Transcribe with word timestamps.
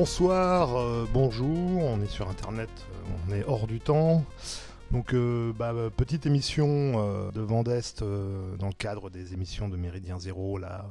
bonsoir, 0.00 0.76
euh, 0.76 1.06
bonjour, 1.10 1.82
on 1.82 2.02
est 2.02 2.06
sur 2.06 2.28
internet, 2.28 2.68
euh, 2.68 3.12
on 3.26 3.32
est 3.34 3.44
hors 3.46 3.66
du 3.66 3.80
temps. 3.80 4.26
Donc, 4.90 5.14
euh, 5.14 5.54
bah, 5.58 5.72
petite 5.96 6.26
émission 6.26 6.66
euh, 6.68 7.30
de 7.32 7.40
Vendeste 7.40 8.02
euh, 8.02 8.56
dans 8.58 8.66
le 8.66 8.74
cadre 8.74 9.08
des 9.08 9.32
émissions 9.32 9.70
de 9.70 9.76
Méridien 9.78 10.18
Zéro, 10.18 10.58
là, 10.58 10.84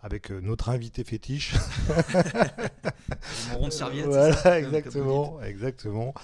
avec 0.00 0.30
notre 0.30 0.68
invité 0.68 1.02
fétiche. 1.02 1.56
Mon 3.50 3.58
rond 3.58 3.66
de 3.66 3.72
serviette. 3.72 4.06
Voilà, 4.06 4.32
ça, 4.32 4.60
exactement, 4.60 5.42
exactement. 5.42 6.14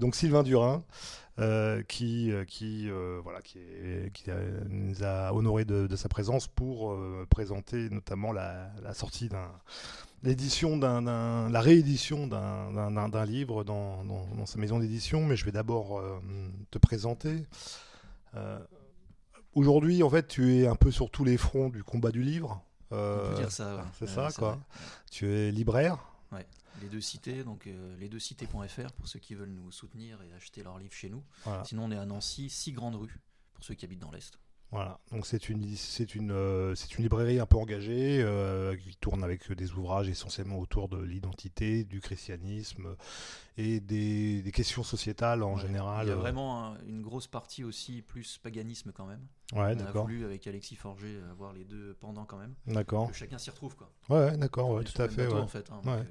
Donc 0.00 0.14
Sylvain 0.14 0.44
Durin, 0.44 0.82
qui, 1.88 2.32
qui, 2.48 2.88
voilà, 3.22 3.42
qui, 3.42 3.58
est- 3.58 4.10
qui 4.14 4.30
a- 4.30 4.36
nous 4.70 5.04
a 5.04 5.34
honoré 5.34 5.66
de, 5.66 5.86
de 5.86 5.96
sa 5.96 6.08
présence 6.08 6.46
pour 6.48 6.96
présenter 7.28 7.90
notamment 7.90 8.32
la, 8.32 8.70
la 8.82 8.94
sortie 8.94 9.28
d'un 9.28 9.50
l'édition 10.26 10.76
d'un, 10.76 11.48
la 11.48 11.60
réédition 11.60 12.26
d'un, 12.26 13.24
livre 13.24 13.64
dans, 13.64 14.04
dans- 14.04 14.26
dans 14.34 14.46
sa 14.46 14.58
maison 14.58 14.78
d'édition. 14.78 15.24
Mais 15.24 15.36
je 15.36 15.44
vais 15.44 15.52
d'abord 15.52 15.98
euh, 15.98 16.18
te 16.70 16.78
présenter. 16.78 17.44
Euh, 18.34 18.58
aujourd'hui, 19.54 20.02
en 20.02 20.10
fait, 20.10 20.28
tu 20.28 20.56
es 20.56 20.66
un 20.66 20.76
peu 20.76 20.90
sur 20.90 21.10
tous 21.10 21.24
les 21.24 21.36
fronts 21.36 21.68
du 21.70 21.82
combat 21.82 22.10
du 22.10 22.22
livre. 22.22 22.62
On 22.90 22.96
Euh, 22.96 23.30
peut 23.30 23.36
dire 23.40 23.50
ça, 23.50 23.76
ouais. 23.76 23.82
c'est 23.98 24.08
ça, 24.08 24.28
quoi. 24.36 24.52
vrai. 24.52 24.60
Tu 25.10 25.28
es 25.30 25.50
libraire. 25.50 25.98
Les 26.82 26.88
deux 26.90 27.00
cités, 27.00 27.42
donc 27.42 27.66
les 27.98 28.08
deux 28.10 28.18
cités.fr 28.18 28.92
pour 28.98 29.08
ceux 29.08 29.18
qui 29.18 29.34
veulent 29.34 29.48
nous 29.48 29.72
soutenir 29.72 30.18
et 30.22 30.34
acheter 30.36 30.62
leurs 30.62 30.78
livres 30.78 30.92
chez 30.92 31.08
nous. 31.08 31.22
Voilà. 31.44 31.64
Sinon, 31.64 31.84
on 31.84 31.90
est 31.90 31.96
à 31.96 32.04
Nancy, 32.04 32.50
6 32.50 32.72
grandes 32.72 32.96
rues 32.96 33.18
pour 33.54 33.64
ceux 33.64 33.72
qui 33.72 33.86
habitent 33.86 34.00
dans 34.02 34.10
l'Est. 34.10 34.38
Voilà, 34.72 34.98
donc 35.12 35.26
c'est 35.26 35.48
une, 35.48 35.64
c'est 35.76 36.16
une, 36.16 36.32
euh, 36.32 36.74
c'est 36.74 36.98
une 36.98 37.02
librairie 37.04 37.38
un 37.38 37.46
peu 37.46 37.56
engagée 37.56 38.20
euh, 38.20 38.76
qui 38.76 38.96
tourne 38.96 39.22
avec 39.22 39.50
des 39.52 39.72
ouvrages 39.72 40.08
essentiellement 40.08 40.58
autour 40.58 40.88
de 40.88 40.98
l'identité, 41.00 41.84
du 41.84 42.00
christianisme 42.00 42.96
et 43.56 43.78
des, 43.80 44.42
des 44.42 44.50
questions 44.52 44.82
sociétales 44.82 45.44
en 45.44 45.54
Ouais. 45.54 45.62
général. 45.62 46.06
Il 46.06 46.08
y 46.08 46.12
a 46.12 46.14
euh, 46.14 46.18
vraiment 46.18 46.64
un- 46.72 46.78
une 46.88 47.00
grosse 47.00 47.28
partie 47.28 47.62
aussi 47.62 48.02
plus 48.02 48.38
paganisme 48.38 48.90
quand 48.92 49.06
même. 49.06 49.20
Ouais, 49.52 49.60
on 49.60 49.62
a 49.64 49.74
d'accord, 49.76 50.02
voulu 50.06 50.24
avec 50.24 50.46
Alexis 50.48 50.74
Forger 50.74 51.20
avoir 51.30 51.52
les 51.52 51.64
deux 51.64 51.94
pendant 52.00 52.24
quand 52.24 52.36
même. 52.38 52.54
d'accord. 52.66 53.08
Que 53.10 53.16
chacun 53.16 53.38
s'y 53.38 53.50
retrouve 53.50 53.76
quoi. 53.76 53.88
Ouais, 54.08 54.36
d'accord, 54.36 54.70
ouais, 54.70 54.82
tout 54.84 55.00
à 55.00 55.08
fait. 55.08 55.22
bateau, 55.24 55.36
ouais. 55.36 55.40
en 55.42 55.46
fait. 55.48 55.70
hein, 55.70 55.80
donc, 55.84 55.94
euh, 55.94 56.02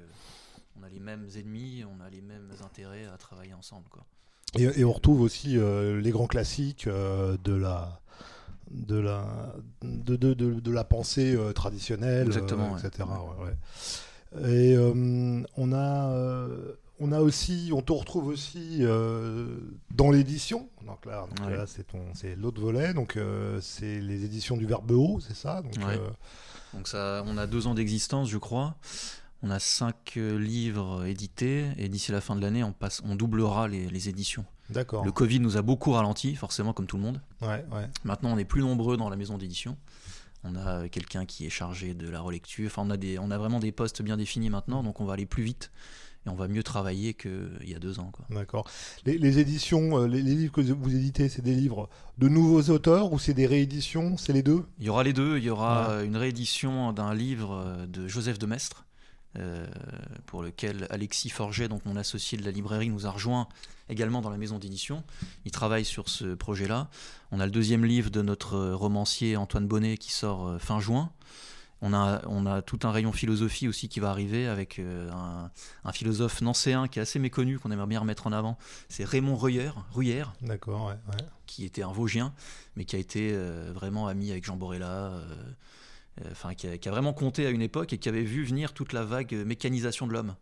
on 0.80 0.82
a 0.82 0.88
les 0.88 0.98
mêmes 1.00 1.28
ennemis, 1.36 1.84
on 1.84 2.02
a 2.02 2.08
les 2.08 2.22
mêmes 2.22 2.50
intérêts 2.64 3.04
à 3.04 3.18
travailler 3.18 3.52
ensemble 3.54 3.88
quoi. 3.90 4.04
Et, 4.58 4.62
et 4.80 4.84
on 4.86 4.92
retrouve 4.92 5.20
aussi 5.20 5.58
euh, 5.58 6.00
les 6.00 6.10
grands 6.10 6.26
classiques 6.26 6.86
euh, 6.86 7.36
de 7.44 7.52
la 7.52 8.00
de 8.70 8.96
la 8.98 9.54
de, 9.82 10.16
de, 10.16 10.34
de, 10.34 10.60
de 10.60 10.70
la 10.70 10.84
pensée 10.84 11.34
euh, 11.36 11.52
traditionnelle, 11.52 12.26
Exactement, 12.26 12.70
euh, 12.76 12.80
ouais. 12.80 12.86
etc. 12.86 13.08
ouais, 13.08 13.44
ouais. 13.46 14.50
Et 14.50 14.76
euh, 14.76 15.42
on 15.56 15.72
a 15.72 16.10
euh, 16.10 16.72
on 16.98 17.12
a 17.12 17.20
aussi 17.20 17.70
on 17.72 17.80
te 17.82 17.92
retrouve 17.92 18.26
aussi 18.26 18.78
euh, 18.80 19.58
dans 19.94 20.10
l'édition. 20.10 20.68
Donc 20.86 21.04
là, 21.06 21.26
donc 21.28 21.46
Ouais. 21.48 21.56
là 21.56 21.66
c'est 21.66 21.86
ton 21.86 22.00
c'est 22.14 22.36
l'autre 22.36 22.60
volet. 22.60 22.92
Donc 22.94 23.16
euh, 23.16 23.60
c'est 23.60 24.00
les 24.00 24.24
éditions 24.24 24.56
du 24.56 24.66
Verbe 24.66 24.90
haut, 24.92 25.20
c'est 25.20 25.36
ça? 25.36 25.62
Donc 25.62 25.74
Ouais. 25.78 25.96
euh, 25.98 26.08
Donc 26.74 26.88
ça, 26.88 27.22
on 27.26 27.38
a 27.38 27.46
deux 27.46 27.66
ans 27.66 27.74
d'existence, 27.74 28.28
je 28.28 28.38
crois. 28.38 28.76
On 29.42 29.50
a 29.50 29.58
cinq 29.58 30.14
euh, 30.16 30.38
livres 30.38 31.04
édités 31.06 31.66
et 31.76 31.88
d'ici 31.88 32.10
la 32.10 32.20
fin 32.20 32.34
de 32.36 32.40
l'année, 32.40 32.64
on 32.64 32.72
passe, 32.72 33.02
on 33.04 33.14
doublera 33.14 33.68
les, 33.68 33.86
les 33.88 34.08
éditions. 34.08 34.44
D'accord. 34.70 35.04
Le 35.04 35.12
Covid 35.12 35.40
nous 35.40 35.56
a 35.56 35.62
beaucoup 35.62 35.92
ralenti, 35.92 36.34
forcément 36.34 36.72
comme 36.72 36.86
tout 36.86 36.96
le 36.96 37.02
monde. 37.02 37.20
Ouais, 37.42 37.64
ouais. 37.72 37.88
Maintenant, 38.04 38.32
on 38.34 38.38
est 38.38 38.44
plus 38.44 38.62
nombreux 38.62 38.96
dans 38.96 39.08
la 39.10 39.16
maison 39.16 39.38
d'édition. 39.38 39.76
On 40.44 40.54
a 40.54 40.82
euh, 40.82 40.88
quelqu'un 40.88 41.24
qui 41.24 41.44
est 41.46 41.50
chargé 41.50 41.94
de 41.94 42.08
la 42.08 42.20
relecture. 42.20 42.66
Enfin, 42.66 42.82
on 42.86 42.90
a 42.90 42.96
des, 42.96 43.18
on 43.18 43.30
a 43.30 43.38
vraiment 43.38 43.58
des 43.58 43.72
postes 43.72 44.02
bien 44.02 44.16
définis 44.16 44.50
maintenant, 44.50 44.82
donc 44.82 45.00
on 45.00 45.04
va 45.04 45.14
aller 45.14 45.26
plus 45.26 45.42
vite 45.42 45.72
et 46.24 46.28
on 46.28 46.34
va 46.34 46.46
mieux 46.48 46.62
travailler 46.62 47.14
qu'il 47.14 47.50
y 47.64 47.74
a 47.74 47.78
deux 47.78 47.98
ans. 48.00 48.12
D'accord. 48.30 48.68
Les, 49.04 49.18
les 49.18 49.38
éditions, 49.38 49.98
euh, 49.98 50.06
les, 50.06 50.22
les 50.22 50.34
livres 50.34 50.52
que 50.52 50.60
vous 50.60 50.94
éditez, 50.94 51.28
c'est 51.28 51.42
des 51.42 51.54
livres 51.54 51.88
de 52.18 52.28
nouveaux 52.28 52.62
auteurs 52.72 53.12
ou 53.12 53.18
c'est 53.18 53.34
des 53.34 53.46
rééditions? 53.46 54.16
C'est 54.16 54.32
les 54.32 54.42
deux? 54.42 54.64
Il 54.78 54.86
y 54.86 54.88
aura 54.88 55.02
les 55.04 55.12
deux. 55.12 55.38
Il 55.38 55.44
y 55.44 55.50
aura 55.50 55.88
Ouais. 55.88 55.94
euh, 55.94 56.04
une 56.04 56.16
réédition 56.16 56.92
d'un 56.92 57.12
livre 57.14 57.86
de 57.88 58.06
Joseph 58.06 58.38
de 58.38 58.46
Maistre, 58.46 58.85
euh, 59.38 59.66
pour 60.26 60.42
lequel 60.42 60.86
Alexis 60.90 61.30
Forget, 61.30 61.68
donc 61.68 61.84
mon 61.84 61.96
associé 61.96 62.38
de 62.38 62.44
la 62.44 62.50
librairie, 62.50 62.88
nous 62.88 63.06
a 63.06 63.10
rejoint 63.10 63.48
également 63.88 64.22
dans 64.22 64.30
la 64.30 64.36
maison 64.36 64.58
d'édition. 64.58 65.04
Il 65.44 65.50
travaille 65.52 65.84
sur 65.84 66.08
ce 66.08 66.34
projet-là. 66.34 66.88
On 67.32 67.40
a 67.40 67.46
le 67.46 67.52
deuxième 67.52 67.84
livre 67.84 68.10
de 68.10 68.22
notre 68.22 68.58
romancier 68.72 69.36
Antoine 69.36 69.66
Bonnet 69.66 69.96
qui 69.96 70.12
sort 70.12 70.46
euh, 70.46 70.58
fin 70.58 70.80
juin. 70.80 71.10
On 71.82 71.92
a, 71.92 72.22
on 72.26 72.46
a 72.46 72.62
tout 72.62 72.80
un 72.84 72.90
rayon 72.90 73.12
philosophie 73.12 73.68
aussi 73.68 73.88
qui 73.88 74.00
va 74.00 74.10
arriver 74.10 74.46
avec 74.46 74.78
euh, 74.78 75.10
un, 75.12 75.50
un 75.84 75.92
philosophe 75.92 76.40
nancéen 76.40 76.88
qui 76.88 76.98
est 76.98 77.02
assez 77.02 77.18
méconnu, 77.18 77.58
qu'on 77.58 77.70
aimerait 77.70 77.86
bien 77.86 78.00
remettre 78.00 78.26
en 78.26 78.32
avant. 78.32 78.56
C'est 78.88 79.04
Raymond 79.04 79.36
Ruyère, 79.36 79.84
D'accord, 80.40 80.86
ouais. 80.86 80.94
ouais. 81.12 81.26
qui 81.44 81.64
était 81.66 81.82
un 81.82 81.92
Vosgien, 81.92 82.32
mais 82.76 82.86
qui 82.86 82.96
a 82.96 82.98
été 82.98 83.30
euh, 83.34 83.72
vraiment 83.74 84.08
ami 84.08 84.30
avec 84.30 84.44
Jean 84.44 84.56
Borella, 84.56 84.86
euh, 84.86 85.22
enfin 86.30 86.54
qui, 86.54 86.66
a, 86.68 86.78
qui 86.78 86.88
a 86.88 86.92
vraiment 86.92 87.12
compté 87.12 87.46
à 87.46 87.50
une 87.50 87.62
époque 87.62 87.92
et 87.92 87.98
qui 87.98 88.08
avait 88.08 88.22
vu 88.22 88.44
venir 88.44 88.72
toute 88.72 88.92
la 88.92 89.04
vague 89.04 89.34
euh, 89.34 89.44
mécanisation 89.44 90.06
de 90.06 90.12
l'homme. 90.12 90.34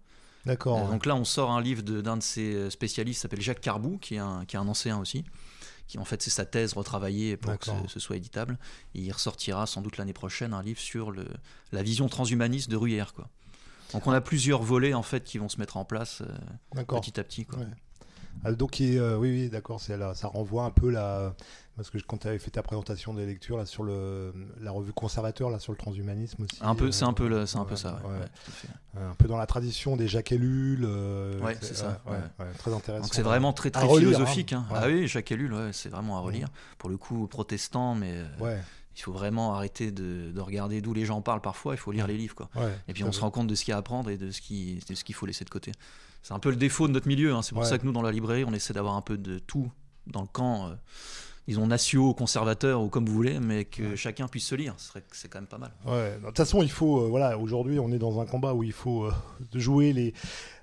D'accord. 0.47 0.87
Euh, 0.87 0.91
donc 0.91 1.07
là, 1.07 1.17
on 1.17 1.25
sort 1.25 1.51
un 1.51 1.61
livre 1.63 1.83
de- 1.83 2.01
d'un 2.01 2.17
de, 2.19 2.23
ses 2.23 2.55
euh, 2.55 2.71
spécialistes, 2.71 3.19
qui 3.19 3.23
s'appelle 3.23 3.41
Jacques 3.41 3.61
Carbou, 3.61 3.99
qui 3.99 4.17
est 4.17 4.19
un, 4.19 4.45
qui 4.45 4.57
est 4.57 4.59
un 4.59 4.69
ancien 4.69 4.99
aussi, 4.99 5.25
qui 5.89 5.99
en 5.99 6.05
fait 6.05 6.21
c'est 6.23 6.31
sa 6.31 6.45
thèse 6.45 6.75
retravaillée 6.75 7.37
pour 7.37 7.51
que 7.59 7.67
ce, 7.67 7.89
ce 7.89 8.01
soit 8.01 8.17
éditable. 8.17 8.59
Et 8.95 9.01
il 9.01 9.11
ressortira 9.13 9.67
sans 9.67 9.81
doute 9.83 9.97
l'année 9.97 10.13
prochaine 10.13 10.53
un 10.53 10.63
livre 10.63 10.81
sur 10.81 11.11
le, 11.11 11.27
la 11.73 11.83
vision 11.83 12.09
transhumaniste 12.09 12.71
de 12.71 12.77
Ruyère, 12.77 13.15
quoi. 13.15 13.29
Donc 13.93 14.07
on 14.07 14.13
a 14.13 14.21
plusieurs 14.21 14.63
volets 14.63 14.93
en 14.95 15.03
fait 15.03 15.23
qui 15.25 15.39
vont 15.39 15.49
se 15.49 15.59
mettre 15.61 15.77
en 15.77 15.85
place 15.85 16.21
euh, 16.23 16.27
petit 17.01 17.21
à 17.21 17.25
petit. 17.25 17.45
Quoi. 17.47 17.61
Ouais. 17.61 17.67
Ah, 18.43 18.51
donc, 18.53 18.81
il- 18.81 18.99
euh, 18.99 19.17
oui, 19.17 19.31
oui, 19.31 19.49
d'accord. 19.49 19.81
ça 19.81 20.27
renvoie 20.29 20.65
un 20.65 20.71
peu 20.71 20.91
la. 20.91 21.35
Parce 21.77 21.91
que 21.91 21.99
quand 21.99 22.19
tu 22.19 22.29
avais 22.29 22.39
fait 22.39 22.53
ta 22.53 22.63
présentation 22.63 23.15
des 23.15 23.27
lectures 23.27 23.57
là, 23.57 23.67
sur 23.67 23.83
le, 23.83 24.33
la 24.61 24.71
revue 24.71 24.93
conservateur, 24.93 25.51
là, 25.51 25.59
sur 25.59 25.73
le 25.73 25.79
transhumanisme 25.79 26.45
aussi. 26.45 26.59
Un 26.61 26.77
peu, 26.77 26.87
euh, 26.87 26.93
c'est 26.93 27.05
un 27.05 27.13
peu, 27.13 27.27
le- 27.29 27.47
c'est 27.47 27.59
un 27.59 27.65
peu 27.65 27.75
ça. 27.75 28.01
ouais, 28.05 28.11
ouais. 28.21 28.27
Euh, 28.97 29.11
Un 29.11 29.15
peu 29.15 29.27
dans 29.27 29.37
la 29.37 29.47
tradition 29.47 29.97
des 29.97 30.07
Jacques 30.07 30.31
Ellul. 30.31 30.85
euh, 30.85 31.41
Ouais, 31.41 31.57
c'est 31.61 31.75
ça, 31.75 32.01
très 32.59 32.73
intéressant. 32.73 33.03
Donc 33.05 33.15
c'est 33.15 33.23
vraiment 33.23 33.53
très 33.53 33.71
très 33.73 33.85
relire, 33.87 34.11
philosophique. 34.11 34.53
hein. 34.53 34.65
hein. 34.71 34.75
Ah 34.77 34.87
oui, 34.87 35.09
Jacques 35.09 35.33
Ellul, 35.33 35.53
c'est 35.73 35.89
vraiment 35.89 36.17
à 36.17 36.21
relire. 36.21 36.49
Pour 36.79 36.91
le 36.91 36.97
coup, 36.97 37.27
protestant, 37.27 37.95
mais 37.97 38.13
euh, 38.13 38.59
il 38.97 39.03
faut 39.03 39.11
vraiment 39.13 39.55
arrêter 39.57 39.91
de, 39.91 40.31
de 40.31 40.41
regarder 40.41 40.81
d'où 40.81 40.95
les 40.95 41.05
gens 41.05 41.21
parlent 41.23 41.41
parfois. 41.41 41.75
Il 41.75 41.79
faut 41.79 41.91
lire 41.91 42.07
les 42.07 42.17
livres, 42.17 42.37
quoi. 42.37 42.49
Et 42.87 42.93
puis 42.93 43.03
on 43.03 43.11
se 43.11 43.21
rend 43.21 43.33
compte 43.33 43.49
de 43.49 43.55
ce 43.57 43.65
qu'il 43.65 43.73
y 43.73 43.75
a 43.75 43.77
à 43.77 43.81
apprendre 43.81 44.11
et 44.11 44.17
de 44.17 44.31
ce 44.31 44.41
qui, 44.41 44.79
de 44.89 44.95
ce 44.95 45.03
qu'il 45.03 45.17
faut 45.17 45.27
laisser 45.27 45.45
de 45.45 45.51
côté. 45.51 45.73
C'est 46.23 46.35
un 46.35 46.39
peu 46.39 46.51
le 46.51 46.57
défaut 46.57 46.87
de 46.87 46.93
notre 46.93 47.09
milieu. 47.09 47.35
hein. 47.35 47.43
C'est 47.43 47.55
pour 47.55 47.65
ça 47.67 47.79
que 47.79 47.85
nous, 47.85 47.93
dans 47.93 48.01
la 48.03 48.13
librairie, 48.13 48.45
on 48.47 48.53
essaie 48.55 48.73
d'avoir 48.75 48.95
un 48.95 49.03
peu 49.03 49.19
de 49.19 49.41
tout 49.41 49.69
dans 50.07 50.21
le 50.23 50.29
camp. 50.29 50.71
Euh, 51.45 51.49
disons 51.49 51.67
nationaux, 51.67 52.15
conservateurs 52.15 52.81
ou 52.83 52.89
comme 52.89 53.07
vous 53.07 53.15
voulez, 53.15 53.39
mais 53.41 53.65
que 53.67 53.83
Ouais. 53.83 53.97
chacun 53.97 54.29
puisse 54.29 54.47
se 54.47 54.55
lire. 54.55 54.75
C'est 55.13 55.29
quand 55.29 55.39
même 55.41 55.47
pas 55.49 55.59
mal. 55.59 55.73
Ouais, 55.87 56.19
de 56.21 56.27
toute 56.27 56.37
façon, 56.37 56.63
il 56.63 56.71
faut. 56.71 57.03
euh, 57.03 57.09
voilà, 57.09 57.39
aujourd'hui, 57.39 57.79
on 57.79 57.91
est 57.93 57.99
dans 57.99 58.21
un 58.21 58.27
combat 58.27 58.55
où 58.55 58.63
il 58.63 58.73
faut 58.73 59.05
euh, 59.05 59.13
jouer 59.55 59.93
les. 59.93 60.15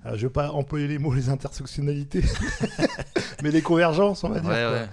euh, 0.05 0.13
je 0.17 0.27
vais 0.27 0.33
pas 0.33 0.51
employer 0.51 0.87
les 0.87 0.97
mots, 0.97 1.13
les 1.13 1.29
intersectionnalités, 1.29 2.23
mais 3.43 3.51
les 3.51 3.61
convergences, 3.61 4.23
on 4.23 4.29
va 4.29 4.39
dire. 4.39 4.49
Ouais. 4.49 4.87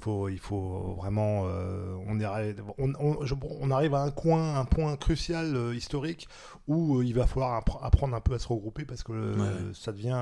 Il 0.00 0.04
faut, 0.04 0.28
il 0.28 0.38
faut 0.38 0.94
vraiment. 0.96 1.42
euh, 1.46 1.96
on, 2.06 2.20
arrive, 2.20 2.62
on, 2.78 2.92
on- 3.00 3.24
je- 3.26 3.34
on 3.60 3.70
arrive 3.72 3.94
à 3.94 4.02
un 4.02 4.10
coin, 4.12 4.56
un 4.56 4.64
point 4.64 4.96
crucial 4.96 5.56
euh, 5.56 5.74
historique 5.74 6.28
où 6.68 6.98
euh, 6.98 7.04
il 7.04 7.14
va 7.14 7.26
falloir 7.26 7.60
appre- 7.60 7.78
apprendre 7.82 8.14
un 8.14 8.20
peu 8.20 8.34
à 8.34 8.38
se 8.38 8.46
regrouper 8.46 8.84
parce 8.84 9.02
que 9.02 9.12
ouais. 9.12 9.72
ça 9.74 9.90
devient. 9.92 10.14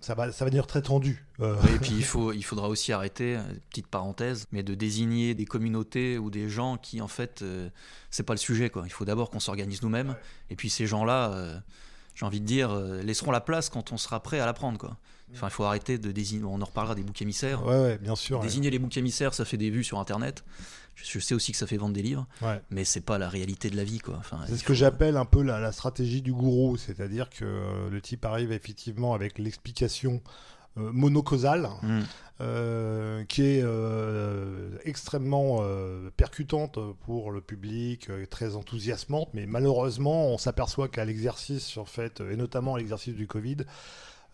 Ça 0.00 0.14
va, 0.14 0.30
ça 0.30 0.44
va 0.44 0.50
devenir 0.50 0.66
très 0.66 0.82
tendu. 0.82 1.24
Euh, 1.40 1.56
Oui, 1.64 1.74
et 1.74 1.78
puis 1.78 1.92
il, 1.92 2.04
faut, 2.04 2.32
il 2.32 2.42
faudra 2.42 2.68
aussi 2.68 2.92
arrêter, 2.92 3.36
euh, 3.36 3.42
petite 3.70 3.86
parenthèse, 3.86 4.46
mais 4.52 4.62
de 4.62 4.74
désigner 4.74 5.34
des 5.34 5.46
communautés 5.46 6.18
ou 6.18 6.30
des 6.30 6.48
gens 6.48 6.76
qui, 6.76 7.00
en 7.00 7.08
fait, 7.08 7.42
euh, 7.42 7.68
c'est 8.10 8.22
pas 8.22 8.34
le 8.34 8.38
sujet. 8.38 8.70
Quoi. 8.70 8.82
Il 8.86 8.92
faut 8.92 9.04
d'abord 9.04 9.30
qu'on 9.30 9.40
s'organise 9.40 9.82
nous-mêmes, 9.82 10.16
et 10.50 10.56
puis 10.56 10.70
ces 10.70 10.86
gens-là, 10.86 11.32
euh, 11.32 11.58
j'ai 12.14 12.26
envie 12.26 12.40
de 12.40 12.46
dire, 12.46 12.74
laisseront 12.74 13.30
la 13.30 13.40
place 13.40 13.68
quand 13.68 13.92
on 13.92 13.96
sera 13.96 14.22
prêt 14.22 14.38
à 14.40 14.46
l'apprendre. 14.46 14.78
Quoi. 14.78 14.96
Enfin, 15.34 15.48
il 15.48 15.50
faut 15.52 15.64
arrêter 15.64 15.98
de 15.98 16.12
désigner, 16.12 16.44
on 16.44 16.60
en 16.62 16.64
reparlera 16.64 16.94
des 16.94 17.02
boucs 17.02 17.20
émissaires. 17.20 17.64
ouais, 17.66 17.80
ouais, 17.80 17.98
bien 17.98 18.14
sûr. 18.16 18.38
ouais. 18.38 18.44
Désigner 18.46 18.70
les 18.70 18.78
boucs 18.78 18.96
émissaires, 18.96 19.34
ça 19.34 19.44
fait 19.44 19.56
des 19.56 19.70
vues 19.70 19.84
sur 19.84 19.98
Internet. 19.98 20.44
Je, 20.94 21.18
sais 21.18 21.34
aussi 21.34 21.52
que 21.52 21.58
ça 21.58 21.66
fait 21.66 21.76
vendre 21.76 21.92
des 21.94 22.00
livres, 22.00 22.26
Ouais. 22.40 22.58
mais 22.70 22.84
c'est 22.84 23.02
pas 23.02 23.18
la 23.18 23.28
réalité 23.28 23.68
de 23.68 23.76
la 23.76 23.84
vie. 23.84 23.98
Quoi. 23.98 24.16
Enfin, 24.18 24.38
C'est 24.48 24.56
ce 24.56 24.64
que 24.64 24.72
j'appelle 24.72 25.18
un 25.18 25.26
peu 25.26 25.42
la, 25.42 25.60
la 25.60 25.70
stratégie 25.72 26.22
du 26.22 26.32
gourou, 26.32 26.78
c'est-à-dire 26.78 27.28
que 27.28 27.44
euh, 27.44 27.90
le 27.90 28.00
type 28.00 28.24
arrive 28.24 28.50
effectivement 28.50 29.12
avec 29.12 29.38
l'explication 29.38 30.22
euh, 30.78 30.90
monocausale, 30.92 31.68
Mm. 31.82 32.00
euh, 32.40 33.24
qui 33.24 33.42
est 33.42 33.62
euh, 33.62 34.70
extrêmement 34.84 35.62
percutante 36.16 36.78
pour 37.04 37.30
le 37.30 37.40
public, 37.40 38.08
très 38.30 38.56
enthousiasmante, 38.56 39.28
mais 39.34 39.46
malheureusement, 39.46 40.28
on 40.28 40.38
s'aperçoit 40.38 40.88
qu'à 40.88 41.04
l'exercice, 41.04 41.76
en 41.76 41.84
fait, 41.84 42.20
et 42.20 42.36
notamment 42.36 42.74
à 42.74 42.78
l'exercice 42.78 43.14
du 43.14 43.26
Covid, 43.26 43.58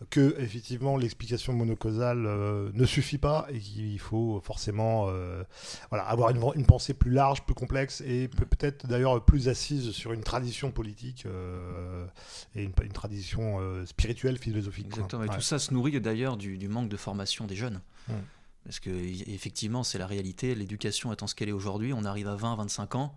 que 0.09 0.35
effectivement 0.39 0.97
l'explication 0.97 1.53
monocausale 1.53 2.25
euh, 2.25 2.71
ne 2.73 2.85
suffit 2.85 3.17
pas 3.17 3.47
et 3.49 3.59
qu'il 3.59 3.99
faut 3.99 4.41
forcément 4.43 5.05
euh, 5.07 5.43
voilà, 5.89 6.05
avoir 6.05 6.29
une, 6.29 6.41
une, 6.55 6.65
pensée 6.65 6.93
plus 6.93 7.11
large, 7.11 7.43
plus 7.43 7.53
complexe 7.53 8.01
et 8.01 8.27
peut-être 8.27 8.87
d'ailleurs 8.87 9.23
plus 9.23 9.49
assise 9.49 9.91
sur 9.91 10.13
une 10.13 10.23
tradition 10.23 10.71
politique 10.71 11.25
euh, 11.25 12.05
et 12.55 12.63
une, 12.63 12.73
une 12.83 12.91
tradition 12.91 13.59
spirituelle, 13.85 14.37
philosophique. 14.37 14.87
Exactement. 14.87 15.23
Et 15.23 15.29
tout 15.29 15.41
ça 15.41 15.59
se 15.59 15.73
nourrit 15.73 15.99
d'ailleurs 15.99 16.37
du, 16.37 16.57
du, 16.57 16.67
manque 16.67 16.89
de 16.89 16.97
formation 16.97 17.45
des 17.45 17.55
jeunes. 17.55 17.81
Hum. 18.09 18.15
Parce 18.63 18.79
que 18.79 18.89
effectivement, 18.89 19.83
c'est 19.83 19.97
la 19.97 20.07
réalité. 20.07 20.55
L'éducation 20.55 21.11
étant 21.11 21.27
ce 21.27 21.35
qu'elle 21.35 21.49
est 21.49 21.53
aujourd'hui, 21.53 21.91
on 21.93 22.05
arrive 22.05 22.29
à 22.29 22.35
20, 22.35 22.55
25 22.55 22.95
ans. 22.95 23.13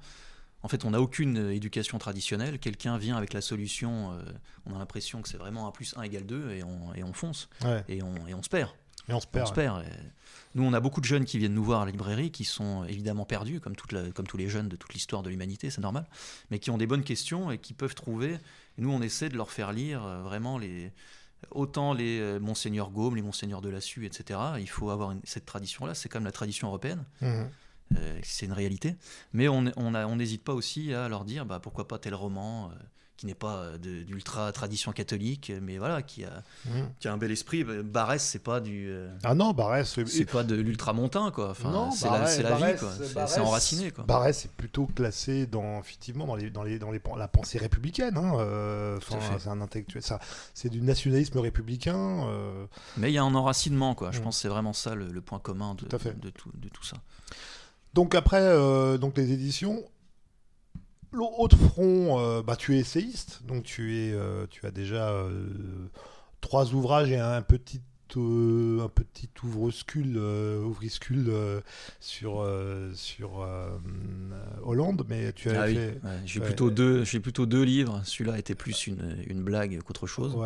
En 0.63 0.69
fait, 0.69 0.85
on 0.85 0.91
n'a 0.91 1.01
aucune 1.01 1.51
éducation 1.51 1.99
traditionnelle. 1.99 2.59
Quelqu'un 2.59 2.99
vient 2.99 3.17
avec 3.17 3.33
la 3.33 3.41
solution, 3.41 4.13
euh, 4.13 4.23
on 4.65 4.75
a 4.75 4.79
l'impression 4.79 5.23
que 5.23 5.29
c'est 5.29 5.37
vraiment 5.37 5.69
1 5.69 5.71
plus 5.71 5.95
1 5.97 6.03
égale 6.03 6.27
2 6.27 6.51
et 6.51 6.65
on, 6.65 6.95
et 6.95 7.05
on 7.05 7.13
fonce. 7.13 7.49
Et, 7.89 8.03
on, 8.03 8.27
et 8.27 8.35
on 8.35 8.43
se 8.43 8.49
perd. 8.49 8.71
Et 9.09 9.13
on 9.13 9.21
se 9.21 9.27
perd. 9.27 9.45
On 9.45 9.49
se 9.49 9.55
perd. 9.55 9.85
Nous, 10.55 10.65
on 10.65 10.73
a 10.73 10.81
beaucoup 10.81 11.01
de 11.01 11.07
jeunes 11.07 11.25
qui 11.25 11.39
viennent 11.39 11.55
nous 11.55 11.65
voir 11.65 11.83
à 11.83 11.85
la 11.85 11.93
librairie, 11.93 12.31
qui 12.31 12.45
sont 12.45 12.85
évidemment 12.85 13.25
perdus, 13.25 13.61
comme, 13.61 13.77
toute 13.77 13.93
la, 13.93 14.11
comme 14.11 14.27
tous 14.27 14.37
les 14.37 14.49
jeunes 14.49 14.69
de 14.69 14.77
toute 14.77 14.95
l'histoire 14.95 15.23
de 15.23 15.31
l'humanité, 15.31 15.71
c'est 15.71 15.83
normal, 15.83 16.07
mais 16.51 16.59
qui 16.59 16.71
ont 16.71 16.79
des 16.79 16.87
bonnes 16.87 17.05
questions 17.05 17.51
et 17.51 17.59
qui 17.59 17.75
peuvent 17.75 17.95
trouver. 17.95 18.33
Et 18.33 18.39
nous, 18.79 18.91
on 18.91 19.03
essaie 19.03 19.29
de 19.29 19.37
leur 19.37 19.51
faire 19.51 19.73
lire 19.73 20.05
euh, 20.05 20.23
vraiment 20.23 20.59
les, 20.59 20.91
autant 21.51 21.93
les 21.93 22.19
euh, 22.21 22.41
Monseigneur 22.41 22.91
Gaume, 22.91 23.17
les 23.17 23.23
Monseigneur 23.23 23.61
de 23.61 23.69
la 23.69 23.81
Sue, 23.81 24.07
etc. 24.07 24.41
Il 24.59 24.69
faut 24.69 24.91
avoir 24.91 25.15
cette 25.25 25.47
tradition-là, 25.47 25.95
c'est 25.95 26.09
comme 26.09 26.25
la 26.25 26.33
tradition 26.33 26.69
européenne. 26.69 27.05
Mmh. 27.21 27.43
Euh, 27.95 28.19
c'est 28.23 28.47
une 28.47 28.53
réalité. 28.53 28.97
Mais 29.33 29.49
on 29.49 30.17
n'hésite 30.17 30.43
pas 30.43 30.55
aussi 30.55 30.93
à 30.93 31.09
leur 31.09 31.25
dire 31.25 31.47
bah, 31.47 31.61
pourquoi 31.61 31.87
pas 31.87 31.99
tel 31.99 32.15
roman 32.15 32.71
euh, 32.71 32.75
qui 33.17 33.25
n'est 33.25 33.35
pas 33.35 33.57
euh, 33.57 33.79
d'ultra 33.79 34.53
tradition 34.53 34.93
catholique, 34.93 35.51
mais 35.63 35.79
voilà, 35.79 36.03
qui 36.03 36.25
a, 36.25 36.43
mmh. 36.67 36.71
qui 37.01 37.09
a 37.09 37.13
un 37.15 37.17
bel 37.17 37.31
esprit. 37.31 37.65
Barès, 37.65 38.23
c'est 38.23 38.43
pas 38.43 38.61
du. 38.61 38.93
ah 39.23 39.35
non, 39.35 39.53
Barès. 39.53 39.99
C'est 40.07 40.25
pas 40.27 40.43
de 40.43 40.55
l'ultramontain, 40.57 41.31
quoi. 41.31 41.51
Enfin, 41.51 41.91
c'est 41.93 42.11
la, 42.11 42.51
la, 42.51 42.73
vie, 42.73 42.79
quoi. 42.79 42.93
C'est 43.27 43.41
enraciné, 43.41 43.91
quoi. 43.91 44.05
Barès 44.05 44.45
est 44.45 44.53
plutôt 44.53 44.87
classé 44.87 45.47
dans, 45.47 45.81
effectivement, 45.81 46.27
dans, 46.27 46.35
les, 46.35 46.51
dans, 46.51 46.63
les, 46.63 46.79
dans 46.79 46.91
les, 46.91 47.01
la 47.17 47.29
pensée 47.29 47.59
républicaine. 47.59 48.19
Hein, 48.19 48.99
c'est 49.39 49.49
un 49.49 49.61
intellectuel. 49.61 50.03
C'est 50.53 50.69
du 50.69 50.83
nationalisme 50.83 51.39
républicain. 51.39 52.27
Mais 52.99 53.11
il 53.11 53.15
y 53.15 53.19
a 53.19 53.23
un 53.23 53.35
enracinement, 53.35 53.95
quoi. 53.95 54.11
Je 54.11 54.19
mmh. 54.19 54.23
pense 54.23 54.37
que 54.37 54.43
c'est 54.43 54.49
vraiment 54.49 54.75
ça 54.75 54.95
le, 54.95 55.11
le, 55.11 55.21
point 55.23 55.39
commun 55.39 55.75
de, 55.75 55.85
de, 55.87 56.31
tout, 56.31 56.51
de 56.53 56.69
tout 56.69 56.85
ça. 56.85 56.97
Donc 57.97 58.15
après 58.15 58.43
euh, 58.43 58.99
donc 58.99 59.17
les 59.17 59.33
éditions, 59.33 59.83
l'autre 61.13 61.57
front, 61.57 62.21
euh, 62.21 62.43
bah, 62.43 62.55
tu 62.55 62.77
es 62.77 62.79
essayiste, 62.79 63.41
donc 63.47 63.63
tu, 63.63 63.97
es, 63.97 64.13
euh, 64.13 64.47
tu 64.51 64.67
as 64.67 64.71
déjà 64.71 65.15
trois 66.43 66.75
ouvrages 66.75 67.11
et 67.11 67.19
un 67.19 67.41
petit 67.41 67.81
euh, 68.17 68.85
un 68.85 68.89
petit 68.89 69.29
ouvrescule, 69.43 70.17
euh, 70.17 70.63
ouvriscule 70.63 71.27
euh, 71.29 71.61
sur, 72.01 72.47
sur 72.95 73.47
Hollande, 74.63 75.05
mais 75.09 75.33
tu 75.33 75.51
as 75.51 75.63
ah 75.63 75.67
fait. 75.67 76.01
j'ai 76.25 76.41
plutôt 76.41 76.71
deux, 76.71 77.05
j'ai 77.05 77.21
plutôt 77.21 77.47
deux 77.47 77.63
livres. 77.63 78.01
Celui-là 78.05 78.39
était 78.39 78.55
plus 78.55 78.87
une, 78.87 79.17
une 79.27 79.43
blague 79.43 79.81
qu'autre 79.83 80.07
chose. 80.07 80.37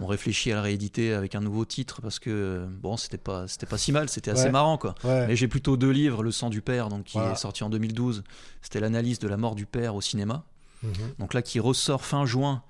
On 0.00 0.06
réfléchit 0.06 0.52
à 0.52 0.56
la 0.56 0.62
rééditer 0.62 1.12
avec 1.12 1.34
un 1.34 1.40
nouveau 1.40 1.64
titre 1.64 2.00
parce 2.00 2.18
que 2.18 2.66
bon, 2.82 2.96
c'était 2.96 3.18
pas, 3.18 3.46
c'était 3.48 3.66
pas 3.66 3.78
si 3.78 3.92
mal, 3.92 4.08
c'était 4.08 4.30
assez 4.30 4.50
marrant 4.50 4.78
quoi. 4.78 4.94
Mais 5.04 5.36
j'ai 5.36 5.48
plutôt 5.48 5.76
deux 5.76 5.90
livres, 5.90 6.22
Le 6.22 6.32
sang 6.32 6.50
du 6.50 6.62
père, 6.62 6.88
donc 6.88 7.04
qui 7.04 7.18
est 7.18 7.36
sorti 7.36 7.64
en 7.64 7.70
2012. 7.70 8.24
C'était 8.62 8.80
l'analyse 8.80 9.18
de 9.18 9.28
la 9.28 9.36
mort 9.36 9.54
du 9.54 9.66
père 9.66 9.94
au 9.94 10.00
cinéma. 10.00 10.44
Mhm. 10.82 10.92
Donc 11.18 11.34
là, 11.34 11.42
qui 11.42 11.60
ressort 11.60 12.04
fin 12.04 12.26
juin 12.26 12.62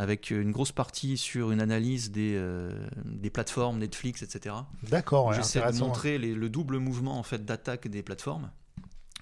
avec 0.00 0.30
une 0.30 0.50
grosse 0.50 0.72
partie 0.72 1.18
sur 1.18 1.50
une 1.50 1.60
analyse 1.60 2.10
des, 2.10 2.34
euh, 2.34 2.72
des 3.04 3.28
plateformes 3.28 3.78
Netflix, 3.78 4.22
etc. 4.22 4.54
D'accord. 4.84 5.34
J'essaie 5.34 5.60
de 5.60 5.78
montrer 5.78 6.16
le 6.16 6.48
double 6.48 6.78
mouvement 6.78 7.18
en 7.18 7.22
fait 7.22 7.44
d'attaque 7.44 7.86
des 7.86 8.02
plateformes, 8.02 8.50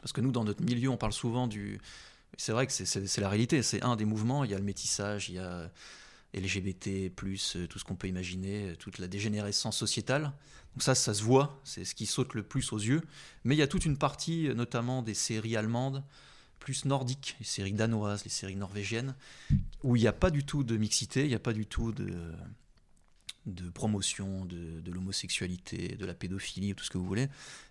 parce 0.00 0.12
que 0.12 0.20
nous 0.20 0.30
dans 0.30 0.44
notre 0.44 0.62
milieu 0.62 0.88
on 0.88 0.96
parle 0.96 1.12
souvent 1.12 1.48
du, 1.48 1.80
c'est 2.36 2.52
vrai 2.52 2.68
que 2.68 2.72
c'est 2.72 3.20
la 3.20 3.28
réalité, 3.28 3.60
c'est 3.64 3.82
un 3.82 3.96
des 3.96 4.04
mouvements. 4.04 4.44
Il 4.44 4.52
y 4.52 4.54
a 4.54 4.58
le 4.58 4.62
métissage, 4.62 5.28
il 5.28 5.34
y 5.34 5.38
a 5.40 5.68
LGBT, 6.32 7.12
plus 7.12 7.56
euh, 7.56 7.66
tout 7.66 7.80
ce 7.80 7.84
qu'on 7.84 7.96
peut 7.96 8.06
imaginer, 8.06 8.74
toute 8.78 9.00
la 9.00 9.08
dégénérescence 9.08 9.76
sociétale. 9.76 10.30
Donc 10.74 10.84
ça, 10.84 10.94
ça 10.94 11.12
se 11.12 11.24
voit, 11.24 11.60
c'est 11.64 11.84
ce 11.84 11.96
qui 11.96 12.06
saute 12.06 12.34
le 12.34 12.44
plus 12.44 12.72
aux 12.72 12.78
yeux. 12.78 13.02
Mais 13.42 13.56
il 13.56 13.58
y 13.58 13.62
a 13.62 13.66
toute 13.66 13.84
une 13.84 13.98
partie, 13.98 14.48
notamment 14.54 15.02
des 15.02 15.14
séries 15.14 15.56
allemandes, 15.56 16.04
plus 16.68 16.84
nordiques, 16.84 17.34
les 17.40 17.46
séries 17.46 17.72
danoises, 17.72 18.24
les 18.24 18.30
séries 18.30 18.54
norvégiennes, 18.54 19.14
où 19.82 19.96
il 19.96 20.02
n'y 20.02 20.06
a 20.06 20.12
pas 20.12 20.30
du 20.30 20.44
tout 20.44 20.64
de 20.64 20.76
mixité, 20.76 21.22
il 21.22 21.28
n'y 21.28 21.34
a 21.34 21.38
pas 21.38 21.54
du 21.54 21.64
tout 21.64 21.92
de, 21.92 22.12
de 23.46 23.70
promotion 23.70 24.44
de, 24.44 24.82
de 24.82 24.92
l'homosexualité, 24.92 25.96
de 25.96 26.04
la 26.04 26.12
pédophilie, 26.12 26.74
tout 26.74 26.84
ce 26.84 26.90
que 26.90 26.98
vous 26.98 27.06
voulez, 27.06 27.28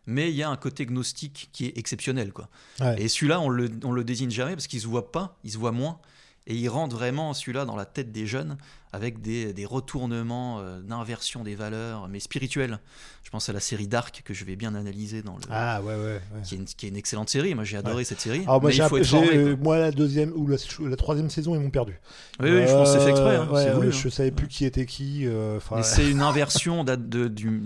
mais 0.08 0.32
il 0.32 0.36
y 0.36 0.42
a 0.42 0.50
un 0.50 0.58
côté 0.58 0.88
gnostique 0.88 1.50
qui 1.54 1.68
est 1.68 1.78
exceptionnel. 1.78 2.34
Quoi. 2.34 2.50
Et 2.98 3.08
celui-là, 3.08 3.40
on 3.40 3.50
le, 3.50 3.70
on 3.84 3.92
le 3.92 4.04
désigne 4.04 4.32
jamais 4.32 4.54
parce 4.56 4.66
qu'il 4.66 4.82
se 4.82 4.88
voit 4.88 5.12
pas, 5.12 5.38
il 5.44 5.52
se 5.52 5.60
voit 5.60 5.72
moins, 5.72 6.00
et 6.48 6.56
il 6.56 6.70
rentre 6.70 6.96
vraiment 6.96 7.34
celui-là 7.34 7.66
dans 7.66 7.76
la 7.76 7.86
tête 7.86 8.14
des 8.14 8.26
jeunes 8.26 8.58
avec 8.94 9.22
des, 9.22 9.52
des 9.52 9.66
retournements 9.66 10.60
euh, 10.60 10.80
d'inversion 10.80 11.44
des 11.44 11.56
valeurs, 11.56 12.08
mais 12.08 12.22
spirituels. 12.22 12.80
Je 13.24 13.30
pense 13.30 13.50
à 13.50 13.54
la 13.54 13.60
série 13.60 13.90
Dark 13.90 14.22
que 14.24 14.34
je 14.34 14.46
vais 14.46 14.56
bien 14.56 14.74
analyser 14.74 15.22
dans 15.22 15.36
le. 15.36 15.42
Ah 15.52 15.82
ouais, 15.82 15.96
ouais. 15.96 16.22
Qui, 16.46 16.56
est 16.56 16.58
une, 16.58 16.64
qui, 16.64 16.86
est 16.86 16.90
une, 16.90 16.96
excellente 16.96 17.30
série. 17.30 17.54
Moi 17.54 17.66
j'ai 17.66 17.76
adoré 17.76 18.06
cette 18.06 18.22
série. 18.22 18.44
Alors, 18.44 18.62
moi, 18.62 18.72
euh, 18.72 19.58
moi 19.58 19.78
la 19.78 19.92
deuxième 19.92 20.32
ou 20.36 20.48
la, 20.48 20.96
troisième 20.96 21.30
saison 21.30 21.54
ils 21.54 21.60
m'ont 21.60 21.70
perdu. 21.70 22.00
Oui, 22.40 22.50
oui, 22.50 22.66
je 22.66 22.72
pense 22.72 22.94
que 22.94 22.98
c'est 22.98 23.04
fait 23.04 23.12
exprès. 23.12 23.36
Hein, 23.36 23.74
voulu, 23.74 23.92
je 23.92 24.08
hein. 24.08 24.12
savais 24.12 24.32
plus 24.32 24.48
qui 24.48 24.64
était 24.64 24.86
qui. 24.86 25.28
Euh, 25.28 25.60
c'est 25.84 26.10
une 26.10 26.22
inversion 26.22 26.86
de, 26.86 26.96
de, 26.96 27.28
du, 27.28 27.62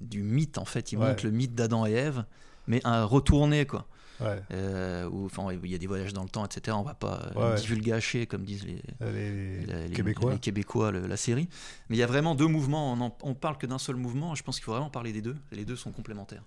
du, 0.00 0.22
mythe 0.22 0.58
en 0.58 0.64
fait. 0.64 0.90
Il 0.90 0.98
montre 0.98 1.24
le 1.24 1.30
mythe 1.30 1.54
d'Adam 1.54 1.86
et 1.86 1.92
Ève, 1.92 2.24
mais 2.66 2.80
un 2.82 3.04
retourné 3.04 3.66
quoi. 3.66 3.86
Euh, 4.20 5.08
où 5.08 5.28
il 5.62 5.70
y 5.70 5.74
a 5.74 5.78
des 5.78 5.86
voyages 5.86 6.12
dans 6.12 6.22
le 6.22 6.28
temps, 6.28 6.44
etc. 6.44 6.76
On 6.78 6.82
va 6.82 6.94
pas 6.94 7.32
euh, 7.36 7.56
divulgacher, 7.56 8.26
comme 8.26 8.44
disent 8.44 8.64
les, 8.64 8.82
les, 9.00 9.90
Québécois, 9.90 10.32
les 10.32 10.38
Québécois 10.38 10.92
la 10.92 11.16
série. 11.16 11.48
Mais 11.88 11.96
il 11.96 11.98
y 11.98 12.02
a 12.02 12.06
vraiment 12.06 12.34
deux 12.34 12.46
mouvements. 12.46 12.92
On, 12.92 13.12
on 13.22 13.34
parle 13.34 13.58
que 13.58 13.66
d'un 13.66 13.78
seul 13.78 13.96
mouvement. 13.96 14.34
Je 14.34 14.42
pense 14.42 14.56
qu'il 14.56 14.64
faut 14.64 14.72
vraiment 14.72 14.90
parler 14.90 15.12
des 15.12 15.22
deux. 15.22 15.36
Les 15.52 15.64
deux 15.64 15.76
sont 15.76 15.92
complémentaires. 15.92 16.44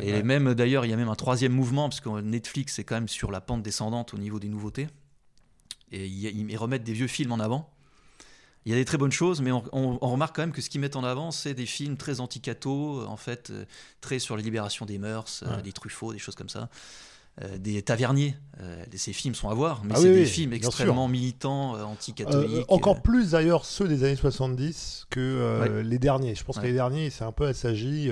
et 0.00 0.22
même 0.22 0.54
d'ailleurs, 0.54 0.84
il 0.84 0.90
y 0.90 0.94
a 0.94 0.96
même 0.96 1.08
un 1.08 1.14
troisième 1.14 1.52
mouvement, 1.52 1.88
parce 1.88 2.00
que 2.00 2.20
Netflix 2.20 2.78
est 2.78 2.84
quand 2.84 2.96
même 2.96 3.08
sur 3.08 3.30
la 3.30 3.40
pente 3.40 3.62
descendante 3.62 4.14
au 4.14 4.18
niveau 4.18 4.38
des 4.38 4.48
nouveautés. 4.48 4.88
Et 5.92 6.06
ils 6.06 6.56
remettent 6.56 6.84
des 6.84 6.94
vieux 6.94 7.06
films 7.06 7.32
en 7.32 7.40
avant 7.40 7.73
il 8.66 8.72
y 8.72 8.74
a 8.74 8.78
des 8.78 8.84
très 8.84 8.96
bonnes 8.96 9.12
choses, 9.12 9.42
mais 9.42 9.52
on, 9.52 9.98
remarque 9.98 10.36
quand 10.36 10.42
même 10.42 10.52
que 10.52 10.62
ce 10.62 10.70
qu'ils 10.70 10.80
mettent 10.80 10.96
en 10.96 11.04
avant, 11.04 11.30
c'est 11.30 11.54
des 11.54 11.66
films 11.66 11.96
très 11.96 12.20
anti-cato, 12.20 13.04
en 13.06 13.16
fait, 13.16 13.50
euh, 13.50 13.64
très 14.00 14.18
sur 14.18 14.36
la 14.36 14.42
libération 14.42 14.86
des 14.86 14.98
mœurs, 14.98 15.44
euh, 15.46 15.60
des 15.60 15.72
Truffaut, 15.72 16.12
des 16.12 16.18
choses 16.18 16.34
comme 16.34 16.48
ça. 16.48 16.70
Euh, 17.42 17.58
des 17.58 17.82
taverniers. 17.82 18.36
Euh, 18.60 18.84
ces 18.94 19.12
films 19.12 19.34
sont 19.34 19.48
à 19.48 19.54
voir, 19.54 19.82
mais 19.82 19.94
ah 19.96 19.98
c'est 20.00 20.14
des 20.14 20.24
films 20.24 20.52
extrêmement 20.52 21.08
militants, 21.08 21.74
euh, 21.74 21.82
anti-catholiques. 21.82 22.64
encore 22.68 23.02
plus 23.02 23.32
d'ailleurs 23.32 23.64
ceux 23.64 23.88
des 23.88 24.04
années 24.04 24.14
70 24.14 25.06
que 25.10 25.82
les 25.84 25.98
derniers. 25.98 26.36
Je 26.36 26.44
pense 26.44 26.58
que 26.58 26.62
les 26.62 26.72
derniers, 26.72 27.10
c'est 27.10 27.24
un 27.24 27.32
peu 27.32 27.46
assagi. 27.46 28.08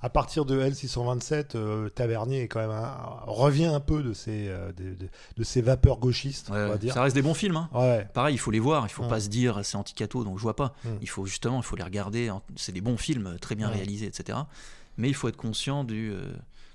à 0.00 0.08
partir 0.08 0.44
de 0.44 0.62
L627, 0.62 1.90
Tavernier 1.90 2.46
quand 2.46 2.60
même 2.60 2.88
revient 3.26 3.66
un 3.66 3.80
peu 3.80 4.04
de 4.04 4.12
ces, 4.12 4.46
de, 4.76 4.96
de, 5.36 5.42
ces 5.44 5.60
vapeurs 5.60 5.98
gauchistes. 5.98 6.46
on 6.50 6.54
va 6.54 6.78
dire. 6.78 6.94
Ça 6.94 7.02
reste 7.02 7.16
des 7.16 7.22
bons 7.22 7.34
films. 7.34 7.56
Hein. 7.56 8.04
Pareil, 8.14 8.36
il 8.36 8.38
faut 8.38 8.52
les 8.52 8.60
voir. 8.60 8.86
Il 8.86 8.90
faut 8.90 9.08
pas 9.08 9.18
se 9.18 9.28
dire 9.28 9.60
c'est 9.64 9.76
anti-cato, 9.76 10.22
donc 10.22 10.38
je 10.38 10.42
vois 10.42 10.54
pas. 10.54 10.72
Il 11.00 11.08
faut 11.08 11.26
justement, 11.26 11.56
il 11.56 11.64
faut 11.64 11.74
les 11.74 11.82
regarder. 11.82 12.30
C'est 12.54 12.72
des 12.72 12.80
bons 12.80 12.96
films, 12.96 13.38
très 13.40 13.56
bien 13.56 13.66
réalisés, 13.66 14.06
etc. 14.06 14.38
Mais 14.98 15.08
il 15.08 15.14
faut 15.14 15.28
être 15.28 15.36
conscient 15.36 15.82
du 15.82 16.14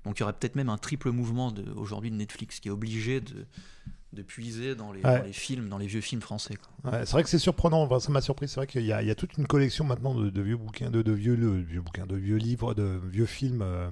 donc 0.05 0.17
il 0.17 0.21
y 0.21 0.23
aurait 0.23 0.33
peut-être 0.33 0.55
même 0.55 0.69
un 0.69 0.77
triple 0.77 1.11
mouvement 1.11 1.51
de, 1.51 1.71
aujourd'hui 1.71 2.11
de 2.11 2.15
Netflix 2.15 2.59
qui 2.59 2.67
est 2.67 2.71
obligé 2.71 3.21
de, 3.21 3.45
de 4.13 4.21
puiser 4.21 4.75
dans 4.75 4.91
les, 4.91 5.01
les, 5.25 5.33
films, 5.33 5.69
dans 5.69 5.77
les 5.77 5.87
vieux 5.87 6.01
films 6.01 6.21
français. 6.21 6.55
c'est 6.83 7.11
vrai 7.11 7.23
que 7.23 7.29
c'est 7.29 7.39
surprenant, 7.39 7.99
ça 7.99 8.11
m'a 8.11 8.21
surpris. 8.21 8.47
C'est 8.47 8.55
vrai 8.55 8.67
qu'il 8.67 8.81
y, 8.81 8.87
y, 8.87 8.91
a 8.91 9.15
toute 9.15 9.37
une 9.37 9.47
collection 9.47 9.83
maintenant 9.83 10.15
de, 10.15 10.41
vieux 10.41 10.55
bouquins, 10.55 10.89
de, 10.89 11.11
vieux, 11.11 11.35
vieux, 11.35 11.81
bouquins, 11.81 12.05
de 12.05 12.15
vieux 12.15 12.37
livres, 12.37 12.73
de 12.73 12.99
vieux 13.09 13.25
films 13.25 13.61
euh, 13.61 13.89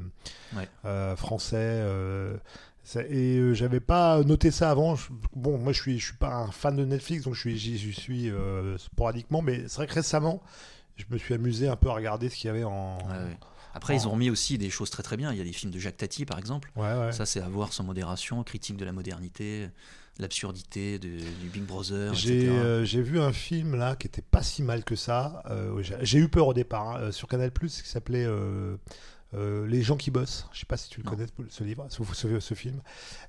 euh, 0.85 1.15
français. 1.15 1.57
Euh, 1.59 2.38
et 3.09 3.53
j'avais 3.53 3.79
pas 3.79 4.24
noté 4.24 4.51
ça 4.51 4.71
avant. 4.71 4.95
bon, 5.35 5.57
moi 5.57 5.74
je 5.74 5.81
suis, 5.81 6.00
je 6.00 6.05
suis 6.05 6.17
pas 6.17 6.33
un 6.33 6.51
fan 6.51 6.75
de 6.75 6.85
Netflix, 6.85 7.25
donc 7.25 7.33
je 7.33 7.39
suis, 7.39 7.57
j'y 7.57 7.93
suis 7.93 8.31
sporadiquement, 8.77 9.41
mais 9.41 9.67
c'est 9.67 9.77
vrai 9.77 9.88
que 9.88 9.93
récemment, 9.93 10.41
je 10.95 11.05
me 11.09 11.17
suis 11.17 11.33
amusé 11.33 11.67
un 11.67 11.75
peu 11.75 11.89
à 11.89 11.93
regarder 11.93 12.29
ce 12.29 12.35
qu'il 12.35 12.47
y 12.47 12.51
avait 12.51 12.63
en. 12.63 13.00
Après, 13.75 13.94
ils 13.94 14.08
ont 14.08 14.15
mis 14.15 14.29
aussi 14.29 14.58
des 14.58 14.70
choses 14.70 14.89
très 14.89 15.03
très 15.03 15.17
bien. 15.17 15.34
Il 15.34 15.38
y 15.38 15.41
a 15.41 15.44
des 15.44 15.51
films 15.51 15.72
de 15.72 15.79
Jacques 15.79 15.98
Tati, 15.98 16.25
par 16.25 16.39
exemple. 16.39 16.72
Ça, 17.12 17.25
c'est 17.25 17.41
à 17.41 17.50
voir 17.50 17.74
sans 17.74 17.84
modération, 17.84 18.41
critique 18.44 18.77
de 18.77 18.86
la 18.86 18.94
modernité, 18.94 19.67
l'absurdité 20.17 20.98
du 20.98 21.20
Big 21.51 21.63
Brother. 21.63 22.13
Euh, 22.25 22.86
j'ai 22.86 23.01
vu 23.01 23.20
un 23.20 23.34
film 23.34 23.75
là 23.75 23.98
qui 23.98 24.08
était 24.08 24.22
pas 24.22 24.41
si 24.44 24.63
mal 24.63 24.86
que 24.86 24.96
ça. 24.96 25.44
Euh, 25.50 25.84
j'ai 26.01 26.20
eu 26.20 26.29
peur 26.29 26.48
au 26.48 26.53
départ 26.53 26.91
hein, 26.91 27.00
euh, 27.00 27.12
sur 27.12 27.27
Canal 27.27 27.51
Plus 27.51 27.82
qui 27.82 27.89
s'appelait. 27.89 28.25
les 29.34 29.82
gens 29.82 29.98
qui 29.98 30.10
bossent. 30.10 30.48
Je 30.53 30.60
sais 30.60 30.65
pas 30.65 30.77
si 30.77 30.89
tu 30.89 31.01
le 31.01 31.10
connais 31.10 31.25
ce 31.50 31.65
livre, 31.65 31.86
ce, 31.89 32.39
ce 32.39 32.53
film. 32.53 32.82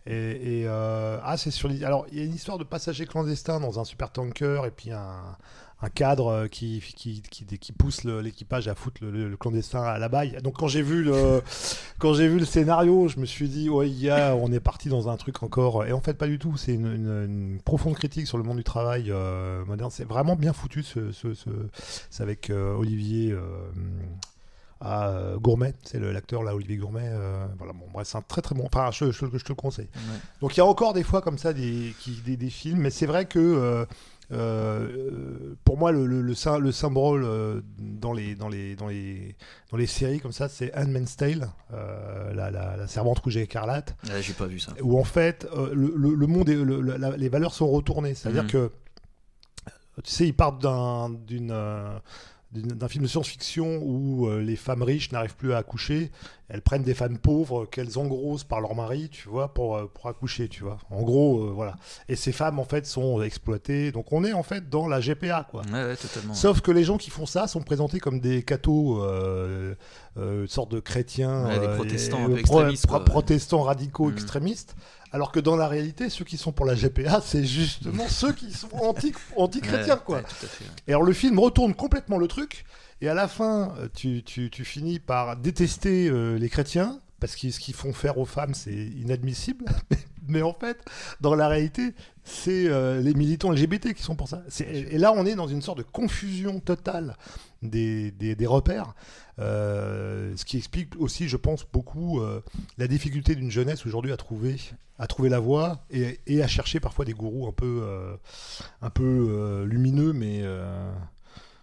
Et, 0.07 0.65
ah, 0.69 1.35
c'est 1.37 1.51
sur. 1.51 1.71
Alors, 1.83 2.07
il 2.13 2.19
y 2.19 2.21
a 2.21 2.25
une 2.25 2.35
histoire 2.35 2.59
de 2.59 2.65
passagers 2.65 3.07
clandestins 3.07 3.59
dans 3.59 3.81
un 3.81 3.85
super 3.85 4.13
tanker 4.13 4.65
et 4.65 4.71
puis 4.71 4.93
un, 4.93 5.37
un 5.83 5.91
cadre 5.91 6.47
qui, 6.47 6.83
qui, 6.97 7.21
qui, 7.23 7.45
qui 7.45 7.73
pousse 7.73 8.05
l'équipage 8.05 8.67
à 8.69 8.75
foutre 8.75 9.05
le, 9.05 9.37
clandestin 9.37 9.83
à 9.83 9.99
la 9.99 10.09
baille. 10.09 10.39
Donc 10.43 10.57
quand 10.59 10.69
j'ai 10.69 10.83
vu 10.83 11.03
le 11.03 11.43
quand 11.99 12.15
j'ai 12.15 12.29
vu 12.29 12.39
le 12.39 12.47
scénario, 12.47 13.09
je 13.09 13.21
me 13.21 13.27
suis 13.27 13.49
dit 13.49 13.69
ouais, 13.69 13.91
y 13.91 14.09
a, 14.09 14.35
on 14.35 14.51
est 14.53 14.61
parti 14.61 14.89
dans 14.89 15.09
un 15.09 15.17
truc 15.17 15.43
encore. 15.43 15.85
Et 15.85 15.93
en 15.93 16.01
fait 16.01 16.15
pas 16.15 16.27
du 16.27 16.39
tout. 16.39 16.57
C'est 16.57 16.75
une, 16.75 16.87
une, 16.87 17.61
profonde 17.65 17.95
critique 17.95 18.27
sur 18.27 18.39
le 18.39 18.45
monde 18.45 18.57
du 18.57 18.65
travail 18.65 19.13
moderne. 19.67 19.91
C'est 19.91 20.09
vraiment 20.09 20.37
bien 20.37 20.53
foutu. 20.53 20.83
Ce, 20.83 21.13
ce, 21.13 21.35
ce 21.35 21.51
c'est 22.11 22.23
avec 22.23 22.51
Olivier 22.51 23.35
à 24.81 25.09
euh, 25.09 25.39
Gourmet, 25.39 25.75
c'est 25.85 25.99
l'acteur 25.99 26.43
là, 26.43 26.55
Olivier 26.55 26.77
Gourmet. 26.77 27.09
Euh, 27.09 27.47
voilà, 27.59 27.73
bon, 27.73 27.87
bref, 27.93 28.07
c'est 28.07 28.19
un 28.19 28.23
très 28.23 28.43
très 28.43 28.55
bon. 28.55 28.67
Enfin, 28.67 28.91
je, 28.93 29.11
je, 29.11 29.27
je 29.33 29.45
te 29.45 29.49
le 29.49 29.55
conseille. 29.55 29.89
Donc 30.41 30.55
il 30.57 30.59
y 30.59 30.61
a 30.61 30.67
encore 30.67 30.93
des 30.93 31.03
fois 31.03 31.23
comme 31.23 31.39
ça 31.39 31.53
des, 31.53 31.95
qui, 32.01 32.21
des, 32.25 32.37
des 32.37 32.51
films, 32.51 32.81
mais 32.81 32.91
c'est 32.91 33.07
vrai 33.07 33.25
que 33.25 33.39
euh, 33.39 33.87
pour 34.29 35.79
moi, 35.79 35.93
le, 35.93 36.07
le, 36.07 36.23
le, 36.23 36.73
symbole 36.73 37.63
dans, 37.79 38.13
les, 38.13 38.35
dans, 38.35 38.49
les, 38.49 38.75
dans, 38.77 38.89
les, 38.89 39.37
dans 39.71 39.77
les 39.77 39.87
séries 39.87 40.21
comme 40.21 40.33
ça, 40.33 40.49
c'est 40.49 40.77
Handmaid's 40.77 41.17
Tale, 41.17 41.49
la, 41.71 42.51
la, 42.51 42.77
la, 42.77 42.87
servante 42.87 43.21
rouge 43.21 43.37
et 43.37 43.43
écarlate. 43.43 43.97
J'ai 44.21 44.33
pas 44.33 44.47
vu 44.47 44.59
ça. 44.59 44.73
Où 44.83 44.99
en 44.99 45.05
fait, 45.05 45.47
le, 45.73 46.27
monde 46.27 46.49
et 46.49 46.57
les 47.19 47.29
valeurs 47.29 47.55
sont 47.55 47.69
retournées. 47.69 48.15
C'est-à-dire 48.15 48.45
mhm. 48.45 48.51
que, 48.51 48.73
tu 50.03 50.11
sais, 50.11 50.27
ils 50.27 50.35
partent 50.35 50.61
d'une 51.27 51.53
d'un 52.57 52.89
film 52.89 53.05
de 53.05 53.09
science-fiction 53.09 53.81
où 53.83 54.29
euh, 54.29 54.41
les 54.41 54.57
femmes 54.57 54.83
riches 54.83 55.13
n'arrivent 55.13 55.37
plus 55.37 55.53
à 55.53 55.59
accoucher, 55.59 56.11
elles 56.49 56.63
prennent 56.63 56.83
des 56.83 56.95
femmes 56.95 57.19
pauvres 57.19 57.67
qu'elles 57.67 57.99
engrossent 57.99 58.45
par 58.45 58.61
leur 58.61 58.75
mari, 58.75 59.09
tu 59.11 59.29
vois, 59.29 59.53
pour, 59.53 59.77
euh, 59.77 59.91
pour 59.93 60.09
accoucher, 60.09 60.49
tu 60.49 60.63
vois. 60.63 60.79
En 60.91 61.03
gros, 61.03 61.41
euh, 61.41 61.51
voilà. 61.53 61.77
Et 62.09 62.17
ces 62.17 62.33
femmes, 62.33 62.59
en 62.59 62.65
fait, 62.65 62.87
sont 62.87 63.21
exploitées. 63.23 63.91
Donc 63.91 64.13
on 64.13 64.25
est, 64.25 64.33
en 64.33 64.43
fait, 64.43 64.69
dans 64.69 64.87
la 64.87 65.01
GPA, 65.01 65.47
quoi. 65.51 65.63
Ouais, 65.73 65.97
totalement. 65.97 66.35
Sauf 66.35 66.61
que 66.61 66.71
les 66.71 66.85
gens 66.85 66.99
qui 66.99 67.11
font 67.11 67.27
ça 67.27 67.49
sont 67.49 67.63
présentés 67.63 67.99
comme 67.99 68.21
des 68.21 68.43
cathos, 68.43 69.03
euh, 69.03 69.75
sorte 70.47 70.71
de 70.71 70.81
chrétiens. 70.81 71.59
des 71.59 71.69
protestants 71.69 72.35
extrémistes. 72.37 72.87
protestants 72.87 73.63
radicaux 73.63 74.11
mm. 74.11 74.13
extrémistes. 74.13 74.77
Alors 75.13 75.33
que 75.33 75.41
dans 75.41 75.57
la 75.57 75.69
réalité, 75.69 76.11
ceux 76.11 76.25
qui 76.25 76.37
sont 76.37 76.53
pour 76.53 76.67
la 76.67 76.75
GPA, 76.75 77.21
c'est 77.21 77.45
justement 77.45 78.09
ceux 78.09 78.33
qui 78.33 78.53
sont 78.53 78.69
anti-chrétiens, 79.37 79.97
quoi. 79.97 80.23
Et 80.87 80.93
alors 80.93 81.05
le 81.05 81.13
film 81.13 81.39
retourne 81.39 81.75
complètement 81.75 82.19
le 82.19 82.27
truc, 82.27 82.65
et 83.01 83.09
à 83.09 83.15
la 83.15 83.29
fin, 83.29 83.75
tu, 83.95 84.23
tu, 84.23 84.51
tu 84.51 84.65
finis 84.65 84.99
par 84.99 85.37
détester 85.37 86.09
euh, 86.09 86.39
les 86.39 86.49
chrétiens, 86.49 87.01
parce 87.21 87.37
que 87.37 87.51
ce 87.51 87.61
qu'ils 87.61 87.75
font 87.75 87.93
faire 87.93 88.19
aux 88.19 88.25
femmes, 88.25 88.55
c'est 88.55 88.75
inadmissible. 88.75 89.65
Mais 90.29 90.43
en 90.43 90.53
fait, 90.53 90.79
dans 91.21 91.35
la 91.35 91.47
réalité, 91.47 91.95
c'est 92.25 92.67
euh, 92.67 93.01
les 93.01 93.15
militants 93.15 93.53
LGBT 93.53 93.95
qui 93.95 94.03
sont 94.03 94.17
pour 94.17 94.29
ça. 94.29 94.43
Et 94.61 94.99
là, 94.99 95.13
on 95.13 95.25
est 95.25 95.37
dans 95.37 95.47
une 95.47 95.63
sorte 95.63 95.79
de 95.79 95.85
confusion 95.85 96.59
totale 96.59 97.17
des, 97.63 98.11
des, 98.11 98.47
repères. 98.47 98.95
Euh, 99.39 100.33
ce 100.37 100.45
qui 100.45 100.57
explique 100.57 100.97
aussi, 100.99 101.29
je 101.29 101.37
pense, 101.37 101.67
beaucoup 101.71 102.21
euh, 102.21 102.43
la 102.79 102.89
difficulté 102.89 103.35
d'une 103.35 103.51
jeunesse 103.51 103.85
aujourd'hui 103.85 104.13
à 104.13 104.17
trouver, 104.17 104.57
à 104.99 105.07
trouver 105.07 105.29
la 105.29 105.41
voie 105.41 105.85
et, 105.91 106.21
et, 106.27 106.43
à 106.43 106.47
chercher 106.47 106.81
parfois 106.81 107.05
des 107.05 107.13
gourous 107.13 107.47
un 107.47 107.53
peu, 107.53 107.83
un 108.83 108.91
peu 108.91 109.65
lumineux, 109.65 110.13
mais 110.13 110.43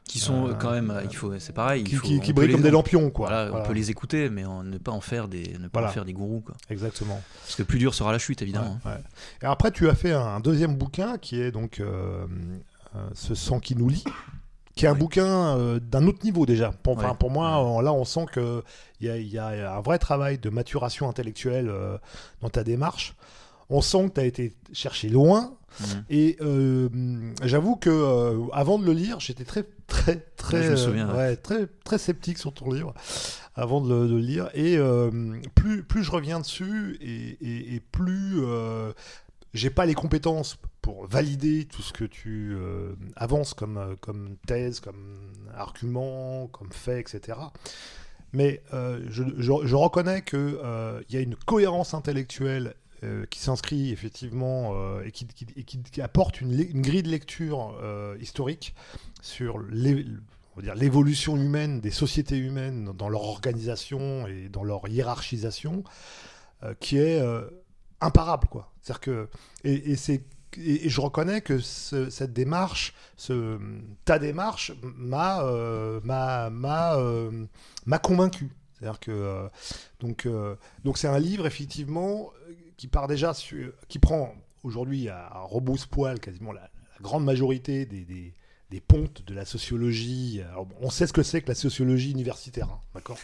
qui 0.06 0.20
sont 0.20 0.50
euh, 0.50 0.54
quand 0.54 0.72
même, 0.72 0.92
euh, 0.92 1.04
il 1.10 1.16
faut, 1.16 1.38
c'est 1.40 1.54
pareil, 1.54 1.84
qui, 1.84 1.98
qui, 2.20 2.34
brillent 2.34 2.52
comme 2.52 2.62
des 2.62 2.72
lampions, 2.72 3.10
quoi. 3.10 3.50
On 3.54 3.64
peut 3.64 3.74
les 3.74 3.90
écouter, 3.90 4.30
mais 4.30 4.44
ne 4.44 4.78
pas 4.78 4.92
en 4.92 5.02
faire 5.02 5.28
des, 5.28 5.58
ne 5.60 5.68
pas 5.68 5.84
en 5.84 5.90
faire 5.90 6.06
des 6.06 6.14
gourous, 6.14 6.42
quoi. 6.42 6.56
Exactement. 6.70 7.22
Parce 7.44 7.56
que 7.56 7.64
plus 7.64 7.80
dur 7.80 7.94
sera 7.94 8.12
la 8.12 8.20
chute, 8.20 8.42
évidemment. 8.42 8.80
Et 9.42 9.46
après, 9.46 9.72
tu 9.72 9.90
as 9.90 9.96
fait 9.96 10.12
un, 10.12 10.40
deuxième 10.40 10.76
bouquin 10.76 11.18
qui 11.18 11.42
est 11.42 11.52
donc 11.52 11.80
euh, 11.80 12.26
Ce 13.14 13.34
sang 13.34 13.60
qui 13.60 13.76
nous 13.76 13.90
lie, 13.90 14.04
qui 14.76 14.86
est 14.86 14.90
un 14.90 14.96
bouquin 14.96 15.80
d'un 15.80 16.08
autre 16.08 16.24
niveau 16.24 16.46
déjà. 16.46 16.72
Pour, 16.72 16.98
pour 16.98 17.30
moi, 17.30 17.82
là, 17.84 17.94
on 17.94 18.06
sent 18.06 18.26
qu'il 18.34 18.64
y 19.02 19.10
a, 19.10 19.18
y 19.18 19.38
a 19.38 19.76
un 19.76 19.82
vrai 19.82 20.00
travail 20.00 20.40
de 20.40 20.50
maturation 20.50 21.08
intellectuelle 21.08 21.72
dans 22.42 22.50
ta 22.50 22.64
démarche. 22.64 23.16
On 23.70 23.82
sent 23.82 24.10
que 24.10 24.14
tu 24.16 24.20
as 24.22 24.26
été 24.26 24.54
chercher 24.74 25.10
loin. 25.10 25.54
Mhm. 25.80 26.04
Et 26.10 26.38
euh, 26.42 26.90
j'avoue 27.44 27.76
que 27.76 27.90
euh, 27.90 28.46
avant 28.54 28.78
de 28.78 28.86
le 28.86 28.94
lire, 28.94 29.20
j'étais 29.20 29.44
très 29.46 29.64
très 29.88 30.18
très 30.38 30.70
euh, 30.70 31.36
très 31.42 31.68
très 31.84 31.98
sceptique 31.98 32.38
sur 32.38 32.54
ton 32.54 32.72
livre 32.72 32.94
avant 33.56 33.82
de 33.82 33.92
le, 33.92 34.20
lire. 34.20 34.50
Et 34.54 34.78
plus 35.56 35.84
plus 35.84 36.04
je 36.04 36.12
reviens 36.12 36.40
dessus 36.40 36.98
et, 37.02 37.76
et, 37.76 37.80
plus 37.80 38.42
j'ai 39.54 39.70
pas 39.70 39.86
les 39.86 39.94
compétences 39.94 40.58
pour 40.82 41.08
valider 41.08 41.66
tout 41.66 41.82
ce 41.82 41.94
que 41.94 42.06
tu 42.06 42.58
avances 43.16 43.54
comme 43.54 43.96
comme 44.02 44.38
thèse, 44.48 44.80
comme 44.80 45.18
argument, 45.54 46.48
comme 46.48 46.72
fait, 46.72 47.00
etc. 47.00 47.38
Mais 48.34 48.62
je, 48.72 49.24
je, 49.38 49.76
reconnais 49.76 50.24
qu'il 50.24 50.58
il 51.10 51.16
y 51.16 51.18
a 51.18 51.22
une 51.22 51.36
cohérence 51.36 51.94
intellectuelle 51.94 52.76
euh, 53.04 53.26
qui 53.30 53.40
s'inscrit 53.40 53.92
effectivement 53.92 54.72
euh, 54.76 55.04
et, 55.04 55.12
qui, 55.12 55.26
qui, 55.26 56.02
apporte 56.02 56.40
une, 56.40 56.56
grille 56.82 57.04
de 57.04 57.10
lecture 57.10 57.78
euh, 57.82 58.16
historique 58.22 58.76
sur 59.22 59.60
l'évolution 59.60 61.36
humaine 61.36 61.82
des 61.82 61.92
sociétés 61.92 62.38
humaines 62.38 62.94
dans 62.96 63.10
leur 63.10 63.24
organisation 63.24 64.26
et 64.28 64.48
dans 64.48 64.64
leur 64.64 64.88
hiérarchisation, 64.88 65.84
qui 66.80 66.98
est 66.98 67.22
imparable. 68.04 68.48
Quoi. 68.48 68.72
-dire 68.86 69.00
que, 69.00 69.30
et, 69.64 69.96
c'est 69.96 70.24
et, 70.58 70.90
je 70.90 71.02
reconnais 71.02 71.42
que 71.42 71.60
cette 71.60 72.34
démarche, 72.34 72.94
ce, 73.18 73.60
ta 74.06 74.20
démarche, 74.20 74.72
m'a 74.82 75.44
m'a 76.04 76.50
m'a 77.86 78.00
convaincu. 78.00 78.52
C'est-à-dire 78.74 79.00
que 79.00 79.50
donc 80.00 80.28
donc 80.84 80.98
c'est 80.98 81.08
un 81.08 81.20
livre 81.20 81.46
effectivement 81.48 82.32
qui 82.78 82.88
part 82.88 83.08
déjà 83.08 83.34
qui 83.88 84.00
prend 84.00 84.34
aujourd'hui 84.64 85.10
à, 85.10 85.30
rebrousse-poil 85.44 86.20
quasiment 86.20 86.52
la, 86.52 86.70
grande 87.02 87.26
majorité 87.26 87.86
des, 87.86 88.06
des, 88.06 88.34
des, 88.70 88.80
pontes 88.80 89.24
de 89.26 89.34
la 89.34 89.44
sociologie. 89.44 90.42
on 90.80 90.90
sait 90.90 91.06
ce 91.06 91.12
que 91.12 91.24
c'est 91.24 91.42
que 91.42 91.50
la 91.50 91.56
sociologie 91.56 92.12
universitaire, 92.12 92.70
hein, 92.70 92.80
d'accord? 92.94 93.18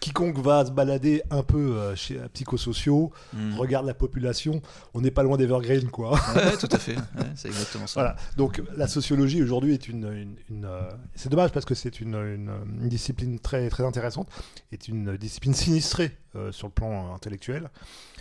Quiconque 0.00 0.38
va 0.38 0.64
se 0.64 0.70
balader 0.70 1.22
un 1.30 1.42
peu 1.42 1.58
euh, 1.58 1.96
chez 1.96 2.18
euh, 2.18 2.28
psychosociaux, 2.32 3.12
hmm. 3.32 3.58
regarde 3.58 3.86
la 3.86 3.94
population, 3.94 4.62
on 4.94 5.00
n'est 5.00 5.10
pas 5.10 5.22
loin 5.22 5.36
d'Evergreen, 5.36 5.90
quoi. 5.90 6.18
Ouais, 6.34 6.56
tout 6.56 6.68
à 6.70 6.78
fait, 6.78 6.96
c'est 7.34 7.48
exactement 7.48 7.86
ça. 7.86 8.00
Voilà. 8.00 8.16
Donc 8.36 8.62
la 8.76 8.86
sociologie 8.86 9.42
aujourd'hui 9.42 9.74
est 9.74 9.88
une, 9.88 10.36
une, 10.48 10.64
euh, 10.64 10.90
c'est 11.14 11.28
dommage 11.28 11.52
parce 11.52 11.64
que 11.64 11.74
c'est 11.74 12.00
une, 12.00 12.14
une, 12.14 12.88
discipline 12.88 13.38
très 13.38 13.68
très 13.68 13.84
intéressante, 13.84 14.28
est 14.72 14.88
une 14.88 15.16
discipline 15.16 15.54
sinistrée 15.54 16.16
sur 16.52 16.68
le 16.68 16.72
plan 16.72 17.14
intellectuel. 17.14 17.68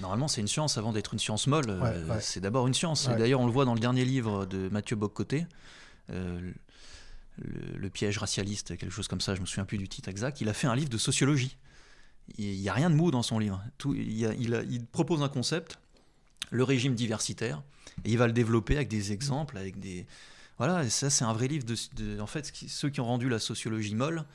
Normalement, 0.01 0.27
c'est 0.27 0.41
une 0.41 0.48
science 0.48 0.77
avant 0.77 0.91
d'être 0.91 1.13
une 1.13 1.19
science 1.19 1.46
molle. 1.46 1.79
C'est 2.19 2.39
d'abord 2.39 2.65
une 2.65 2.74
science. 2.74 3.07
Et 3.13 3.15
d'ailleurs, 3.15 3.41
on 3.41 3.46
le 3.46 3.51
voit 3.51 3.65
dans 3.65 3.75
le 3.75 3.79
dernier 3.79 4.05
livre 4.05 4.46
de 4.46 4.69
Mathieu 4.69 4.96
Boccoté. 4.96 5.46
Le, 7.38 7.77
le, 7.77 7.89
piège 7.89 8.17
racialiste, 8.17 8.77
quelque 8.77 8.91
chose 8.91 9.08
comme 9.08 9.22
ça, 9.22 9.36
je 9.36 9.41
me 9.41 9.46
souviens 9.46 9.65
plus 9.65 9.77
du 9.77 9.88
titre 9.88 10.10
exact, 10.10 10.41
il 10.41 10.50
a 10.50 10.53
fait 10.53 10.67
un 10.67 10.75
livre 10.75 10.89
de 10.89 10.98
sociologie. 10.98 11.58
Il 12.38 12.60
n'y 12.60 12.70
a 12.70 12.74
rien 12.74 12.89
de 12.89 12.96
mou 12.96 13.12
dans 13.12 13.24
son 13.24 13.39
livre. 13.39 13.63
Tout, 13.77 13.94
il, 13.96 14.86
propose 14.91 15.22
un 15.22 15.29
concept, 15.29 15.79
le 16.50 16.63
régime 16.63 16.96
diversitaire, 16.96 17.63
et 18.06 18.12
il 18.12 18.17
va 18.17 18.27
le 18.27 18.34
développer 18.34 18.75
avec 18.75 18.89
des 18.89 19.12
exemples, 19.12 19.58
avec 19.58 19.79
des... 19.79 20.06
Voilà, 20.58 20.89
ça 20.89 21.10
c'est 21.10 21.24
un 21.24 21.34
vrai 21.34 21.48
livre. 21.48 21.65
De, 21.65 22.20
en 22.20 22.27
fait, 22.27 22.51
ceux 22.67 22.89
qui 22.89 23.00
ont 23.00 23.06
rendu 23.06 23.29
la 23.29 23.39
sociologie 23.39 23.96
molle, 23.96 24.25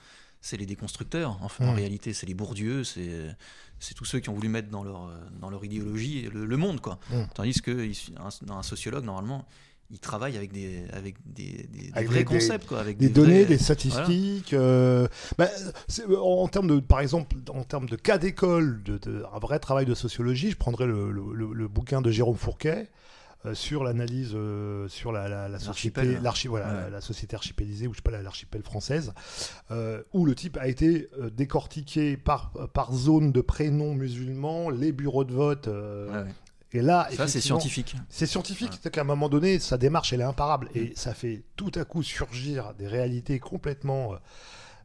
c'est 0.41 0.57
les 0.57 0.67
déconstructeurs. 0.67 1.39
Enfin, 1.43 1.67
En 1.67 1.75
réalité, 1.75 2.13
c'est 2.13 2.27
les 2.27 2.35
Bourdieu, 2.35 2.85
c'est 2.85 3.37
c'est 3.81 3.95
tous 3.95 4.05
ceux 4.05 4.21
qui 4.21 4.29
ont 4.29 4.35
voulu 4.35 4.49
mettre 4.49 4.69
dans 4.69 4.85
leur, 4.85 5.11
dans 5.41 5.51
leur 5.51 5.65
idéologie 5.65 6.29
le, 6.33 6.57
monde. 6.57 6.81
quoi. 6.81 7.01
Mmh. 7.11 7.23
Tandis 7.35 7.61
que 7.61 7.91
un 8.49 8.63
sociologue, 8.63 9.05
normalement, 9.05 9.45
il 9.93 9.99
travaille 9.99 10.39
avec 10.39 10.53
des, 10.53 10.85
avec 10.95 11.17
des, 11.27 11.69
des, 11.71 12.05
vrais 12.05 12.25
concepts, 12.25 12.67
quoi, 12.67 12.81
avec 12.81 12.97
des, 12.97 13.11
données, 13.11 13.45
des 13.45 13.59
statistiques. 13.59 14.55
Euh, 14.55 15.07
bah, 15.37 15.49
en 16.19 16.49
termes 16.49 16.67
de, 16.67 16.81
par 16.81 17.01
exemple, 17.01 17.37
en 17.51 17.63
termes 17.63 17.89
de 17.89 17.97
cas 17.97 18.17
d'école, 18.17 18.83
de, 18.83 18.99
un 19.33 19.39
vrai 19.39 19.59
travail 19.59 19.85
de 19.85 19.95
sociologie, 19.95 20.51
je 20.51 20.57
prendrais 20.57 20.87
le, 20.87 21.13
le, 21.13 21.69
bouquin 21.69 22.01
de 22.01 22.11
Jérôme 22.11 22.37
Fourquet. 22.37 22.89
Euh, 23.45 23.55
sur 23.55 23.83
l'analyse 23.83 24.35
euh, 24.37 24.87
sur 24.87 25.11
la, 25.11 25.49
la, 25.49 25.59
société 25.59 26.17
voilà, 26.47 26.89
la, 26.89 27.01
société 27.01 27.35
archipélisée 27.35 27.89
ou 27.89 27.93
je 27.93 27.97
sais 27.97 28.03
pas 28.03 28.13
l'archipel 28.23 28.63
française 28.63 29.13
où 30.13 30.25
le 30.25 30.35
type 30.37 30.57
a 30.59 30.69
été 30.69 31.09
décortiqué 31.33 32.17
par 32.17 32.53
par 32.73 32.95
zone 32.95 33.33
de 33.33 33.41
prénoms 33.41 33.97
musulmans 33.97 34.71
les 34.71 34.93
bureaux 34.93 35.25
de 35.25 35.33
vote 35.33 35.69
et 36.75 36.81
là, 36.81 37.09
ça 37.15 37.29
c'est 37.29 37.41
scientifique. 37.41 37.97
C'est 38.09 38.27
scientifique, 38.27 38.73
c'est 38.83 38.91
qu'à 38.91 39.03
un 39.03 39.05
moment 39.05 39.29
donné, 39.29 39.59
sa 39.59 39.77
démarche 39.79 40.13
elle 40.13 40.21
est 40.21 40.25
imparable. 40.25 40.69
Et 40.75 40.93
ça 40.97 41.15
fait 41.15 41.43
tout 41.57 41.73
à 41.75 41.85
coup 41.85 42.03
surgir 42.03 42.75
des 42.79 42.87
réalités 42.87 43.39
complètement 43.39 44.15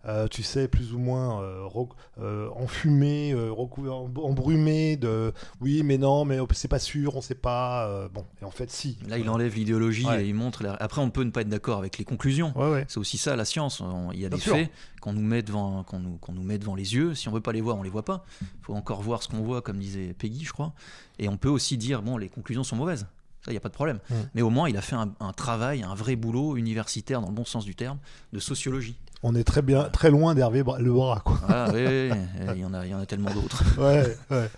euh, 0.08 0.18
euh, 0.18 0.28
tu 0.28 0.44
sais, 0.44 0.68
plus 0.68 0.94
ou 0.94 1.00
moins 1.00 1.42
euh, 1.42 2.50
enfumé, 2.56 3.36
embrumé 3.36 4.98
de 4.98 5.34
oui, 5.62 5.84
mais 5.84 5.98
non, 5.98 6.26
mais 6.26 6.40
c'est 6.54 6.68
pas 6.68 6.80
sûr, 6.80 7.16
on 7.16 7.22
sait 7.22 7.36
pas. 7.36 8.10
bon, 8.14 8.26
et 8.42 8.46
en 8.46 8.52
fait, 8.52 8.72
si. 8.72 8.98
Là, 9.08 9.18
il 9.18 9.30
enlève 9.30 9.56
l'idéologie 9.56 10.08
et 10.20 10.26
il 10.26 10.34
montre. 10.34 10.66
Après, 10.80 11.02
on 11.02 11.10
peut 11.10 11.24
ne 11.24 11.32
pas 11.32 11.42
être 11.42 11.50
d'accord 11.50 11.78
avec 11.78 11.98
les 11.98 12.06
conclusions. 12.06 12.54
C'est 12.88 12.98
aussi 12.98 13.18
ça 13.18 13.36
la 13.36 13.46
science. 13.46 13.82
Il 14.14 14.20
y 14.20 14.26
a 14.26 14.30
des 14.30 14.38
faits 14.38 14.70
qu'on 15.02 15.14
nous 15.14 15.22
met 15.22 15.44
devant, 15.44 15.84
qu'on 15.84 16.00
nous, 16.00 16.18
qu'on 16.18 16.34
nous 16.34 16.44
met 16.44 16.58
devant 16.58 16.76
les 16.76 16.96
yeux. 16.96 17.14
Si 17.14 17.30
on 17.30 17.32
veut 17.32 17.42
pas 17.42 17.52
les 17.52 17.62
voir, 17.62 17.78
on 17.78 17.84
les 17.84 17.90
voit 17.90 18.06
pas. 18.06 18.26
Il 18.42 18.64
faut 18.64 18.74
encore 18.74 19.02
voir 19.02 19.24
ce 19.24 19.28
qu'on 19.28 19.42
voit, 19.42 19.62
comme 19.62 19.78
disait 19.78 20.14
Peggy, 20.18 20.44
je 20.44 20.54
crois. 20.54 20.74
Et 21.20 21.30
on 21.30 21.38
peut 21.38 21.50
aussi 21.50 21.78
dire 21.78 22.02
bon, 22.02 22.18
les 22.18 22.30
conclusions 22.30 22.64
sont 22.64 22.76
mauvaises 22.76 23.08
il 23.48 23.52
n'y 23.52 23.58
a 23.58 23.62
pas 23.62 23.70
de 23.70 23.74
problème. 23.74 24.00
Mm. 24.10 24.16
Mais 24.36 24.42
au 24.42 24.50
moins, 24.50 24.70
il 24.70 24.78
a 24.78 24.82
fait 24.82 24.96
un, 24.96 25.34
travail, 25.34 25.84
un 25.84 25.96
vrai 25.96 26.16
boulot 26.16 26.58
universitaire, 26.58 27.22
dans 27.22 27.30
le 27.30 27.34
bon 27.34 27.46
sens 27.46 27.66
du 27.66 27.76
terme, 27.76 27.98
de 28.34 28.40
sociologie. 28.40 28.98
On 29.24 29.36
est 29.36 29.44
très 29.44 29.62
bien, 29.62 29.84
très 29.86 30.12
loin 30.12 30.36
d'Hervé 30.36 30.64
Le 30.80 30.94
Bras, 30.94 31.22
quoi. 31.26 31.40
Ah, 31.48 31.68
oui, 31.74 31.80
il, 32.56 32.60
y 32.60 32.66
en 32.66 32.74
a, 32.74 32.86
il 32.86 32.92
y 32.92 32.94
en 32.94 33.00
a 33.00 33.06
tellement 33.06 33.34
d'autres. 33.34 33.64
ouais, 33.80 34.16
ouais. 34.30 34.50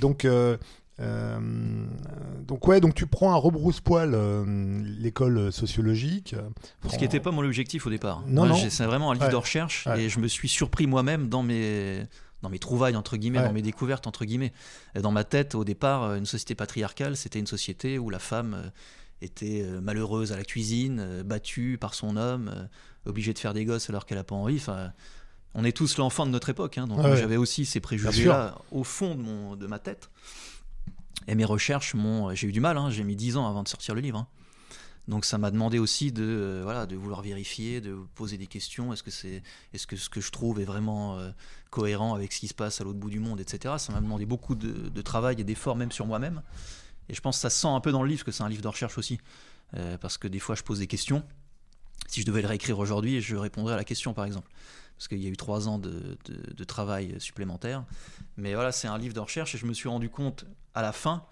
Donc, 0.00 0.24
euh, 0.24 0.56
euh, 1.00 1.38
donc 2.46 2.66
ouais, 2.68 2.80
donc 2.80 2.94
tu 2.94 3.06
prends 3.06 3.32
un 3.32 3.36
rebrousse-poil 3.36 4.12
euh, 4.14 4.82
l'école 4.98 5.52
sociologique. 5.52 6.36
Ce 6.88 6.96
qui 6.96 7.02
n'était 7.02 7.20
pas 7.20 7.30
mon 7.30 7.44
objectif 7.44 7.86
au 7.86 7.90
départ. 7.90 8.22
Non, 8.26 8.46
non. 8.46 8.56
C'est 8.56 8.84
vraiment 8.84 9.10
un 9.10 9.14
livre 9.14 9.30
de 9.30 9.36
recherche 9.36 9.88
et 9.96 10.08
je 10.08 10.20
me 10.20 10.28
suis 10.28 10.48
surpris 10.48 10.86
moi-même 10.86 11.28
dans 11.28 11.42
mes 11.42 12.06
dans 12.44 12.50
mes 12.50 12.58
trouvailles, 12.58 12.94
entre 12.94 13.16
guillemets, 13.16 13.42
dans 13.42 13.52
mes 13.52 13.62
découvertes, 13.62 14.06
entre 14.06 14.26
guillemets. 14.26 14.52
Dans 14.94 15.10
ma 15.10 15.24
tête, 15.24 15.54
au 15.54 15.64
départ, 15.64 16.02
euh, 16.02 16.16
une 16.16 16.26
société 16.26 16.54
patriarcale, 16.54 17.16
c'était 17.16 17.38
une 17.38 17.46
société 17.46 17.98
où 17.98 18.10
la 18.10 18.18
femme 18.18 18.54
euh, 18.54 18.68
était 19.22 19.62
euh, 19.62 19.80
malheureuse 19.80 20.30
à 20.30 20.36
la 20.36 20.44
cuisine, 20.44 21.22
battue 21.24 21.78
par 21.80 21.94
son 21.94 22.18
homme, 22.18 22.68
obligée 23.06 23.32
de 23.32 23.38
faire 23.38 23.54
des 23.54 23.64
gosses 23.64 23.88
alors 23.88 24.04
qu'elle 24.04 24.18
n'a 24.18 24.24
pas 24.24 24.34
envie. 24.34 24.56
Enfin, 24.56 24.92
on 25.54 25.64
est 25.64 25.74
tous 25.74 25.96
l'enfant 25.96 26.26
de 26.26 26.30
notre 26.30 26.50
époque, 26.50 26.76
hein, 26.76 26.86
donc 26.86 27.00
j'avais 27.16 27.38
aussi 27.38 27.64
ces 27.64 27.80
préjugés-là 27.80 28.58
au 28.70 28.84
fond 28.84 29.14
de, 29.14 29.22
mon, 29.22 29.56
de 29.56 29.66
ma 29.66 29.78
tête. 29.78 30.10
Et 31.26 31.34
mes 31.34 31.46
recherches. 31.46 31.94
J'ai 32.34 32.48
eu 32.48 32.52
du 32.52 32.60
mal, 32.60 32.76
hein, 32.76 32.90
j'ai 32.90 33.04
mis 33.04 33.16
dix 33.16 33.38
ans 33.38 33.48
avant 33.48 33.62
de 33.62 33.68
sortir 33.68 33.94
le 33.94 34.02
livre. 34.02 34.18
Hein. 34.18 34.28
Donc 35.06 35.24
ça 35.26 35.36
m'a 35.36 35.50
demandé 35.50 35.78
aussi 35.78 36.12
de, 36.12 36.24
euh, 36.24 36.60
voilà, 36.62 36.86
de 36.86 36.96
vouloir 36.96 37.20
vérifier, 37.20 37.80
de 37.80 37.94
poser 38.14 38.38
des 38.38 38.46
questions. 38.46 38.92
Est-ce 38.92 39.02
que, 39.02 39.10
c'est, 39.10 39.42
est-ce 39.74 39.86
que 39.86 39.96
ce 39.96 40.08
que 40.08 40.20
je 40.20 40.30
trouve 40.30 40.60
est 40.60 40.64
vraiment 40.64 41.18
euh, 41.18 41.30
cohérent 41.70 42.14
avec 42.14 42.32
ce 42.32 42.40
qui 42.40 42.48
se 42.48 42.54
passe 42.54 42.80
à 42.80 42.84
l'autre 42.84 42.98
bout 42.98 43.10
du 43.10 43.20
monde, 43.20 43.40
etc. 43.40 43.74
Ça 43.78 43.92
m'a 43.92 44.00
demandé 44.00 44.24
beaucoup 44.24 44.54
de, 44.54 45.02
travail 45.02 45.40
et 45.40 45.44
d'efforts 45.44 45.76
même 45.76 45.92
sur 45.92 46.06
moi-même. 46.06 46.42
Et 47.10 47.14
je 47.14 47.20
pense 47.20 47.36
que 47.36 47.42
ça 47.42 47.50
sent 47.50 47.68
un 47.68 47.80
peu 47.80 47.92
dans 47.92 48.02
le 48.02 48.08
livre 48.08 48.24
que 48.24 48.32
c'est 48.32 48.42
un 48.42 48.48
livre 48.48 48.62
de 48.62 48.68
recherche 48.68 48.96
aussi. 48.96 49.20
Euh, 49.76 49.98
parce 49.98 50.16
que 50.16 50.28
des 50.28 50.38
fois 50.38 50.54
je 50.54 50.62
pose 50.62 50.78
des 50.78 50.86
questions. 50.86 51.22
Si 52.06 52.22
je 52.22 52.26
devais 52.26 52.42
le 52.42 52.48
réécrire 52.48 52.78
aujourd'hui, 52.78 53.20
je 53.20 53.36
répondrais 53.36 53.74
à 53.74 53.76
la 53.76 53.84
question 53.84 54.14
par 54.14 54.24
exemple. 54.24 54.50
Parce 54.96 55.08
qu'il 55.08 55.18
y 55.18 55.26
a 55.26 55.28
eu 55.28 55.36
trois 55.36 55.68
ans 55.68 55.78
de, 55.78 56.16
de 56.26 56.64
travail 56.64 57.16
supplémentaire. 57.18 57.84
Mais 58.36 58.54
voilà, 58.54 58.72
c'est 58.72 58.88
un 58.88 58.96
livre 58.96 59.12
de 59.12 59.20
recherche 59.20 59.54
et 59.54 59.58
je 59.58 59.66
me 59.66 59.74
suis 59.74 59.88
rendu 59.88 60.08
compte 60.08 60.46
à 60.72 60.80
la 60.80 60.92
fin 60.92 61.26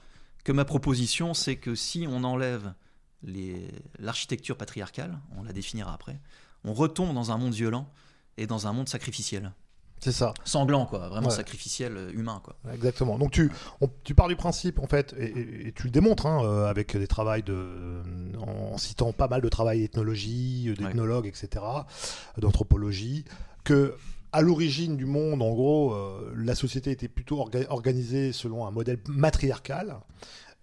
que 0.45 0.53
ma 0.53 0.65
proposition, 0.65 1.33
c'est 1.33 1.57
que 1.57 1.75
si 1.75 2.07
on 2.09 2.25
enlève 2.25 2.75
l'architecture 3.99 4.57
patriarcale, 4.57 5.19
on 5.37 5.43
la 5.43 5.53
définira 5.53 5.93
après, 5.95 6.19
on 6.65 6.75
retombe 6.75 7.15
dans 7.15 7.33
un 7.33 7.39
monde 7.39 7.55
violent 7.55 7.89
et 8.37 8.47
dans 8.47 8.67
un 8.67 8.73
monde 8.73 8.89
sacrificiel. 8.89 9.53
C'est 10.03 10.13
ça. 10.13 10.35
Sanglant, 10.45 10.85
quoi. 10.85 11.09
Vraiment 11.09 11.31
sacrificiel, 11.31 11.97
euh, 11.97 12.11
humain, 12.13 12.41
quoi. 12.43 12.57
Exactement. 12.75 13.19
Donc 13.19 13.31
tu, 13.31 13.53
tu 14.03 14.17
pars 14.17 14.27
du 14.27 14.35
principe, 14.35 14.81
en 14.81 14.89
fait, 14.89 15.15
et, 15.17 15.73
tu 15.77 15.85
le 15.85 15.91
démontres 15.91 16.27
hein, 16.27 16.45
euh, 16.45 16.67
avec 16.67 16.97
des 16.97 17.07
travaux 17.07 17.41
de, 17.41 18.03
en, 18.41 18.77
citant 18.79 19.13
pas 19.13 19.29
mal 19.29 19.41
de 19.41 19.49
travail 19.49 19.81
d'ethnologie, 19.81 20.75
d'ethnologues, 20.77 21.27
etc., 21.27 21.65
d'anthropologie, 22.37 23.25
que 23.63 23.95
à 24.33 24.41
l'origine 24.41 24.97
du 24.97 25.07
monde, 25.07 25.41
en 25.41 25.53
gros, 25.53 25.93
euh, 25.93 26.33
la 26.37 26.57
société 26.57 26.91
était 26.91 27.09
plutôt 27.09 27.49
organisée 27.69 28.33
selon 28.33 28.67
un 28.67 28.73
modèle 28.73 28.99
matriarcal. 29.09 29.99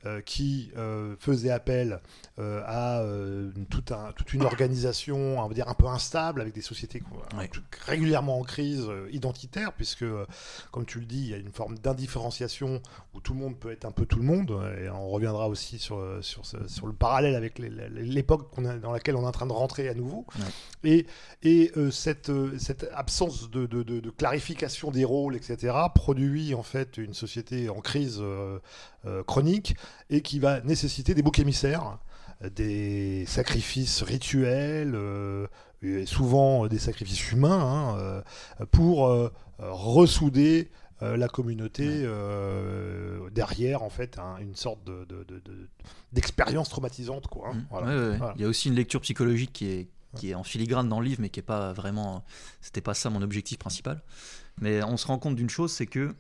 Euh, 0.05 0.21
qui 0.21 0.71
euh, 0.77 1.17
faisait 1.19 1.49
appel 1.49 1.99
euh, 2.39 2.61
à 2.65 3.01
un, 3.01 3.51
toute 4.13 4.33
une 4.33 4.43
organisation, 4.43 5.43
on 5.43 5.45
va 5.45 5.53
dire 5.53 5.67
un 5.67 5.73
peu 5.73 5.87
instable, 5.87 6.39
avec 6.39 6.53
des 6.53 6.61
sociétés 6.61 7.03
régulièrement 7.85 8.39
en 8.39 8.43
crise 8.43 8.89
identitaire, 9.11 9.73
puisque, 9.73 10.05
comme 10.71 10.85
tu 10.85 11.01
le 11.01 11.05
dis, 11.05 11.19
il 11.19 11.27
y 11.31 11.33
a 11.33 11.37
une 11.37 11.51
forme 11.51 11.77
d'indifférenciation 11.77 12.81
où 13.13 13.19
tout 13.19 13.33
le 13.33 13.41
monde 13.41 13.59
peut 13.59 13.73
être 13.73 13.83
un 13.83 13.91
peu 13.91 14.05
tout 14.05 14.19
le 14.19 14.23
monde, 14.25 14.57
et 14.81 14.89
on 14.89 15.09
reviendra 15.09 15.49
aussi 15.49 15.79
sur, 15.79 16.01
sur, 16.21 16.45
sur 16.45 16.87
le 16.87 16.93
parallèle 16.93 17.35
avec 17.35 17.59
l'époque 17.59 18.49
dans 18.57 18.93
laquelle 18.93 19.17
on 19.17 19.23
est 19.23 19.27
en 19.27 19.33
train 19.33 19.47
de 19.47 19.51
rentrer 19.51 19.89
à 19.89 19.93
nouveau. 19.95 20.25
Et, 20.85 21.07
et 21.43 21.73
cette, 21.91 22.31
cette 22.57 22.87
absence 22.93 23.51
de, 23.51 23.65
de, 23.65 23.83
de, 23.83 24.09
clarification 24.11 24.91
des 24.91 25.03
rôles, 25.03 25.35
etc., 25.35 25.75
produit 25.93 26.53
en 26.55 26.63
fait 26.63 26.97
une 26.97 27.13
société 27.13 27.69
en 27.69 27.81
crise 27.81 28.23
chronique 29.25 29.75
et 30.09 30.21
qui 30.21 30.39
va 30.39 30.61
nécessiter 30.61 31.13
des 31.13 31.21
boucs 31.21 31.39
émissaires, 31.39 31.99
des 32.55 33.25
sacrifices 33.25 34.01
rituels, 34.01 34.93
euh, 34.95 35.47
et 35.81 36.05
souvent 36.05 36.67
des 36.67 36.79
sacrifices 36.79 37.31
humains, 37.31 37.59
hein, 37.59 37.97
euh, 37.97 38.21
pour 38.71 39.07
euh, 39.07 39.31
ressouder 39.59 40.69
la 41.01 41.29
communauté 41.29 42.05
derrière 43.31 43.83
en 43.83 43.89
fait 43.89 44.19
une 44.41 44.53
sorte 44.53 44.83
de, 44.83 45.07
d'expérience 46.11 46.67
traumatisante 46.67 47.27
quoi. 47.27 47.53
Hein, 47.71 47.81
mmh. 47.81 48.33
Il 48.35 48.41
y 48.41 48.43
a 48.43 48.49
aussi 48.49 48.67
une 48.67 48.75
lecture 48.75 48.99
psychologique 48.99 49.53
qui 49.53 49.67
est 49.67 49.87
qui 50.17 50.31
est 50.31 50.35
en 50.35 50.43
filigrane 50.43 50.89
dans 50.89 50.99
le 50.99 51.05
livre 51.05 51.21
mais 51.21 51.29
qui 51.29 51.39
est 51.39 51.43
pas 51.43 51.71
vraiment 51.71 52.25
c'était 52.59 52.81
pas 52.81 52.93
ça 52.93 53.09
mon 53.09 53.21
objectif 53.21 53.57
principal. 53.59 54.03
Mais 54.59 54.83
on 54.83 54.97
se 54.97 55.07
rend 55.07 55.19
compte 55.19 55.37
d'une 55.37 55.49
chose 55.49 55.71
c'est 55.71 55.85
que 55.85 56.13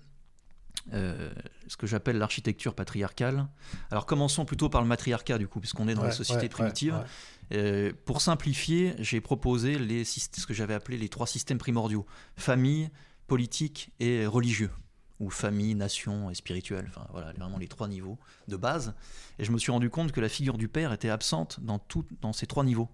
euh, 0.93 1.31
ce 1.67 1.77
que 1.77 1.87
j'appelle 1.87 2.17
l'architecture 2.17 2.73
patriarcale. 2.73 3.47
Alors 3.91 4.05
commençons 4.05 4.45
plutôt 4.45 4.69
par 4.69 4.81
le 4.81 4.87
matriarcat 4.87 5.37
du 5.37 5.47
coup, 5.47 5.59
puisqu'on 5.59 5.87
est 5.87 5.93
dans 5.93 6.03
la 6.03 6.11
société 6.11 6.49
primitive. 6.49 7.03
Euh, 7.51 7.91
pour 8.05 8.21
simplifier, 8.21 8.95
j'ai 8.99 9.21
proposé 9.21 9.79
les, 9.79 10.03
ce 10.03 10.45
que 10.45 10.53
j'avais 10.53 10.73
appelé 10.73 10.97
les 10.97 11.09
trois 11.09 11.27
systèmes 11.27 11.57
primordiaux 11.57 12.05
famille, 12.35 12.89
politique 13.27 13.91
et 13.99 14.25
religieux, 14.25 14.71
ou 15.19 15.29
famille, 15.29 15.75
nation 15.75 16.29
et 16.29 16.35
spirituel. 16.35 16.85
Enfin 16.89 17.07
voilà, 17.11 17.33
vraiment 17.33 17.57
les 17.57 17.67
trois 17.67 17.87
niveaux 17.87 18.17
de 18.47 18.55
base. 18.55 18.93
Et 19.37 19.45
je 19.45 19.51
me 19.51 19.57
suis 19.57 19.71
rendu 19.71 19.89
compte 19.89 20.11
que 20.11 20.21
la 20.21 20.29
figure 20.29 20.57
du 20.57 20.67
père 20.67 20.93
était 20.93 21.09
absente 21.09 21.59
dans, 21.61 21.79
tout, 21.79 22.05
dans 22.21 22.33
ces 22.33 22.45
trois 22.45 22.63
niveaux. 22.63 22.89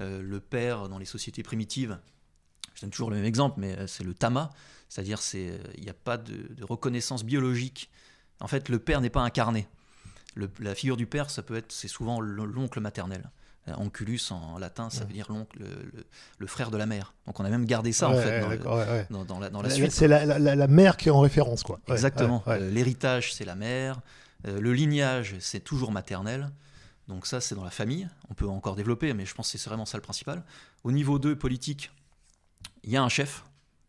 Euh, 0.00 0.20
le 0.20 0.40
père 0.40 0.88
dans 0.88 0.98
les 0.98 1.04
sociétés 1.04 1.42
primitives, 1.42 1.98
je 2.74 2.82
donne 2.82 2.90
toujours 2.90 3.10
le 3.10 3.16
même 3.16 3.24
exemple, 3.24 3.60
mais 3.60 3.86
c'est 3.86 4.04
le 4.04 4.14
tama, 4.14 4.50
c'est-à-dire, 4.92 5.20
il 5.32 5.82
n'y 5.82 5.88
a 5.88 5.94
pas 5.94 6.18
de, 6.18 6.44
reconnaissance 6.60 7.24
biologique. 7.24 7.88
En 8.40 8.46
fait, 8.46 8.68
le 8.68 8.78
père 8.78 9.00
n'est 9.00 9.08
pas 9.08 9.22
incarné. 9.22 9.66
la 10.36 10.74
figure 10.74 10.98
du 10.98 11.06
père, 11.06 11.30
ça 11.30 11.42
peut 11.42 11.56
être, 11.56 11.72
c'est 11.72 11.88
souvent 11.88 12.20
l'oncle 12.20 12.78
maternel. 12.78 13.30
Onculus 13.68 14.20
en 14.28 14.58
latin, 14.58 14.90
ça 14.90 15.04
veut 15.04 15.14
dire 15.14 15.28
l'oncle, 15.30 15.60
le, 16.38 16.46
frère 16.46 16.70
de 16.70 16.76
la 16.76 16.84
mère. 16.84 17.14
Donc 17.24 17.40
on 17.40 17.44
a 17.46 17.48
même 17.48 17.64
gardé 17.64 17.92
ça 17.92 18.10
en 18.10 18.18
fait 18.18 18.40
dans, 18.40 19.40
la, 19.40 19.70
suite. 19.70 19.92
C'est 19.92 20.08
la, 20.08 20.66
mère 20.66 20.98
qui 20.98 21.08
est 21.08 21.12
en 21.12 21.20
référence, 21.20 21.62
quoi. 21.62 21.80
Exactement. 21.88 22.42
Euh, 22.48 22.70
l'héritage, 22.70 23.32
c'est 23.32 23.46
la 23.46 23.54
mère. 23.54 23.98
Euh, 24.46 24.60
le 24.60 24.74
lignage, 24.74 25.36
c'est 25.40 25.60
toujours 25.60 25.90
maternel. 25.90 26.50
Donc 27.08 27.26
ça, 27.26 27.40
c'est 27.40 27.54
dans 27.54 27.64
la 27.64 27.70
famille. 27.70 28.10
On 28.28 28.34
peut 28.34 28.46
encore 28.46 28.76
développer, 28.76 29.14
mais 29.14 29.24
je 29.24 29.34
pense 29.34 29.50
que 29.50 29.56
c'est 29.56 29.70
vraiment 29.70 29.86
ça 29.86 29.96
le 29.96 30.02
principal. 30.02 30.42
Au 30.84 30.92
niveau 30.92 31.18
2, 31.18 31.34
politique, 31.34 31.90
il 32.84 32.90
y 32.90 32.98
a 32.98 33.02
un 33.02 33.08
chef. 33.08 33.44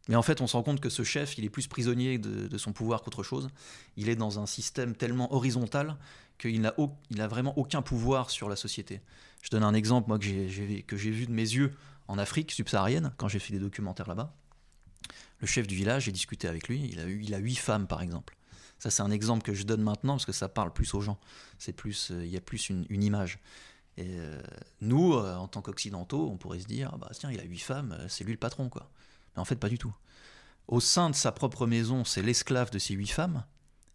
Mais 0.09 0.15
en 0.15 0.21
fait, 0.21 0.41
on 0.41 0.47
se 0.47 0.57
rend 0.57 0.63
compte 0.63 0.81
que 0.81 0.89
ce 0.89 1.03
chef, 1.03 1.37
il 1.37 1.45
est 1.45 1.49
plus 1.49 1.67
prisonnier 1.67 2.17
de, 2.17 2.57
son 2.57 2.73
pouvoir 2.73 3.03
qu'autre 3.03 3.23
chose. 3.23 3.49
Il 3.95 4.09
est 4.09 4.15
dans 4.15 4.39
un 4.39 4.45
système 4.45 4.95
tellement 4.95 5.33
horizontal 5.33 5.97
qu'il 6.37 6.61
n'a 6.61 7.27
vraiment 7.27 7.57
aucun 7.57 7.81
pouvoir 7.81 8.29
sur 8.29 8.49
la 8.49 8.55
société. 8.55 9.01
Je 9.41 9.49
donne 9.49 9.63
un 9.63 9.73
exemple, 9.73 10.09
moi, 10.09 10.19
que 10.19 10.25
j'ai 10.97 11.11
vu 11.11 11.25
de 11.25 11.31
mes 11.31 11.41
yeux 11.41 11.73
en 12.07 12.17
Afrique 12.17 12.51
subsaharienne, 12.51 13.13
quand 13.17 13.29
j'ai 13.29 13.39
fait 13.39 13.53
des 13.53 13.59
documentaires 13.59 14.07
là-bas. 14.07 14.35
Le 15.39 15.47
chef 15.47 15.67
du 15.67 15.75
village, 15.75 16.05
j'ai 16.05 16.11
discuté 16.11 16.47
avec 16.47 16.67
lui, 16.67 16.89
il 16.91 16.99
a, 16.99 17.05
eu, 17.05 17.21
il 17.21 17.33
a 17.33 17.37
huit 17.37 17.55
femmes, 17.55 17.87
par 17.87 18.01
exemple. 18.01 18.35
Ça, 18.79 18.89
c'est 18.89 19.01
un 19.01 19.11
exemple 19.11 19.43
que 19.43 19.53
je 19.53 19.63
donne 19.63 19.81
maintenant 19.81 20.15
parce 20.15 20.25
que 20.25 20.33
ça 20.33 20.49
parle 20.49 20.73
plus 20.73 20.93
aux 20.93 20.99
gens. 20.99 21.17
C'est 21.57 21.71
plus, 21.71 22.11
euh, 22.11 22.25
il 22.25 22.31
y 22.31 22.35
a 22.35 22.41
plus 22.41 22.69
une, 22.69 22.85
image. 23.03 23.39
Et 23.95 24.17
euh, 24.19 24.41
nous, 24.81 25.13
euh, 25.13 25.35
en 25.35 25.47
tant 25.47 25.61
qu'occidentaux, 25.61 26.29
on 26.29 26.35
pourrait 26.35 26.59
se 26.59 26.65
dire, 26.65 26.89
ah 26.93 26.97
bah 26.97 27.09
tiens, 27.13 27.31
il 27.31 27.39
a 27.39 27.43
huit 27.43 27.59
femmes, 27.59 27.97
c'est 28.09 28.25
lui 28.25 28.33
le 28.33 28.39
patron, 28.39 28.67
quoi. 28.67 28.89
Mais 29.35 29.41
en 29.41 29.45
fait, 29.45 29.55
pas 29.55 29.69
du 29.69 29.77
tout. 29.77 29.93
Au 30.67 30.79
sein 30.79 31.09
de 31.09 31.15
sa 31.15 31.31
propre 31.31 31.67
maison, 31.67 32.05
c'est 32.05 32.21
l'esclave 32.21 32.69
de 32.71 32.79
ces 32.79 32.93
huit 32.93 33.07
femmes. 33.07 33.43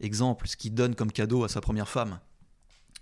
Exemple, 0.01 0.47
ce 0.47 0.57
qu'il 0.57 0.75
donne 0.75 0.95
comme 0.95 1.11
cadeau 1.11 1.45
à 1.45 1.49
sa 1.49 1.61
première 1.61 1.89
femme, 1.89 2.21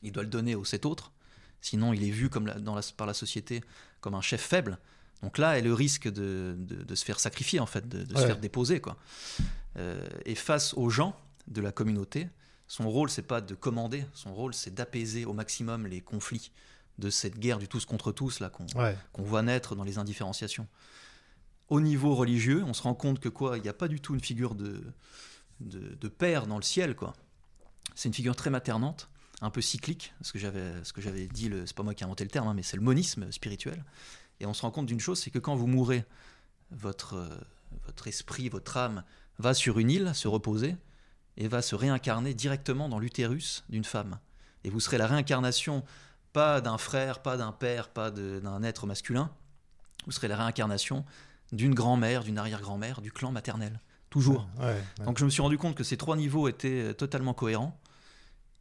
il 0.03 0.13
doit 0.13 0.23
le 0.23 0.29
donner 0.29 0.55
aux 0.55 0.65
sept 0.65 0.87
autres. 0.87 1.13
Sinon, 1.61 1.93
il 1.93 2.05
est 2.05 2.11
vu 2.11 2.31
comme 2.31 2.47
dans 2.47 2.79
par 2.97 3.07
la 3.07 3.15
société 3.15 3.63
comme 4.01 4.15
un 4.15 4.21
chef 4.21 4.41
faible. 4.41 4.79
Donc 5.23 5.39
là, 5.39 5.59
elle 5.59 5.65
le 5.65 5.75
risque 5.75 6.09
de, 6.09 6.57
se 6.95 7.05
faire 7.05 7.19
sacrifier, 7.19 7.59
en 7.59 7.67
fait, 7.67 7.89
de, 7.89 8.17
se 8.17 8.27
faire 8.27 8.39
déposer. 8.39 8.81
Quoi. 8.81 8.97
Euh, 9.77 10.07
et 10.25 10.35
face 10.35 10.75
aux 10.75 10.91
gens 10.91 11.19
de 11.49 11.61
la 11.61 11.73
communauté, 11.73 12.29
son 12.69 12.89
rôle, 12.91 13.11
c'est 13.11 13.23
pas 13.23 13.41
de 13.41 13.55
commander, 13.55 14.05
son 14.13 14.35
rôle, 14.35 14.55
c'est 14.55 14.75
d'apaiser 14.75 15.25
au 15.25 15.33
maximum 15.33 15.87
les 15.87 16.01
conflits 16.01 16.53
de 16.99 17.11
cette 17.11 17.39
guerre 17.39 17.59
du 17.59 17.69
tous 17.69 17.85
contre 17.85 18.11
tous 18.11 18.41
là 18.41 18.51
qu'on 18.51 19.23
voit 19.23 19.43
naître 19.43 19.77
dans 19.77 19.85
les 19.85 19.99
indifférenciations 19.99 20.67
au 21.69 21.81
niveau 21.81 22.15
religieux, 22.15 22.63
on 22.65 22.75
se 22.75 22.83
rend 22.83 22.95
compte 22.95 23.21
que 23.21 23.29
quoi, 23.29 23.59
il 23.59 23.63
n'y 23.63 23.69
a 23.69 23.75
pas 23.75 23.89
du 23.89 24.01
tout 24.01 24.15
une 24.15 24.21
figure 24.21 24.55
de, 24.55 24.83
de, 25.61 26.09
père 26.09 26.47
dans 26.47 26.57
le 26.57 26.63
ciel, 26.63 26.95
quoi. 26.95 27.15
C'est 27.95 28.09
une 28.09 28.15
figure 28.15 28.37
très 28.37 28.51
maternante, 28.51 29.09
un 29.41 29.51
peu 29.51 29.61
cyclique, 29.61 30.13
ce 30.21 30.33
que 30.33 30.39
j'avais, 30.39 30.73
ce 30.85 30.93
que 30.93 31.01
j'avais 31.01 31.27
dit, 31.27 31.49
le, 31.49 31.67
c'est 31.67 31.75
pas 31.75 31.83
moi 31.83 31.95
qui 31.95 32.05
ai 32.05 32.07
inventé 32.07 32.25
le 32.25 32.31
terme, 32.31 32.49
hein, 32.49 32.55
mais 32.55 32.63
c'est 32.63 32.77
le 32.77 32.83
monisme 32.83 33.31
spirituel. 33.33 33.85
Et 34.41 34.47
on 34.47 34.55
se 34.55 34.63
rend 34.63 34.71
compte 34.71 34.87
d'une 34.87 35.01
chose, 35.01 35.19
c'est 35.19 35.31
que 35.31 35.39
quand 35.39 35.57
vous 35.57 35.67
mourrez, 35.67 36.05
votre, 36.71 37.15
euh, 37.15 37.29
votre 37.87 38.07
esprit, 38.07 38.49
votre 38.49 38.77
âme 38.77 39.05
va 39.39 39.55
sur 39.55 39.79
une 39.79 39.91
île 39.91 40.15
se 40.15 40.29
reposer 40.29 40.77
et 41.37 41.49
va 41.49 41.63
se 41.63 41.75
réincarner 41.75 42.35
directement 42.35 42.89
dans 42.89 42.99
l'utérus 42.99 43.65
d'une 43.69 43.85
femme. 43.85 44.19
Et 44.65 44.71
vous 44.71 44.81
serez 44.81 44.99
la 44.99 45.07
réincarnation 45.07 45.85
pas 46.33 46.61
d'un 46.61 46.77
frère, 46.77 47.23
pas 47.23 47.37
d'un 47.37 47.53
père, 47.53 47.89
pas 47.89 48.11
d'un 48.11 48.63
être 48.63 48.87
masculin, 48.87 49.31
vous 50.05 50.13
serez 50.13 50.29
la 50.29 50.37
réincarnation 50.37 51.05
d'une 51.53 51.75
grand-mère, 51.75 52.25
d'une 52.25 52.39
arrière-grand-mère, 52.39 53.01
du 53.01 53.13
clan 53.13 53.33
maternel. 53.33 53.81
Toujours. 54.11 54.49
Donc 55.05 55.19
je 55.19 55.25
me 55.25 55.31
suis 55.31 55.43
rendu 55.43 55.59
compte 55.59 55.75
que 55.75 55.85
ces 55.85 55.97
trois 55.97 56.17
niveaux 56.17 56.49
étaient 56.49 56.91
euh, 56.91 56.93
totalement 56.95 57.35
cohérents. 57.35 57.79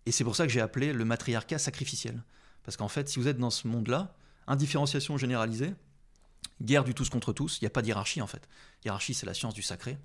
Et 0.06 0.12
c'est 0.12 0.24
pour 0.24 0.36
ça 0.36 0.46
que 0.46 0.52
j'ai 0.52 0.62
appelé 0.62 0.94
le 0.94 1.06
matriarcat 1.06 1.58
sacrificiel. 1.58 2.24
Parce 2.64 2.78
qu'en 2.78 2.88
fait, 2.88 3.08
si 3.10 3.20
vous 3.20 3.28
êtes 3.28 3.38
dans 3.38 3.50
ce 3.50 3.68
monde-là, 3.68 4.16
indifférenciation 4.48 5.18
généralisée, 5.18 5.74
guerre 6.62 6.84
du 6.84 6.94
tous 6.94 7.10
contre 7.10 7.34
tous, 7.34 7.60
il 7.60 7.64
n'y 7.64 7.68
a 7.68 7.72
pas 7.72 7.82
de 7.82 7.88
hiérarchie 7.88 8.22
en 8.22 8.28
fait. 8.28 8.48
Hiérarchie, 8.84 9.14
c'est 9.14 9.26
la 9.26 9.34
science 9.34 9.54
du 9.54 9.62
sacré. 9.62 9.98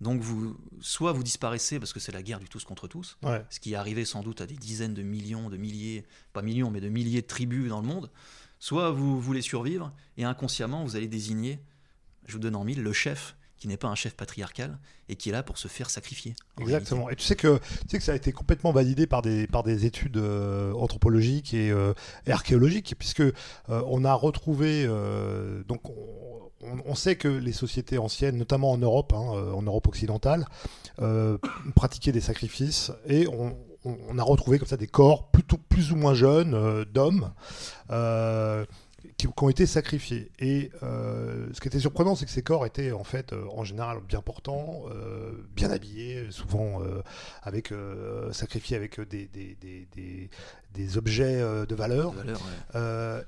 Donc 0.00 0.20
vous, 0.20 0.56
soit 0.80 1.12
vous 1.12 1.22
disparaissez 1.22 1.80
parce 1.80 1.92
que 1.92 2.00
c'est 2.00 2.12
la 2.12 2.22
guerre 2.22 2.38
du 2.38 2.48
tous 2.48 2.64
contre 2.64 2.86
tous, 2.86 3.18
ce 3.50 3.60
qui 3.60 3.72
est 3.72 3.76
arrivé 3.76 4.04
sans 4.04 4.22
doute 4.22 4.40
à 4.40 4.46
des 4.46 4.54
dizaines 4.54 4.94
de 4.94 5.02
millions, 5.02 5.50
de 5.50 5.56
milliers, 5.56 6.04
pas 6.32 6.42
millions, 6.42 6.70
mais 6.70 6.80
de 6.80 6.88
milliers 6.88 7.22
de 7.22 7.26
tribus 7.26 7.68
dans 7.68 7.80
le 7.80 7.86
monde, 7.86 8.10
soit 8.60 8.90
vous 8.92 9.20
voulez 9.20 9.42
survivre 9.42 9.92
et 10.16 10.24
inconsciemment 10.24 10.84
vous 10.84 10.94
allez 10.94 11.08
désigner, 11.08 11.60
je 12.28 12.34
vous 12.34 12.38
donne 12.38 12.56
en 12.56 12.64
mille, 12.64 12.82
le 12.82 12.92
chef 12.92 13.36
qui 13.58 13.66
n'est 13.66 13.76
pas 13.76 13.88
un 13.88 13.94
chef 13.94 14.14
patriarcal 14.14 14.78
et 15.08 15.16
qui 15.16 15.30
est 15.30 15.32
là 15.32 15.42
pour 15.42 15.58
se 15.58 15.68
faire 15.68 15.90
sacrifier. 15.90 16.34
Exactement. 16.60 17.10
Et 17.10 17.16
tu 17.16 17.24
sais, 17.24 17.34
que, 17.34 17.58
tu 17.58 17.88
sais 17.88 17.98
que 17.98 18.04
ça 18.04 18.12
a 18.12 18.14
été 18.14 18.32
complètement 18.32 18.72
validé 18.72 19.06
par 19.06 19.20
des, 19.20 19.46
par 19.48 19.64
des 19.64 19.84
études 19.84 20.16
euh, 20.16 20.72
anthropologiques 20.74 21.54
et, 21.54 21.70
euh, 21.70 21.92
archéologiques, 22.28 22.94
puisque 22.98 23.20
euh, 23.20 23.32
on 23.68 24.04
a 24.04 24.14
retrouvé, 24.14 24.86
donc 25.66 25.82
on, 26.60 26.94
sait 26.94 27.16
que 27.16 27.28
les 27.28 27.52
sociétés 27.52 27.98
anciennes, 27.98 28.36
notamment 28.36 28.70
en 28.70 28.78
Europe, 28.78 29.12
hein, 29.12 29.52
en 29.54 29.62
Europe 29.62 29.88
occidentale, 29.88 30.46
pratiquaient 31.74 32.12
des 32.12 32.20
sacrifices 32.20 32.92
et 33.06 33.26
on, 33.28 33.56
on, 33.84 34.18
a 34.18 34.22
retrouvé 34.22 34.58
comme 34.58 34.68
ça 34.68 34.76
des 34.76 34.86
corps 34.86 35.30
plutôt 35.30 35.56
plus 35.56 35.92
ou 35.92 35.96
moins 35.96 36.14
jeunes 36.14 36.84
d'hommes 36.92 37.32
qui, 39.18 39.26
ont 39.26 39.48
été 39.48 39.66
sacrifiés. 39.66 40.30
Et 40.38 40.70
euh, 40.82 41.48
ce 41.52 41.60
qui 41.60 41.68
était 41.68 41.80
surprenant, 41.80 42.14
c'est 42.14 42.24
que 42.24 42.30
ces 42.30 42.42
corps 42.42 42.64
étaient 42.64 42.92
en 42.92 43.04
fait 43.04 43.32
euh, 43.32 43.44
en 43.50 43.64
général 43.64 43.98
bien 44.08 44.22
portants, 44.22 44.84
euh, 44.90 45.32
bien 45.54 45.70
habillés, 45.70 46.30
souvent 46.30 46.80
avec 47.42 47.72
sacrifiés 48.32 48.76
avec 48.76 49.00
des, 49.00 49.28
des 50.74 50.96
objets 50.96 51.38
de 51.38 51.74
valeur. 51.74 52.14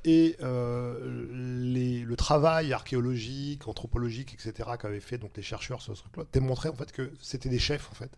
et 0.05 0.37
les, 0.41 2.01
le 2.01 2.17
travail 2.17 2.73
archéologique, 2.73 3.67
anthropologique, 3.69 4.35
etc. 4.35 4.71
qu'avaient 4.81 5.01
fait 5.01 5.19
donc 5.19 5.33
les 5.37 5.43
chercheurs 5.43 5.83
sur 5.83 5.97
ce 5.97 6.03
truc-là 6.03 6.25
démontrait 6.33 6.69
en 6.69 6.75
fait 6.75 6.93
que 6.93 7.11
c'était 7.21 7.49
des 7.49 7.59
chefs 7.59 7.89
en 7.91 7.95
fait 7.95 8.11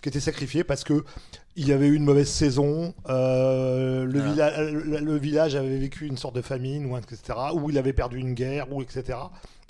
qui 0.00 0.08
étaient 0.08 0.20
sacrifiés 0.20 0.64
parce 0.64 0.84
que 0.84 1.04
il 1.54 1.68
y 1.68 1.72
avait 1.72 1.86
eu 1.86 1.94
une 1.94 2.04
mauvaise 2.04 2.30
saison, 2.30 2.94
le, 3.06 4.04
le, 4.06 5.16
village 5.18 5.54
avait 5.54 5.76
vécu 5.76 6.06
une 6.06 6.16
sorte 6.16 6.34
de 6.34 6.40
famine 6.40 6.86
ou 6.86 6.96
etc. 6.96 7.38
Ou 7.54 7.70
il 7.70 7.78
avait 7.78 7.92
perdu 7.92 8.18
une 8.18 8.34
guerre, 8.34 8.72
ou 8.72 8.82
etc. 8.82 9.18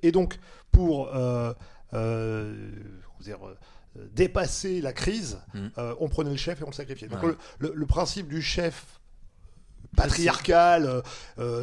Et 0.02 0.12
donc, 0.12 0.38
pour 0.70 1.14
euh, 1.14 1.52
euh, 1.94 2.70
dire, 3.20 3.46
euh, 3.46 3.56
dépasser 4.12 4.80
la 4.80 4.92
crise, 4.92 5.38
mm. 5.54 5.68
on 6.00 6.08
prenait 6.08 6.30
le 6.30 6.36
chef 6.36 6.60
et 6.60 6.64
on 6.64 6.68
le 6.68 6.74
sacrifiait. 6.74 7.08
Donc, 7.08 7.22
le, 7.58 7.86
principe 7.86 8.28
du 8.28 8.40
chef 8.40 9.00
patriarcal, 9.96 11.02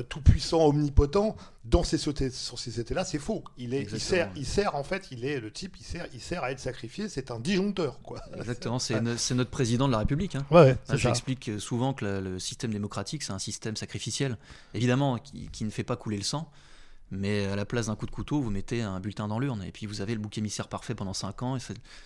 tout 0.09 0.21
puissant, 0.21 0.65
omnipotent, 0.65 1.35
dans 1.69 1.83
ces 1.83 1.97
sociétés-là, 1.97 3.05
c'est 3.05 3.19
faux. 3.19 3.43
Il 3.57 3.73
est, 3.73 3.87
il 3.91 3.99
sert, 3.99 4.31
il 4.35 4.45
sert 4.45 4.75
en 4.75 4.83
fait, 4.83 5.07
il 5.11 5.25
est 5.25 5.39
le 5.39 5.51
type, 5.51 5.77
il 5.79 5.83
sert, 5.83 6.07
il 6.13 6.21
sert 6.21 6.43
à 6.43 6.51
être 6.51 6.59
sacrifié. 6.59 7.09
C'est 7.09 7.31
un 7.31 7.39
disjoncteur, 7.39 8.01
quoi. 8.01 8.21
Exactement. 8.35 8.79
C'est, 8.79 8.99
notre 9.33 9.49
président 9.49 9.87
de 9.87 9.91
la 9.91 9.99
République. 9.99 10.35
Hein. 10.35 10.45
Ouais, 10.51 10.75
J'explique 10.93 11.51
souvent 11.59 11.93
que 11.93 12.05
le 12.05 12.39
système 12.39 12.71
démocratique, 12.71 13.23
c'est 13.23 13.33
un 13.33 13.39
système 13.39 13.75
sacrificiel, 13.75 14.37
évidemment, 14.73 15.17
qui, 15.17 15.49
qui, 15.51 15.63
ne 15.63 15.69
fait 15.69 15.83
pas 15.83 15.95
couler 15.95 16.17
le 16.17 16.23
sang. 16.23 16.49
Mais 17.11 17.45
à 17.45 17.55
la 17.55 17.65
place 17.65 17.87
d'un 17.87 17.95
coup 17.95 18.05
de 18.05 18.11
couteau, 18.11 18.41
vous 18.41 18.51
mettez 18.51 18.81
un 18.81 18.99
bulletin 18.99 19.27
dans 19.27 19.39
l'urne 19.39 19.63
et 19.63 19.71
puis 19.71 19.85
vous 19.85 20.01
avez 20.01 20.13
le 20.13 20.19
bouc 20.19 20.37
émissaire 20.37 20.67
parfait 20.67 20.95
pendant 20.95 21.13
5 21.13 21.43
ans. 21.43 21.57
Et 21.57 21.59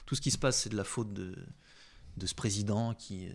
tout 0.05 0.15
ce 0.15 0.21
qui 0.21 0.31
se 0.31 0.37
passe, 0.37 0.61
c'est 0.61 0.69
de 0.69 0.77
la 0.77 0.85
faute 0.85 1.11
de, 1.13 1.35
de 2.17 2.25
ce 2.25 2.35
président 2.35 2.93
qui, 2.93 3.27
euh, 3.27 3.31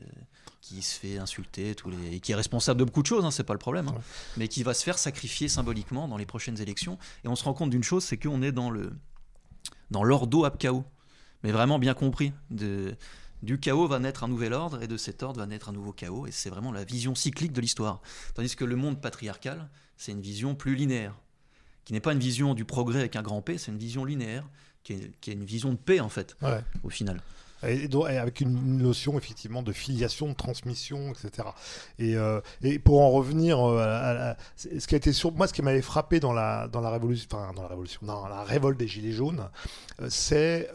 qui 0.60 0.82
se 0.82 0.98
fait 0.98 1.18
insulter 1.18 1.74
tous 1.74 1.90
les, 1.90 2.16
et 2.16 2.20
qui 2.20 2.32
est 2.32 2.36
responsable 2.36 2.80
de 2.80 2.84
beaucoup 2.84 3.02
de 3.02 3.06
choses, 3.06 3.24
hein, 3.24 3.30
c'est 3.30 3.44
pas 3.44 3.52
le 3.52 3.58
problème, 3.58 3.88
hein, 3.88 4.00
mais 4.36 4.48
qui 4.48 4.62
va 4.62 4.74
se 4.74 4.82
faire 4.82 4.98
sacrifier 4.98 5.48
symboliquement 5.48 6.08
dans 6.08 6.16
les 6.16 6.26
prochaines 6.26 6.60
élections. 6.60 6.98
Et 7.24 7.28
on 7.28 7.36
se 7.36 7.44
rend 7.44 7.54
compte 7.54 7.70
d'une 7.70 7.82
chose, 7.84 8.04
c'est 8.04 8.16
qu'on 8.18 8.42
est 8.42 8.52
dans 8.52 8.70
le 8.70 8.92
dans 9.90 10.04
l'ordo 10.04 10.44
ab 10.44 10.58
chaos, 10.58 10.84
mais 11.42 11.50
vraiment 11.50 11.78
bien 11.78 11.94
compris. 11.94 12.32
De, 12.50 12.94
du 13.42 13.58
chaos 13.58 13.86
va 13.86 13.98
naître 13.98 14.24
un 14.24 14.28
nouvel 14.28 14.52
ordre 14.52 14.82
et 14.82 14.86
de 14.86 14.96
cet 14.96 15.22
ordre 15.22 15.40
va 15.40 15.46
naître 15.46 15.68
un 15.68 15.72
nouveau 15.72 15.92
chaos. 15.92 16.26
Et 16.26 16.30
c'est 16.30 16.50
vraiment 16.50 16.72
la 16.72 16.84
vision 16.84 17.14
cyclique 17.14 17.52
de 17.52 17.60
l'histoire. 17.60 18.02
Tandis 18.34 18.54
que 18.54 18.64
le 18.64 18.76
monde 18.76 19.00
patriarcal, 19.00 19.70
c'est 19.96 20.12
une 20.12 20.20
vision 20.20 20.54
plus 20.54 20.74
linéaire, 20.74 21.14
qui 21.88 21.94
n'est 21.94 22.00
pas 22.00 22.12
une 22.12 22.18
vision 22.18 22.52
du 22.52 22.66
progrès 22.66 22.98
avec 22.98 23.16
un 23.16 23.22
grand 23.22 23.40
P, 23.40 23.56
c'est 23.56 23.72
une 23.72 23.78
vision 23.78 24.04
linéaire, 24.04 24.44
qui 24.84 24.92
est, 24.92 25.10
qui 25.22 25.30
est, 25.30 25.32
une 25.32 25.46
vision 25.46 25.72
de 25.72 25.78
paix 25.78 26.00
en 26.00 26.10
fait, 26.10 26.36
au 26.84 26.90
final. 26.90 27.22
Et, 27.66 27.88
avec 28.18 28.42
une 28.42 28.76
notion 28.76 29.16
effectivement 29.16 29.62
de 29.62 29.72
filiation, 29.72 30.28
de 30.28 30.34
transmission, 30.34 31.12
etc. 31.12 31.48
Et, 31.98 32.14
euh, 32.14 32.42
et 32.62 32.78
pour 32.78 33.00
en 33.00 33.10
revenir 33.10 33.58
euh, 33.58 33.80
à, 33.80 34.36
ce 34.58 34.86
qui 34.86 34.96
a 34.96 34.98
été 34.98 35.14
sur 35.14 35.32
moi, 35.32 35.48
ce 35.48 35.54
qui 35.54 35.62
m'avait 35.62 35.80
frappé 35.80 36.20
dans 36.20 36.34
la 36.34 36.68
dans 36.68 36.82
la 36.82 36.90
révolution, 36.90 37.26
enfin 37.32 37.54
dans 37.54 37.62
la 37.62 37.68
révolution, 37.68 38.00
dans 38.02 38.28
la 38.28 38.44
révolte 38.44 38.78
des 38.78 38.86
gilets 38.86 39.12
jaunes, 39.12 39.48
euh, 40.02 40.08
c'est 40.10 40.68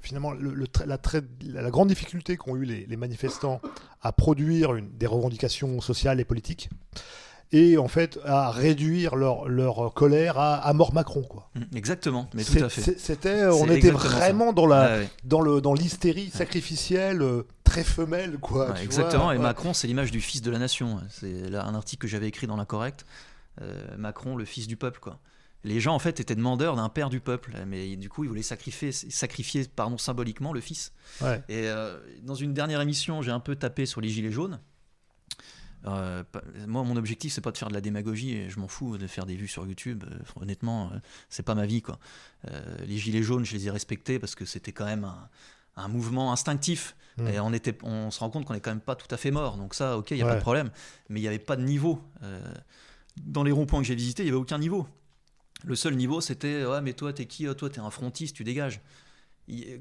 finalement 0.00 0.32
le, 0.32 0.54
la, 0.86 0.96
très, 0.96 1.20
la, 1.44 1.70
grande 1.70 1.88
difficulté 1.88 2.38
qu'ont 2.38 2.56
eu 2.56 2.64
les, 2.64 2.86
les, 2.86 2.96
manifestants 2.96 3.60
à 4.00 4.10
produire 4.10 4.74
une, 4.74 4.88
des 4.96 5.06
revendications 5.06 5.82
sociales 5.82 6.18
et 6.18 6.24
politiques 6.24 6.70
et 7.52 7.78
en 7.78 7.88
fait 7.88 8.18
à 8.24 8.50
réduire 8.50 9.16
leur, 9.16 9.48
leur 9.48 9.92
colère 9.94 10.38
à, 10.38 10.72
mort 10.72 10.94
Macron 10.94 11.22
quoi. 11.22 11.50
Mmh, 11.54 11.76
exactement, 11.76 12.28
mais 12.34 12.44
tout 12.44 12.62
à 12.62 12.68
fait. 12.68 12.98
C'était, 12.98 13.46
on 13.46 13.66
était 13.66 13.90
vraiment 13.90 14.52
dans 14.52 14.66
la 14.66 15.00
dans 15.24 15.40
le 15.40 15.60
dans 15.60 15.74
l'hystérie 15.74 16.30
sacrificielle 16.30 17.22
euh, 17.22 17.42
très 17.64 17.84
femelle 17.84 18.38
quoi. 18.38 18.78
exactement. 18.80 19.32
et 19.32 19.38
Macron, 19.38 19.74
c'est 19.74 19.86
l'image 19.86 20.10
du 20.10 20.20
fils 20.20 20.42
de 20.42 20.50
la 20.50 20.58
nation. 20.58 21.00
C'est 21.08 21.54
un 21.54 21.74
article 21.74 22.02
que 22.02 22.08
j'avais 22.08 22.28
écrit 22.28 22.46
dans 22.46 22.56
l'incorrect. 22.56 23.04
Euh, 23.62 23.96
Macron, 23.96 24.36
le 24.36 24.44
fils 24.44 24.66
du 24.66 24.76
peuple 24.76 25.00
quoi. 25.00 25.18
Les 25.62 25.78
gens 25.78 25.94
en 25.94 25.98
fait 25.98 26.20
étaient 26.20 26.34
demandeurs 26.34 26.74
d'un 26.76 26.88
père 26.88 27.10
du 27.10 27.20
peuple, 27.20 27.54
mais 27.66 27.96
du 27.96 28.08
coup 28.08 28.24
ils 28.24 28.28
voulaient 28.28 28.40
sacrifier, 28.40 28.92
sacrifier 28.92 29.64
pardon, 29.64 29.98
symboliquement 29.98 30.54
le 30.54 30.60
fils. 30.60 30.92
Et 31.20 31.68
euh, 31.68 31.98
dans 32.22 32.34
une 32.34 32.54
dernière 32.54 32.80
émission, 32.80 33.20
j'ai 33.20 33.30
un 33.30 33.40
peu 33.40 33.56
tapé 33.56 33.84
sur 33.84 34.00
les 34.00 34.08
gilets 34.08 34.30
jaunes. 34.30 34.58
Euh, 35.86 36.22
moi, 36.66 36.82
mon 36.82 36.96
objectif, 36.96 37.32
c'est 37.32 37.40
pas 37.40 37.52
de 37.52 37.58
faire 37.58 37.68
de 37.68 37.74
la 37.74 37.80
démagogie. 37.80 38.32
Et 38.36 38.50
je 38.50 38.58
m'en 38.60 38.68
fous 38.68 38.98
de 38.98 39.06
faire 39.06 39.26
des 39.26 39.36
vues 39.36 39.48
sur 39.48 39.66
YouTube. 39.66 40.04
Euh, 40.06 40.18
honnêtement, 40.40 40.90
euh, 40.92 40.98
c'est 41.28 41.42
pas 41.42 41.54
ma 41.54 41.66
vie. 41.66 41.82
Quoi. 41.82 41.98
les 42.86 42.98
gilets 42.98 43.22
jaunes, 43.22 43.44
je 43.44 43.54
les 43.54 43.66
ai 43.66 43.70
respectés 43.70 44.18
parce 44.18 44.34
que 44.34 44.44
c'était 44.44 44.72
quand 44.72 44.86
même 44.86 45.10
un, 45.76 45.88
mouvement 45.88 46.32
instinctif. 46.32 46.96
Mmh. 47.16 47.28
Et 47.28 47.40
on, 47.40 47.52
était, 47.52 47.76
on 47.82 48.10
se 48.10 48.20
rend 48.20 48.30
compte 48.30 48.44
qu'on 48.44 48.54
est 48.54 48.60
quand 48.60 48.70
même 48.70 48.80
pas 48.80 48.94
tout 48.94 49.12
à 49.12 49.16
fait 49.16 49.30
mort. 49.30 49.56
Donc 49.56 49.74
ça, 49.74 49.98
ok, 49.98 50.10
il 50.10 50.18
y 50.18 50.22
a 50.22 50.26
pas 50.26 50.36
de 50.36 50.40
problème. 50.40 50.70
Mais 51.08 51.20
il 51.20 51.22
n'y 51.22 51.28
avait 51.28 51.38
pas 51.38 51.56
de 51.56 51.62
niveau. 51.62 52.02
dans 53.16 53.42
les 53.42 53.52
ronds-points 53.52 53.80
que 53.80 53.86
j'ai 53.86 53.94
visités, 53.94 54.22
il 54.22 54.26
y 54.26 54.30
avait 54.30 54.38
aucun 54.38 54.58
niveau. 54.58 54.86
Le 55.64 55.74
seul 55.74 55.94
niveau, 55.94 56.20
c'était 56.20 56.64
ouais, 56.64 56.80
mais 56.80 56.94
toi, 56.94 57.12
t'es 57.12 57.26
qui 57.26 57.46
oh, 57.46 57.54
Toi, 57.54 57.68
t'es 57.68 57.80
un 57.80 57.90
frontiste, 57.90 58.36
tu 58.36 58.44
dégages. 58.44 58.80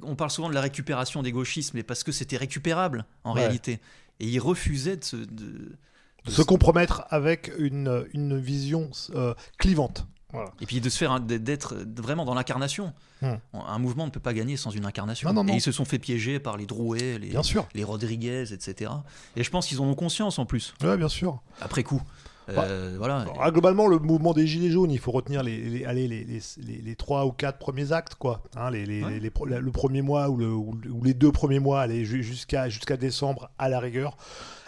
On 0.01 0.15
parle 0.15 0.31
souvent 0.31 0.49
de 0.49 0.53
la 0.53 0.61
récupération 0.61 1.21
des 1.21 1.31
gauchistes, 1.31 1.73
mais 1.73 1.83
parce 1.83 2.03
que 2.03 2.11
c'était 2.11 2.37
récupérable 2.37 3.05
en 3.23 3.33
réalité. 3.33 3.79
Et 4.19 4.27
ils 4.27 4.39
refusaient 4.39 4.97
de 4.97 5.03
se, 5.03 5.15
de, 5.15 5.77
se 6.27 6.41
compromettre 6.41 7.05
avec 7.09 7.51
une, 7.57 8.05
une 8.13 8.37
vision 8.37 8.89
euh, 9.15 9.33
clivante. 9.57 10.05
Et 10.61 10.67
puis 10.67 10.79
de 10.79 10.89
se 10.89 10.97
faire 10.97 11.19
d'être 11.19 11.75
vraiment 11.97 12.23
dans 12.23 12.35
l'incarnation. 12.35 12.93
Hmm. 13.23 13.37
Un 13.53 13.79
mouvement 13.79 14.05
ne 14.05 14.11
peut 14.11 14.19
pas 14.19 14.33
gagner 14.33 14.57
sans 14.57 14.69
une 14.69 14.85
incarnation. 14.85 15.29
Et 15.47 15.53
ils 15.53 15.61
se 15.61 15.71
sont 15.71 15.85
fait 15.85 15.97
piéger 15.97 16.39
par 16.39 16.55
les 16.55 16.67
Drouet, 16.67 17.17
les, 17.17 17.33
les 17.73 17.83
Rodriguez, 17.83 18.53
etc. 18.53 18.91
Et 19.35 19.43
je 19.43 19.49
pense 19.49 19.65
qu'ils 19.65 19.81
en 19.81 19.85
ont 19.85 19.95
conscience 19.95 20.37
en 20.37 20.45
plus. 20.45 20.75
Oui, 20.83 20.95
bien 20.97 21.09
sûr. 21.09 21.41
Après 21.61 21.81
coup. 21.81 22.01
Euh, 22.57 22.95
voilà. 22.97 23.25
Ah, 23.39 23.51
globalement, 23.51 23.87
le 23.87 23.99
mouvement 23.99 24.33
des 24.33 24.47
Gilets 24.47 24.71
jaunes, 24.71 24.91
il 24.91 24.99
faut 24.99 25.11
retenir 25.11 25.43
les, 25.43 25.57
les, 25.57 26.07
les, 26.07 26.07
les, 26.07 26.41
les 26.81 26.95
trois 26.95 27.25
ou 27.25 27.31
quatre 27.31 27.59
premiers 27.59 27.91
actes, 27.91 28.15
quoi. 28.15 28.41
Hein, 28.55 28.71
les, 28.71 28.85
le 28.85 29.71
premier 29.71 30.01
mois 30.01 30.29
ou, 30.29 30.37
le, 30.37 30.51
ou, 30.51 31.03
les 31.03 31.13
deux 31.13 31.31
premiers 31.31 31.59
mois, 31.59 31.87
jusqu'à 31.87 32.69
jusqu'à 32.69 32.97
décembre 32.97 33.51
à 33.57 33.69
la 33.69 33.79
rigueur. 33.79 34.17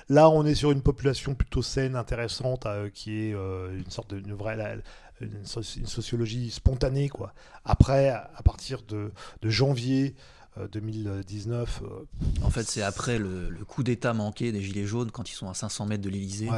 Là, 0.09 0.29
on 0.29 0.45
est 0.45 0.55
sur 0.55 0.71
une 0.71 0.81
population 0.81 1.35
plutôt 1.35 1.61
saine, 1.61 1.95
intéressante, 1.95 2.65
euh, 2.65 2.89
qui 2.89 3.25
est 3.25 3.33
euh, 3.33 3.77
une 3.77 3.89
sorte 3.89 4.13
de 4.13 4.33
vraie 4.33 4.81
une, 5.21 5.45
sociologie 5.45 6.51
spontanée. 6.51 7.09
Quoi. 7.09 7.33
Après, 7.65 8.09
à 8.09 8.41
partir 8.43 8.81
de, 8.83 9.11
janvier 9.43 10.15
2019. 10.71 11.83
en 12.43 12.49
fait, 12.49 12.63
c'est 12.63 12.81
après 12.81 13.19
le, 13.19 13.55
coup 13.67 13.83
d'État 13.83 14.13
manqué 14.13 14.51
des 14.51 14.61
Gilets 14.61 14.85
jaunes, 14.85 15.11
quand 15.11 15.29
ils 15.29 15.35
sont 15.35 15.49
à 15.49 15.53
500 15.53 15.85
mètres 15.85 16.03
de 16.03 16.09
l'Elysée. 16.09 16.49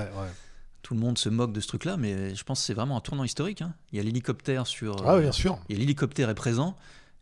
Tout 0.81 0.95
le 0.95 0.99
monde 0.99 1.17
se 1.17 1.29
moque 1.29 1.53
de 1.53 1.61
ce 1.61 1.67
truc-là, 1.67 1.95
mais 1.95 2.35
je 2.35 2.43
pense 2.43 2.59
que 2.59 2.65
c'est 2.65 2.73
vraiment 2.73 2.97
un 2.97 3.01
tournant 3.01 3.23
historique. 3.23 3.61
Hein. 3.61 3.73
Il 3.91 3.97
y 3.97 3.99
a 4.01 4.03
l'hélicoptère 4.03 4.67
sur. 4.67 5.07
Ah, 5.07 5.17
bien 5.17 5.31
sûr. 5.31 5.57
Et 5.69 5.75
l'hélicoptère 5.75 6.29
est 6.29 6.35
présent. 6.35 6.75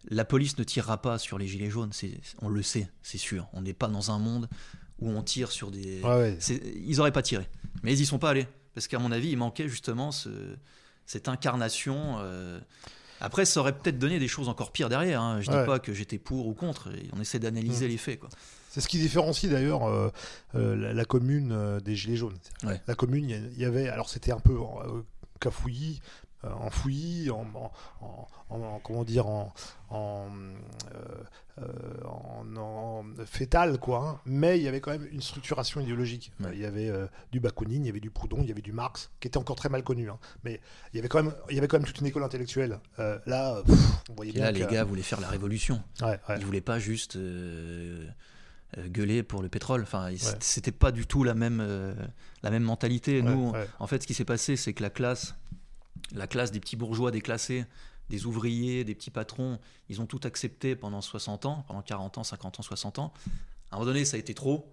La 0.10 0.26
police 0.26 0.58
ne 0.58 0.64
tirera 0.64 1.00
pas 1.00 1.20
sur 1.20 1.38
les 1.38 1.48
gilets 1.48 1.70
jaunes, 1.70 1.92
on 2.42 2.50
le 2.50 2.64
sait, 2.64 2.90
c'est 3.04 3.20
sûr. 3.20 3.48
On 3.54 3.62
n'est 3.62 3.74
pas 3.74 3.88
dans 3.88 4.10
un 4.10 4.18
monde 4.18 4.50
où 5.02 5.10
on 5.10 5.22
tire 5.24 5.52
sur 5.52 5.72
des. 5.72 6.02
Ils 6.86 6.98
n'auraient 6.98 7.12
pas 7.12 7.22
tiré, 7.22 7.48
mais 7.84 7.94
ils 7.94 8.02
y 8.02 8.06
sont 8.06 8.20
pas 8.20 8.30
allés 8.30 8.48
parce 8.74 8.88
qu'à 8.88 9.00
mon 9.00 9.12
avis, 9.12 9.30
il 9.30 9.38
manquait 9.38 9.68
justement 9.68 10.12
cette 11.06 11.28
incarnation. 11.28 12.18
Euh. 12.20 12.60
Après, 13.20 13.46
ça 13.46 13.60
aurait 13.60 13.78
peut-être 13.78 14.00
donné 14.00 14.18
des 14.18 14.28
choses 14.28 14.50
encore 14.50 14.72
pires 14.72 14.90
derrière. 14.90 15.22
Hein. 15.22 15.42
Je 15.42 15.52
ne 15.52 15.60
dis 15.60 15.66
pas 15.66 15.80
que 15.80 15.94
j'étais 15.94 16.18
pour 16.18 16.48
ou 16.48 16.54
contre. 16.54 16.90
On 17.14 17.22
essaie 17.22 17.40
d'analyser 17.40 17.86
mm. 17.86 17.90
les 17.90 17.98
faits. 17.98 18.20
C'est 18.70 18.82
ce 18.82 18.88
qui 18.88 19.00
différencie 19.00 19.52
d'ailleurs 19.52 19.84
euh, 19.84 20.10
euh, 20.56 20.94
la, 20.94 21.06
commune 21.06 21.80
des 21.84 21.96
Gilets 21.96 22.16
jaunes. 22.16 22.38
La 22.64 22.96
commune, 22.96 23.30
il 23.30 23.60
y, 23.60 23.66
avait, 23.66 23.90
alors 23.90 24.10
c'était 24.10 24.32
un 24.32 24.40
peu 24.40 24.58
cafouillis, 25.40 26.02
euh, 26.44 26.50
en 26.54 26.72
fouillis, 26.72 27.30
en, 27.30 27.72
comment 28.84 29.04
dire, 29.04 29.28
en, 29.28 29.54
en, 29.92 30.28
euh, 30.96 31.62
euh, 31.62 33.26
fétal, 33.26 33.78
quoi. 33.78 34.08
Hein. 34.08 34.20
Mais 34.26 34.58
il 34.58 34.64
y 34.64 34.68
avait 34.68 34.82
quand 34.82 34.90
même 34.90 35.08
une 35.12 35.22
structuration 35.22 35.82
idéologique. 35.82 36.32
Il 36.52 36.60
y 36.60 36.66
avait 36.66 36.92
du 37.32 37.40
Bakounine, 37.40 37.84
il 37.84 37.88
y 37.88 37.90
avait 37.92 38.00
du 38.00 38.10
Proudhon, 38.10 38.40
il 38.42 38.50
y 38.50 38.52
avait 38.52 38.64
du 38.64 38.74
Marx, 38.74 39.12
qui 39.20 39.28
était 39.28 39.38
encore 39.38 39.56
très 39.56 39.70
mal 39.70 39.84
connu. 39.84 40.10
Hein. 40.10 40.18
Mais 40.44 40.62
il 40.94 40.98
y 40.98 41.00
avait 41.00 41.10
quand 41.10 41.22
même, 41.22 41.34
il 41.50 41.56
y 41.56 41.60
avait 41.60 41.68
quand 41.68 41.78
même 41.78 41.86
toute 41.86 42.00
une 42.00 42.08
école 42.08 42.24
intellectuelle. 42.24 42.80
là, 42.98 43.62
on 44.10 44.14
voyait 44.16 44.32
bien. 44.32 44.46
Là, 44.46 44.52
les 44.52 44.66
gars 44.66 44.84
voulaient 44.84 45.04
faire 45.04 45.22
la 45.22 45.30
révolution. 45.30 45.84
Ouais, 46.02 46.20
Ils 46.38 46.46
voulaient 46.46 46.62
pas 46.62 46.80
juste 46.80 47.20
gueuler 48.78 49.22
pour 49.22 49.44
le 49.44 49.50
pétrole. 49.50 49.84
Enfin, 49.84 50.10
c'était 50.40 50.72
pas 50.72 50.92
du 50.92 51.06
tout 51.06 51.24
la 51.24 51.36
même, 51.36 51.96
la 52.42 52.50
même 52.50 52.64
mentalité. 52.64 53.22
Nous, 53.22 53.54
en 53.78 53.86
fait, 53.86 54.02
ce 54.02 54.08
qui 54.08 54.16
s'est 54.16 54.26
passé, 54.26 54.56
c'est 54.56 54.74
que 54.74 54.82
la 54.82 54.90
classe 54.90 55.36
la 56.14 56.28
classe 56.28 56.52
des 56.52 56.60
petits 56.60 56.76
bourgeois 56.76 57.12
déclassés, 57.12 57.66
des 58.10 58.26
ouvriers, 58.26 58.84
des 58.84 58.94
petits 58.94 59.12
patrons, 59.12 59.60
ils 59.90 60.02
ont 60.02 60.06
tout 60.06 60.20
accepté 60.24 60.76
pendant 60.76 61.02
60 61.02 61.46
ans, 61.46 61.64
pendant 61.68 61.82
40 61.82 62.18
ans, 62.20 62.24
50 62.24 62.60
ans, 62.60 62.64
60 62.64 63.00
ans. 63.00 63.14
À 63.72 63.76
un 63.76 63.80
moment 63.80 63.92
donné, 63.92 64.06
ça 64.06 64.18
a 64.18 64.20
été 64.20 64.34
trop 64.34 64.72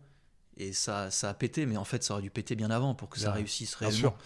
et 0.56 0.72
ça, 0.72 1.10
ça 1.10 1.30
a 1.30 1.34
pété, 1.34 1.64
mais 1.64 1.76
en 1.76 1.84
fait, 1.84 2.02
ça 2.02 2.14
aurait 2.14 2.22
dû 2.22 2.30
péter 2.30 2.56
bien 2.56 2.70
avant 2.70 2.94
pour 2.94 3.08
que 3.08 3.18
ça 3.20 3.32
réussisse 3.32 3.74
réellement. 3.76 4.16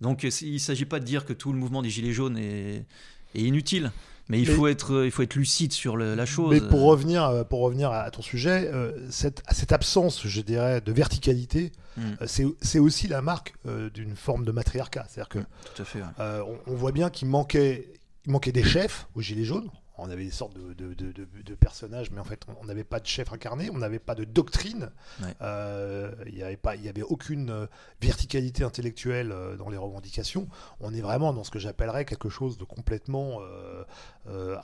Donc, 0.00 0.24
il 0.24 0.54
ne 0.54 0.58
s'agit 0.58 0.86
pas 0.86 0.98
de 0.98 1.04
dire 1.04 1.26
que 1.26 1.34
tout 1.34 1.52
le 1.52 1.58
mouvement 1.58 1.82
des 1.82 1.90
Gilets 1.90 2.12
jaunes 2.12 2.38
est, 2.38 2.86
inutile. 3.34 3.92
Mais 4.32 4.40
il, 4.40 4.48
faut 4.48 4.66
être, 4.66 5.04
il 5.04 5.10
faut 5.10 5.22
être 5.22 5.34
lucide 5.34 5.74
sur 5.74 5.98
la 5.98 6.24
chose. 6.24 6.50
Mais 6.50 6.66
pour 6.66 6.84
revenir, 6.84 7.24
euh, 7.24 7.44
pour 7.44 7.60
revenir 7.60 7.92
à 7.92 8.10
ton 8.10 8.22
sujet, 8.22 8.70
euh, 8.72 8.92
cette, 9.10 9.42
cette, 9.52 9.72
absence, 9.72 10.26
je 10.26 10.40
dirais, 10.40 10.80
de 10.80 10.90
verticalité, 10.90 11.70
hmm. 11.98 12.02
euh, 12.22 12.52
c'est 12.62 12.78
aussi 12.78 13.08
la 13.08 13.20
marque 13.20 13.54
d'une 13.92 14.16
forme 14.16 14.46
de 14.46 14.52
matriarcat. 14.52 15.04
C'est-à-dire 15.06 15.28
que 15.28 15.38
Tout 15.74 15.82
à 15.82 15.84
fait, 15.84 16.00
on, 16.18 16.56
on, 16.66 16.74
voit 16.74 16.92
bien 16.92 17.10
qu'il 17.10 17.28
manquait, 17.28 17.92
il 18.24 18.32
manquait 18.32 18.52
des 18.52 18.64
chefs 18.64 19.06
aux 19.14 19.20
Gilets 19.20 19.44
jaunes 19.44 19.68
on 19.98 20.10
avait 20.10 20.24
des 20.24 20.30
sortes 20.30 20.54
de, 20.54 21.54
personnages, 21.54 22.10
mais 22.10 22.20
en 22.20 22.24
fait, 22.24 22.42
on 22.60 22.64
n'avait 22.64 22.84
pas 22.84 22.98
de 22.98 23.06
chef 23.06 23.32
incarné, 23.32 23.70
on 23.70 23.78
n'avait 23.78 23.98
pas 23.98 24.14
de 24.14 24.24
doctrine, 24.24 24.90
euh, 25.42 26.12
il 26.26 26.34
n'y 26.34 26.42
avait, 26.42 26.56
pas, 26.56 26.76
y 26.76 26.88
avait 26.88 27.02
aucune 27.02 27.50
euh, 27.50 27.66
verticalité 28.00 28.64
intellectuelle 28.64 29.32
euh, 29.32 29.56
dans 29.56 29.68
les 29.68 29.76
revendications. 29.76 30.48
On 30.80 30.94
est 30.94 31.00
vraiment 31.00 31.32
dans 31.32 31.44
ce 31.44 31.50
que 31.50 31.58
j'appellerais 31.58 32.04
quelque 32.04 32.30
chose 32.30 32.56
de 32.58 32.64
complètement 32.64 33.40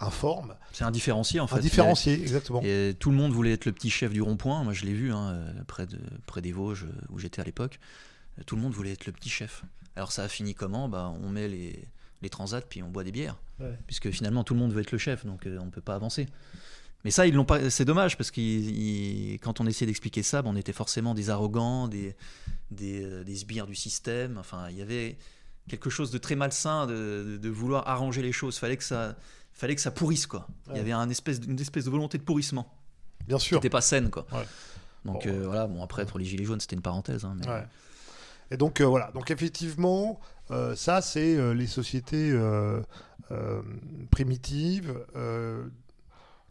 informe. 0.01 0.55
C'est 0.73 0.85
indifférencié, 0.85 1.41
en 1.41 1.47
fait. 1.47 1.57
Indifférencié, 1.57 2.15
exactement. 2.15 2.61
Et 2.63 2.95
tout 2.99 3.11
le 3.11 3.17
monde 3.17 3.33
voulait 3.33 3.53
être 3.53 3.67
le 3.67 3.73
petit 3.73 3.91
chef 3.91 4.13
du 4.13 4.23
rond-point. 4.23 4.65
Moi, 4.65 4.73
je 4.73 4.85
l'ai 4.85 4.95
vu 4.95 5.13
hein, 5.13 5.39
près, 5.67 5.87
de, 5.87 5.99
près 6.27 6.41
des 6.41 6.53
Vosges, 6.53 6.87
où 7.11 7.19
j'étais 7.19 7.41
à 7.41 7.45
l'époque. 7.45 7.79
Tout 8.47 8.57
le 8.57 8.63
monde 8.63 8.73
voulait 8.73 8.93
être 8.93 9.07
le 9.07 9.13
petit 9.13 9.29
chef. 9.29 9.65
Alors, 9.97 10.13
ça 10.13 10.25
a 10.25 10.29
fini 10.29 10.55
comment? 10.55 10.89
Bah, 10.89 11.13
On 11.23 11.29
met 11.29 11.49
les 11.49 11.89
les 12.23 12.31
transats, 12.31 12.61
puis 12.61 12.83
on 12.83 12.89
boit 12.89 13.05
des 13.05 13.13
bières. 13.13 13.37
Puisque 13.87 14.11
finalement, 14.11 14.45
tout 14.45 14.55
le 14.55 14.61
monde 14.61 14.73
veut 14.73 14.81
être 14.81 14.93
le 14.93 14.99
chef, 14.99 15.27
donc 15.27 15.47
euh, 15.47 15.59
on 15.61 15.67
ne 15.67 15.71
peut 15.71 15.81
pas 15.81 15.95
avancer. 15.95 16.27
Mais 17.05 17.11
ça, 17.11 17.27
ils 17.27 17.35
l'ont 17.35 17.45
pas. 17.45 17.71
C'est 17.71 17.85
dommage 17.85 18.17
parce 18.17 18.31
que 18.31 19.37
quand 19.39 19.61
on 19.61 19.67
essayait 19.67 19.87
d'expliquer 19.87 20.23
ça, 20.23 20.43
on 20.45 20.57
était 20.57 20.73
forcément 20.73 21.15
des 21.15 21.31
arrogants, 21.31 21.89
des, 21.89 22.15
des, 22.71 23.05
euh, 23.05 23.25
des, 23.25 23.37
sbires 23.37 23.67
du 23.67 23.75
système. 23.75 24.39
Enfin, 24.39 24.69
il 24.71 24.77
y 24.77 24.83
avait 24.83 25.17
quelque 25.69 25.91
chose 25.91 26.11
de 26.11 26.19
très 26.19 26.35
malsain 26.35 26.87
de, 26.87 27.39
de 27.41 27.49
vouloir 27.49 27.89
arranger 27.89 28.23
les 28.23 28.33
choses. 28.33 28.59
Fallait 28.59 28.77
que 28.77 28.85
ça, 28.85 29.17
fallait 29.53 29.75
que 29.75 29.81
ça 29.81 29.91
pourrisse 29.91 30.27
quoi. 30.27 30.47
Il 30.71 30.77
y 30.77 30.81
avait 30.81 30.93
un 30.93 31.09
espèce, 31.09 31.41
une 31.47 31.61
espèce 31.61 31.85
de 31.85 31.91
volonté 31.91 32.19
de 32.19 32.23
pourrissement. 32.23 32.73
Bien 33.27 33.39
sûr. 33.39 33.59
Qui 33.59 33.67
n'était 33.67 33.71
pas 33.71 33.81
saine 33.81 34.11
quoi. 34.11 34.27
Donc 35.05 35.27
euh, 35.27 35.43
voilà. 35.45 35.67
Bon 35.67 35.83
après 35.83 36.07
pour 36.07 36.19
les 36.19 36.25
gilets 36.25 36.45
jaunes, 36.45 36.61
c'était 36.61 36.77
une 36.77 36.83
parenthèse. 36.83 37.25
Hein, 37.25 37.37
Et 38.51 38.57
donc 38.57 38.81
voilà. 38.81 39.11
Donc 39.13 39.31
effectivement, 39.31 40.21
euh, 40.51 40.75
ça, 40.75 41.03
c'est 41.03 41.37
euh, 41.37 41.53
les 41.53 41.67
sociétés 41.67 42.31
euh, 42.33 42.83
primitives 44.11 44.95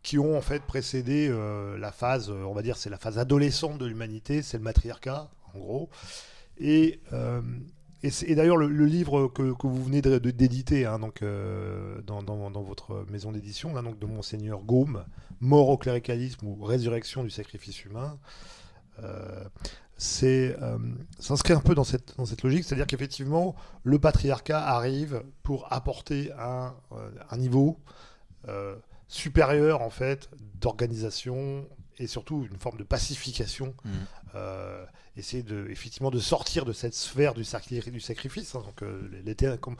qui 0.03 0.19
ont 0.19 0.38
en 0.38 0.41
fait 0.41 0.62
précédé 0.63 1.29
la 1.77 1.91
phase, 1.91 2.29
on 2.29 2.53
va 2.53 2.62
dire, 2.62 2.77
c'est 2.77 2.89
la 2.89 2.97
phase 2.97 3.17
adolescente 3.17 3.77
de 3.77 3.86
l'humanité, 3.86 4.41
c'est 4.41 4.57
le 4.57 4.63
matriarcat, 4.63 5.29
en 5.53 5.60
gros. 5.60 5.89
Et, 6.60 7.01
et, 8.03 8.36
d'ailleurs, 8.36 8.57
le, 8.57 8.86
livre 8.86 9.27
que, 9.27 9.41
vous 9.41 9.83
venez 9.83 10.01
d'éditer 10.01 10.86
hein, 10.86 10.99
dans, 10.99 12.21
dans, 12.23 12.62
votre 12.62 13.05
maison 13.10 13.31
d'édition, 13.31 13.73
donc 13.81 13.99
de 13.99 14.05
Monseigneur 14.05 14.62
Gaume, 14.62 15.03
Mort 15.41 15.69
au 15.69 15.77
cléricalisme 15.77 16.45
ou 16.45 16.63
Résurrection 16.63 17.23
du 17.23 17.31
sacrifice 17.31 17.83
humain, 17.83 18.17
c'est 19.97 20.55
euh, 20.62 20.77
s'inscrire 21.19 21.57
un 21.57 21.62
peu 21.62 21.73
dans 21.73 21.83
cette, 21.83 22.13
logique, 22.43 22.63
c'est-à-dire 22.63 22.86
qu'effectivement, 22.88 23.55
le 23.83 23.97
patriarcat 23.99 24.63
arrive 24.63 25.23
pour 25.43 25.71
apporter 25.73 26.31
un, 26.39 26.73
euh, 26.91 27.38
niveau 27.38 27.79
euh, 28.47 28.75
supérieur 29.07 29.81
en 29.81 29.89
fait 29.89 30.29
d'organisation 30.62 31.65
et 31.99 32.07
surtout 32.07 32.47
une 32.49 32.57
forme 32.57 32.77
de 32.77 32.83
pacification. 32.83 33.73
Mmh. 33.83 33.89
essayer 35.15 35.41
de, 35.41 35.67
effectivement 35.69 36.12
de 36.12 36.19
sortir 36.19 36.63
de 36.63 36.73
cette 36.73 36.93
sphère 36.93 37.33
du, 37.33 37.43
du 37.91 37.99
sacrifice. 37.99 38.53
Hein. 38.55 38.63
donc, 38.63 39.60
comme, 39.60 39.77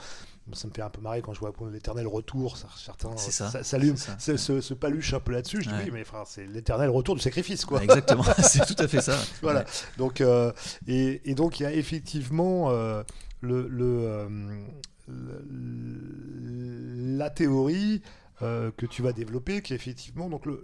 ça 0.54 0.68
me 0.68 0.74
fait 0.74 0.82
un 0.82 0.90
peu 0.90 1.02
marrer 1.02 1.22
quand 1.22 1.34
je 1.34 1.40
vois 1.40 1.54
l'éternel 1.72 2.08
retour. 2.08 2.58
Certains 2.78 3.16
ça, 3.18 3.64
s'allument, 3.64 3.98
se, 3.98 4.74
paluche 4.74 5.14
un 5.14 5.20
peu 5.20 5.34
là-dessus. 5.34 5.62
Je 5.62 5.70
dis 5.70 5.76
oui, 5.86 5.92
mais 5.92 6.04
c'est 6.26 6.46
l'éternel 6.46 6.90
retour 6.90 7.16
du 7.16 7.22
sacrifice, 7.22 7.66
quoi. 7.66 7.84
Exactement, 7.84 8.24
c'est 8.44 8.66
tout 8.66 8.82
à 8.82 8.88
fait 8.88 9.02
ça. 9.02 9.18
voilà. 9.42 9.66
Donc, 9.98 10.22
euh, 10.22 10.52
et, 10.88 11.34
donc 11.36 11.60
il 11.60 11.64
y 11.64 11.66
a 11.66 11.74
effectivement 11.74 12.70
euh, 12.70 13.04
le, 13.42 13.68
euh, 13.72 14.28
le, 15.08 15.44
la 17.18 17.30
théorie 17.30 18.02
euh, 18.44 18.70
que 18.78 18.86
tu 18.86 19.02
vas 19.02 19.14
développer, 19.14 19.64
qui 19.64 19.74
effectivement 19.74 20.30
donc 20.30 20.46
le, 20.46 20.62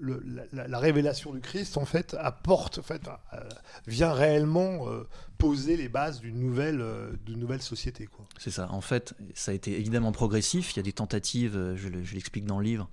la, 0.51 0.77
révélation 0.77 1.33
du 1.33 1.39
Christ 1.39 1.75
en 1.75 1.85
fait 1.85 2.15
apporte, 2.19 2.77
en 2.77 2.83
fait, 2.83 3.01
euh, 3.07 3.39
vient 3.87 4.13
réellement 4.13 4.87
euh, 4.87 5.07
poser 5.39 5.75
les 5.75 5.89
bases 5.89 6.21
d'une 6.21 6.37
nouvelle, 6.37 6.85
d'une 7.25 7.39
nouvelle 7.39 7.63
société. 7.63 8.05
Quoi. 8.05 8.25
C'est 8.37 8.51
ça. 8.51 8.71
En 8.71 8.81
fait, 8.81 9.15
ça 9.33 9.49
a 9.49 9.53
été 9.55 9.79
évidemment 9.79 10.11
progressif. 10.11 10.73
Il 10.73 10.77
y 10.77 10.79
a 10.81 10.83
des 10.83 10.93
tentatives, 10.93 11.73
je, 11.75 11.87
l'explique 12.13 12.45
dans 12.45 12.59
le 12.59 12.65
livre. 12.65 12.89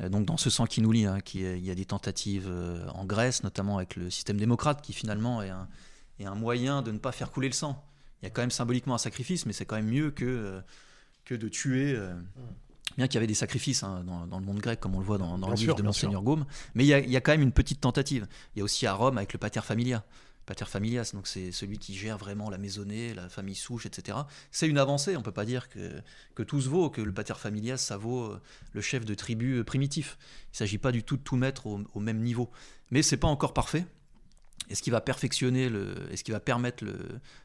Donc 0.00 0.26
dans 0.26 0.38
ce 0.38 0.50
sang 0.50 0.66
qui 0.66 0.80
nous 0.80 0.90
lie, 0.90 1.06
hein, 1.06 1.20
qui, 1.20 1.42
il 1.42 1.64
y 1.64 1.70
a 1.70 1.76
des 1.76 1.84
tentatives 1.84 2.52
en 2.92 3.04
Grèce, 3.04 3.44
notamment 3.44 3.76
avec 3.76 3.94
le 3.94 4.10
système 4.10 4.38
démocrate, 4.38 4.82
qui 4.82 4.92
finalement 4.92 5.40
est 5.40 5.50
un, 5.50 5.68
est 6.18 6.24
un 6.24 6.34
moyen 6.34 6.82
de 6.82 6.90
ne 6.90 6.98
pas 6.98 7.12
faire 7.12 7.30
couler 7.30 7.46
le 7.46 7.54
sang. 7.54 7.80
Il 8.22 8.24
y 8.24 8.26
a 8.26 8.30
quand 8.30 8.42
même 8.42 8.50
symboliquement 8.50 8.96
un 8.96 8.98
sacrifice, 8.98 9.46
mais 9.46 9.52
c'est 9.52 9.66
quand 9.66 9.76
même 9.76 9.88
mieux 9.88 10.10
que, 10.10 10.60
que 11.24 11.36
de 11.36 11.48
tuer. 11.48 11.96
Mmh 11.96 12.24
bien 12.96 13.06
qu'il 13.06 13.14
y 13.14 13.18
avait 13.18 13.26
des 13.26 13.34
sacrifices 13.34 13.82
hein, 13.82 14.04
dans, 14.04 14.38
le 14.38 14.44
monde 14.44 14.58
grec, 14.58 14.80
comme 14.80 14.94
on 14.94 15.00
le 15.00 15.04
voit 15.04 15.18
dans, 15.18 15.36
le 15.36 15.54
livre 15.54 15.74
de 15.74 15.82
Monseigneur 15.82 16.22
Gaume, 16.22 16.46
mais 16.74 16.84
il 16.84 16.88
y, 16.88 17.16
a, 17.16 17.20
quand 17.20 17.32
même 17.32 17.42
une 17.42 17.52
petite 17.52 17.80
tentative. 17.80 18.26
Il 18.54 18.58
y 18.58 18.62
a 18.62 18.64
aussi 18.64 18.86
à 18.86 18.94
Rome 18.94 19.18
avec 19.18 19.32
le 19.32 19.38
pater 19.38 19.60
familia. 19.62 20.04
Pater 20.46 20.64
familias, 20.64 21.12
donc 21.14 21.28
c'est 21.28 21.52
celui 21.52 21.78
qui 21.78 21.94
gère 21.94 22.18
vraiment 22.18 22.50
la 22.50 22.58
maisonnée, 22.58 23.14
la 23.14 23.28
famille 23.28 23.54
souche, 23.54 23.86
etc. 23.86 24.18
C'est 24.50 24.66
une 24.66 24.78
avancée, 24.78 25.14
on 25.14 25.20
ne 25.20 25.24
peut 25.24 25.30
pas 25.30 25.44
dire 25.44 25.68
que, 25.68 26.00
que 26.34 26.42
tout 26.42 26.60
se 26.60 26.68
vaut, 26.68 26.90
que 26.90 27.00
le 27.00 27.12
pater 27.12 27.34
familias, 27.34 27.76
ça 27.76 27.96
vaut 27.96 28.24
euh, 28.24 28.40
le 28.72 28.80
chef 28.80 29.04
de 29.04 29.14
tribu 29.14 29.58
euh, 29.58 29.64
primitif. 29.64 30.18
Il 30.46 30.54
ne 30.54 30.56
s'agit 30.56 30.78
pas 30.78 30.90
du 30.90 31.04
tout 31.04 31.16
de 31.16 31.22
tout 31.22 31.36
mettre 31.36 31.66
au, 31.66 32.00
même 32.00 32.20
niveau. 32.20 32.50
Mais 32.90 33.02
c'est 33.02 33.18
pas 33.18 33.28
encore 33.28 33.54
parfait. 33.54 33.86
Et 34.70 34.74
ce 34.74 34.82
qui 34.82 34.90
va 34.90 35.00
perfectionner, 35.00 35.68
le, 35.68 35.94
et 36.10 36.16
ce 36.16 36.24
qui 36.24 36.32
va 36.32 36.40
permettre 36.40 36.84
le, 36.84 36.96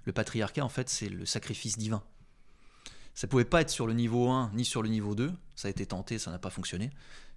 le 0.06 0.14
patriarcat, 0.14 0.64
en 0.64 0.70
fait, 0.70 0.90
c'est 0.90 1.10
le 1.10 1.26
sacrifice 1.26 1.78
divin. 1.78 2.04
Ça 3.16 3.28
pouvait 3.28 3.46
pas 3.46 3.62
être 3.62 3.70
sur 3.70 3.88
le 3.88 3.94
niveau 3.94 4.30
1 4.30 4.52
ni 4.54 4.66
sur 4.66 4.84
le 4.84 4.90
niveau 4.90 5.16
2. 5.16 5.34
Ça 5.56 5.68
a 5.68 5.72
été 5.72 5.86
tenté, 5.86 6.20
ça 6.20 6.32
n'a 6.32 6.40
pas 6.40 6.50
fonctionné. 6.50 6.92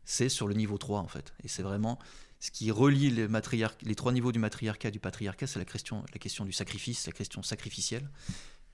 C'est 0.04 0.28
sur 0.28 0.48
le 0.48 0.54
niveau 0.54 0.76
3 0.76 1.00
en 1.00 1.08
fait. 1.08 1.32
Et 1.44 1.48
c'est 1.48 1.62
vraiment 1.62 1.98
ce 2.40 2.50
qui 2.50 2.70
relie 2.70 3.10
les, 3.10 3.26
les 3.82 3.94
trois 3.94 4.12
niveaux 4.12 4.32
du 4.32 4.38
matriarcat 4.38 4.88
et 4.88 4.92
du 4.92 5.00
patriarcat, 5.00 5.46
c'est 5.46 5.58
la 5.58 5.64
question, 5.64 6.04
la 6.12 6.18
question 6.18 6.44
du 6.44 6.52
sacrifice, 6.52 7.06
la 7.06 7.12
question 7.12 7.42
sacrificielle. 7.42 8.08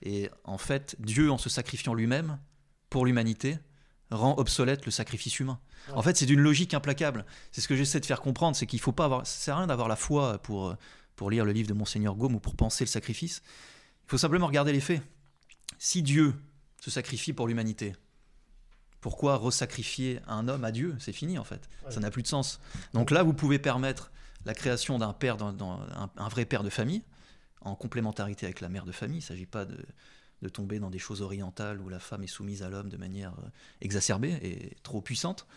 Et 0.01 0.29
en 0.43 0.57
fait, 0.57 0.95
Dieu, 0.99 1.31
en 1.31 1.37
se 1.37 1.49
sacrifiant 1.49 1.93
lui-même, 1.93 2.37
pour 2.89 3.05
l'humanité 3.05 3.57
rend 4.11 4.35
obsolète 4.37 4.85
le 4.85 4.91
sacrifice 4.91 5.39
humain. 5.39 5.59
En 5.93 6.03
fait, 6.03 6.15
c'est 6.15 6.27
d'une 6.27 6.39
logique 6.39 6.75
implacable. 6.75 7.25
C'est 7.51 7.61
ce 7.61 7.67
que 7.67 7.75
j'essaie 7.75 7.99
de 7.99 8.05
faire 8.05 8.21
comprendre, 8.21 8.55
c'est 8.55 8.67
qu'il 8.67 8.79
faut 8.79 8.91
pas 8.91 9.05
avoir, 9.05 9.25
ça 9.25 9.39
sert 9.39 9.55
à 9.55 9.57
rien 9.59 9.67
d'avoir 9.67 9.87
la 9.87 9.95
foi 9.95 10.37
pour 10.39 10.75
pour 11.15 11.31
lire 11.31 11.45
le 11.45 11.51
livre 11.51 11.67
de 11.67 11.73
monseigneur 11.73 12.15
Gaume 12.15 12.35
ou 12.35 12.39
pour 12.39 12.55
penser 12.55 12.83
le 12.83 12.89
sacrifice. 12.89 13.41
Il 14.05 14.11
faut 14.11 14.17
simplement 14.17 14.47
regarder 14.47 14.73
les 14.73 14.79
faits. 14.79 15.01
Si 15.77 16.01
Dieu 16.01 16.33
se 16.85 16.91
sacrifie 16.91 17.33
pour 17.33 17.47
l'humanité, 17.47 17.95
pourquoi 19.01 19.37
resacrifier 19.37 20.19
un 20.27 20.47
homme 20.47 20.63
à 20.63 20.71
Dieu? 20.71 20.95
C'est 20.99 21.13
fini 21.13 21.39
en 21.39 21.43
fait. 21.43 21.67
Ça 21.89 21.99
n'a 21.99 22.11
plus 22.11 22.21
de 22.21 22.27
sens. 22.27 22.59
Donc 22.93 23.09
là, 23.09 23.23
vous 23.23 23.33
pouvez 23.33 23.57
permettre 23.57 24.11
la 24.45 24.53
création 24.53 24.99
d'un 24.99 25.11
père, 25.11 25.37
un, 25.41 26.29
vrai 26.29 26.45
père 26.45 26.61
de 26.61 26.69
famille, 26.69 27.01
en 27.61 27.75
complémentarité 27.75 28.45
avec 28.45 28.61
la 28.61 28.69
mère 28.69 28.85
de 28.85 28.91
famille. 28.91 29.17
Il 29.17 29.21
ne 29.21 29.25
s'agit 29.25 29.47
pas 29.47 29.65
de, 29.65 29.83
tomber 30.53 30.77
dans 30.77 30.91
des 30.91 30.99
choses 30.99 31.23
orientales 31.23 31.81
où 31.81 31.89
la 31.89 31.99
femme 31.99 32.21
est 32.21 32.27
soumise 32.27 32.61
à 32.61 32.69
l'homme 32.69 32.89
de 32.89 32.97
manière 32.97 33.33
euh, 33.39 33.49
exacerbée 33.81 34.37
et 34.43 34.77
trop 34.83 35.01
puissante. 35.01 35.47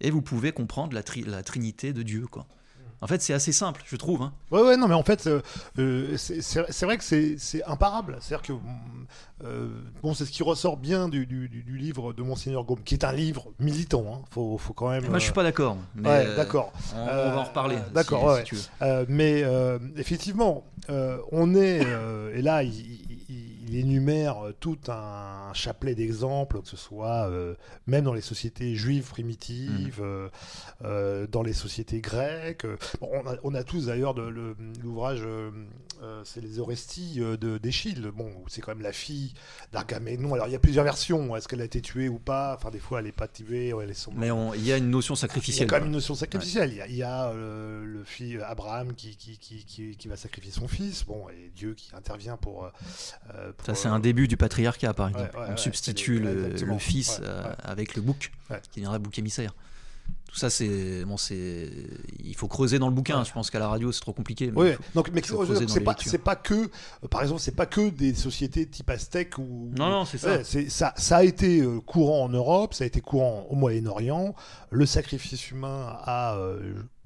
Et 0.00 0.10
vous 0.10 0.20
pouvez 0.20 0.50
comprendre 0.50 0.94
la, 0.94 1.02
la 1.26 1.44
trinité 1.44 1.92
de 1.92 2.02
Dieu. 2.02 2.26
Quoi. 2.26 2.48
En 3.02 3.08
fait, 3.08 3.20
c'est 3.20 3.34
assez 3.34 3.50
simple, 3.50 3.82
je 3.84 3.96
trouve. 3.96 4.22
Hein. 4.22 4.32
Ouais, 4.52 4.62
ouais, 4.62 4.76
non, 4.76 4.86
mais 4.86 4.94
en 4.94 5.02
fait, 5.02 5.26
euh, 5.26 5.42
euh, 5.80 6.16
c'est 6.16 6.84
vrai 6.84 6.96
que 6.96 7.02
c'est 7.02 7.64
imparable. 7.66 8.16
C'est-à-dire 8.20 8.46
que, 8.46 8.52
euh, 9.44 9.68
bon, 10.04 10.14
c'est 10.14 10.24
ce 10.24 10.30
qui 10.30 10.44
ressort 10.44 10.76
bien 10.76 11.08
du, 11.08 11.26
livre 11.66 12.12
de 12.12 12.22
Monseigneur 12.22 12.62
Gaume, 12.62 12.78
qui 12.84 12.94
est 12.94 13.04
un 13.04 13.12
livre 13.12 13.48
militant. 13.58 14.04
Hein. 14.08 14.24
Faut, 14.30 14.56
faut 14.56 14.72
quand 14.72 14.88
même. 14.88 15.04
Moi, 15.08 15.18
je 15.18 15.24
suis 15.24 15.32
pas 15.32 15.42
d'accord. 15.42 15.76
Ouais, 15.96 16.36
d'accord. 16.36 16.72
On, 16.94 17.04
va 17.04 17.38
en 17.38 17.44
reparler. 17.44 17.76
d'accord, 17.92 18.38
si, 18.46 18.68
mais 19.08 19.44
effectivement, 19.96 20.64
on 20.88 21.56
est. 21.56 21.84
et 22.34 22.42
là, 22.42 22.62
il 22.62 23.01
il 23.72 23.78
énumère 23.78 24.46
euh, 24.46 24.52
tout 24.58 24.78
un 24.88 25.52
chapelet 25.54 25.94
d'exemples, 25.94 26.60
que 26.60 26.68
ce 26.68 26.76
soit 26.76 27.28
euh, 27.28 27.54
même 27.86 28.04
dans 28.04 28.12
les 28.12 28.20
sociétés 28.20 28.74
juives 28.74 29.08
primitives, 29.08 30.00
mmh. 30.00 30.30
euh, 30.84 31.26
dans 31.26 31.42
les 31.42 31.52
sociétés 31.52 32.00
grecques. 32.00 32.66
on, 33.00 33.54
a, 33.54 33.64
tous 33.64 33.86
d'ailleurs 33.86 34.14
l'ouvrage, 34.14 35.22
c'est 36.24 36.40
les 36.40 36.58
Oresties 36.58 37.20
d'Échille, 37.62 38.10
bon, 38.14 38.30
c'est 38.48 38.60
quand 38.60 38.72
même 38.72 38.82
la 38.82 38.92
fille 38.92 39.32
d'Argaménon. 39.72 40.34
Alors 40.34 40.48
il 40.48 40.52
y 40.52 40.56
a 40.56 40.58
plusieurs 40.58 40.84
versions, 40.84 41.34
est-ce 41.36 41.48
qu'elle 41.48 41.60
a 41.60 41.64
été 41.64 41.80
tuée 41.80 42.08
ou 42.08 42.18
pas? 42.18 42.54
Enfin, 42.56 42.70
des 42.70 42.78
fois 42.78 42.98
elle 42.98 43.06
n'est 43.06 43.12
pas 43.12 43.28
tuée, 43.28 43.72
elle 43.80 43.90
est 43.90 44.08
Mais 44.14 44.28
il 44.56 44.64
y 44.64 44.72
a 44.72 44.76
une 44.76 44.90
notion 44.90 45.14
sacrificielle. 45.14 45.68
Il 45.68 45.70
y 45.70 45.70
a 45.70 45.70
quand 45.70 45.80
même 45.80 45.86
une 45.86 45.94
notion 45.94 46.14
sacrificielle. 46.14 46.72
Il 46.88 46.96
y 46.96 47.02
a, 47.02 47.32
le 47.32 48.02
fils 48.04 48.40
Abraham 48.42 48.94
qui 48.94 49.16
qui, 49.16 49.38
qui, 49.38 49.96
qui, 49.96 50.08
va 50.08 50.16
sacrifier 50.16 50.50
son 50.50 50.68
fils, 50.68 51.04
bon, 51.04 51.28
et 51.28 51.50
Dieu 51.54 51.74
qui 51.74 51.90
intervient 51.94 52.36
pour 52.36 52.70
ça, 53.64 53.74
c'est 53.74 53.88
un 53.88 54.00
début 54.00 54.28
du 54.28 54.36
patriarcat, 54.36 54.92
par 54.92 55.08
exemple. 55.08 55.36
On 55.48 55.56
substitue 55.56 56.18
le, 56.18 56.78
fils 56.78 57.20
euh, 57.22 57.52
avec 57.62 57.94
le 57.94 58.02
bouc, 58.02 58.32
qui 58.70 58.80
deviendra 58.80 58.98
bouc 58.98 59.18
émissaire. 59.18 59.54
Tout 60.32 60.38
ça, 60.38 60.48
c'est 60.48 61.04
bon, 61.04 61.18
c'est 61.18 61.68
il 62.24 62.34
faut 62.34 62.48
creuser 62.48 62.78
dans 62.78 62.88
le 62.88 62.94
bouquin. 62.94 63.22
Je 63.22 63.32
pense 63.32 63.50
qu'à 63.50 63.58
la 63.58 63.68
radio, 63.68 63.92
c'est 63.92 64.00
trop 64.00 64.14
compliqué. 64.14 64.50
oui, 64.56 64.70
donc 64.94 65.10
mais 65.12 65.20
c'est 65.22 65.80
pas, 65.80 65.94
pas 66.24 66.36
que, 66.36 66.54
euh, 66.54 67.08
par 67.10 67.20
exemple, 67.20 67.42
c'est 67.42 67.54
pas 67.54 67.66
que 67.66 67.90
des 67.90 68.14
sociétés 68.14 68.66
type 68.66 68.88
aztèque 68.88 69.36
ou. 69.36 69.70
Non, 69.76 69.90
non, 69.90 70.04
c'est 70.06 70.16
ça. 70.16 70.42
ça. 70.42 70.94
Ça 70.96 71.16
a 71.18 71.24
été 71.24 71.60
euh, 71.60 71.80
courant 71.80 72.24
en 72.24 72.30
Europe, 72.30 72.72
ça 72.72 72.84
a 72.84 72.86
été 72.86 73.02
courant 73.02 73.46
au 73.50 73.56
Moyen-Orient. 73.56 74.34
Le 74.70 74.86
sacrifice 74.86 75.50
humain 75.50 75.98
a 76.04 76.38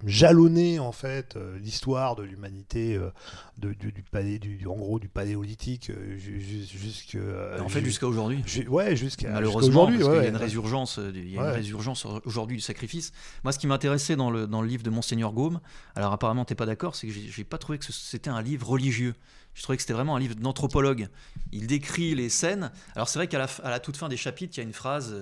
jalonner 0.04 0.78
en 0.78 0.92
fait 0.92 1.36
euh, 1.36 1.58
l'histoire 1.58 2.16
de 2.16 2.22
l'humanité 2.22 2.96
euh, 2.96 3.10
du, 3.56 4.02
palais 4.10 4.38
du, 4.38 4.66
en 4.66 4.76
gros 4.76 4.98
du 4.98 5.08
paléolithique 5.08 5.90
euh, 5.90 6.16
jusqu'à 6.18 7.18
en 7.60 7.68
fait 7.68 7.82
jusqu'à 7.82 8.06
aujourd'hui 8.06 8.44
ouais 8.68 8.94
jusqu'à 8.94 9.30
malheureusement 9.30 9.84
aujourd'hui 9.84 9.98
qu'il 9.98 10.12
y 10.12 10.26
a 10.26 10.28
une 10.28 10.36
résurgence 10.36 11.00
il 11.14 11.30
y 11.30 11.38
a 11.38 11.42
une 11.42 11.54
résurgence 11.54 12.06
aujourd'hui 12.24 12.56
du 12.56 12.62
sacrifice 12.62 13.12
moi 13.44 13.52
ce 13.52 13.58
qui 13.58 13.66
m'intéressait 13.66 14.16
dans 14.16 14.30
le, 14.30 14.46
dans 14.46 14.62
le 14.62 14.68
livre 14.68 14.82
de 14.82 14.90
monseigneur 14.90 15.32
Gaume 15.32 15.60
alors 15.94 16.12
apparemment 16.12 16.44
t'es 16.44 16.54
pas 16.54 16.66
d'accord 16.66 16.94
c'est 16.94 17.06
que 17.06 17.12
j'ai 17.12 17.44
pas 17.44 17.58
trouvé 17.58 17.78
que 17.78 17.84
c'était 17.92 18.30
un 18.30 18.42
livre 18.42 18.68
religieux 18.68 19.14
je 19.54 19.62
trouvais 19.62 19.76
que 19.76 19.82
c'était 19.82 19.94
vraiment 19.94 20.16
un 20.16 20.18
livre 20.18 20.34
d'anthropologue. 20.34 21.08
Il 21.50 21.66
décrit 21.66 22.14
les 22.14 22.28
scènes. 22.28 22.70
Alors 22.94 23.08
c'est 23.08 23.18
vrai 23.18 23.26
qu'à 23.26 23.38
la, 23.38 23.48
à 23.62 23.70
la, 23.70 23.80
toute 23.80 23.96
fin 23.96 24.10
des 24.10 24.18
chapitres, 24.18 24.52
il 24.54 24.58
y 24.58 24.60
a 24.60 24.64
une 24.64 24.74
phrase 24.74 25.16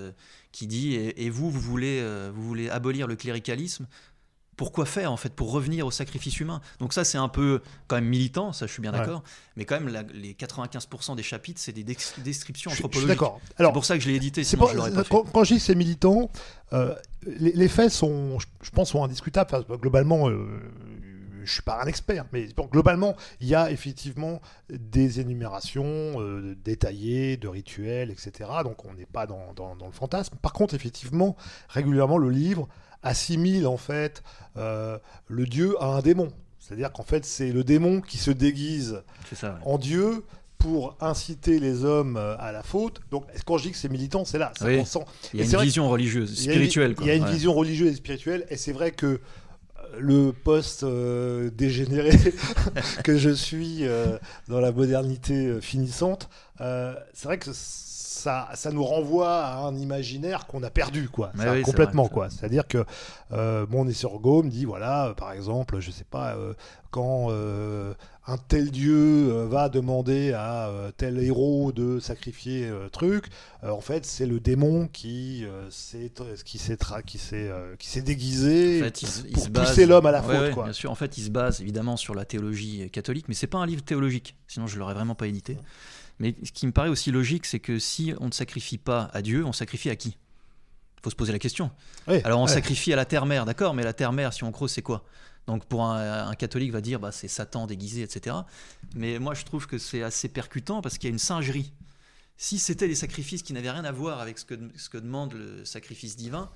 qui 0.50 0.66
dit 0.66 0.96
et, 0.96 1.30
vous, 1.30 1.52
vous 1.52 1.60
voulez, 1.60 2.04
vous 2.34 2.42
voulez 2.42 2.68
abolir 2.68 3.06
le 3.06 3.14
cléricalisme? 3.14 3.86
Pourquoi 4.56 4.86
faire 4.86 5.10
en 5.12 5.16
fait 5.16 5.32
pour 5.32 5.50
revenir 5.50 5.86
au 5.86 5.90
sacrifice 5.90 6.40
humain 6.40 6.60
Donc 6.78 6.92
ça 6.92 7.04
c'est 7.04 7.18
un 7.18 7.28
peu 7.28 7.60
quand 7.86 7.96
même 7.96 8.06
militant, 8.06 8.52
ça 8.52 8.66
je 8.66 8.72
suis 8.72 8.82
bien 8.82 8.92
d'accord, 8.92 9.22
mais 9.56 9.64
quand 9.64 9.80
même 9.80 10.06
les 10.14 10.34
95% 10.34 11.16
des 11.16 11.22
chapitres 11.22 11.60
c'est 11.60 11.72
des 11.72 11.84
descriptions 11.84 12.70
anthropologiques. 12.70 13.08
d'accord. 13.08 13.40
C'est 13.56 13.72
pour 13.72 13.84
ça 13.84 13.96
que 13.96 14.02
je 14.02 14.08
l'ai 14.08 14.16
édité. 14.16 14.44
Sinon 14.44 14.66
je 14.68 14.76
pas 14.76 15.04
quand, 15.04 15.24
quand, 15.30 15.44
je 15.44 15.54
dis 15.54 15.60
c'est 15.60 15.74
militant, 15.74 16.30
euh, 16.72 16.94
les, 17.26 17.68
faits 17.68 17.90
sont, 17.90 18.38
je 18.62 18.70
pense, 18.70 18.90
sont 18.90 19.04
indiscutables. 19.04 19.64
globalement, 19.80 20.28
euh, 20.28 20.60
je 21.44 21.52
suis 21.52 21.62
pas 21.62 21.80
un 21.82 21.86
expert, 21.86 22.26
mais 22.32 22.48
globalement, 22.70 23.16
il 23.40 23.48
y 23.48 23.54
a 23.54 23.70
effectivement 23.70 24.40
des 24.70 25.20
énumérations 25.20 25.84
euh, 25.84 26.56
détaillées 26.64 27.36
de 27.36 27.48
rituels, 27.48 28.10
etc. 28.10 28.50
Donc 28.64 28.84
on 28.84 28.94
n'est 28.94 29.06
pas 29.06 29.26
dans, 29.26 29.52
dans, 29.54 29.74
le 29.86 29.92
fantasme. 29.92 30.36
Par 30.40 30.52
contre, 30.52 30.74
effectivement, 30.74 31.36
régulièrement, 31.68 32.18
le 32.18 32.30
livre 32.30 32.68
assimile 33.04 33.66
en 33.66 33.76
fait 33.76 34.22
euh, 34.56 34.98
le 35.28 35.46
dieu 35.46 35.76
à 35.80 35.86
un 35.86 36.00
démon. 36.00 36.32
C'est-à-dire 36.58 36.92
qu'en 36.92 37.02
fait, 37.02 37.24
c'est 37.24 37.52
le 37.52 37.62
démon 37.62 38.00
qui 38.00 38.16
se 38.16 38.30
déguise 38.30 39.02
en 39.64 39.76
dieu 39.76 40.24
pour 40.58 40.96
inciter 41.00 41.60
les 41.60 41.84
hommes 41.84 42.16
euh, 42.16 42.36
à 42.38 42.50
la 42.50 42.62
faute. 42.62 43.00
Donc, 43.10 43.26
quand 43.44 43.58
je 43.58 43.64
dis 43.64 43.70
que 43.72 43.76
c'est 43.76 43.90
militant, 43.90 44.24
c'est 44.24 44.38
là. 44.38 44.50
Il 45.34 45.40
y 45.40 45.42
a 45.42 45.58
une 45.58 45.64
vision 45.64 45.90
religieuse, 45.90 46.34
spirituelle. 46.34 46.94
Il 47.02 47.06
y 47.06 47.10
a 47.10 47.14
une, 47.14 47.26
vision 47.26 47.52
religieuse 47.52 47.92
et 47.92 47.96
spirituelle, 47.96 48.46
et 48.48 48.56
c'est 48.56 48.72
vrai 48.72 48.92
que 48.92 49.06
euh, 49.06 49.20
le 49.98 50.32
poste 50.32 50.86
dégénéré 51.54 52.12
que 53.04 53.18
je 53.18 53.30
suis 53.30 53.84
dans 54.48 54.60
la 54.60 54.72
modernité 54.72 55.60
finissante, 55.60 56.30
c'est 56.58 57.24
vrai 57.24 57.36
que 57.36 57.50
ça, 58.14 58.70
nous 58.72 58.84
renvoie 58.84 59.44
à 59.44 59.58
un 59.58 59.76
imaginaire 59.76 60.46
qu'on 60.46 60.62
a 60.62 60.70
perdu, 60.70 61.08
quoi. 61.08 61.32
complètement, 61.62 62.08
quoi. 62.08 62.30
C'est-à-dire 62.30 62.66
que 62.66 62.84
euh, 63.32 63.66
mon 63.68 63.86
Essorgo 63.88 64.42
me 64.42 64.50
dit, 64.50 64.64
voilà, 64.64 65.08
euh, 65.08 65.14
par 65.14 65.32
exemple, 65.32 65.80
je 65.80 65.90
sais 65.90 66.04
pas, 66.04 66.34
euh, 66.34 66.54
quand 66.90 67.30
un 68.26 68.38
tel 68.48 68.70
dieu 68.70 69.44
va 69.46 69.68
demander 69.68 70.32
à 70.32 70.70
tel 70.96 71.18
héros 71.18 71.72
de 71.72 71.98
sacrifier 71.98 72.70
truc, 72.92 73.26
en 73.64 73.80
fait, 73.80 74.06
c'est 74.06 74.26
le 74.26 74.38
démon 74.38 74.88
qui 74.92 75.44
s'est 75.70 76.12
qui 76.44 76.58
s'est 76.58 76.78
qui 77.04 77.18
s'est 77.18 77.50
qui 77.80 77.88
s'est 77.88 78.02
déguisé 78.02 78.92
pour 79.32 79.50
pousser 79.50 79.86
l'homme 79.86 80.06
à 80.06 80.12
la 80.12 80.22
faute, 80.22 80.54
Bien 80.54 80.72
sûr, 80.72 80.92
en 80.92 80.94
fait, 80.94 81.18
il 81.18 81.24
se 81.24 81.30
base 81.30 81.60
évidemment 81.60 81.96
sur 81.96 82.14
la 82.14 82.24
théologie 82.24 82.88
catholique, 82.90 83.26
mais 83.26 83.34
c'est 83.34 83.48
pas 83.48 83.58
un 83.58 83.66
livre 83.66 83.82
théologique. 83.82 84.36
Sinon, 84.46 84.68
je 84.68 84.78
l'aurais 84.78 84.94
vraiment 84.94 85.16
pas 85.16 85.26
édité. 85.26 85.58
Mais 86.18 86.34
ce 86.42 86.52
qui 86.52 86.66
me 86.66 86.72
paraît 86.72 86.88
aussi 86.88 87.10
logique, 87.10 87.46
c'est 87.46 87.60
que 87.60 87.78
si 87.78 88.14
on 88.20 88.26
ne 88.26 88.32
sacrifie 88.32 88.78
pas 88.78 89.10
à 89.12 89.22
Dieu, 89.22 89.44
on 89.44 89.52
sacrifie 89.52 89.90
à 89.90 89.96
qui? 89.96 90.16
Il 90.98 91.02
faut 91.02 91.10
se 91.10 91.16
poser 91.16 91.32
la 91.32 91.38
question. 91.38 91.70
Alors 92.06 92.40
on 92.40 92.46
sacrifie 92.46 92.92
à 92.92 92.96
la 92.96 93.04
terre-mère, 93.04 93.44
d'accord, 93.44 93.74
mais 93.74 93.82
la 93.82 93.92
terre-mère, 93.92 94.32
si 94.32 94.44
on 94.44 94.52
creuse, 94.52 94.70
c'est 94.70 94.82
quoi? 94.82 95.04
Donc 95.46 95.66
pour 95.66 95.84
un, 95.84 96.34
catholique 96.34 96.72
va 96.72 96.80
dire 96.80 97.00
bah, 97.00 97.12
c'est 97.12 97.28
Satan 97.28 97.66
déguisé, 97.66 98.02
etc. 98.02 98.36
Mais 98.94 99.18
moi 99.18 99.34
je 99.34 99.44
trouve 99.44 99.66
que 99.66 99.76
c'est 99.76 100.02
assez 100.02 100.28
percutant 100.28 100.80
parce 100.80 100.96
qu'il 100.96 101.08
y 101.08 101.12
a 101.12 101.12
une 101.12 101.18
singerie. 101.18 101.72
Si 102.36 102.58
c'était 102.58 102.88
des 102.88 102.94
sacrifices 102.94 103.42
qui 103.42 103.52
n'avaient 103.52 103.70
rien 103.70 103.84
à 103.84 103.92
voir 103.92 104.20
avec 104.20 104.38
ce 104.38 104.44
que, 104.44 104.54
ce 104.76 104.88
que 104.88 104.98
demande 104.98 105.34
le 105.34 105.64
sacrifice 105.64 106.16
divin, 106.16 106.50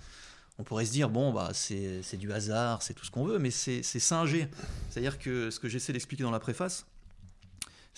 on 0.59 0.65
pourrait 0.65 0.87
se 0.87 0.93
dire 0.93 1.09
bon 1.11 1.33
bah 1.33 1.51
c'est 1.53 2.17
du 2.17 2.33
hasard, 2.33 2.83
c'est 2.83 2.95
tout 2.95 3.05
ce 3.05 3.11
qu'on 3.11 3.25
veut, 3.25 3.39
mais 3.39 3.51
c'est 3.51 3.83
singé. 3.83 4.49
C'est-à-dire 4.89 5.19
que 5.19 5.51
ce 5.51 5.61
que 5.61 5.69
j'essaie 5.69 5.93
d'expliquer 5.93 6.23
dans 6.23 6.31
la 6.31 6.41
préface, 6.41 6.87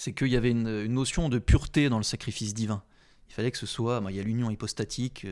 c'est 0.00 0.14
qu'il 0.14 0.28
y 0.28 0.36
avait 0.38 0.50
une, 0.50 0.86
notion 0.86 1.28
de 1.28 1.38
pureté 1.38 1.90
dans 1.90 1.98
le 1.98 2.04
sacrifice 2.04 2.54
divin. 2.54 2.82
Il 3.28 3.34
fallait 3.34 3.50
que 3.50 3.58
ce 3.58 3.66
soit, 3.66 4.02
il 4.08 4.16
y 4.16 4.18
a 4.18 4.22
l'union 4.22 4.50
hypostatique, 4.50 5.26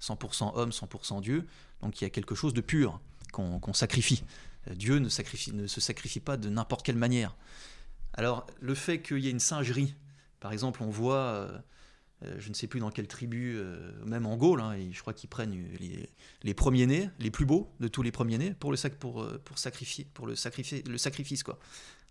100% 0.00 0.44
euh, 0.44 0.60
homme, 0.60 0.70
100% 0.70 1.20
Dieu, 1.20 1.44
donc 1.80 2.00
il 2.00 2.04
y 2.04 2.06
a 2.06 2.10
quelque 2.10 2.36
chose 2.36 2.54
de 2.54 2.60
pur 2.60 3.00
qu'on 3.32 3.72
sacrifie. 3.72 4.22
Euh, 4.68 4.76
Dieu 4.76 5.00
ne, 5.00 5.08
se 5.08 5.80
sacrifie 5.80 6.20
pas 6.20 6.36
de 6.36 6.48
n'importe 6.48 6.86
quelle 6.86 6.96
manière. 6.96 7.34
Alors 8.12 8.46
le 8.60 8.76
fait 8.76 9.02
qu'il 9.02 9.18
y 9.18 9.26
ait 9.26 9.32
une 9.32 9.40
singerie, 9.40 9.96
par 10.38 10.52
exemple, 10.52 10.84
on 10.84 10.90
voit, 10.90 11.16
euh, 11.16 11.58
je 12.38 12.48
ne 12.48 12.54
sais 12.54 12.68
plus 12.68 12.78
dans 12.78 12.92
quelle 12.92 13.08
tribu, 13.08 13.60
même 14.06 14.26
en 14.26 14.36
Gaule, 14.36 14.60
hein, 14.60 14.76
je 14.92 15.00
crois 15.00 15.14
qu'ils 15.14 15.30
prennent 15.30 15.66
les, 16.44 16.54
premiers-nés, 16.54 17.10
les 17.18 17.32
plus 17.32 17.44
beaux 17.44 17.72
de 17.80 17.88
tous 17.88 18.04
les 18.04 18.12
premiers-nés, 18.12 18.54
pour 18.54 18.70
le, 18.70 18.78
pour, 18.90 19.26
pour 19.40 19.58
sacrifier, 19.58 20.06
pour 20.14 20.28
le, 20.28 20.36
sacrifier, 20.36 20.84
le 20.86 20.96
sacrifice. 20.96 21.42
Quoi. 21.42 21.58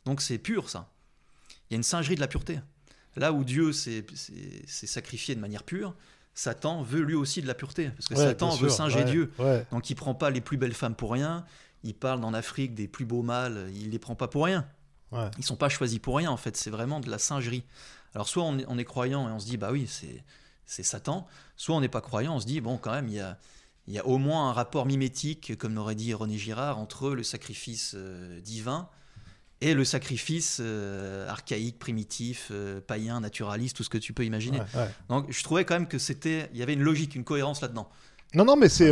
Donc 0.03 0.22
c'est 0.22 0.39
pur 0.39 0.70
ça. 0.70 0.91
Il 1.72 1.76
y 1.76 1.76
a 1.76 1.78
une 1.78 1.84
singerie 1.84 2.15
de 2.15 2.19
la 2.19 2.28
pureté. 2.28 2.59
Là 3.15 3.32
où 3.32 3.45
Dieu 3.45 3.72
s'est 3.72 4.03
sacrifié 4.67 5.36
de 5.36 5.39
manière 5.39 5.63
pure, 5.63 5.95
Satan 6.34 6.82
veut 6.82 6.99
lui 6.99 7.15
aussi 7.15 7.41
de 7.41 7.47
la 7.47 7.53
pureté. 7.53 7.91
Parce 7.91 8.09
que 8.09 8.15
Satan 8.15 8.55
veut 8.57 8.69
singer 8.69 9.05
Dieu. 9.05 9.32
Donc 9.72 9.89
il 9.89 9.95
prend 9.95 10.13
pas 10.13 10.30
les 10.30 10.41
plus 10.41 10.57
belles 10.57 10.74
femmes 10.74 10.95
pour 10.95 11.13
rien. 11.13 11.45
Il 11.84 11.95
parle 11.95 12.24
en 12.26 12.34
Afrique 12.34 12.76
des 12.76 12.89
plus 12.89 13.05
beaux 13.05 13.24
mâles. 13.24 13.69
Il 13.74 13.91
les 13.91 13.99
prend 13.99 14.15
pas 14.15 14.28
pour 14.28 14.45
rien. 14.45 14.67
Ils 15.38 15.45
sont 15.45 15.55
pas 15.55 15.69
choisis 15.69 15.99
pour 15.99 16.17
rien, 16.17 16.30
en 16.30 16.38
fait. 16.38 16.57
C'est 16.57 16.69
vraiment 16.69 16.99
de 16.99 17.09
la 17.09 17.17
singerie. 17.17 17.63
Alors 18.13 18.28
soit 18.28 18.43
on 18.43 18.78
est, 18.78 18.84
croyant 18.84 19.30
et 19.30 19.32
on 19.32 19.39
se 19.39 19.45
dit, 19.45 19.55
bah 19.55 19.72
oui, 19.72 19.88
c'est 19.88 20.84
Satan, 20.84 21.26
soit 21.55 21.76
on 21.76 21.80
n'est 21.80 21.88
pas 21.88 22.01
croyant, 22.01 22.36
on 22.36 22.39
se 22.41 22.45
dit, 22.45 22.59
bon, 22.59 22.78
quand 22.78 22.91
même, 22.91 23.07
il 23.07 23.13
y 23.15 23.19
a, 23.22 23.38
il 23.88 23.93
y 23.93 23.99
a 23.99 24.05
au 24.05 24.17
moins 24.17 24.49
un 24.49 24.53
rapport 24.53 24.86
mimétique, 24.86 25.57
comme 25.57 25.76
l'aurait 25.76 25.95
dit 25.95 26.13
René 26.13 26.38
Girard, 26.38 26.78
entre 26.78 27.11
le 27.11 27.24
sacrifice 27.24 27.93
euh, 27.95 28.41
divin 28.41 28.89
et 29.62 29.74
le 29.74 29.86
sacrifice 29.86 30.57
euh, 30.59 31.30
archaïque, 31.30 31.80
primitif, 31.80 32.49
euh, 32.51 32.82
païen, 32.82 33.22
naturaliste, 33.22 33.78
tout 33.78 33.84
ce 33.84 33.89
que 33.89 33.97
tu 33.97 34.14
peux 34.14 34.26
imaginer. 34.26 34.59
Donc 35.09 35.32
je 35.32 35.43
trouvais 35.43 35.66
quand 35.66 35.76
même 35.76 35.88
que 35.88 35.97
c'était, 35.97 36.49
il 36.53 36.59
y 36.59 36.64
avait 36.64 36.74
une 36.74 36.82
logique, 36.82 37.16
une 37.16 37.24
cohérence 37.24 37.62
là-dedans. 37.62 37.89
Non, 38.34 38.45
non, 38.45 38.55
mais 38.55 38.70
c'est 38.70 38.91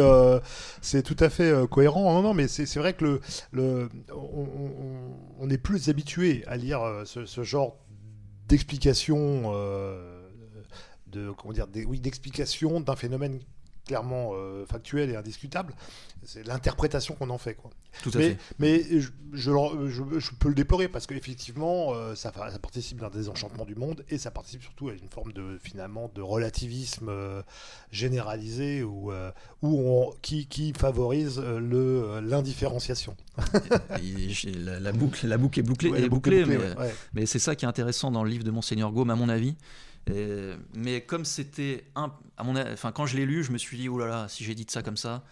c'est 0.81 1.01
tout 1.01 1.15
à 1.19 1.29
fait 1.29 1.53
cohérent. 1.69 2.13
Non, 2.13 2.21
non, 2.21 2.33
mais 2.33 2.47
c'est 2.47 2.75
vrai 2.77 2.93
que 2.93 3.05
le, 3.05 3.21
le 3.51 3.89
on, 5.39 5.49
est 5.49 5.57
plus 5.57 5.89
habitué 5.89 6.43
à 6.47 6.57
lire 6.57 6.81
ce, 7.05 7.25
ce 7.25 7.43
genre 7.43 7.77
d'explication 8.47 9.51
de 11.07 11.31
comment 11.31 11.53
dire, 11.53 11.67
oui, 11.87 11.99
d'explication 11.99 12.81
d'un 12.81 12.95
phénomène 12.95 13.39
clairement 13.89 14.33
euh, 14.35 14.67
factuel 14.67 15.09
et 15.09 15.15
indiscutable. 15.15 15.73
C'est 16.23 16.45
l'interprétation 16.45 17.15
qu'on 17.15 17.31
en 17.31 17.39
fait. 17.39 17.55
Quoi. 17.55 17.71
Tout 18.03 18.11
à 18.13 18.19
mais, 18.19 18.29
fait. 18.29 18.37
Mais 18.59 18.83
je, 18.99 19.09
je, 19.33 20.31
peux 20.37 20.49
le 20.49 20.53
déplorer 20.53 20.87
parce 20.87 21.07
qu'effectivement, 21.07 21.95
euh, 21.95 22.13
ça, 22.13 22.31
ça, 22.31 22.59
participe 22.59 22.99
d'un 22.99 23.09
désenchantement 23.09 23.65
du 23.65 23.73
monde 23.73 24.05
et 24.09 24.19
ça 24.19 24.29
participe 24.29 24.61
surtout 24.61 24.89
à 24.89 24.93
une 24.93 25.09
forme 25.09 25.33
de, 25.33 25.57
finalement, 25.63 26.11
de 26.13 26.21
relativisme 26.21 27.09
euh, 27.09 27.41
généralisé 27.91 28.83
ou, 28.83 29.11
où 29.63 30.13
qui, 30.21 30.45
qui, 30.45 30.71
favorise 30.73 31.39
l'indifférenciation. 31.39 33.17
la, 34.55 34.79
la, 34.79 34.91
boucle, 34.91 35.25
la 35.25 35.37
boucle 35.39 35.61
est 35.61 35.63
bouclée, 35.63 35.89
est 35.99 36.09
bouclée, 36.09 36.45
mais, 36.45 36.59
mais 37.13 37.25
c'est 37.25 37.39
ça 37.39 37.55
qui 37.55 37.65
est 37.65 37.67
intéressant 37.67 38.11
dans 38.11 38.23
le 38.23 38.29
livre 38.29 38.43
de 38.43 38.51
Monseigneur 38.51 38.91
Gaume, 38.91 39.09
à 39.09 39.15
mon 39.15 39.29
avis 39.29 39.55
mais 40.73 41.01
comme 41.01 41.25
c'était 41.25 41.85
un, 41.95 42.11
à 42.37 42.43
mon, 42.43 42.57
enfin 42.71 42.91
quand 42.91 43.05
je 43.05 43.17
l'ai 43.17 43.25
lu, 43.25 43.43
je 43.43 43.51
me 43.51 43.57
suis 43.57 43.77
dit 43.77 43.89
oh 43.89 43.99
là 43.99 44.07
là, 44.07 44.27
si 44.27 44.43
j'ai 44.43 44.55
dit 44.55 44.65
ça 44.67 44.81
comme 44.81 44.97
ça, 44.97 45.23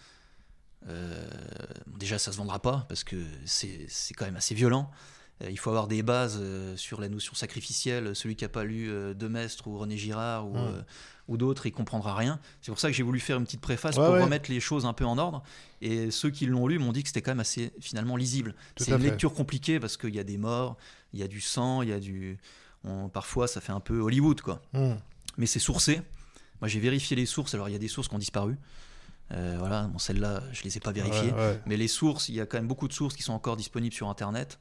euh, 0.88 1.26
déjà 1.86 2.18
ça 2.18 2.32
se 2.32 2.36
vendra 2.36 2.60
pas 2.60 2.86
parce 2.88 3.02
que 3.04 3.16
c'est 3.44 3.88
quand 4.16 4.26
même 4.26 4.36
assez 4.36 4.54
violent. 4.54 4.90
Euh, 5.42 5.50
il 5.50 5.58
faut 5.58 5.70
avoir 5.70 5.86
des 5.86 6.02
bases 6.02 6.38
euh, 6.40 6.76
sur 6.76 7.00
la 7.00 7.08
notion 7.08 7.34
sacrificielle. 7.34 8.14
Celui 8.14 8.36
qui 8.36 8.44
n'a 8.44 8.48
pas 8.48 8.64
lu 8.64 8.90
Demestre 9.14 9.66
ou 9.68 9.78
René 9.78 9.96
Girard 9.96 10.46
ou, 10.46 10.56
ou 11.28 11.36
d'autres, 11.36 11.66
il 11.66 11.72
comprendra 11.72 12.14
rien. 12.14 12.40
C'est 12.60 12.70
pour 12.70 12.80
ça 12.80 12.88
que 12.88 12.94
j'ai 12.94 13.02
voulu 13.02 13.20
faire 13.20 13.38
une 13.38 13.44
petite 13.44 13.60
préface 13.60 13.96
pour 13.96 14.04
remettre 14.04 14.50
les 14.50 14.60
choses 14.60 14.86
un 14.86 14.92
peu 14.92 15.04
en 15.04 15.18
ordre. 15.18 15.42
Et 15.80 16.10
ceux 16.10 16.30
qui 16.30 16.46
l'ont 16.46 16.66
lu 16.66 16.78
m'ont 16.78 16.92
dit 16.92 17.02
que 17.02 17.08
c'était 17.08 17.22
quand 17.22 17.32
même 17.32 17.40
assez 17.40 17.72
finalement 17.80 18.16
lisible. 18.16 18.54
C'est 18.76 18.92
une 18.92 19.02
lecture 19.02 19.34
compliquée 19.34 19.80
parce 19.80 19.96
qu'il 19.96 20.14
y 20.14 20.20
a 20.20 20.24
des 20.24 20.38
morts, 20.38 20.76
il 21.12 21.20
y 21.20 21.22
a 21.22 21.28
du 21.28 21.40
sang, 21.40 21.82
il 21.82 21.88
y 21.88 21.92
a 21.92 22.00
du 22.00 22.38
parfois, 23.12 23.48
ça 23.48 23.60
fait 23.60 23.72
un 23.72 23.80
peu 23.80 24.00
Hollywood, 24.00 24.40
quoi. 24.40 24.62
Hmm. 24.72 24.94
Mais 25.36 25.46
c'est 25.46 25.58
sourcé. 25.58 26.02
Moi, 26.60 26.68
j'ai 26.68 26.80
vérifié 26.80 27.16
les 27.16 27.26
sources. 27.26 27.54
Alors, 27.54 27.68
il 27.68 27.72
y 27.72 27.76
a 27.76 27.78
des 27.78 27.88
sources 27.88 28.08
qui 28.08 28.14
ont 28.14 28.18
disparu. 28.18 28.56
Euh, 29.32 29.56
voilà, 29.58 29.84
bon, 29.88 29.98
celles-là, 29.98 30.42
je 30.52 30.62
les 30.64 30.76
ai 30.76 30.80
pas 30.80 30.92
vérifiées. 30.92 31.32
Mais 31.66 31.76
les 31.76 31.88
sources, 31.88 32.28
il 32.28 32.34
y 32.34 32.40
a 32.40 32.46
quand 32.46 32.58
même 32.58 32.68
beaucoup 32.68 32.88
de 32.88 32.92
sources 32.92 33.14
qui 33.14 33.22
sont 33.22 33.34
encore 33.34 33.56
disponibles 33.56 33.94
sur 33.94 34.08
Internet 34.08 34.58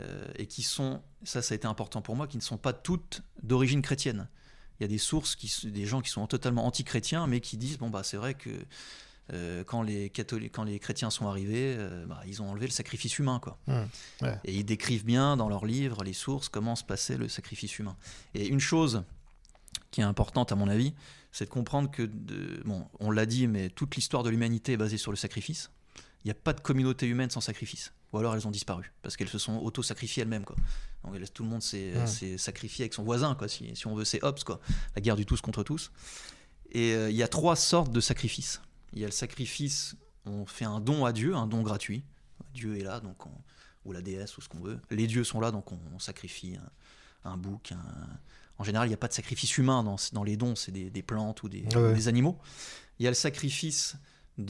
euh, 0.00 0.26
et 0.36 0.46
qui 0.46 0.62
sont, 0.62 1.02
ça, 1.22 1.42
ça 1.42 1.54
a 1.54 1.56
été 1.56 1.66
important 1.66 2.02
pour 2.02 2.16
moi, 2.16 2.26
qui 2.26 2.36
ne 2.36 2.42
sont 2.42 2.56
pas 2.56 2.72
toutes 2.72 3.22
d'origine 3.42 3.82
chrétienne. 3.82 4.28
Il 4.78 4.82
y 4.82 4.86
a 4.86 4.88
des 4.88 4.98
sources, 4.98 5.36
qui, 5.36 5.52
des 5.70 5.86
gens 5.86 6.00
qui 6.00 6.10
sont 6.10 6.26
totalement 6.26 6.66
anti-chrétiens, 6.66 7.26
mais 7.26 7.40
qui 7.40 7.56
disent 7.56 7.78
bon 7.78 7.90
bah 7.90 8.02
c'est 8.02 8.16
vrai 8.16 8.34
que 8.34 8.50
euh, 9.32 9.64
quand, 9.64 9.82
les 9.82 10.10
catholiques, 10.10 10.52
quand 10.52 10.64
les 10.64 10.78
chrétiens 10.78 11.10
sont 11.10 11.28
arrivés, 11.28 11.74
euh, 11.78 12.04
bah, 12.06 12.20
ils 12.26 12.42
ont 12.42 12.50
enlevé 12.50 12.66
le 12.66 12.72
sacrifice 12.72 13.18
humain. 13.18 13.40
Quoi. 13.40 13.56
Mmh, 13.66 14.26
et 14.44 14.54
ils 14.54 14.64
décrivent 14.64 15.04
bien 15.04 15.36
dans 15.36 15.48
leurs 15.48 15.64
livres, 15.64 16.04
les 16.04 16.12
sources, 16.12 16.48
comment 16.48 16.76
se 16.76 16.84
passait 16.84 17.16
le 17.16 17.28
sacrifice 17.28 17.78
humain. 17.78 17.96
Et 18.34 18.48
une 18.48 18.60
chose 18.60 19.04
qui 19.90 20.00
est 20.00 20.04
importante 20.04 20.52
à 20.52 20.56
mon 20.56 20.68
avis, 20.68 20.92
c'est 21.30 21.46
de 21.46 21.50
comprendre 21.50 21.90
que, 21.90 22.02
bon, 22.64 22.86
on 23.00 23.10
l'a 23.10 23.26
dit, 23.26 23.46
mais 23.46 23.70
toute 23.70 23.96
l'histoire 23.96 24.22
de 24.22 24.30
l'humanité 24.30 24.72
est 24.72 24.76
basée 24.76 24.98
sur 24.98 25.12
le 25.12 25.16
sacrifice. 25.16 25.70
Il 26.24 26.28
n'y 26.28 26.32
a 26.32 26.34
pas 26.34 26.52
de 26.52 26.60
communauté 26.60 27.06
humaine 27.06 27.30
sans 27.30 27.40
sacrifice. 27.40 27.92
Ou 28.12 28.18
alors 28.18 28.34
elles 28.34 28.46
ont 28.46 28.50
disparu, 28.50 28.92
parce 29.00 29.16
qu'elles 29.16 29.30
se 29.30 29.38
sont 29.38 29.56
auto-sacrifiées 29.56 30.22
elles-mêmes. 30.22 30.44
Quoi. 30.44 30.56
Donc 31.04 31.32
tout 31.32 31.42
le 31.44 31.48
monde 31.48 31.62
s'est 31.62 31.94
mmh. 31.94 32.36
sacrifié 32.36 32.82
avec 32.84 32.92
son 32.92 33.02
voisin, 33.02 33.34
quoi, 33.34 33.48
si, 33.48 33.74
si 33.74 33.86
on 33.86 33.94
veut, 33.94 34.04
c'est 34.04 34.22
Hobbes, 34.22 34.42
quoi. 34.44 34.60
la 34.94 35.00
guerre 35.00 35.16
du 35.16 35.24
tous 35.24 35.40
contre 35.40 35.62
tous. 35.62 35.90
Et 36.72 36.94
euh, 36.94 37.10
il 37.10 37.16
y 37.16 37.22
a 37.22 37.28
trois 37.28 37.56
sortes 37.56 37.90
de 37.90 38.00
sacrifices. 38.00 38.60
Il 38.92 39.00
y 39.00 39.04
a 39.04 39.06
le 39.06 39.12
sacrifice, 39.12 39.96
on 40.26 40.46
fait 40.46 40.64
un 40.64 40.80
don 40.80 41.04
à 41.04 41.12
Dieu, 41.12 41.34
un 41.34 41.46
don 41.46 41.62
gratuit. 41.62 42.04
Dieu 42.54 42.78
est 42.78 42.82
là, 42.82 43.00
donc 43.00 43.18
ou 43.84 43.92
la 43.92 44.02
déesse, 44.02 44.36
ou 44.36 44.40
ce 44.40 44.48
qu'on 44.48 44.60
veut. 44.60 44.78
Les 44.90 45.06
dieux 45.06 45.24
sont 45.24 45.40
là, 45.40 45.50
donc 45.50 45.72
on, 45.72 45.98
sacrifie 45.98 46.56
un, 47.24 47.36
bouc. 47.36 47.72
En 48.58 48.64
général, 48.64 48.86
il 48.86 48.90
n'y 48.90 48.94
a 48.94 48.98
pas 48.98 49.08
de 49.08 49.12
sacrifice 49.12 49.58
humain 49.58 49.82
dans, 50.12 50.24
les 50.24 50.36
dons, 50.36 50.54
c'est 50.54 50.72
des, 50.72 51.02
plantes 51.02 51.42
ou 51.42 51.48
des, 51.48 52.08
animaux. 52.08 52.38
Il 52.98 53.04
y 53.04 53.06
a 53.06 53.10
le 53.10 53.16
sacrifice 53.16 53.96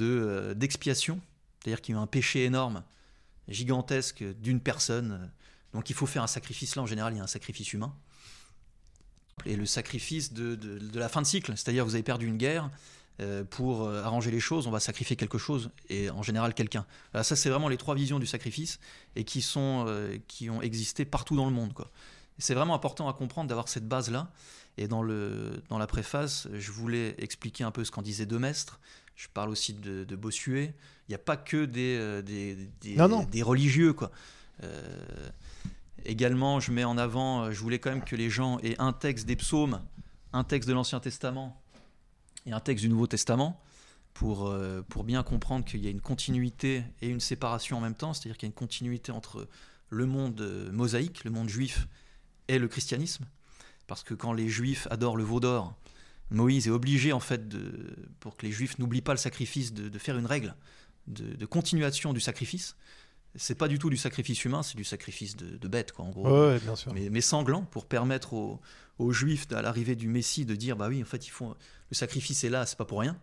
euh, 0.01 0.55
d'expiation, 0.55 1.21
c'est-à-dire 1.61 1.81
qu'il 1.81 1.95
y 1.95 1.99
a 1.99 2.01
un 2.01 2.07
péché 2.07 2.45
énorme, 2.45 2.83
gigantesque 3.49 4.23
d'une 4.41 4.61
personne. 4.61 5.31
Donc 5.73 5.89
il 5.89 5.95
faut 5.95 6.07
faire 6.07 6.23
un 6.23 6.29
sacrifice. 6.29 6.77
Là, 6.77 6.83
en 6.83 6.87
général, 6.87 7.15
il 7.15 7.17
y 7.17 7.21
a 7.21 7.25
un 7.25 7.29
sacrifice 7.29 7.73
humain. 7.73 7.95
Et 9.47 9.57
le 9.57 9.65
sacrifice 9.65 10.33
de, 10.35 10.55
de 10.55 10.99
la 10.99 11.09
fin 11.09 11.23
de 11.23 11.27
cycle, 11.27 11.53
c'est-à-dire 11.57 11.85
vous 11.85 11.95
avez 11.95 12.05
perdu 12.05 12.27
une 12.27 12.37
guerre, 12.37 12.71
euh, 13.21 13.45
pour 13.45 13.83
euh, 13.83 14.03
arranger 14.03 14.31
les 14.31 14.41
choses, 14.41 14.67
on 14.67 14.71
va 14.71 14.81
sacrifier 14.81 15.17
quelque 15.17 15.37
chose, 15.37 15.71
et 15.91 16.09
en 16.09 16.23
général 16.23 16.55
quelqu'un. 16.55 16.87
Ça, 17.23 17.37
c'est 17.37 17.51
vraiment 17.51 17.69
les 17.69 17.77
trois 17.77 17.95
visions 17.95 18.19
du 18.19 18.27
sacrifice, 18.27 18.81
et 19.17 19.25
qui, 19.25 19.43
sont, 19.43 19.85
euh, 19.87 20.17
qui 20.29 20.49
ont 20.49 20.63
existé 20.63 21.05
partout 21.05 21.37
dans 21.37 21.45
le 21.45 21.51
monde. 21.51 21.73
C'est 22.39 22.55
vraiment 22.55 22.75
important 22.75 23.09
à 23.11 23.13
comprendre 23.13 23.49
d'avoir 23.49 23.69
cette 23.69 23.87
base-là. 23.87 24.33
Et 24.79 24.89
dans, 24.89 25.03
le, 25.03 25.63
dans 25.69 25.77
la 25.77 25.87
préface, 25.87 26.49
je 26.55 26.73
voulais 26.73 27.15
expliquer 27.19 27.65
un 27.65 27.71
peu 27.71 27.85
ce 27.85 27.91
qu'en 27.91 28.01
disait 28.01 28.25
Demestre. 28.25 28.81
Je 29.15 29.29
parle 29.29 29.51
aussi 29.51 29.75
de, 29.75 30.17
Bossuet. 30.17 30.75
Il 31.09 31.11
n'y 31.11 31.15
a 31.15 31.19
pas 31.19 31.37
que 31.37 31.67
des, 31.67 32.23
des, 32.23 32.71
des, 32.81 33.43
religieux. 33.43 33.93
Quoi. 33.93 34.11
également, 36.07 36.59
je 36.59 36.73
mets 36.73 36.85
en 36.85 36.97
avant, 36.97 37.53
je 37.53 37.61
voulais 37.61 37.79
quand 37.79 37.91
même 37.91 38.03
que 38.03 38.17
les 38.17 38.31
gens 38.31 38.59
aient 38.61 38.81
un 38.81 38.95
texte 38.95 39.27
des 39.27 39.37
psaumes, 39.37 39.83
un 40.33 40.43
texte 40.43 40.67
de 40.67 40.75
l'Ancien 40.75 40.99
Testament, 40.99 41.62
et 42.47 42.53
un 42.53 42.61
texte 42.61 42.85
du 42.85 42.89
Nouveau 42.89 43.07
Testament 43.07 43.61
pour, 44.15 44.47
euh, 44.47 44.83
pour 44.89 45.05
bien 45.05 45.23
comprendre 45.23 45.65
qu'il 45.65 45.83
y 45.83 45.87
a 45.87 45.91
une 45.91 46.01
continuité 46.01 46.85
et 47.01 47.09
une 47.09 47.21
séparation 47.21 47.79
en 47.79 47.81
même 47.81 47.95
temps, 47.95 48.13
c'est-à-dire 48.13 48.37
qu'il 48.37 48.47
y 48.47 48.51
a 48.51 48.53
une 48.53 48.59
continuité 48.59 49.13
entre 49.13 49.49
le 49.89 50.07
monde 50.07 50.41
euh, 50.41 50.71
mosaïque, 50.73 51.25
le 51.25 51.31
monde 51.31 51.49
juif, 51.49 51.87
et 52.49 52.59
le 52.59 52.69
christianisme. 52.69 53.25
Parce 53.87 54.03
que 54.03 54.15
quand 54.15 54.33
les 54.33 54.49
juifs 54.49 54.87
adorent 54.91 55.17
le 55.17 55.25
veau 55.25 55.41
d'or, 55.41 55.75
Moïse 56.31 56.67
est 56.67 56.71
obligé, 56.71 57.13
en 57.13 57.21
fait, 57.21 57.49
de, 57.49 57.95
pour 58.21 58.37
que 58.37 58.47
les 58.47 58.53
juifs 58.53 58.79
n'oublient 58.79 59.03
pas 59.03 59.13
le 59.13 59.19
sacrifice, 59.19 59.73
de, 59.75 59.99
faire 59.99 60.19
une 60.19 60.27
règle 60.27 60.55
de, 61.07 61.47
continuation 61.47 62.13
du 62.13 62.21
sacrifice. 62.21 62.77
C'est 63.35 63.55
pas 63.55 63.69
du 63.69 63.79
tout 63.79 63.91
du 63.91 63.97
sacrifice 63.97 64.45
humain, 64.45 64.63
c'est 64.63 64.77
du 64.77 64.85
sacrifice 64.85 65.37
de, 65.37 65.57
de 65.57 65.69
bête, 65.69 65.93
quoi, 65.93 66.05
en 66.05 66.11
gros. 66.11 66.59
bien 66.59 66.77
sûr. 66.77 66.93
Mais, 66.95 67.11
mais, 67.11 67.21
sanglant, 67.21 67.63
pour 67.63 67.87
permettre 67.87 68.35
aux, 68.35 68.61
aux 69.03 69.13
Juifs 69.13 69.47
à 69.53 69.63
l'arrivée 69.63 69.97
du 69.97 70.09
Messie 70.09 70.45
de 70.45 70.55
dire 70.55 70.77
bah 70.77 70.89
oui, 70.89 71.03
en 71.03 71.07
fait, 71.07 71.27
il 71.27 71.31
faut, 71.31 71.55
le 71.91 71.95
sacrifice 71.95 72.45
est 72.45 72.51
là, 72.51 72.67
c'est 72.67 72.79
pas 72.79 72.85
pour 72.85 73.01
rien. 73.01 73.19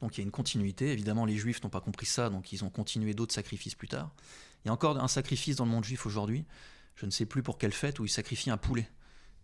Donc 0.00 0.16
il 0.16 0.20
y 0.20 0.22
a 0.22 0.24
une 0.24 0.30
continuité. 0.30 0.92
Évidemment, 0.92 1.24
les 1.24 1.36
Juifs 1.36 1.62
n'ont 1.62 1.70
pas 1.70 1.80
compris 1.80 2.06
ça, 2.06 2.30
donc 2.30 2.52
ils 2.52 2.64
ont 2.64 2.70
continué 2.70 3.14
d'autres 3.14 3.34
sacrifices 3.34 3.74
plus 3.74 3.88
tard. 3.88 4.10
Il 4.64 4.68
y 4.68 4.70
a 4.70 4.72
encore 4.72 4.98
un 4.98 5.08
sacrifice 5.08 5.56
dans 5.56 5.64
le 5.64 5.70
monde 5.70 5.84
juif 5.84 6.06
aujourd'hui. 6.06 6.44
Je 6.94 7.06
ne 7.06 7.10
sais 7.10 7.26
plus 7.26 7.42
pour 7.42 7.56
quelle 7.56 7.72
fête 7.72 7.98
où 7.98 8.04
ils 8.04 8.10
sacrifient 8.10 8.50
un 8.50 8.58
poulet. 8.58 8.88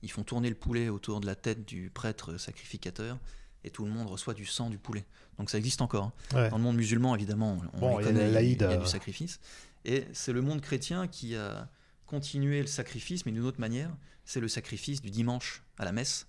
Ils 0.03 0.11
font 0.11 0.25
tourner 0.25 0.51
le 0.51 0.55
poulet 0.55 0.89
autour 0.91 1.21
de 1.21 1.27
la 1.27 1.35
tête 1.35 1.67
du 1.67 1.91
prêtre 1.91 2.37
sacrificateur 2.37 3.19
et 3.65 3.71
tout 3.71 3.85
le 3.85 3.91
monde 3.91 4.09
reçoit 4.09 4.35
du 4.35 4.45
sang 4.45 4.69
du 4.69 4.79
poulet. 4.79 5.07
Donc 5.39 5.49
ça 5.51 5.59
existe 5.59 5.81
encore. 5.81 6.13
Hein. 6.35 6.49
Dans 6.51 6.59
le 6.59 6.63
monde 6.63 6.77
musulman, 6.77 7.15
évidemment, 7.15 7.59
on 7.81 7.99
il, 8.01 8.05
y 8.05 8.09
a, 8.09 8.43
il 8.43 8.61
y 8.61 8.63
a 8.63 8.77
du 8.77 8.87
sacrifice. 8.87 9.41
Et 9.85 10.05
c'est 10.13 10.33
le 10.33 10.43
monde 10.43 10.61
chrétien 10.61 11.09
qui 11.09 11.35
a 11.35 11.69
continué 12.07 12.61
le 12.61 12.67
sacrifice, 12.67 13.25
mais 13.25 13.33
d'une 13.33 13.45
autre 13.45 13.61
manière 13.61 13.91
c'est 14.27 14.41
le 14.41 14.49
sacrifice 14.49 15.01
du 15.01 15.11
dimanche 15.11 15.63
à 15.79 15.87
la 15.87 15.93
messe. 15.93 16.27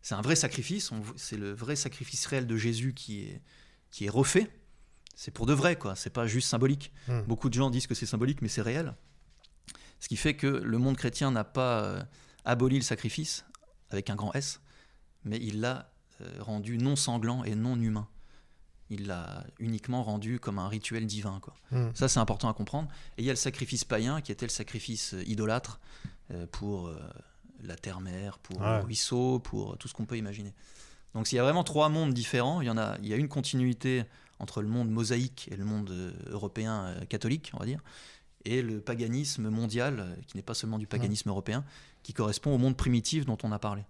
C'est 0.00 0.14
un 0.14 0.22
vrai 0.22 0.36
sacrifice, 0.36 0.90
c'est 1.16 1.36
le 1.36 1.52
vrai 1.52 1.76
sacrifice 1.76 2.24
réel 2.26 2.46
de 2.46 2.56
Jésus 2.56 2.94
qui 2.94 3.22
est, 3.22 3.42
qui 3.90 4.06
est 4.06 4.10
refait. 4.10 4.50
C'est 5.14 5.32
pour 5.32 5.44
de 5.44 5.52
vrai, 5.52 5.76
quoi. 5.76 5.94
C'est 5.94 6.10
pas 6.10 6.26
juste 6.26 6.48
symbolique. 6.48 6.92
Hmm. 7.08 7.20
Beaucoup 7.22 7.48
de 7.48 7.54
gens 7.54 7.68
disent 7.68 7.86
que 7.86 7.94
c'est 7.94 8.06
symbolique, 8.06 8.40
mais 8.42 8.48
c'est 8.48 8.62
réel. 8.62 8.94
Ce 10.00 10.08
qui 10.08 10.16
fait 10.16 10.34
que 10.34 10.46
le 10.46 10.78
monde 10.78 10.96
chrétien 10.96 11.30
n'a 11.30 11.44
pas 11.44 11.84
euh, 11.84 12.02
aboli 12.44 12.76
le 12.76 12.82
sacrifice 12.82 13.44
avec 13.90 14.08
un 14.08 14.16
grand 14.16 14.32
S, 14.32 14.60
mais 15.24 15.36
il 15.36 15.60
l'a 15.60 15.92
euh, 16.20 16.36
rendu 16.40 16.78
non 16.78 16.96
sanglant 16.96 17.44
et 17.44 17.54
non 17.54 17.76
humain. 17.80 18.08
Il 18.88 19.06
l'a 19.06 19.44
uniquement 19.58 20.02
rendu 20.02 20.40
comme 20.40 20.58
un 20.58 20.68
rituel 20.68 21.06
divin. 21.06 21.38
Quoi. 21.40 21.54
Hmm. 21.70 21.90
Ça, 21.94 22.08
c'est 22.08 22.20
important 22.20 22.48
à 22.48 22.54
comprendre. 22.54 22.88
Et 23.18 23.22
il 23.22 23.24
y 23.24 23.30
a 23.30 23.32
le 23.32 23.36
sacrifice 23.36 23.84
païen, 23.84 24.20
qui 24.20 24.32
était 24.32 24.46
le 24.46 24.50
sacrifice 24.50 25.14
euh, 25.14 25.24
idolâtre 25.24 25.80
pour 26.50 26.90
la 27.68 27.76
terre-mère, 27.76 28.38
pour 28.38 28.60
le 28.60 28.80
ruisseau, 28.80 29.38
pour 29.38 29.76
tout 29.78 29.88
ce 29.88 29.94
qu'on 29.94 30.06
peut 30.06 30.16
imaginer. 30.16 30.54
Donc 31.14 31.30
il 31.30 31.36
y 31.36 31.38
a 31.38 31.42
vraiment 31.42 31.64
trois 31.64 31.88
mondes 31.88 32.14
différents. 32.14 32.60
Il 32.60 32.66
y, 32.66 32.70
en 32.70 32.78
a, 32.78 32.96
il 33.02 33.08
y 33.08 33.12
a 33.12 33.16
une 33.16 33.28
continuité 33.28 34.04
entre 34.38 34.62
le 34.62 34.68
monde 34.68 34.90
mosaïque 34.90 35.48
et 35.52 35.56
le 35.56 35.64
monde 35.64 35.90
euh, 35.90 36.12
européen 36.30 36.84
euh, 36.86 37.04
catholique, 37.04 37.52
on 37.54 37.58
va 37.58 37.66
dire, 37.66 37.80
et 38.44 38.60
le 38.60 38.80
paganisme 38.80 39.48
mondial, 39.48 40.00
euh, 40.00 40.14
qui 40.26 40.36
n'est 40.36 40.42
pas 40.42 40.54
seulement 40.54 40.78
du 40.78 40.86
paganisme 40.86 41.28
européen, 41.28 41.64
qui 42.02 42.12
correspond 42.12 42.52
au 42.54 42.58
monde 42.58 42.76
primitif 42.76 43.24
dont 43.24 43.38
on 43.44 43.52
a 43.52 43.58
parlé. 43.58 43.82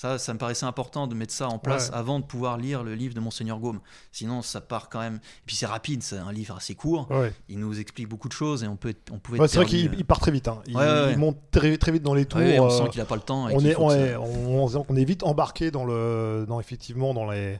Ça, 0.00 0.16
ça 0.16 0.32
me 0.32 0.38
paraissait 0.38 0.64
important 0.64 1.08
de 1.08 1.16
mettre 1.16 1.34
ça 1.34 1.48
en 1.48 1.58
place 1.58 1.88
Ouais. 1.88 1.96
avant 1.96 2.20
de 2.20 2.24
pouvoir 2.24 2.56
lire 2.56 2.84
le 2.84 2.94
livre 2.94 3.14
de 3.14 3.18
Monseigneur 3.20 3.58
Gaume. 3.58 3.80
Sinon, 4.12 4.42
ça 4.42 4.60
part 4.60 4.88
quand 4.90 5.00
même. 5.00 5.16
Et 5.16 5.42
puis 5.44 5.56
c'est 5.56 5.66
rapide, 5.66 6.04
c'est 6.04 6.18
un 6.18 6.30
livre 6.30 6.54
assez 6.56 6.76
court. 6.76 7.08
Ouais. 7.10 7.32
Il 7.48 7.58
nous 7.58 7.80
explique 7.80 8.08
beaucoup 8.08 8.28
de 8.28 8.32
choses 8.32 8.62
et 8.62 8.68
on 8.68 8.76
peut, 8.76 8.90
être- 8.90 9.10
on 9.12 9.18
pouvait. 9.18 9.40
Ouais, 9.40 9.48
c'est 9.48 9.56
vrai 9.58 9.66
qu'il 9.66 9.92
il 9.98 10.04
part 10.04 10.20
très 10.20 10.30
vite. 10.30 10.46
hein. 10.46 10.62
Il, 10.68 11.18
monte 11.18 11.38
très, 11.50 11.76
très 11.78 11.90
vite 11.90 12.04
dans 12.04 12.14
les 12.14 12.26
tours. 12.26 12.38
euh, 12.38 12.44
ouais, 12.44 12.60
on 12.60 12.66
euh, 12.66 12.70
sent 12.84 12.90
qu'il 12.92 13.00
a 13.00 13.06
pas 13.06 13.16
le 13.16 13.22
temps. 13.22 13.48
Et 13.48 13.56
on 13.56 13.60
est, 13.60 13.72
ça- 13.72 14.84
on 14.88 14.96
est 14.96 15.04
vite 15.04 15.24
embarqué 15.24 15.72
dans 15.72 15.84
le, 15.84 16.44
dans 16.46 16.60
effectivement 16.60 17.12
dans 17.12 17.28
les, 17.28 17.58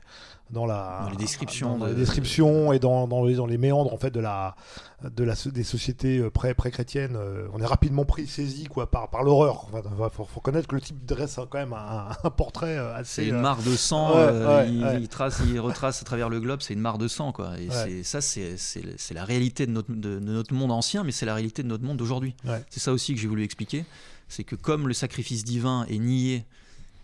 dans 0.51 0.65
la, 0.65 1.01
Dans 1.03 1.09
les 1.11 1.17
descriptions 1.17 1.77
dans 1.77 1.85
de- 1.85 1.91
les 1.91 1.95
descriptions 1.97 2.73
et 2.73 2.79
dans, 2.79 3.07
dans 3.07 3.23
les, 3.23 3.35
dans 3.35 3.45
les 3.45 3.57
méandres 3.57 3.93
en 3.93 3.97
fait 3.97 4.09
de 4.11 4.19
la, 4.19 4.55
de 5.03 5.23
la, 5.23 5.35
des 5.45 5.63
sociétés 5.63 6.17
euh, 6.17 6.29
pré, 6.29 6.53
pré-chrétiennes. 6.53 7.15
euh, 7.15 7.47
on 7.53 7.59
est 7.61 7.65
rapidement 7.65 8.03
pris, 8.05 8.25
saisi 8.27 8.63
quoi 8.65 8.89
par, 8.89 9.09
par 9.09 9.23
l'horreur. 9.23 9.67
Enfin, 9.71 10.09
faut, 10.11 10.25
faut 10.25 10.39
connaître 10.39 10.67
que 10.67 10.75
le 10.75 10.81
type 10.81 11.05
dresse 11.05 11.37
hein, 11.37 11.45
quand 11.49 11.59
même 11.59 11.73
un, 11.73 12.09
un 12.23 12.29
portrait 12.31 12.77
euh, 12.77 12.95
assez. 12.95 13.23
C'est 13.23 13.27
une 13.29 13.39
mare 13.41 13.61
de 13.61 13.75
sang, 13.75 14.09
ouais, 14.11 14.15
euh, 14.17 14.57
ouais, 14.63 14.69
il, 14.71 14.83
ouais. 14.83 15.01
il 15.01 15.07
trace, 15.07 15.41
il 15.47 15.59
retrace 15.59 16.01
à 16.01 16.05
travers 16.05 16.29
le 16.29 16.39
globe, 16.39 16.61
c'est 16.61 16.73
une 16.73 16.79
mare 16.81 16.97
de 16.97 17.07
sang, 17.07 17.31
quoi. 17.31 17.51
Et 17.59 17.69
c'est 17.71 18.03
ça, 18.03 18.21
c'est 18.21 19.13
la 19.13 19.25
réalité 19.25 19.65
de 19.67 19.71
notre, 19.71 19.91
de, 19.91 20.19
de 20.19 20.31
notre 20.31 20.53
monde 20.53 20.71
ancien, 20.71 21.03
mais 21.03 21.11
c'est 21.11 21.25
la 21.25 21.35
réalité 21.35 21.61
de 21.63 21.67
notre 21.67 21.83
monde 21.83 21.97
d'aujourd'hui. 21.97 22.35
C'est 22.69 22.79
ça 22.79 22.91
aussi 22.91 23.13
que 23.13 23.19
j'ai 23.21 23.27
voulu 23.27 23.43
expliquer, 23.43 23.85
c'est 24.27 24.43
que 24.43 24.55
comme 24.55 24.87
le 24.87 24.93
sacrifice 24.93 25.43
divin 25.43 25.85
est 25.89 25.97
nié 25.99 26.43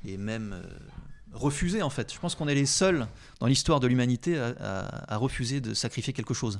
et 0.08 0.18
même 0.18 0.54
euh, 0.54 0.64
refusé, 1.36 1.82
en 1.82 1.90
fait, 1.90 2.14
je 2.14 2.20
pense 2.20 2.34
qu'on 2.36 2.48
est 2.48 2.56
les 2.56 2.66
seuls 2.66 3.08
dans 3.40 3.48
l'histoire 3.48 3.80
de 3.80 3.88
l'humanité 3.88 4.38
à, 4.40 4.48
à- 4.60 5.14
à 5.14 5.18
refuser 5.18 5.62
de 5.62 5.74
sacrifier 5.74 6.14
quelque 6.14 6.34
chose. 6.34 6.60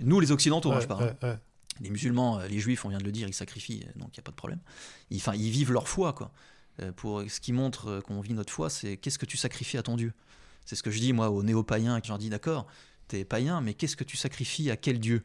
Nous, 0.00 0.20
les 0.20 0.32
Occidentaux, 0.32 0.72
hein, 0.72 0.80
je 0.80 0.86
parle. 0.86 1.04
ouais, 1.04 1.28
ouais. 1.28 1.38
Les 1.80 1.90
musulmans, 1.90 2.40
euh, 2.40 2.48
les 2.48 2.58
juifs, 2.58 2.84
on 2.84 2.88
vient 2.88 2.98
de 2.98 3.04
le 3.04 3.12
dire, 3.12 3.28
ils 3.28 3.34
sacrifient, 3.34 3.84
euh, 3.86 3.98
donc 4.00 4.08
il 4.16 4.18
n'y 4.18 4.20
a 4.20 4.22
pas 4.24 4.32
de 4.32 4.36
problème. 4.36 4.58
Ils, 5.10 5.18
enfin, 5.18 5.34
ils 5.34 5.50
vivent 5.50 5.72
leur 5.72 5.88
foi, 5.88 6.12
quoi. 6.12 6.32
Euh, 6.82 6.92
pour 6.92 7.22
ce 7.28 7.40
qui 7.40 7.52
montre 7.52 8.00
qu'on 8.00 8.20
vit 8.20 8.34
notre 8.34 8.52
foi, 8.52 8.68
c'est 8.68 8.96
qu'est-ce 8.96 9.18
que 9.18 9.26
tu 9.26 9.36
sacrifies 9.36 9.78
à 9.78 9.82
ton 9.82 9.96
Dieu? 9.96 10.12
C'est 10.64 10.76
ce 10.76 10.82
que 10.82 10.90
je 10.90 10.98
dis 10.98 11.12
moi 11.12 11.30
aux 11.30 11.42
néo-païens, 11.42 12.00
que 12.00 12.08
leur 12.08 12.18
dis 12.18 12.28
d'accord, 12.30 12.66
t'es 13.06 13.24
païen, 13.24 13.60
mais 13.60 13.74
qu'est-ce 13.74 13.96
que 13.96 14.04
tu 14.04 14.16
sacrifies 14.16 14.70
à 14.70 14.76
quel 14.76 14.98
Dieu? 15.00 15.22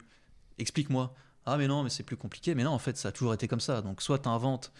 Explique-moi. 0.58 1.14
Ah 1.44 1.58
mais 1.58 1.66
non, 1.66 1.82
mais 1.82 1.90
c'est 1.90 2.02
plus 2.04 2.16
compliqué. 2.16 2.54
Mais 2.54 2.62
non, 2.64 2.70
en 2.70 2.78
fait, 2.78 2.96
ça 2.96 3.08
a 3.08 3.12
toujours 3.12 3.34
été 3.34 3.46
comme 3.48 3.60
ça. 3.60 3.82
Donc 3.82 4.00
soit 4.00 4.20
tu 4.20 4.28
inventes 4.28 4.72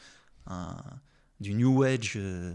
du 1.41 1.55
New 1.55 1.83
Age, 1.83 2.15
euh, 2.17 2.55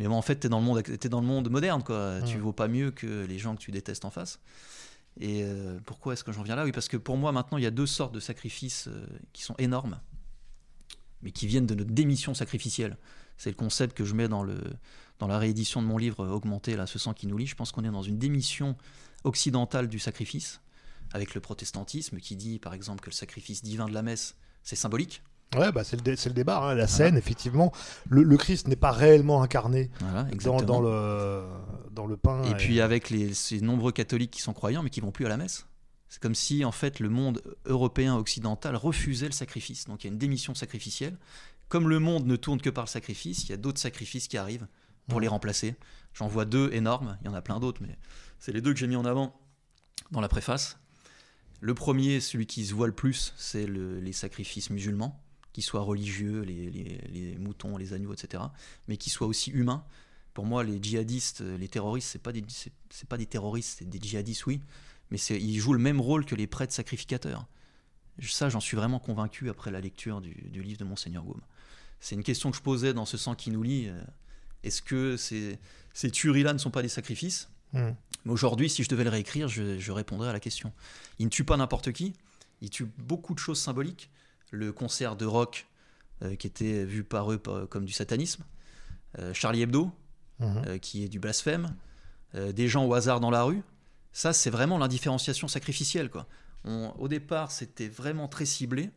mais 0.00 0.08
bon, 0.08 0.14
en 0.16 0.22
fait, 0.22 0.40
tu 0.40 0.46
es 0.46 0.50
dans 0.50 0.58
le 0.58 0.64
monde, 0.64 0.82
t'es 0.82 1.08
dans 1.08 1.20
le 1.20 1.26
monde 1.26 1.48
moderne, 1.50 1.82
quoi. 1.82 2.20
Tu 2.26 2.38
Mm. 2.38 2.40
vaux 2.40 2.52
pas 2.52 2.68
mieux 2.68 2.90
que 2.90 3.24
les 3.26 3.38
gens 3.38 3.54
que 3.54 3.60
tu 3.60 3.70
détestes 3.70 4.04
en 4.04 4.10
face. 4.10 4.40
Et 5.20 5.42
euh, 5.44 5.78
pourquoi 5.84 6.14
est-ce 6.14 6.24
que 6.24 6.32
j'en 6.32 6.42
viens 6.42 6.56
là? 6.56 6.64
Oui, 6.64 6.72
parce 6.72 6.88
que 6.88 6.96
pour 6.96 7.16
moi, 7.18 7.32
maintenant, 7.32 7.58
il 7.58 7.64
y 7.64 7.66
a 7.66 7.70
deux 7.70 7.86
sortes 7.86 8.14
de 8.14 8.20
sacrifices 8.20 8.88
euh, 8.88 9.06
qui 9.34 9.42
sont 9.42 9.54
énormes, 9.58 10.00
mais 11.22 11.32
qui 11.32 11.46
viennent 11.46 11.66
de 11.66 11.74
notre 11.74 11.90
démission 11.90 12.32
sacrificielle. 12.32 12.96
C'est 13.36 13.50
le 13.50 13.56
concept 13.56 13.94
que 13.96 14.04
je 14.04 14.14
mets 14.14 14.28
dans, 14.28 14.42
le, 14.42 14.58
dans 15.18 15.26
la 15.26 15.38
réédition 15.38 15.82
de 15.82 15.86
mon 15.86 15.98
livre 15.98 16.24
euh, 16.24 16.30
Augmenter, 16.30 16.76
là, 16.76 16.86
ce 16.86 16.98
sang 16.98 17.12
qui 17.12 17.26
nous 17.26 17.36
lie. 17.36 17.46
Je 17.46 17.54
pense 17.54 17.70
qu'on 17.72 17.84
est 17.84 17.90
dans 17.90 18.02
une 18.02 18.18
démission 18.18 18.76
occidentale 19.24 19.88
du 19.88 19.98
sacrifice, 19.98 20.60
avec 21.12 21.34
le 21.34 21.40
protestantisme 21.42 22.18
qui 22.18 22.36
dit, 22.36 22.58
par 22.58 22.72
exemple, 22.72 23.00
que 23.02 23.10
le 23.10 23.14
sacrifice 23.14 23.62
divin 23.62 23.86
de 23.86 23.92
la 23.92 24.02
messe, 24.02 24.36
c'est 24.62 24.76
symbolique. 24.76 25.22
Ouais, 25.56 25.72
bah, 25.72 25.82
c'est 25.84 25.96
le, 25.96 26.02
dé- 26.02 26.14
le 26.26 26.30
débat. 26.32 26.58
hein, 26.62 26.74
La 26.74 26.86
scène, 26.86 27.16
effectivement, 27.16 27.72
le, 28.08 28.22
le 28.22 28.36
Christ 28.36 28.68
n'est 28.68 28.76
pas 28.76 28.92
réellement 28.92 29.42
incarné 29.42 29.90
Voilà, 30.00 30.26
dans, 30.66 30.80
le, 30.80 31.44
dans 31.90 32.06
le 32.06 32.16
pain. 32.16 32.42
Et 32.44 32.54
puis 32.54 32.80
avec 32.80 33.10
les, 33.10 33.34
ces 33.34 33.60
nombreux 33.60 33.90
catholiques 33.92 34.30
qui 34.30 34.42
sont 34.42 34.52
croyants 34.52 34.82
mais 34.82 34.90
qui 34.90 35.00
vont 35.00 35.10
plus 35.10 35.26
à 35.26 35.28
la 35.28 35.36
messe. 35.36 35.66
C'est 36.08 36.20
comme 36.22 36.34
si 36.34 36.64
en 36.64 36.72
fait 36.72 36.98
le 37.00 37.08
monde 37.08 37.42
européen 37.66 38.16
occidental 38.16 38.76
refusait 38.76 39.26
le 39.26 39.32
sacrifice. 39.32 39.86
Donc 39.86 40.02
il 40.04 40.06
y 40.06 40.10
a 40.10 40.12
une 40.12 40.18
démission 40.18 40.54
sacrificielle. 40.54 41.16
Comme 41.68 41.88
le 41.88 41.98
monde 42.00 42.26
ne 42.26 42.34
tourne 42.36 42.60
que 42.60 42.70
par 42.70 42.84
le 42.84 42.88
sacrifice, 42.88 43.44
il 43.44 43.50
y 43.50 43.52
a 43.52 43.56
d'autres 43.56 43.80
sacrifices 43.80 44.26
qui 44.28 44.36
arrivent 44.36 44.66
pour 45.08 45.20
les 45.20 45.28
remplacer. 45.28 45.76
J'en 46.14 46.26
vois 46.26 46.44
deux 46.44 46.70
énormes, 46.72 47.16
il 47.22 47.26
y 47.26 47.28
en 47.30 47.34
a 47.34 47.42
plein 47.42 47.60
d'autres, 47.60 47.80
mais 47.82 47.96
c'est 48.40 48.50
les 48.52 48.60
deux 48.60 48.72
que 48.72 48.78
j'ai 48.80 48.88
mis 48.88 48.96
en 48.96 49.04
avant 49.04 49.38
dans 50.10 50.20
la 50.20 50.28
préface. 50.28 50.78
Le 51.60 51.74
premier, 51.74 52.18
celui 52.20 52.46
qui 52.46 52.64
se 52.66 52.74
voit 52.74 52.86
le 52.88 52.92
plus, 52.92 53.32
c'est 53.36 53.66
le- 53.66 54.00
les 54.00 54.12
sacrifices 54.12 54.70
musulmans, 54.70 55.20
qu'ils 55.52 55.64
soient 55.64 55.80
religieux, 55.82 56.42
les, 56.42 56.70
les- 56.70 56.98
les 57.12 57.38
moutons, 57.38 57.76
les 57.76 57.92
agneaux, 57.92 58.12
etc., 58.12 58.42
mais 58.88 58.96
qui 58.96 59.10
soient 59.10 59.26
aussi 59.26 59.50
humains. 59.50 59.84
Pour 60.34 60.46
moi, 60.46 60.62
les 60.62 60.80
djihadistes, 60.80 61.40
les 61.40 61.68
terroristes, 61.68 62.08
c'est 62.12 62.22
pas 62.22 62.32
des, 62.32 62.44
c'est, 62.48 62.72
c'est 62.90 63.08
pas 63.08 63.16
des 63.18 63.26
terroristes, 63.26 63.78
c'est 63.80 63.88
des 63.88 63.98
djihadistes, 64.00 64.46
oui, 64.46 64.60
mais 65.10 65.18
ils 65.18 65.58
jouent 65.58 65.72
le 65.72 65.80
même 65.80 66.00
rôle 66.00 66.24
que 66.24 66.34
les 66.36 66.46
prêtres 66.46 66.72
sacrificateurs. 66.72 67.46
Ça, 68.22 68.48
j'en 68.48 68.60
suis 68.60 68.76
vraiment 68.76 68.98
convaincu 69.00 69.48
après 69.50 69.70
la 69.70 69.80
lecture 69.80 70.20
du, 70.20 70.34
du 70.34 70.62
livre 70.62 70.78
de 70.78 70.84
Monseigneur 70.84 71.24
Gaume. 71.24 71.40
C'est 72.00 72.14
une 72.14 72.22
question 72.22 72.50
que 72.50 72.56
je 72.56 72.62
posais 72.62 72.92
dans 72.94 73.06
ce 73.06 73.16
sang 73.16 73.34
qui 73.34 73.50
nous 73.50 73.62
lie. 73.62 73.88
euh, 73.88 74.00
Est-ce 74.62 74.82
que 74.82 75.16
ces, 75.16 75.58
ces 75.94 76.10
tueries-là 76.10 76.52
ne 76.52 76.58
sont 76.58 76.70
pas 76.70 76.82
des 76.82 76.88
sacrifices? 76.88 77.48
Hmm. 77.72 77.92
mais 78.24 78.32
aujourd'hui, 78.32 78.68
si 78.68 78.82
je 78.82 78.88
devais 78.88 79.04
le 79.04 79.10
réécrire, 79.10 79.46
je, 79.46 79.78
je 79.78 79.92
répondrais 79.92 80.28
à 80.28 80.32
la 80.32 80.40
question. 80.40 80.72
Il 81.20 81.26
ne 81.26 81.30
tue 81.30 81.44
pas 81.44 81.56
n'importe 81.56 81.92
qui, 81.92 82.14
il 82.62 82.68
tue 82.68 82.84
beaucoup 82.98 83.32
de 83.32 83.38
choses 83.38 83.60
symboliques. 83.60 84.10
Le 84.50 84.72
concert 84.72 85.16
de 85.16 85.24
rock 85.26 85.66
euh, 86.22 86.34
qui 86.36 86.46
était 86.46 86.84
vu 86.84 87.02
par 87.04 87.32
eux 87.32 87.38
par- 87.38 87.68
comme 87.68 87.84
du 87.84 87.92
satanisme, 87.92 88.44
euh, 89.18 89.32
Charlie 89.34 89.62
Hebdo, 89.62 89.90
Mhm. 90.38 90.62
euh, 90.66 90.78
qui 90.78 91.04
est 91.04 91.08
du 91.08 91.18
blasphème, 91.18 91.74
des 92.34 92.68
gens 92.68 92.84
au 92.86 92.94
hasard 92.94 93.18
dans 93.18 93.30
la 93.30 93.42
rue. 93.42 93.60
Ça, 94.12 94.32
c'est 94.32 94.50
vraiment 94.50 94.78
l'indifférenciation 94.78 95.48
sacrificielle. 95.48 96.10
Quoi. 96.10 96.28
On- 96.64 96.92
au 96.98 97.08
départ, 97.08 97.50
c'était 97.50 97.88
vraiment 97.88 98.28
très 98.28 98.44
ciblé, 98.46 98.90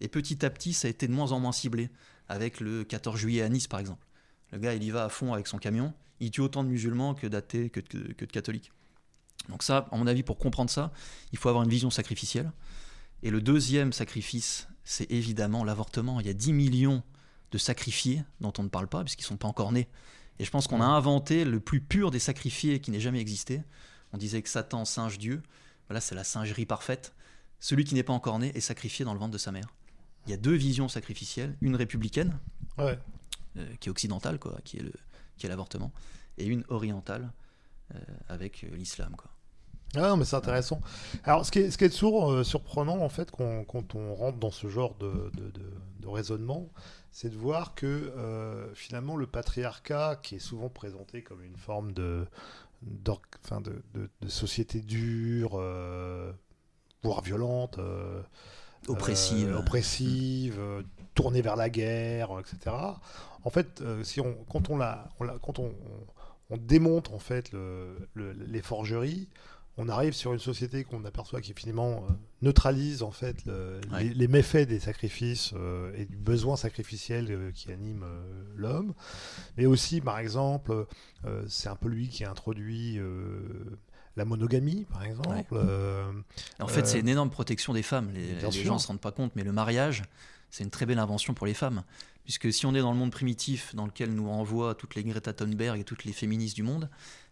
et 0.00 0.06
petit 0.08 0.44
à 0.46 0.50
petit, 0.50 0.72
ça 0.72 0.86
a 0.86 0.90
été 0.90 1.08
de 1.08 1.12
moins 1.12 1.32
en 1.32 1.40
moins 1.40 1.50
ciblé, 1.52 1.90
avec 2.28 2.60
le 2.60 2.84
14 2.84 3.18
juillet 3.18 3.42
à 3.42 3.48
Nice, 3.48 3.66
par 3.66 3.80
exemple. 3.80 4.06
Le 4.52 4.58
gars, 4.58 4.74
il 4.74 4.84
y 4.84 4.90
va 4.90 5.04
à 5.04 5.08
fond 5.08 5.32
avec 5.32 5.46
son 5.48 5.58
camion, 5.58 5.92
il 6.20 6.30
tue 6.30 6.40
autant 6.42 6.62
de 6.62 6.68
musulmans 6.68 7.14
que 7.14 7.26
d'athées, 7.26 7.70
que, 7.70 7.80
que- 7.80 8.12
que 8.12 8.24
de 8.24 8.30
catholiques. 8.30 8.70
Donc 9.48 9.62
ça, 9.64 9.88
à 9.90 9.96
mon 9.96 10.06
avis, 10.06 10.22
pour 10.22 10.38
comprendre 10.38 10.70
ça, 10.70 10.92
il 11.32 11.38
faut 11.38 11.48
avoir 11.48 11.64
une 11.64 11.70
vision 11.70 11.90
sacrificielle. 11.90 12.52
Et 13.22 13.30
le 13.30 13.40
deuxième 13.40 13.92
sacrifice, 13.92 14.68
c'est 14.84 15.10
évidemment 15.10 15.64
l'avortement. 15.64 16.20
Il 16.20 16.26
y 16.26 16.30
a 16.30 16.34
10 16.34 16.52
millions 16.52 17.02
de 17.50 17.58
sacrifiés 17.58 18.22
dont 18.40 18.52
on 18.58 18.62
ne 18.62 18.68
parle 18.68 18.88
pas, 18.88 19.02
puisqu'ils 19.04 19.24
ne 19.24 19.28
sont 19.28 19.36
pas 19.36 19.48
encore 19.48 19.72
nés. 19.72 19.88
Et 20.38 20.44
je 20.44 20.50
pense 20.50 20.66
qu'on 20.66 20.80
a 20.80 20.86
inventé 20.86 21.44
le 21.44 21.60
plus 21.60 21.80
pur 21.80 22.10
des 22.10 22.18
sacrifiés 22.18 22.80
qui 22.80 22.90
n'ait 22.90 23.00
jamais 23.00 23.20
existé. 23.20 23.62
On 24.12 24.18
disait 24.18 24.42
que 24.42 24.48
Satan 24.48 24.84
singe 24.84 25.18
Dieu. 25.18 25.42
Voilà, 25.88 26.00
c'est 26.00 26.14
la 26.14 26.24
singerie 26.24 26.66
parfaite. 26.66 27.14
Celui 27.58 27.84
qui 27.84 27.94
n'est 27.94 28.02
pas 28.02 28.12
encore 28.12 28.38
né 28.38 28.52
est 28.54 28.60
sacrifié 28.60 29.04
dans 29.04 29.14
le 29.14 29.18
ventre 29.18 29.32
de 29.32 29.38
sa 29.38 29.50
mère. 29.52 29.66
Il 30.26 30.30
y 30.30 30.34
a 30.34 30.36
deux 30.36 30.54
visions 30.54 30.88
sacrificielles, 30.88 31.56
une 31.62 31.74
républicaine, 31.76 32.38
Ouais. 32.78 32.98
euh, 33.56 33.74
qui 33.80 33.88
est 33.88 33.90
occidentale, 33.90 34.38
quoi, 34.38 34.58
qui 34.64 34.76
est 34.78 34.82
le- 34.82 34.92
qui 35.38 35.46
est 35.46 35.48
l'avortement, 35.48 35.92
et 36.36 36.44
une 36.46 36.64
orientale 36.68 37.32
euh, 37.94 37.98
avec 38.28 38.64
euh, 38.64 38.76
l'islam. 38.76 39.14
Quoi. 39.16 39.30
Ah 39.96 40.08
non, 40.10 40.16
mais 40.16 40.24
c'est 40.24 40.36
intéressant. 40.36 40.80
Alors, 41.24 41.44
ce 41.46 41.50
qui 41.50 41.60
est, 41.60 41.70
ce 41.70 41.78
qui 41.78 41.84
est 41.84 41.90
sourd, 41.90 42.30
euh, 42.32 42.44
surprenant, 42.44 42.98
en 42.98 43.08
fait, 43.08 43.30
quand 43.30 43.94
on 43.94 44.14
rentre 44.14 44.38
dans 44.38 44.50
ce 44.50 44.68
genre 44.68 44.94
de, 44.96 45.30
de- 45.36 45.50
de- 45.50 45.72
de 46.00 46.08
raisonnement, 46.08 46.68
c'est 47.10 47.30
de 47.30 47.36
voir 47.36 47.74
que 47.74 47.86
euh, 47.86 48.72
finalement, 48.74 49.16
le 49.16 49.26
patriarcat, 49.26 50.16
qui 50.22 50.36
est 50.36 50.40
souvent 50.40 50.68
présenté 50.68 51.22
comme 51.22 51.42
une 51.42 51.56
forme 51.56 51.92
de, 51.92 52.26
enfin, 53.44 53.62
société 54.28 54.80
dure, 54.80 55.52
euh, 55.54 56.32
voire 57.02 57.22
violente, 57.22 57.78
Oppressive. 58.88 59.54
oppressive, 59.56 60.60
tournée 61.14 61.42
vers 61.42 61.56
la 61.56 61.70
guerre, 61.70 62.30
etc. 62.38 62.76
En 63.44 63.50
fait, 63.50 63.82
si 64.02 64.20
on, 64.20 64.34
quand 64.50 64.70
on 64.70 64.76
la, 64.76 65.08
on 65.18 65.24
la- 65.24 65.38
quand 65.40 65.58
on, 65.58 65.72
on 66.50 66.56
démonte 66.56 67.10
en 67.12 67.18
fait 67.18 67.50
le- 67.52 68.08
le- 68.14 68.32
les 68.32 68.62
forgeries, 68.62 69.28
on 69.78 69.88
arrive 69.88 70.14
sur 70.14 70.32
une 70.32 70.38
société 70.38 70.84
qu'on 70.84 71.04
aperçoit 71.04 71.40
qui 71.40 71.52
finalement 71.54 72.04
euh, 72.08 72.12
neutralise 72.42 73.02
en 73.02 73.10
fait 73.10 73.44
le- 73.44 73.80
Ouais. 73.92 74.04
les, 74.04 74.14
les 74.14 74.28
méfaits 74.28 74.66
des 74.66 74.80
sacrifices 74.80 75.52
euh, 75.54 75.92
et 75.96 76.06
du 76.06 76.16
besoin 76.16 76.56
sacrificiel 76.56 77.26
euh, 77.30 77.50
qui 77.52 77.70
anime 77.70 78.02
euh, 78.04 78.44
l'homme. 78.56 78.94
Mais 79.56 79.66
aussi, 79.66 80.00
par 80.00 80.18
exemple, 80.18 80.86
c'est 81.48 81.68
un 81.68 81.76
peu 81.76 81.88
lui 81.88 82.08
qui 82.08 82.24
a 82.24 82.30
introduit 82.30 82.98
la 84.16 84.24
monogamie, 84.24 84.86
par 84.90 85.04
exemple. 85.04 85.54
En 86.60 86.68
fait, 86.68 86.86
c'est 86.86 87.00
une 87.00 87.08
énorme 87.08 87.30
protection 87.30 87.72
des 87.74 87.82
femmes. 87.82 88.10
Les, 88.14 88.34
les 88.34 88.50
gens 88.64 88.74
ne 88.74 88.78
se 88.80 88.86
rendent 88.86 89.00
pas 89.00 89.12
compte, 89.12 89.32
mais 89.36 89.44
le 89.44 89.52
mariage, 89.52 90.04
c'est 90.50 90.64
une 90.64 90.70
très 90.70 90.86
belle 90.86 90.98
invention 90.98 91.34
pour 91.34 91.46
les 91.46 91.54
femmes. 91.54 91.82
Puisque 92.24 92.52
si 92.52 92.64
on 92.66 92.74
est 92.74 92.80
dans 92.80 92.92
le 92.92 92.98
monde 92.98 93.12
primitif, 93.12 93.74
dans 93.74 93.86
lequel 93.86 94.12
nous 94.14 94.28
renvoient 94.28 94.74
toutes 94.74 94.94
les 94.94 95.04
Greta 95.04 95.32
Thunberg 95.32 95.78
et 95.78 95.84
toutes 95.84 96.04
les 96.04 96.12
féministes 96.12 96.56
du 96.56 96.62
monde, 96.62 96.88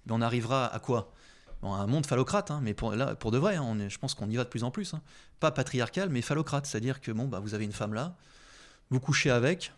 ben 0.06 0.14
on 0.16 0.20
arrivera 0.20 0.66
à 0.66 0.78
quoi? 0.78 1.12
Un 1.72 1.86
monde 1.86 2.04
phallocrate, 2.06 2.50
hein, 2.50 2.60
mais 2.62 2.74
pour, 2.74 2.92
là, 2.94 3.14
pour 3.14 3.30
de 3.30 3.38
vrai, 3.38 3.56
hein, 3.56 3.64
on 3.66 3.78
est- 3.78 3.88
je 3.88 3.98
pense 3.98 4.14
qu'on 4.14 4.28
y 4.28 4.36
va 4.36 4.44
de 4.44 4.48
plus 4.50 4.64
en 4.64 4.70
plus. 4.70 4.92
hein. 4.92 5.00
Pas 5.40 5.50
patriarcal, 5.50 6.10
mais 6.10 6.20
phallocrate. 6.20 6.66
C'est-à-dire 6.66 7.00
que 7.00 7.10
bon, 7.12 7.26
bah, 7.26 7.40
vous 7.40 7.54
avez 7.54 7.64
une 7.64 7.72
femme 7.72 7.94
là, 7.94 8.14
vous 8.90 9.00
couchez 9.00 9.30
avec, 9.30 9.72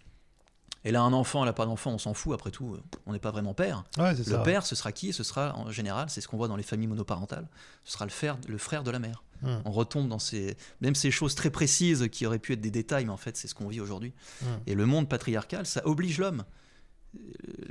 elle 0.83 0.97
a 0.97 1.03
un 1.03 1.13
enfant, 1.13 1.41
elle 1.43 1.47
n'a 1.47 1.53
pas 1.53 1.67
d'enfant, 1.67 1.93
on 1.93 1.99
s'en 1.99 2.15
fout, 2.15 2.33
après 2.35 2.51
tout, 2.51 2.77
on 3.07 3.13
n'est 3.13 3.19
pas 3.19 3.31
vraiment 3.31 3.55
père. 3.55 3.85
ouais, 3.99 4.15
Le 4.15 4.25
ça. 4.25 4.39
père, 4.39 4.65
ce 4.67 4.75
sera 4.77 4.93
qui? 4.93 5.13
Ce 5.13 5.23
sera, 5.25 5.55
en 5.57 5.71
général, 5.71 6.09
c'est 6.11 6.21
ce 6.21 6.29
qu'on 6.29 6.37
voit 6.37 6.49
dans 6.49 6.57
les 6.57 6.63
familles 6.63 6.87
monoparentales, 6.89 7.47
ce 7.85 7.93
sera 7.93 8.05
le 8.05 8.11
frère, 8.11 8.37
le 8.49 8.59
frère 8.59 8.83
de 8.83 8.91
la 8.91 8.99
mère. 8.99 9.23
Hmm. 9.43 9.59
On 9.67 9.71
retombe 9.71 10.09
dans 10.09 10.19
ces, 10.19 10.57
même 10.81 10.95
ces 10.95 11.11
choses 11.11 11.35
très 11.35 11.51
précises 11.51 12.09
qui 12.11 12.25
auraient 12.25 12.39
pu 12.39 12.53
être 12.55 12.61
des 12.61 12.71
détails, 12.71 13.05
mais 13.05 13.11
en 13.13 13.17
fait, 13.19 13.37
c'est 13.37 13.49
ce 13.49 13.55
qu'on 13.55 13.69
vit 13.69 13.81
aujourd'hui. 13.81 14.15
Hmm. 14.43 14.47
Et 14.67 14.75
le 14.75 14.87
monde 14.87 15.09
patriarcal, 15.09 15.67
ça 15.67 15.83
oblige 15.87 16.19
l'homme. 16.19 16.45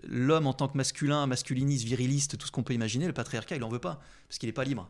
L'homme 0.07 0.47
en 0.47 0.53
tant 0.53 0.67
que 0.67 0.77
masculin, 0.77 1.25
masculiniste, 1.27 1.85
viriliste, 1.85 2.37
tout 2.37 2.47
ce 2.47 2.51
qu'on 2.51 2.63
peut 2.63 2.73
imaginer, 2.73 3.07
le 3.07 3.13
patriarcat, 3.13 3.55
il 3.55 3.63
en 3.63 3.69
veut 3.69 3.79
pas, 3.79 3.99
parce 4.27 4.37
qu'il 4.37 4.47
n'est 4.47 4.53
pas 4.53 4.63
libre. 4.63 4.89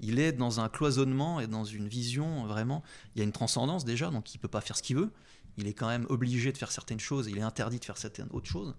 Il 0.00 0.18
est 0.18 0.32
dans 0.32 0.60
un 0.60 0.68
cloisonnement 0.68 1.40
et 1.40 1.46
dans 1.46 1.64
une 1.64 1.86
vision 1.86 2.46
vraiment. 2.46 2.82
Il 3.14 3.20
y 3.20 3.22
a 3.22 3.24
une 3.24 3.32
transcendance 3.32 3.84
déjà, 3.84 4.10
donc 4.10 4.34
il 4.34 4.38
peut 4.38 4.48
pas 4.48 4.60
faire 4.60 4.76
ce 4.76 4.82
qu'il 4.82 4.96
veut. 4.96 5.10
Il 5.56 5.68
est 5.68 5.72
quand 5.72 5.86
même 5.86 6.06
obligé 6.08 6.50
de 6.50 6.58
faire 6.58 6.72
certaines 6.72 6.98
choses, 6.98 7.28
il 7.28 7.38
est 7.38 7.42
interdit 7.42 7.78
de 7.78 7.84
faire 7.84 7.96
certaines 7.96 8.28
autres 8.32 8.48
choses. 8.48 8.74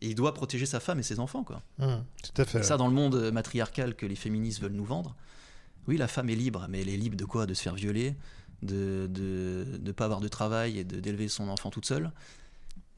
Et 0.00 0.08
il 0.08 0.14
doit 0.14 0.32
protéger 0.32 0.66
sa 0.66 0.80
femme 0.80 0.98
et 0.98 1.02
ses 1.02 1.20
enfants, 1.20 1.44
quoi. 1.44 1.62
Mmh, 1.78 1.96
tout 2.22 2.42
à 2.42 2.44
fait. 2.44 2.60
Et 2.60 2.62
ça, 2.62 2.76
dans 2.76 2.88
le 2.88 2.94
monde 2.94 3.30
matriarcal 3.30 3.94
que 3.94 4.06
les 4.06 4.16
féministes 4.16 4.60
veulent 4.60 4.72
nous 4.72 4.84
vendre, 4.84 5.14
oui, 5.86 5.96
la 5.96 6.08
femme 6.08 6.30
est 6.30 6.34
libre, 6.34 6.66
mais 6.70 6.80
elle 6.80 6.88
est 6.88 6.96
libre 6.96 7.16
de 7.16 7.24
quoi? 7.24 7.46
De 7.46 7.54
se 7.54 7.62
faire 7.62 7.74
violer, 7.74 8.16
de 8.62 9.08
ne 9.08 9.78
de, 9.78 9.92
pas 9.92 10.06
avoir 10.06 10.20
de 10.20 10.28
travail 10.28 10.78
et 10.78 10.84
d'élever 10.84 11.28
son 11.28 11.48
enfant 11.48 11.70
toute 11.70 11.86
seule. 11.86 12.10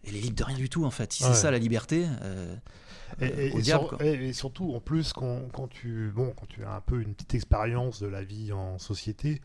Elle 0.07 0.16
est 0.16 0.20
libre 0.20 0.36
de 0.36 0.44
rien 0.44 0.57
du 0.57 0.68
tout, 0.68 0.84
en 0.84 0.90
fait. 0.90 1.12
Si 1.12 1.22
c'est 1.22 1.34
ça 1.34 1.50
la 1.50 1.59
liberté. 1.59 2.07
Euh, 2.22 2.57
et, 3.20 3.52
et, 3.57 4.32
surtout, 4.32 4.74
en 4.74 4.80
plus, 4.80 5.12
quand, 5.12 5.48
quand, 5.52 5.68
tu, 5.68 6.11
bon, 6.14 6.32
quand 6.38 6.46
tu 6.46 6.64
as 6.64 6.72
un 6.72 6.80
peu 6.80 7.00
une 7.00 7.14
petite 7.14 7.34
expérience 7.34 8.00
de 8.00 8.07
la 8.07 8.22
vie 8.22 8.52
en 8.52 8.78
société, 8.78 9.40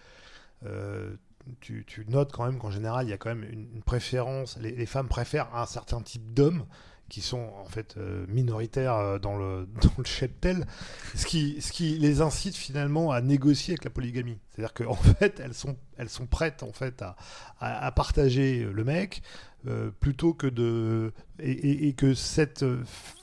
euh, 0.65 1.15
tu, 1.59 1.85
tu, 1.85 2.05
notes 2.07 2.31
quand 2.31 2.45
même 2.45 2.59
qu'en 2.59 2.71
général, 2.71 3.07
il 3.07 3.09
y 3.09 3.13
a 3.13 3.17
quand 3.17 3.33
même 3.33 3.43
une, 3.43 3.81
préférence. 3.83 4.57
Les, 4.57 4.85
femmes 4.85 5.07
préfèrent 5.07 5.55
un 5.55 5.65
certain 5.65 6.01
type 6.01 6.33
d'homme 6.33 6.65
qui 7.11 7.19
sont 7.19 7.51
en 7.59 7.65
fait 7.65 7.97
euh, 7.97 8.25
minoritaires 8.29 8.95
euh, 8.95 9.19
dans 9.19 9.37
le, 9.37 9.67
dans 9.83 9.91
le 9.97 10.05
cheptel, 10.05 10.65
ce 11.13 11.25
qui, 11.25 11.61
ce 11.61 11.73
qui 11.73 11.97
les 11.97 12.21
incite 12.21 12.55
finalement 12.55 13.11
à 13.11 13.19
négocier 13.19 13.73
avec 13.73 13.83
la 13.83 13.89
polygamie. 13.89 14.37
C'est-à-dire 14.49 14.73
qu'en 14.73 14.95
fait, 15.19 15.41
elles 15.41 15.53
sont, 15.53 15.75
elles 15.97 16.09
sont 16.09 16.25
prêtes 16.25 16.63
en 16.63 16.71
fait 16.71 17.01
à, 17.01 17.17
à, 17.59 17.91
partager 17.91 18.63
le 18.63 18.83
mec 18.85 19.23
euh, 19.67 19.91
plutôt 19.99 20.33
que 20.33 20.47
de. 20.47 21.11
Et, 21.39 21.91
que 21.93 22.13
cette 22.13 22.63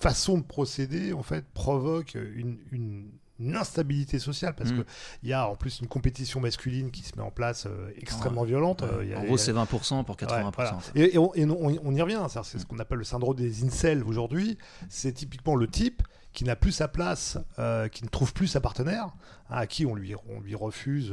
façon 0.00 0.36
de 0.36 0.42
procéder 0.42 1.14
en 1.14 1.22
fait 1.22 1.46
provoque 1.54 2.14
une 2.14 3.08
une 3.40 3.56
instabilité 3.56 4.18
sociale 4.18 4.54
parce 4.54 4.72
mm. 4.72 4.78
que 4.78 4.86
qu'il 5.20 5.28
y 5.28 5.32
a 5.32 5.48
en 5.48 5.56
plus 5.56 5.80
une 5.80 5.88
compétition 5.88 6.40
masculine 6.40 6.90
qui 6.90 7.02
se 7.02 7.16
met 7.16 7.22
en 7.22 7.30
place 7.30 7.66
euh, 7.66 7.90
extrêmement 7.96 8.44
violente. 8.44 8.82
Euh, 8.82 9.16
en 9.16 9.24
gros, 9.24 9.36
c'est 9.36 9.52
20% 9.52 10.04
pour 10.04 10.16
80%. 10.16 10.80
Et, 10.94 11.18
on, 11.18 11.32
y 11.34 12.02
revient, 12.02 12.24
c'est 12.44 12.58
ce 12.58 12.66
qu'on 12.66 12.78
appelle 12.78 12.98
le 12.98 13.04
syndrome 13.04 13.36
des 13.36 13.64
incels 13.64 14.02
aujourd'hui. 14.04 14.58
C'est 14.88 15.12
typiquement 15.12 15.54
le 15.54 15.68
type 15.68 16.02
qui 16.32 16.44
n'a 16.44 16.56
plus 16.56 16.72
sa 16.72 16.86
place, 16.86 17.38
euh, 17.58 17.88
qui 17.88 18.04
ne 18.04 18.08
trouve 18.08 18.32
plus 18.32 18.46
sa 18.46 18.60
partenaire, 18.60 19.06
hein, 19.48 19.56
à 19.56 19.66
qui 19.66 19.86
on 19.86 19.94
lui, 19.94 20.14
on 20.28 20.40
lui 20.40 20.54
refuse 20.54 21.12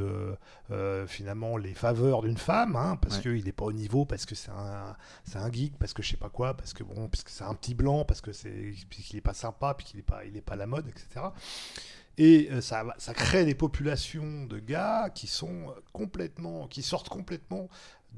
finalement 1.06 1.56
les 1.56 1.74
faveurs 1.74 2.22
d'une 2.22 2.36
femme, 2.36 2.76
hein, 2.76 2.96
parce 3.00 3.18
qu'il 3.18 3.44
n'est 3.44 3.52
pas 3.52 3.64
au 3.64 3.72
niveau, 3.72 4.04
parce 4.04 4.26
que 4.26 4.34
c'est 4.34 4.50
un, 4.50 4.96
un 5.34 5.52
geek, 5.52 5.78
parce 5.78 5.94
que 5.94 6.02
je 6.02 6.10
sais 6.10 6.16
pas 6.16 6.28
quoi, 6.28 6.54
parce 6.54 6.74
que 6.74 6.84
bon, 6.84 7.08
parce 7.08 7.24
que 7.24 7.30
c'est 7.30 7.44
un 7.44 7.54
petit 7.54 7.74
blanc, 7.74 8.04
parce 8.04 8.20
que 8.20 8.32
c'est 8.32 8.74
qu'il 8.90 9.16
n'est 9.16 9.20
pas 9.20 9.34
sympa, 9.34 9.74
puis 9.74 9.86
qu'il 9.86 9.96
n'est 9.96 10.04
pas, 10.04 10.24
il 10.24 10.36
est 10.36 10.42
pas 10.42 10.54
à 10.54 10.56
la 10.56 10.66
mode, 10.66 10.86
etc. 10.88 11.26
Et 12.18 12.48
euh, 12.50 12.60
ça, 12.60 12.84
ça 12.98 13.14
crée 13.14 13.44
des 13.44 13.54
populations 13.54 14.46
de 14.46 14.58
gars 14.58 15.10
qui 15.14 15.26
sont 15.26 15.74
complètement, 15.92 16.66
qui 16.66 16.82
sortent 16.82 17.08
complètement 17.08 17.68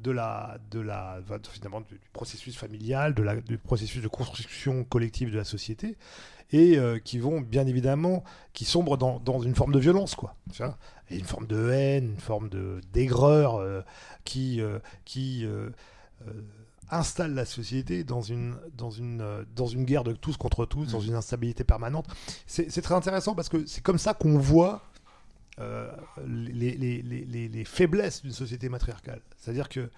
de 0.03 0.13
la, 0.13 0.59
de 0.71 0.79
la, 0.79 1.21
finalement, 1.51 1.81
du, 1.81 2.01
processus 2.13 2.57
familial, 2.57 3.15
de 3.15 3.23
la, 3.23 3.37
du 3.37 3.59
processus 3.59 4.01
de 4.01 4.09
construction 4.09 4.85
collective 4.85 5.33
de 5.33 5.37
la 5.37 5.45
société, 5.45 5.97
et 6.53 6.79
euh, 6.79 7.01
qui 7.01 7.19
vont 7.19 7.41
bien 7.41 7.67
évidemment, 7.67 8.23
qui 8.53 8.65
sombrent 8.65 8.97
dans, 8.97 9.19
dans 9.19 9.41
une 9.41 9.57
forme 9.57 9.73
de 9.73 9.81
violence, 9.81 10.15
quoi. 10.15 10.37
Une 11.11 11.25
forme 11.25 11.47
de 11.47 11.71
haine, 11.71 12.13
une 12.13 12.21
forme 12.21 12.49
de 12.49 12.81
d'aigreur 12.93 13.57
euh, 13.57 13.83
qui, 14.25 14.61
qui 15.05 15.45
installe 16.91 17.35
la 17.35 17.45
société 17.45 18.05
dans 18.05 18.23
une, 18.23 18.57
dans 18.77 18.91
une, 18.91 19.21
euh, 19.21 19.45
dans 19.55 19.67
une 19.67 19.85
guerre 19.85 20.05
de 20.05 20.13
tous 20.13 20.37
contre 20.37 20.65
tous, 20.67 20.93
dans 20.93 21.01
mm. 21.01 21.07
une 21.07 21.15
instabilité 21.15 21.65
permanente. 21.65 22.07
C'est 22.47 22.83
très 22.83 22.95
intéressant 22.95 23.35
parce 23.35 23.49
que 23.49 23.67
c'est 23.67 23.83
comme 23.83 23.99
ça 23.99 24.15
qu'on 24.15 24.39
voit 24.39 24.83
euh, 25.61 25.91
les, 26.27 26.77
les, 26.77 27.03
les, 27.03 27.49
les, 27.49 27.65
faiblesses 27.65 28.23
d'une 28.23 28.33
société 28.33 28.69
matriarcale. 28.69 29.21
C'est-à-dire 29.37 29.69
que, 29.69 29.91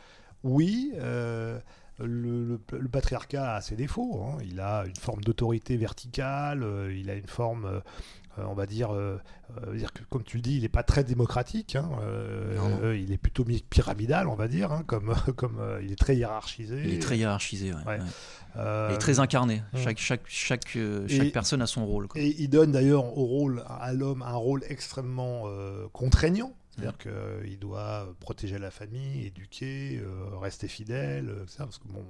oui, 0.43 0.93
euh, 0.97 1.59
le, 1.99 2.59
le, 2.73 2.89
patriarcat 2.89 3.57
a 3.57 3.61
ses 3.61 3.77
défauts. 3.77 4.25
Hein. 4.25 4.39
Il 4.43 4.59
a 4.61 4.85
une 4.87 4.97
forme 4.97 5.21
d'autorité 5.21 5.77
verticale, 5.77 6.67
il 6.95 7.11
a 7.11 7.15
une 7.15 7.29
forme 7.29 7.83
on 8.39 8.55
va 8.55 8.67
dire, 8.67 8.95
euh, 8.95 9.19
euh, 9.67 9.77
dire 9.77 9.93
que, 9.93 10.03
comme 10.05 10.23
tu 10.23 10.37
le 10.37 10.43
dis, 10.43 10.57
il 10.57 10.63
n'est 10.63 10.69
pas 10.69 10.83
très 10.83 11.05
démocratique. 11.05 11.77
Hein, 11.77 11.89
il 12.95 13.13
est 13.13 13.19
plutôt 13.19 13.45
pyramidal, 13.69 14.29
on 14.29 14.35
va 14.35 14.49
dire, 14.49 14.73
hein, 14.73 14.83
comme, 14.87 15.15
comme 15.37 15.61
il 15.83 15.93
est 15.93 15.99
très 15.99 16.17
hiérarchisé. 16.17 16.83
Il 16.85 16.95
est 16.95 17.03
très 17.03 17.19
hiérarchisé, 17.19 17.73
ouais. 17.73 17.99
Et 18.93 18.99
très 18.99 19.21
incarné. 19.21 19.63
Hum. 19.73 19.81
Chaque, 19.81 19.99
chaque, 19.99 20.23
chaque, 20.27 20.79
chaque 21.09 21.33
personne 21.33 21.63
a 21.63 21.67
son 21.67 21.87
rôle. 21.87 22.09
Et 22.15 22.35
il 22.43 22.49
donne 22.49 22.73
d'ailleurs 22.73 23.17
au 23.17 23.25
rôle, 23.25 23.65
à 23.69 23.93
l'homme 23.93 24.23
un 24.23 24.37
rôle 24.37 24.63
extrêmement 24.69 25.45
contraignant. 25.93 26.55
C'est-à-dire 26.71 26.95
hum. 27.07 27.43
qu'il 27.43 27.59
doit 27.59 28.15
protéger 28.21 28.59
la 28.59 28.71
famille, 28.71 29.27
éduquer, 29.27 30.01
rester 30.41 30.69
fidèle, 30.69 31.35
Parce 31.59 31.79
que 31.79 31.89
bon, 31.89 32.05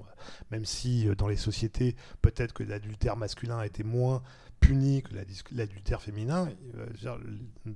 même 0.51 0.67
si 0.67 1.09
dans 1.17 1.29
les 1.29 1.37
sociétés, 1.37 1.97
peut-être 2.21 2.53
que 2.53 2.63
l'adultère 2.63 3.17
masculin 3.17 3.63
été 3.63 3.83
moins 3.85 4.23
puni 4.61 5.03
que 5.03 5.15
l'adultère 5.53 6.01
féminin, 6.01 6.49
euh, 6.77 6.87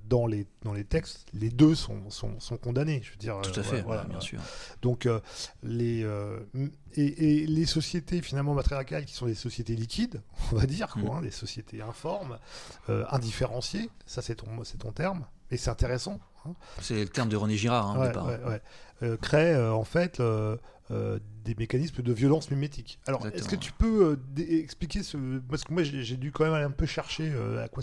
dans 0.09 0.27
les, 0.27 0.47
dans 0.63 0.73
les 0.73 0.85
textes, 0.85 1.27
les 1.33 1.51
deux 1.51 1.75
sont, 1.75 2.11
sont, 2.11 2.39
sont 2.41 2.57
condamnés. 2.57 3.01
Je 3.03 3.11
veux 3.11 3.17
dire, 3.17 3.41
Tout 3.43 3.59
à 3.59 3.63
fait, 3.63 3.83
voilà, 3.83 4.05
bien 4.05 4.21
sûr. 4.21 4.41
Donc, 4.83 5.07
euh, 5.07 5.21
les, 5.63 6.05
euh, 6.05 6.39
et, 6.95 7.47
les 7.47 7.67
sociétés 7.67 8.23
finalement 8.23 8.55
matriarcales 8.55 9.05
qui 9.05 9.15
sont 9.15 9.27
des 9.27 9.35
sociétés 9.35 9.75
liquides, 9.75 10.23
on 10.53 10.57
va 10.57 10.67
dire, 10.67 10.89
quoi, 10.89 11.03
mm. 11.03 11.17
hein, 11.17 11.23
des 11.23 11.31
sociétés 11.31 11.83
informes, 11.83 12.39
indifférenciées, 12.89 13.91
ça 14.07 14.23
c'est 14.23 14.37
ton, 14.37 14.63
ton 14.79 14.93
terme, 14.93 15.27
et 15.51 15.57
c'est 15.57 15.71
intéressant. 15.71 16.21
C'est 16.81 17.01
le 17.01 17.09
terme 17.09 17.29
de 17.29 17.37
René 17.37 17.57
Girard, 17.57 17.91
hein, 17.91 18.61
ouais, 19.01 19.19
crée 19.21 19.57
en 19.69 19.85
fait 19.85 20.21
euh, 20.91 21.19
des 21.47 21.55
mécanismes 21.55 22.03
de 22.03 22.13
violence 22.13 22.51
mimétique. 22.51 22.99
Alors, 23.07 23.27
est-ce 23.27 23.49
que 23.49 23.57
tu 23.57 23.73
peux 23.73 24.19
euh, 24.37 24.43
expliquer 24.43 25.03
ce. 25.03 25.17
Parce 25.49 25.65
que 25.65 25.73
moi, 25.73 25.83
j'ai 25.83 26.17
dû 26.19 26.31
quand 26.31 26.45
même 26.45 26.53
aller 26.53 26.65
un 26.65 26.71
peu 26.71 26.85
chercher 26.85 27.31
euh, 27.35 27.65
à 27.65 27.69
quoi, 27.69 27.83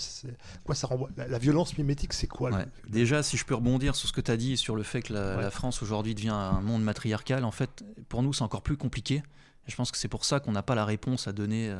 quoi 0.64 0.76
ça 0.76 0.86
renvoie. 0.86 1.10
La, 1.18 1.40
violence 1.40 1.76
mimétique, 1.80 2.14
c'est 2.14 2.28
quoi 2.28 2.52
Déjà, 2.88 3.24
si 3.24 3.38
je 3.38 3.46
peux 3.46 3.56
rebondir 3.56 3.96
sur 3.96 4.08
ce 4.08 4.14
que 4.14 4.22
tu 4.22 4.30
as 4.30 4.38
dit 4.38 4.56
sur 4.56 4.76
le 4.76 4.84
fait 4.84 5.02
que 5.02 5.14
la, 5.14 5.50
France 5.50 5.82
aujourd'hui 5.82 6.14
devient 6.14 6.30
un 6.30 6.62
monde 6.62 6.84
matriarcal, 6.84 7.44
en 7.44 7.52
fait, 7.52 7.84
pour 8.08 8.22
nous, 8.22 8.34
c'est 8.34 8.44
encore 8.44 8.62
plus 8.62 8.78
compliqué. 8.78 9.24
je 9.66 9.76
pense 9.76 9.92
que 9.92 9.98
c'est 9.98 10.08
pour 10.08 10.24
ça 10.24 10.40
qu'on 10.40 10.52
n'a 10.52 10.64
pas 10.64 10.76
la 10.76 10.86
réponse 10.86 11.28
à 11.28 11.32
donner 11.32 11.76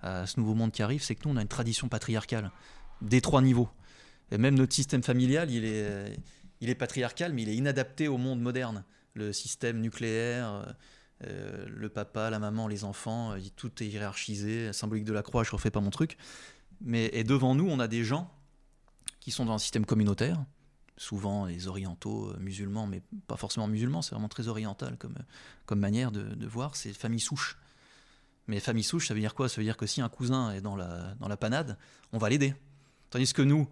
à 0.00 0.26
ce 0.26 0.40
nouveau 0.40 0.54
monde 0.54 0.72
qui 0.72 0.82
arrive. 0.82 1.02
C'est 1.02 1.14
que 1.14 1.28
nous, 1.28 1.34
on 1.34 1.36
a 1.36 1.42
une 1.42 1.48
tradition 1.48 1.88
patriarcale 1.88 2.50
des 3.02 3.20
trois 3.20 3.42
niveaux. 3.42 3.68
Et 4.32 4.38
même 4.38 4.54
notre 4.54 4.72
système 4.72 5.02
familial, 5.02 5.50
il 5.50 5.64
est, 5.66 6.74
patriarcal, 6.74 7.34
mais 7.34 7.42
il 7.42 7.50
est 7.50 7.54
inadapté 7.54 8.08
au 8.08 8.16
monde 8.16 8.40
moderne 8.40 8.82
le 9.14 9.34
système 9.34 9.78
nucléaire, 9.80 10.50
euh, 10.50 10.72
euh, 11.26 11.66
le 11.68 11.90
papa, 11.90 12.30
la 12.30 12.38
maman, 12.38 12.66
les 12.66 12.84
enfants, 12.84 13.32
euh, 13.32 13.40
tout 13.56 13.82
est 13.82 13.86
hiérarchisé, 13.86 14.72
symbolique 14.72 15.04
de 15.04 15.12
la 15.12 15.22
croix, 15.22 15.44
je 15.44 15.50
refais 15.50 15.70
pas 15.70 15.80
mon 15.80 15.90
truc. 15.90 16.16
Mais 16.80 17.10
et 17.12 17.24
devant 17.24 17.54
nous, 17.54 17.68
on 17.68 17.78
a 17.78 17.88
des 17.88 18.04
gens 18.04 18.32
qui 19.20 19.32
sont 19.32 19.44
dans 19.44 19.52
un 19.52 19.58
système 19.58 19.84
communautaire, 19.84 20.42
souvent 20.96 21.44
les 21.44 21.68
orientaux 21.68 22.32
musulmans, 22.38 22.86
mais 22.86 23.02
pas 23.26 23.36
forcément 23.36 23.68
musulmans, 23.68 24.00
c'est 24.00 24.14
vraiment 24.14 24.30
très 24.30 24.48
oriental 24.48 24.96
comme, 24.96 25.78
manière 25.78 26.10
de, 26.10 26.46
voir, 26.46 26.74
c'est 26.74 26.94
famille 26.94 27.20
souche. 27.20 27.58
Mais 28.46 28.60
famille 28.60 28.82
souche, 28.82 29.08
ça 29.08 29.14
veut 29.14 29.20
dire 29.20 29.34
quoi? 29.34 29.50
Ça 29.50 29.56
veut 29.58 29.64
dire 29.64 29.76
que 29.76 29.86
si 29.86 30.00
un 30.00 30.08
cousin 30.08 30.52
est 30.52 30.62
dans 30.62 30.74
la 30.74 31.36
panade, 31.38 31.76
on 32.12 32.18
va 32.18 32.30
l'aider. 32.30 32.54
Tandis 33.10 33.34
que 33.34 33.42
nous, 33.42 33.68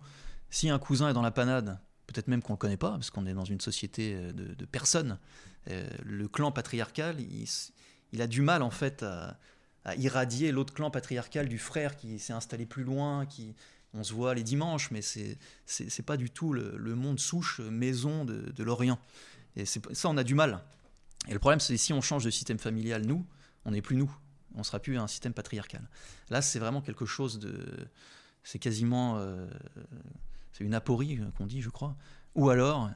si 0.50 0.68
un 0.68 0.78
cousin 0.78 1.10
est 1.10 1.12
dans 1.12 1.22
la 1.22 1.30
panade, 1.30 1.78
peut-être 2.06 2.28
même 2.28 2.42
qu'on 2.42 2.54
ne 2.54 2.56
le 2.56 2.60
connaît 2.60 2.76
pas, 2.76 2.90
parce 2.92 3.10
qu'on 3.10 3.26
est 3.26 3.34
dans 3.34 3.44
une 3.44 3.60
société 3.60 4.14
euh, 4.14 4.32
de, 4.32 4.64
personnes. 4.64 5.18
Euh, 5.68 5.88
le 6.04 6.28
clan 6.28 6.52
patriarcal, 6.52 7.16
il, 7.20 8.22
a 8.22 8.26
du 8.26 8.42
mal 8.42 8.62
en 8.62 8.70
fait 8.70 9.02
à, 9.02 9.38
irradier 9.96 10.52
l'autre 10.52 10.74
clan 10.74 10.90
patriarcal 10.90 11.48
du 11.48 11.58
frère 11.58 11.96
qui 11.96 12.18
s'est 12.18 12.32
installé 12.32 12.66
plus 12.66 12.84
loin, 12.84 13.26
qui 13.26 13.54
on 13.94 14.04
se 14.04 14.12
voit 14.12 14.34
les 14.34 14.42
dimanches, 14.42 14.90
mais 14.90 15.02
c'est 15.02 15.38
c'est 15.66 16.04
pas 16.04 16.16
du 16.16 16.30
tout 16.30 16.52
le, 16.52 16.94
monde 16.94 17.18
souche 17.18 17.60
maison 17.60 18.24
de, 18.24 18.62
l'Orient. 18.62 18.98
Et 19.56 19.64
ça, 19.64 20.08
on 20.08 20.16
a 20.16 20.22
du 20.22 20.34
mal. 20.34 20.60
Et 21.28 21.32
le 21.32 21.38
problème, 21.38 21.60
c'est 21.60 21.76
si 21.76 21.92
on 21.92 22.00
change 22.00 22.24
de 22.24 22.30
système 22.30 22.58
familial, 22.58 23.04
nous, 23.04 23.26
on 23.64 23.72
n'est 23.72 23.82
plus 23.82 23.96
nous. 23.96 24.10
On 24.54 24.62
sera 24.62 24.80
plus 24.80 24.98
un 24.98 25.06
système 25.06 25.32
patriarcal. 25.32 25.88
Là, 26.28 26.42
c'est 26.42 26.58
vraiment 26.58 26.82
quelque 26.82 27.06
chose 27.06 27.38
de. 27.38 27.54
C'est 28.44 28.58
quasiment. 28.58 29.18
Euh, 29.18 29.48
c'est 30.52 30.64
une 30.64 30.74
aporie 30.74 31.18
euh, 31.18 31.30
qu'on 31.36 31.46
dit, 31.46 31.62
je 31.62 31.70
crois. 31.70 31.96
Ou 32.34 32.50
alors, 32.50 32.90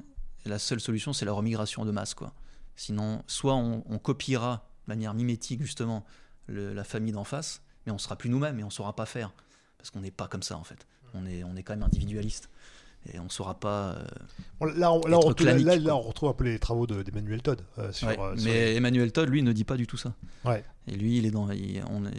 la 0.44 0.58
seule 0.58 0.80
solution, 0.80 1.12
c'est 1.12 1.24
la 1.24 1.32
remigration 1.32 1.84
de 1.84 1.90
masse. 1.90 2.14
Quoi. 2.14 2.32
Sinon, 2.76 3.22
soit 3.26 3.54
on, 3.54 3.98
copiera 3.98 4.68
de 4.86 4.92
manière 4.92 5.14
mimétique, 5.14 5.62
justement, 5.62 6.04
la 6.48 6.84
famille 6.84 7.12
d'en 7.12 7.24
face, 7.24 7.62
mais 7.86 7.92
on 7.92 7.98
sera 7.98 8.16
plus 8.16 8.30
nous-mêmes 8.30 8.58
et 8.58 8.62
on 8.62 8.68
ne 8.68 8.72
saura 8.72 8.94
pas 8.94 9.06
faire. 9.06 9.32
Parce 9.78 9.90
qu'on 9.90 10.00
n'est 10.00 10.10
pas 10.10 10.28
comme 10.28 10.42
ça, 10.42 10.56
en 10.56 10.64
fait. 10.64 10.86
On 11.14 11.26
est, 11.26 11.44
on 11.44 11.56
est 11.56 11.62
quand 11.62 11.74
même 11.74 11.82
individualiste. 11.82 12.48
Et 13.12 13.18
on 13.18 13.24
ne 13.24 13.28
saura 13.28 13.60
pas. 13.60 13.96
Euh, 14.62 14.70
là, 14.76 14.92
on, 14.92 15.00
là, 15.06 15.18
on 15.18 15.20
retrouve, 15.20 16.30
un 16.30 16.32
peu 16.32 16.44
les 16.44 16.58
travaux 16.58 16.86
d'Emmanuel 16.86 17.42
Todd. 17.42 17.60
Euh, 17.78 17.92
mais 18.42 18.76
Emmanuel 18.76 19.12
Todd, 19.12 19.28
lui, 19.28 19.42
ne 19.42 19.52
dit 19.52 19.64
pas 19.64 19.76
du 19.76 19.86
tout 19.86 19.98
ça. 19.98 20.14
Ouais. 20.44 20.64
Et 20.86 20.96
lui, 20.96 21.18
il 21.18 21.26
est 21.26 21.30
dans. 21.30 21.44
on 21.44 22.06
est, 22.06 22.12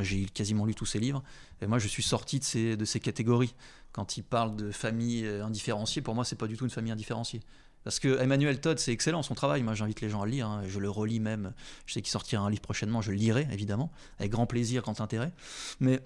j'ai 0.00 0.24
quasiment 0.26 0.66
lu 0.66 0.74
tous 0.74 0.86
ses 0.86 0.98
livres. 0.98 1.22
Et 1.60 1.66
moi, 1.66 1.78
je 1.78 1.88
suis 1.88 2.02
sorti 2.02 2.38
de 2.38 2.44
ces, 2.44 2.76
de 2.76 2.84
ces 2.84 3.00
catégories. 3.00 3.54
Quand 3.92 4.16
il 4.16 4.24
parle 4.24 4.56
de 4.56 4.70
famille 4.70 5.26
indifférenciée, 5.26 6.02
pour 6.02 6.14
moi, 6.14 6.24
c'est 6.24 6.36
pas 6.36 6.48
du 6.48 6.56
tout 6.56 6.64
une 6.64 6.70
famille 6.70 6.92
indifférenciée. 6.92 7.40
Parce 7.84 8.00
que 8.00 8.20
Emmanuel 8.20 8.60
Todd, 8.60 8.78
c'est 8.78 8.92
excellent 8.92 9.22
son 9.22 9.34
travail. 9.34 9.62
Moi, 9.62 9.74
j'invite 9.74 10.00
les 10.00 10.08
gens 10.08 10.22
à 10.22 10.24
le 10.24 10.32
lire. 10.32 10.48
Hein. 10.48 10.62
Je 10.66 10.80
le 10.80 10.88
relis 10.88 11.20
même. 11.20 11.52
Je 11.86 11.92
sais 11.92 12.02
qu'il 12.02 12.10
sortira 12.10 12.42
un 12.42 12.50
livre 12.50 12.62
prochainement. 12.62 13.02
Je 13.02 13.10
le 13.10 13.18
lirai, 13.18 13.46
évidemment, 13.52 13.92
avec 14.18 14.32
grand 14.32 14.46
plaisir, 14.46 14.82
quand 14.82 15.00
intérêt. 15.00 15.32
Mais 15.80 16.00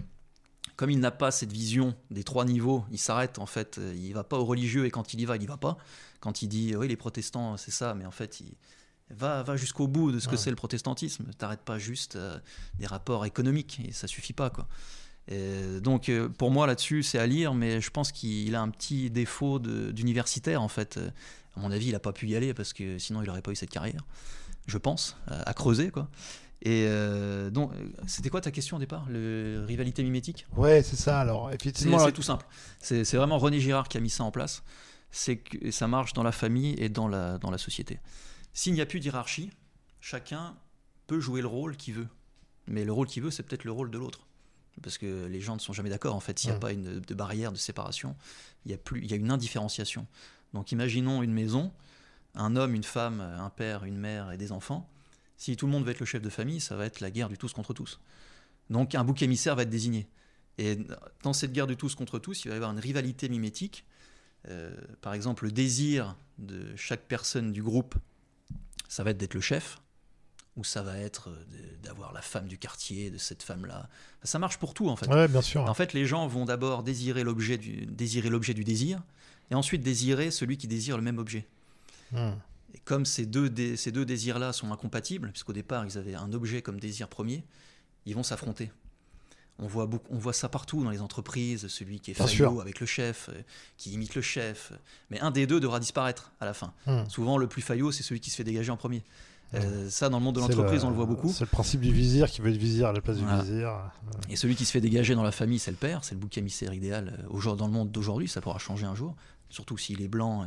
comme 0.75 0.91
il 0.91 0.99
n'a 0.99 1.11
pas 1.11 1.31
cette 1.31 1.51
vision 1.51 1.95
des 2.11 2.23
trois 2.23 2.45
niveaux, 2.45 2.83
il 2.91 2.99
s'arrête 2.99 3.39
en 3.39 3.45
fait. 3.45 3.79
Il 3.95 4.13
va 4.13 4.25
pas 4.25 4.37
au 4.37 4.45
religieux 4.45 4.85
et 4.85 4.91
quand 4.91 5.13
il 5.13 5.21
y 5.21 5.25
va, 5.25 5.37
il 5.37 5.43
y 5.43 5.45
va 5.45 5.57
pas. 5.57 5.77
Quand 6.19 6.41
il 6.41 6.49
dit 6.49 6.75
oui, 6.75 6.89
les 6.89 6.97
protestants, 6.97 7.55
c'est 7.55 7.71
ça, 7.71 7.95
mais 7.95 8.05
en 8.05 8.11
fait, 8.11 8.41
il 8.41 8.53
va, 9.11 9.43
va 9.43 9.55
jusqu'au 9.55 9.87
bout 9.87 10.11
de 10.11 10.19
ce 10.19 10.27
que 10.27 10.37
c'est 10.37 10.49
le 10.49 10.55
protestantisme. 10.55 11.25
T'arrêtes 11.37 11.61
pas 11.61 11.77
juste 11.77 12.15
euh, 12.15 12.37
des 12.77 12.85
rapports 12.85 13.25
économiques 13.25 13.81
et 13.87 13.91
ça 13.91 14.07
suffit 14.07 14.33
pas 14.33 14.49
quoi. 14.49 14.67
donc 15.81 16.09
euh, 16.09 16.29
pour 16.29 16.51
moi 16.51 16.67
là-dessus, 16.67 17.03
c'est 17.03 17.19
à 17.19 17.27
lire, 17.27 17.53
mais 17.53 17.81
je 17.81 17.89
pense 17.89 18.11
qu'il 18.11 18.55
a 18.55 18.61
un 18.61 18.69
petit 18.69 19.09
défaut 19.09 19.59
d'universitaire 19.59 20.61
en 20.61 20.69
fait. 20.69 20.99
À 21.55 21.59
mon 21.59 21.71
avis, 21.71 21.87
il 21.87 21.91
n'a 21.93 21.99
pas 21.99 22.13
pu 22.13 22.27
y 22.27 22.35
aller 22.35 22.53
parce 22.53 22.73
que 22.73 22.99
sinon 22.99 23.21
il 23.21 23.27
n'aurait 23.27 23.41
pas 23.41 23.51
eu 23.51 23.55
cette 23.55 23.71
carrière, 23.71 24.05
je 24.67 24.77
pense, 24.77 25.17
à, 25.27 25.53
creuser 25.53 25.91
quoi. 25.91 26.09
Et 26.61 26.85
euh, 26.87 27.49
donc, 27.49 27.71
c'était 28.05 28.29
quoi 28.29 28.41
ta 28.41 28.51
question 28.51 28.77
au 28.77 28.79
départ 28.79 29.05
Le 29.09 29.63
rivalité 29.65 30.03
mimétique? 30.03 30.45
Ouais, 30.57 30.83
c'est 30.83 30.97
ça. 30.97 31.19
Alors, 31.21 31.51
effectivement, 31.51 31.99
c'est 31.99 32.11
tout 32.11 32.21
simple. 32.21 32.45
C'est 32.81 33.15
vraiment 33.15 33.37
René 33.37 33.59
Girard 33.59 33.87
qui 33.87 33.97
a 33.97 34.01
mis 34.01 34.09
ça 34.09 34.23
en 34.23 34.31
place. 34.31 34.63
C'est 35.11 35.37
que 35.37 35.71
ça 35.71 35.87
marche 35.87 36.13
dans 36.13 36.23
la 36.23 36.31
famille 36.31 36.75
et 36.77 36.89
dans 36.89 37.07
la, 37.07 37.37
dans 37.37 37.49
la 37.49 37.57
société. 37.57 37.99
S'il 38.53 38.73
n'y 38.73 38.81
a 38.81 38.85
plus 38.85 38.99
d'hierarchie, 38.99 39.51
chacun 40.01 40.55
peut 41.07 41.19
jouer 41.19 41.41
le 41.41 41.47
rôle 41.47 41.77
qu'il 41.77 41.93
veut. 41.95 42.07
Mais 42.67 42.85
le 42.85 42.93
rôle 42.93 43.07
qu'il 43.07 43.23
veut, 43.23 43.31
c'est 43.31 43.43
peut-être 43.43 43.63
le 43.63 43.71
rôle 43.71 43.91
de 43.91 43.97
l'autre. 43.97 44.27
Parce 44.81 44.97
que 44.97 45.25
les 45.25 45.41
gens 45.41 45.55
ne 45.55 45.59
sont 45.59 45.73
jamais 45.73 45.89
d'accord. 45.89 46.15
En 46.15 46.19
fait, 46.19 46.39
s'il 46.39 46.51
n'y 46.51 46.55
a 46.55 46.59
pas 46.59 46.71
une, 46.71 46.99
de 46.99 47.13
barrière 47.13 47.51
de 47.51 47.57
séparation, 47.57 48.15
il 48.65 48.71
y, 48.71 48.73
a 48.73 48.77
plus, 48.77 49.01
il 49.01 49.09
y 49.09 49.13
a 49.13 49.17
une 49.17 49.31
indifférenciation. 49.31 50.07
Donc 50.53 50.71
imaginons 50.71 51.21
une 51.23 51.33
maison, 51.33 51.71
un 52.35 52.55
homme, 52.55 52.75
une 52.75 52.83
femme, 52.83 53.21
un 53.21 53.49
père, 53.49 53.83
une 53.83 53.97
mère 53.97 54.31
et 54.31 54.37
des 54.37 54.51
enfants. 54.51 54.89
Si 55.37 55.55
tout 55.55 55.65
le 55.65 55.71
monde 55.71 55.85
veut 55.85 55.91
être 55.91 55.99
le 55.99 56.05
chef 56.05 56.21
de 56.21 56.29
famille, 56.29 56.59
ça 56.59 56.75
va 56.75 56.85
être 56.85 56.99
la 56.99 57.11
guerre 57.11 57.29
du 57.29 57.37
tous 57.37 57.53
contre 57.53 57.73
tous. 57.73 57.99
Donc 58.69 58.95
un 58.95 59.03
bouc 59.03 59.21
émissaire 59.21 59.55
va 59.55 59.63
être 59.63 59.69
désigné. 59.69 60.07
Et 60.57 60.77
dans 61.23 61.33
cette 61.33 61.53
guerre 61.53 61.67
du 61.67 61.77
tous 61.77 61.95
contre 61.95 62.19
tous, 62.19 62.43
il 62.43 62.49
va 62.49 62.55
y 62.55 62.57
avoir 62.57 62.71
une 62.71 62.79
rivalité 62.79 63.29
mimétique. 63.29 63.85
Euh, 64.47 64.75
par 65.01 65.13
exemple, 65.13 65.45
le 65.45 65.51
désir 65.51 66.15
de 66.37 66.75
chaque 66.75 67.01
personne 67.01 67.51
du 67.51 67.63
groupe, 67.63 67.95
ça 68.89 69.03
va 69.03 69.11
être 69.11 69.17
d'être 69.17 69.35
le 69.35 69.39
chef, 69.39 69.79
ou 70.57 70.65
ça 70.65 70.81
va 70.81 70.97
être 70.97 71.29
d'avoir 71.81 72.11
la 72.11 72.21
femme 72.21 72.47
du 72.47 72.57
quartier, 72.57 73.11
de 73.11 73.17
cette 73.17 73.43
femme-là. 73.43 73.87
Ça 74.23 74.39
marche 74.39 74.57
pour 74.57 74.73
tout 74.73 74.89
en 74.89 74.97
fait. 74.97 75.07
Ouais, 75.07 75.29
bien 75.29 75.41
sûr. 75.41 75.63
En 75.63 75.73
fait, 75.73 75.93
les 75.93 76.05
gens 76.05 76.27
vont 76.27 76.43
d'abord 76.43 76.83
désirer 76.83 77.23
l'objet 77.23 77.57
du, 77.57 77.85
désirer 77.85 78.29
l'objet 78.29 78.53
du 78.53 78.65
désir, 78.65 79.01
et 79.51 79.55
ensuite 79.55 79.81
désirer 79.81 80.31
celui 80.31 80.57
qui 80.57 80.67
désire 80.67 80.97
le 80.97 81.03
même 81.03 81.19
objet. 81.19 81.47
Hmm. 82.11 82.31
Et 82.73 82.79
comme 82.79 83.05
ces 83.05 83.25
deux, 83.25 83.75
ces 83.77 83.91
deux 83.91 84.05
désirs-là 84.05 84.51
sont 84.51 84.71
incompatibles, 84.71 85.31
puisqu'au 85.31 85.53
départ 85.53 85.85
ils 85.85 85.97
avaient 85.97 86.15
un 86.15 86.33
objet 86.33 86.61
comme 86.61 86.79
désir 86.79 87.07
premier, 87.07 87.45
ils 88.05 88.15
vont 88.15 88.23
s'affronter. 88.23 88.71
On 89.61 89.67
voit, 89.67 89.85
beaucoup, 89.85 90.07
on 90.11 90.17
voit 90.17 90.33
ça 90.33 90.49
partout 90.49 90.83
dans 90.83 90.89
les 90.89 91.01
entreprises, 91.01 91.67
celui 91.67 91.99
qui 91.99 92.11
est 92.11 92.13
faillot 92.13 92.61
avec 92.61 92.79
le 92.79 92.85
chef, 92.85 93.29
euh, 93.29 93.41
qui 93.77 93.91
imite 93.91 94.15
le 94.15 94.21
chef. 94.21 94.71
Mais 95.09 95.19
un 95.19 95.31
des 95.31 95.47
deux 95.47 95.59
devra 95.59 95.79
disparaître 95.79 96.31
à 96.39 96.45
la 96.45 96.53
fin. 96.53 96.73
Hmm. 96.85 97.03
Souvent, 97.09 97.37
le 97.37 97.47
plus 97.47 97.61
faillot, 97.61 97.91
c'est 97.91 98.03
celui 98.03 98.19
qui 98.19 98.29
se 98.29 98.37
fait 98.37 98.43
dégager 98.43 98.71
en 98.71 98.77
premier. 98.77 99.03
Euh, 99.55 99.89
ça, 99.89 100.09
dans 100.09 100.19
le 100.19 100.23
monde 100.23 100.35
de 100.35 100.39
l'entreprise, 100.39 100.83
on 100.83 100.89
le 100.89 100.95
voit 100.95 101.05
beaucoup. 101.05 101.29
C'est 101.29 101.43
le 101.43 101.47
principe 101.47 101.81
du 101.81 101.91
vizir 101.91 102.29
qui 102.29 102.41
veut 102.41 102.51
être 102.51 102.57
vizir 102.57 102.87
à 102.87 102.93
la 102.93 103.01
place 103.01 103.17
du 103.17 103.25
vizir. 103.25 103.91
Et 104.29 104.35
celui 104.35 104.55
qui 104.55 104.65
se 104.65 104.71
fait 104.71 104.81
dégager 104.81 105.15
dans 105.15 105.23
la 105.23 105.31
famille, 105.31 105.59
c'est 105.59 105.71
le 105.71 105.77
père, 105.77 106.03
c'est 106.03 106.15
le 106.15 106.19
bouc 106.19 106.37
émissaire 106.37 106.73
idéal. 106.73 107.25
Euh, 107.29 107.55
dans 107.55 107.67
le 107.67 107.73
monde 107.73 107.91
d'aujourd'hui, 107.91 108.27
ça 108.27 108.41
pourra 108.41 108.59
changer 108.59 108.85
un 108.85 108.95
jour. 108.95 109.15
Surtout 109.49 109.77
s'il 109.77 110.01
est 110.01 110.07
blanc 110.07 110.45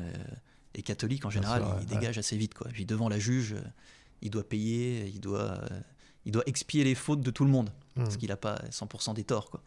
et, 0.74 0.82
catholique, 0.82 1.24
en 1.24 1.30
général, 1.30 1.64
il 1.80 1.86
dégage 1.86 2.18
assez 2.18 2.36
vite. 2.36 2.54
Quoi. 2.54 2.68
puis 2.72 2.86
devant 2.86 3.08
la 3.08 3.18
juge, 3.18 3.56
il 4.22 4.30
doit 4.30 4.48
payer, 4.48 5.10
il 5.12 5.20
doit, 5.20 5.60
il 6.24 6.32
doit 6.32 6.44
expier 6.46 6.84
les 6.84 6.94
fautes 6.94 7.20
de 7.20 7.30
tout 7.30 7.44
le 7.44 7.50
monde. 7.50 7.70
Parce 7.94 8.14
mmh. 8.14 8.18
qu'il 8.18 8.28
n'a 8.30 8.36
pas 8.36 8.56
100% 8.70 9.14
des 9.14 9.24
torts. 9.24 9.50
Quoi. 9.50 9.62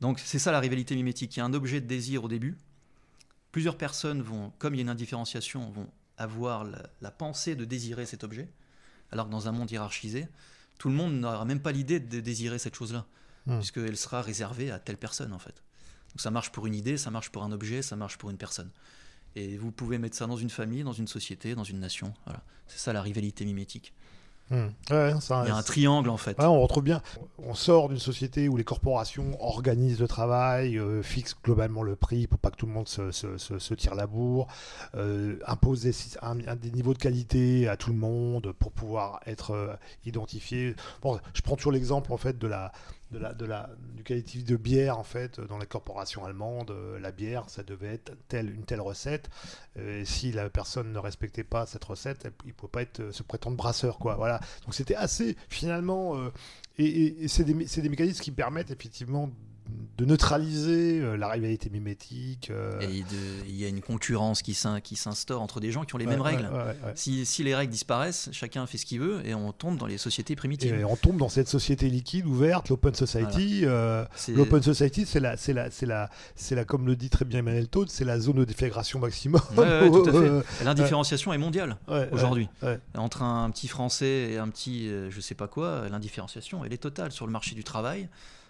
Donc 0.00 0.18
c'est 0.18 0.38
ça 0.38 0.52
la 0.52 0.60
rivalité 0.60 0.94
mimétique. 0.94 1.36
Il 1.36 1.38
y 1.38 1.42
a 1.42 1.46
un 1.46 1.54
objet 1.54 1.80
de 1.80 1.86
désir 1.86 2.24
au 2.24 2.28
début. 2.28 2.56
Plusieurs 3.52 3.78
personnes 3.78 4.20
vont, 4.20 4.52
comme 4.58 4.74
il 4.74 4.78
y 4.78 4.80
a 4.80 4.82
une 4.82 4.88
indifférenciation, 4.90 5.70
vont 5.70 5.88
avoir 6.18 6.66
la 7.00 7.10
pensée 7.10 7.56
de 7.56 7.64
désirer 7.64 8.06
cet 8.06 8.22
objet 8.22 8.48
alors 9.14 9.26
que 9.26 9.30
dans 9.30 9.48
un 9.48 9.52
monde 9.52 9.70
hiérarchisé, 9.70 10.26
tout 10.78 10.88
le 10.88 10.94
monde 10.94 11.14
n'aura 11.14 11.44
même 11.44 11.60
pas 11.60 11.72
l'idée 11.72 12.00
de 12.00 12.20
désirer 12.20 12.58
cette 12.58 12.74
chose-là, 12.74 13.06
hmm. 13.46 13.58
puisqu'elle 13.58 13.96
sera 13.96 14.22
réservée 14.22 14.70
à 14.70 14.78
telle 14.78 14.96
personne 14.96 15.32
en 15.32 15.38
fait. 15.38 15.62
Donc 16.10 16.20
ça 16.20 16.30
marche 16.30 16.50
pour 16.50 16.66
une 16.66 16.74
idée, 16.74 16.96
ça 16.96 17.10
marche 17.10 17.30
pour 17.30 17.44
un 17.44 17.52
objet, 17.52 17.80
ça 17.80 17.96
marche 17.96 18.18
pour 18.18 18.30
une 18.30 18.36
personne. 18.36 18.70
Et 19.36 19.56
vous 19.56 19.72
pouvez 19.72 19.98
mettre 19.98 20.16
ça 20.16 20.26
dans 20.26 20.36
une 20.36 20.50
famille, 20.50 20.84
dans 20.84 20.92
une 20.92 21.08
société, 21.08 21.54
dans 21.54 21.64
une 21.64 21.80
nation. 21.80 22.12
Voilà. 22.24 22.42
C'est 22.68 22.78
ça 22.78 22.92
la 22.92 23.02
rivalité 23.02 23.44
mimétique. 23.44 23.92
Hmm. 24.50 24.68
Il 24.90 24.94
y 24.94 25.50
a 25.50 25.56
un 25.56 25.62
triangle 25.62 26.10
en 26.10 26.18
fait. 26.18 26.36
on 26.38 26.60
retrouve 26.60 26.84
bien. 26.84 27.00
On 27.38 27.54
sort 27.54 27.88
d'une 27.88 27.98
société 27.98 28.48
où 28.48 28.56
les 28.56 28.64
corporations 28.64 29.42
organisent 29.42 30.00
le 30.00 30.08
travail, 30.08 30.78
euh, 30.78 31.02
fixent 31.02 31.36
globalement 31.42 31.82
le 31.82 31.96
prix 31.96 32.26
pour 32.26 32.38
pas 32.38 32.50
que 32.50 32.56
tout 32.56 32.66
le 32.66 32.72
monde 32.72 32.88
se, 32.88 33.10
se, 33.10 33.74
tire 33.74 33.94
la 33.94 34.06
bourre, 34.06 34.46
euh, 34.96 35.38
imposent 35.46 35.82
des, 35.82 35.92
des, 36.56 36.70
niveaux 36.70 36.92
de 36.92 36.98
qualité 36.98 37.68
à 37.68 37.76
tout 37.76 37.90
le 37.90 37.96
monde 37.96 38.52
pour 38.58 38.72
pouvoir 38.72 39.20
être 39.26 39.52
euh, 39.52 39.74
identifié. 40.04 40.76
Bon, 41.00 41.18
je 41.32 41.40
prends 41.40 41.56
toujours 41.56 41.72
l'exemple 41.72 42.12
en 42.12 42.18
fait 42.18 42.38
de 42.38 42.46
la, 42.46 42.72
de 43.14 43.18
la, 43.18 43.32
de 43.32 43.46
la, 43.46 43.70
du 43.96 44.02
qualitatif 44.02 44.44
de 44.44 44.56
bière 44.56 44.98
en 44.98 45.04
fait 45.04 45.40
dans 45.40 45.58
les 45.58 45.66
corporations 45.66 46.24
allemandes. 46.24 46.70
Euh, 46.70 46.98
la 46.98 47.12
bière, 47.12 47.48
ça 47.48 47.62
devait 47.62 47.94
être 47.94 48.12
telle, 48.28 48.50
une 48.50 48.64
telle 48.64 48.80
recette. 48.80 49.30
Euh, 49.78 50.00
et 50.00 50.04
si 50.04 50.32
la 50.32 50.50
personne 50.50 50.92
ne 50.92 50.98
respectait 50.98 51.44
pas 51.44 51.66
cette 51.66 51.84
recette, 51.84 52.28
il 52.44 52.48
ne 52.48 52.52
pouvait 52.52 52.70
pas 52.70 52.82
être, 52.82 53.10
se 53.12 53.22
prétendre 53.22 53.56
brasseur. 53.56 53.98
Quoi, 53.98 54.16
voilà. 54.16 54.40
Donc 54.64 54.74
c'était 54.74 54.96
assez 54.96 55.36
finalement. 55.48 56.16
Euh, 56.16 56.30
et, 56.76 57.28
c'est 57.28 57.44
des, 57.44 57.54
mécanismes 57.54 58.22
qui 58.22 58.32
permettent 58.32 58.70
effectivement 58.70 59.30
de 59.96 60.04
neutraliser 60.04 61.00
euh, 61.00 61.16
la 61.16 61.28
rivalité 61.28 61.70
mimétique. 61.70 62.50
Euh. 62.50 62.80
Et 62.80 63.04
il 63.46 63.56
y 63.56 63.64
a 63.64 63.68
une 63.68 63.80
concurrence 63.80 64.42
qui 64.42 64.54
s'instaure 64.54 65.40
entre 65.40 65.60
des 65.60 65.70
gens 65.70 65.84
qui 65.84 65.94
ont 65.94 65.98
les 65.98 66.06
mêmes 66.06 66.20
règles. 66.20 66.48
si, 66.94 67.24
les 67.44 67.54
règles 67.54 67.72
disparaissent, 67.72 68.28
chacun 68.32 68.66
fait 68.66 68.78
ce 68.78 68.86
qu'il 68.86 69.00
veut 69.00 69.26
et 69.26 69.34
on 69.34 69.52
tombe 69.52 69.76
dans 69.76 69.86
les 69.86 69.98
sociétés 69.98 70.36
primitives. 70.36 70.74
Et 70.74 70.84
on 70.84 70.96
tombe 70.96 71.18
dans 71.18 71.28
cette 71.28 71.48
société 71.48 71.88
liquide, 71.88 72.26
ouverte, 72.26 72.68
l'open 72.68 72.94
society. 72.94 73.62
Euh, 73.64 74.04
l'open 74.28 74.62
society, 74.62 75.06
c'est 75.06 75.20
la, 75.20 75.36
c'est 75.36 75.52
la, 75.52 75.70
c'est 75.70 75.86
la, 75.86 76.10
c'est 76.34 76.54
la, 76.54 76.64
comme 76.64 76.86
le 76.86 76.96
dit 76.96 77.10
très 77.10 77.24
bien 77.24 77.40
Emmanuel 77.40 77.68
Todd, 77.68 77.88
c'est 77.88 78.04
la 78.04 78.18
zone 78.18 78.36
de 78.36 78.44
déflagration 78.44 78.98
maximum. 78.98 79.40
L'indifférenciation 80.64 81.32
est 81.32 81.38
mondiale 81.38 81.76
aujourd'hui. 82.12 82.48
Entre 82.96 83.22
un 83.22 83.50
petit 83.50 83.68
français 83.68 84.32
et 84.32 84.38
un 84.38 84.48
petit, 84.48 84.88
je 84.88 85.20
sais 85.20 85.34
pas 85.34 85.48
quoi, 85.48 85.88
l'indifférenciation, 85.88 86.64
elle 86.64 86.72
est 86.72 86.78
totale 86.78 87.12
sur 87.12 87.26
le 87.26 87.32
marché 87.32 87.54
du 87.54 87.64
travail. 87.64 88.08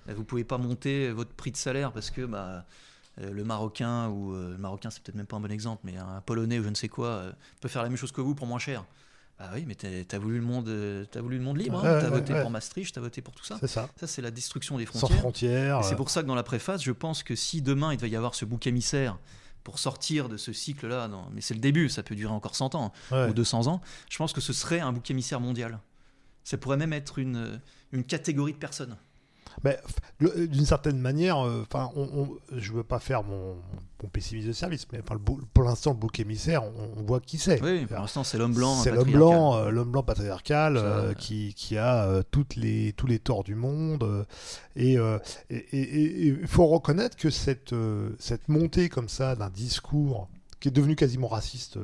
Euh, 0.08 0.14
vous 0.14 0.24
pouvez 0.24 0.44
pas 0.44 0.58
monter 0.58 1.10
votre 1.10 1.32
prix 1.32 1.50
de 1.50 1.56
salaire 1.56 1.92
parce 1.92 2.10
que 2.10 2.22
bah, 2.22 2.66
euh, 3.20 3.30
le 3.30 3.44
Marocain, 3.44 4.08
ou 4.08 4.34
euh, 4.34 4.52
le 4.52 4.58
Marocain 4.58 4.90
c'est 4.90 5.02
peut-être 5.02 5.16
même 5.16 5.26
pas 5.26 5.36
un 5.36 5.40
bon 5.40 5.50
exemple, 5.50 5.82
mais 5.84 5.96
un 5.96 6.20
Polonais 6.24 6.58
ou 6.58 6.64
je 6.64 6.68
ne 6.68 6.74
sais 6.74 6.88
quoi, 6.88 7.24
peut 7.60 7.68
faire 7.68 7.82
la 7.82 7.88
même 7.88 7.98
chose 7.98 8.12
que 8.12 8.20
vous 8.20 8.34
pour 8.34 8.46
moins 8.46 8.58
cher. 8.58 8.84
Bah 9.38 9.50
oui, 9.52 9.64
mais 9.66 9.74
tu 9.74 9.86
as 9.86 10.18
voulu 10.18 10.38
le 10.38 10.44
monde, 10.44 10.68
as 11.12 11.20
voulu 11.20 11.38
le 11.38 11.44
monde 11.44 11.58
libre. 11.58 11.84
Hein. 11.84 12.00
tu 12.00 12.06
as 12.06 12.10
voté 12.10 12.40
pour 12.40 12.50
Maastricht, 12.50 12.92
tu 12.92 12.98
as 12.98 13.02
voté 13.02 13.20
pour 13.20 13.34
tout 13.34 13.44
ça. 13.44 13.56
C'est 13.58 13.66
ça. 13.66 13.88
Ça, 13.96 14.06
c'est 14.06 14.22
la 14.22 14.30
destruction 14.30 14.78
des 14.78 14.86
frontières. 14.86 15.10
Sans 15.10 15.16
frontières. 15.16 15.84
C'est 15.84 15.96
pour 15.96 16.08
ça 16.08 16.22
que 16.22 16.28
dans 16.28 16.36
la 16.36 16.44
préface, 16.44 16.82
je 16.82 16.92
pense 16.92 17.24
que 17.24 17.34
si 17.34 17.60
demain 17.60 17.92
il 17.92 17.98
va 17.98 18.06
y 18.06 18.14
avoir 18.14 18.36
ce 18.36 18.44
bouc 18.44 18.66
émissaire 18.68 19.18
pour 19.64 19.78
sortir 19.78 20.28
de 20.28 20.36
ce 20.36 20.52
cycle-là, 20.52 21.10
mais 21.32 21.40
c'est 21.40 21.54
le 21.54 21.60
début, 21.60 21.88
ça 21.88 22.02
peut 22.02 22.14
durer 22.14 22.32
encore 22.32 22.54
100 22.54 22.74
ans 22.76 22.92
ou 23.10 23.32
200 23.32 23.66
ans, 23.66 23.80
je 24.08 24.18
pense 24.18 24.32
que 24.32 24.40
ce 24.40 24.52
serait 24.52 24.80
un 24.80 24.92
bouc 24.92 25.10
émissaire 25.10 25.40
mondial. 25.40 25.80
Ça 26.44 26.58
pourrait 26.58 26.76
même 26.76 26.92
être 26.92 27.18
une, 27.18 27.60
une 27.90 28.04
catégorie 28.04 28.52
de 28.52 28.58
personnes. 28.58 28.96
Mais 29.62 29.78
d'une 30.18 30.64
certaine 30.64 30.98
manière, 30.98 31.44
euh, 31.44 31.64
enfin, 31.70 31.90
on, 31.96 32.28
je 32.52 32.72
veux 32.72 32.82
pas 32.82 32.98
faire 32.98 33.22
mon, 33.22 33.56
mon 34.02 34.08
pessimiste 34.08 34.48
de 34.48 34.52
service, 34.52 34.86
mais 34.92 35.00
enfin, 35.00 35.18
pour 35.52 35.64
l'instant, 35.64 35.92
le 35.92 35.96
bouc 35.96 36.18
émissaire, 36.20 36.62
on, 36.64 37.02
voit 37.02 37.20
qui 37.20 37.38
c'est. 37.38 37.62
Oui, 37.62 37.86
pour 37.86 37.98
l'instant, 37.98 38.24
c'est 38.24 38.38
l'homme 38.38 38.54
blanc. 38.54 38.76
C'est 38.82 38.90
l'homme 38.90 39.10
blanc, 39.10 39.56
euh, 39.56 39.70
l'homme 39.70 39.90
blanc 39.90 40.02
patriarcal 40.02 40.76
euh, 40.76 41.14
qui, 41.14 41.54
qui, 41.54 41.78
a 41.78 42.22
toutes 42.30 42.56
les, 42.56 42.92
tous 42.94 43.06
les 43.06 43.18
torts 43.18 43.44
du 43.44 43.54
monde. 43.54 44.26
et 44.76 44.98
il 45.50 46.46
faut 46.46 46.66
reconnaître 46.66 47.16
que 47.16 47.30
cette, 47.30 47.74
cette 48.18 48.48
montée 48.48 48.88
comme 48.88 49.08
ça 49.08 49.36
d'un 49.36 49.50
discours 49.50 50.28
qui 50.60 50.68
est 50.68 50.72
devenu 50.72 50.96
quasiment 50.96 51.28
raciste 51.28 51.78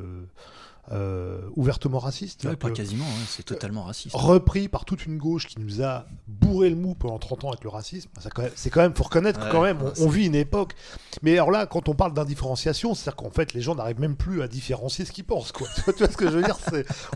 euh, 0.93 1.39
ouvertement 1.57 1.99
raciste. 1.99 2.45
Ouais, 2.45 2.57
pas 2.57 2.71
quasiment, 2.71 3.05
hein, 3.05 3.25
c'est 3.29 3.45
totalement 3.45 3.85
raciste. 3.85 4.15
Repris 4.15 4.69
par 4.69 4.85
toute 4.85 5.07
une 5.07 5.19
gauche 5.19 5.47
qui 5.47 5.61
nous 5.61 5.83
a 5.83 6.07
bourré 6.27 6.69
le 6.71 6.77
mou 6.77 6.95
pendant 6.95 7.19
30 7.19 7.45
ans 7.45 7.49
avec 7.51 7.63
le 7.63 7.71
racisme. 7.71 8.11
Ça, 8.19 8.31
quand 8.31 8.43
même- 8.43 8.53
C'est 8.57 8.71
quand 8.71 8.81
même, 8.81 8.95
faut 8.95 9.05
reconnaître 9.05 9.39
que 9.39 9.45
Ouais, 9.45 9.51
quand 9.51 9.63
même, 9.63 9.79
on, 10.01 10.09
vit 10.09 10.27
une 10.27 10.35
époque. 10.35 10.75
Mais 11.23 11.33
alors 11.35 11.51
là, 11.51 11.67
quand 11.67 11.89
on 11.89 11.95
parle 11.95 12.13
d'indifférenciation, 12.13 12.95
c'est-à-dire 12.95 13.17
qu'en 13.17 13.31
fait, 13.31 13.53
les 13.55 13.61
gens 13.61 13.75
n'arrivent 13.75 14.01
même 14.01 14.17
plus 14.17 14.43
à 14.43 14.49
différencier 14.49 15.05
ce 15.05 15.13
qu'ils 15.13 15.25
pensent. 15.25 15.53
Quoi. 15.53 15.69
tu 15.77 15.83
vois 15.83 16.09
ce 16.09 16.17
que 16.17 16.31
je 16.31 16.37
veux 16.37 16.43
dire? 16.43 16.59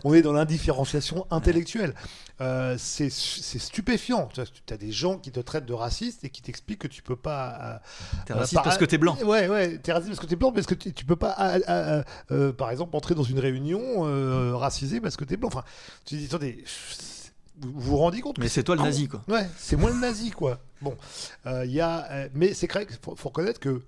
On 0.03 0.13
est 0.13 0.21
dans 0.21 0.33
l'indifférenciation 0.33 1.27
intellectuelle. 1.29 1.93
Euh, 2.41 2.75
c'est 2.77 3.09
stupéfiant. 3.09 4.29
Tu 4.33 4.41
as 4.73 4.77
des 4.77 4.91
gens 4.91 5.17
qui 5.17 5.31
te 5.31 5.39
traitent 5.39 5.65
de 5.65 5.73
raciste 5.73 6.23
et 6.23 6.29
qui 6.29 6.41
t'expliquent 6.41 6.79
que 6.79 6.87
tu 6.87 7.01
peux 7.01 7.15
pas. 7.15 7.81
T'es 8.25 8.33
euh, 8.33 8.37
raciste 8.37 8.55
par- 8.55 8.63
parce 8.63 8.77
que 8.77 8.85
t'es 8.85 8.97
blanc. 8.97 9.17
Ouais, 9.23 9.47
ouais, 9.47 9.77
t'es 9.77 9.91
raciste 9.91 10.11
parce 10.11 10.19
que 10.19 10.25
t'es 10.25 10.35
blanc, 10.35 10.51
parce 10.51 10.67
que 10.67 10.75
tu, 10.75 11.05
peux 11.05 11.15
pas, 11.15 11.35
euh, 12.31 12.51
par 12.53 12.71
exemple, 12.71 12.95
entrer 12.95 13.15
dans 13.15 13.23
une 13.23 13.39
réunion 13.39 13.54
euh, 14.05 14.55
racisée 14.55 15.01
parce 15.01 15.17
que 15.17 15.23
t'es 15.23 15.37
blanc. 15.37 15.47
Enfin, 15.47 15.63
tu 16.05 16.15
dis, 16.15 16.25
attendez, 16.25 16.63
vous 17.59 17.71
vous 17.79 17.97
rendez 17.97 18.21
compte 18.21 18.37
Mais 18.37 18.47
c'est 18.47 18.63
toi 18.63 18.75
le 18.75 18.81
nazi, 18.81 19.07
quoi. 19.07 19.23
Ouais, 19.27 19.47
c'est 19.57 19.75
moi 19.75 19.89
le 19.89 19.97
nazi, 19.97 20.31
quoi. 20.31 20.59
Bon, 20.81 20.95
euh, 21.45 21.65
il 21.65 21.71
y 21.71 21.81
a, 21.81 22.05
euh, 22.11 22.29
mais 22.33 22.53
c'est 22.53 22.71
vrai 22.71 22.85
qu'il 22.85 22.97
faut, 23.01 23.15
faut 23.15 23.29
reconnaître 23.29 23.59
que 23.59 23.81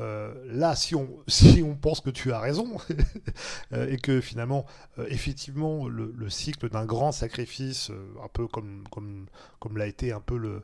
euh, 0.00 0.32
là, 0.46 0.74
si 0.74 0.94
on, 0.94 1.08
si 1.28 1.62
on 1.62 1.76
pense 1.76 2.00
que 2.00 2.10
tu 2.10 2.32
as 2.32 2.40
raison, 2.40 2.66
euh, 3.72 3.88
et 3.90 3.96
que 3.98 4.20
finalement, 4.20 4.66
euh, 4.98 5.06
effectivement, 5.08 5.86
le, 5.88 6.12
le 6.16 6.30
cycle 6.30 6.68
d'un 6.70 6.84
grand 6.86 7.12
sacrifice, 7.12 7.90
euh, 7.90 8.08
un 8.24 8.28
peu 8.32 8.46
comme, 8.48 8.84
comme, 8.90 9.26
comme 9.60 9.76
l'a 9.78 9.86
été 9.86 10.12
un 10.12 10.20
peu 10.20 10.36
le, 10.36 10.62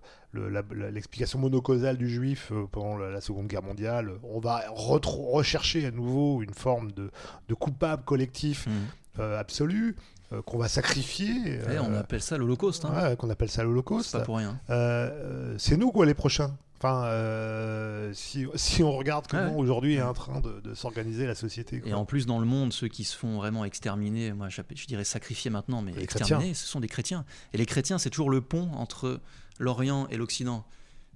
l'explication 0.91 1.39
monocausale 1.39 1.97
du 1.97 2.09
juif 2.09 2.53
pendant 2.73 2.97
la, 2.99 3.11
la 3.11 3.21
Seconde 3.21 3.47
Guerre 3.47 3.63
mondiale, 3.63 4.13
on 4.23 4.39
va 4.41 4.63
retro- 4.75 5.31
rechercher 5.33 5.87
à 5.87 5.91
nouveau 5.91 6.43
une 6.43 6.53
forme 6.55 6.93
de, 6.93 7.11
de 7.49 7.55
coupable 7.55 8.05
collectif 8.05 8.67
Mhm. 8.67 9.23
absolu, 9.39 9.97
euh, 10.33 10.43
qu'on 10.43 10.59
va 10.59 10.69
sacrifier. 10.69 11.61
Ouais, 11.69 11.79
on 11.79 11.95
appelle 11.95 12.21
ça 12.21 12.37
l'Holocauste. 12.37 12.85
hein. 12.85 12.93
ouais, 13.11 13.17
qu'on 13.17 13.31
appelle 13.31 13.51
ça 13.51 13.63
l'Holocauste. 13.65 14.11
C'est 14.11 14.19
pas 14.19 14.25
pour 14.25 14.37
rien. 14.39 14.59
Euh, 14.71 15.55
c'est 15.59 15.77
nous 15.77 15.91
quoi 15.91 16.05
les 16.05 16.15
prochains? 16.15 16.55
Enfin, 16.79 17.05
euh, 17.07 18.13
si, 18.13 18.47
si 18.55 18.83
on 18.83 18.93
regarde 18.93 19.27
comment 19.27 19.51
ouais. 19.51 19.57
aujourd'hui 19.57 19.95
est 19.95 20.03
en 20.03 20.13
train 20.13 20.41
de, 20.41 20.61
de 20.61 20.75
s'organiser 20.75 21.27
la 21.27 21.35
société. 21.35 21.81
quoi. 21.81 21.91
Et 21.91 21.95
en 21.95 22.05
plus, 22.05 22.27
dans 22.27 22.39
le 22.39 22.47
monde, 22.47 22.73
ceux 22.73 22.89
qui 22.89 23.05
se 23.05 23.17
font 23.17 23.37
vraiment 23.37 23.65
exterminer, 23.65 24.33
moi 24.33 24.49
je 24.49 24.87
dirais 24.87 25.05
sacrifier 25.05 25.51
maintenant, 25.51 25.83
mais 25.83 25.93
exterminer, 25.99 26.55
ce 26.55 26.67
sont 26.67 26.81
des 26.81 26.89
chrétiens. 26.89 27.25
Et 27.53 27.59
les 27.59 27.67
chrétiens, 27.67 27.99
c'est 27.99 28.11
toujours 28.11 28.31
le 28.31 28.41
pont 28.41 28.71
entre 28.75 29.21
l'Orient 29.59 30.07
et 30.09 30.17
l'Occident. 30.17 30.65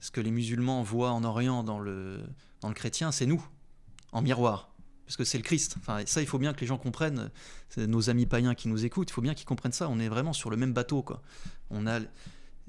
Ce 0.00 0.10
que 0.10 0.20
les 0.20 0.30
musulmans 0.30 0.82
voient 0.82 1.12
en 1.12 1.24
Orient 1.24 1.62
dans 1.62 1.78
le, 1.78 2.20
dans 2.62 2.68
le 2.68 2.74
chrétien, 2.74 3.12
c'est 3.12 3.26
nous, 3.26 3.44
en 4.12 4.22
miroir. 4.22 4.70
Parce 5.04 5.16
que 5.16 5.24
c'est 5.24 5.38
le 5.38 5.44
Christ. 5.44 5.74
Enfin, 5.78 6.02
ça, 6.06 6.22
il 6.22 6.26
faut 6.26 6.38
bien 6.38 6.54
que 6.54 6.60
les 6.60 6.68
gens 6.68 6.78
comprennent. 6.78 7.30
Nos 7.76 8.10
amis 8.10 8.26
païens 8.26 8.54
qui 8.54 8.68
nous 8.68 8.84
écoutent, 8.84 9.10
il 9.10 9.12
faut 9.12 9.20
bien 9.20 9.34
qu'ils 9.34 9.44
comprennent 9.44 9.72
ça. 9.72 9.88
On 9.88 9.98
est 9.98 10.08
vraiment 10.08 10.32
sur 10.32 10.50
le 10.50 10.56
même 10.56 10.72
bateau. 10.72 11.02
Quoi. 11.02 11.20
On 11.68 11.86
a, 11.86 11.98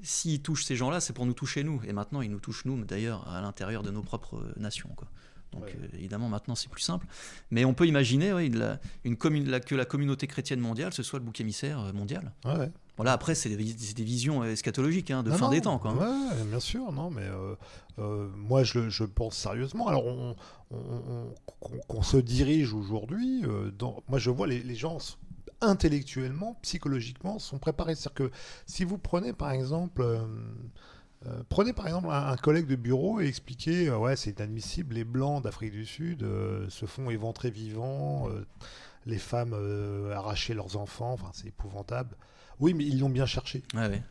s'ils 0.02 0.42
touchent 0.42 0.64
ces 0.64 0.76
gens-là, 0.76 1.00
c'est 1.00 1.12
pour 1.12 1.26
nous 1.26 1.32
toucher 1.34 1.64
nous. 1.64 1.80
Et 1.86 1.92
maintenant, 1.92 2.20
ils 2.22 2.30
nous 2.30 2.40
touchent 2.40 2.64
nous, 2.64 2.82
d'ailleurs, 2.84 3.28
à 3.28 3.40
l'intérieur 3.40 3.82
de 3.82 3.90
nos 3.90 4.02
propres 4.02 4.42
nations. 4.56 4.90
Quoi. 4.96 5.08
Donc 5.52 5.64
Ouais. 5.64 5.76
euh, 5.82 5.96
évidemment, 5.98 6.28
maintenant, 6.30 6.54
c'est 6.54 6.70
plus 6.70 6.80
simple. 6.80 7.06
Mais 7.50 7.64
on 7.66 7.74
peut 7.74 7.86
imaginer 7.86 8.30
la- 8.48 8.78
une 9.04 9.16
la- 9.50 9.60
que 9.60 9.74
la 9.74 9.84
communauté 9.84 10.26
chrétienne 10.26 10.60
mondiale, 10.60 10.92
ce 10.94 11.02
soit 11.02 11.18
le 11.18 11.24
bouc 11.26 11.40
émissaire 11.40 11.78
euh, 11.80 11.92
mondial. 11.92 12.32
Ouais. 12.46 12.70
Voilà, 12.96 13.12
après, 13.12 13.34
c'est 13.34 13.48
des, 13.50 14.04
visions 14.04 14.42
euh, 14.42 14.52
eschatologiques 14.52 15.10
hein, 15.10 15.22
de 15.22 15.30
Non, 15.30 15.36
fin 15.36 15.46
non, 15.46 15.50
des 15.52 15.60
temps. 15.62 15.78
Quoi. 15.78 15.92
Ouais, 15.94 16.44
bien 16.46 16.60
sûr, 16.60 16.90
non, 16.92 17.10
mais 17.10 17.22
euh, 17.22 17.54
euh, 17.98 18.28
moi 18.36 18.64
je, 18.64 18.88
je 18.90 19.04
pense 19.04 19.36
sérieusement. 19.36 19.88
Alors, 19.88 20.04
on, 20.06 22.02
se 22.02 22.16
dirige 22.16 22.72
aujourd'hui, 22.72 23.42
euh, 23.44 23.70
moi 24.08 24.18
je 24.18 24.30
vois 24.30 24.46
les, 24.46 24.62
les 24.62 24.74
gens 24.74 24.98
intellectuellement, 25.62 26.58
psychologiquement, 26.62 27.38
sont 27.38 27.58
préparés. 27.58 27.94
C'est-à-dire 27.94 28.30
que 28.30 28.36
si 28.66 28.84
vous 28.84 28.98
prenez 28.98 29.32
par 29.32 29.52
exemple. 29.52 30.02
euh, 30.02 30.24
euh, 31.26 31.40
prenez 31.48 31.72
un, 31.78 32.36
collègue 32.36 32.66
de 32.66 32.74
bureau 32.74 33.20
et 33.20 33.28
expliquez, 33.28 33.88
euh, 33.88 33.96
ouais, 33.96 34.16
c'est 34.16 34.40
inadmissible, 34.40 34.96
les 34.96 35.04
blancs 35.04 35.44
d'Afrique 35.44 35.70
du 35.70 35.86
Sud 35.86 36.26
se 36.68 36.84
font 36.84 37.10
éventrer 37.10 37.48
vivants, 37.48 38.28
les 39.06 39.18
femmes 39.18 39.54
arracher 40.12 40.52
leurs 40.52 40.76
enfants, 40.76 41.16
c'est 41.32 41.46
épouvantable. 41.46 42.16
Oui, 42.62 42.72
mais 42.74 42.84
ils 42.84 42.98
l'ont 43.00 43.10
bien 43.10 43.26
cherché. 43.26 43.62
Ouais, 43.74 43.88
ouais. 43.88 44.02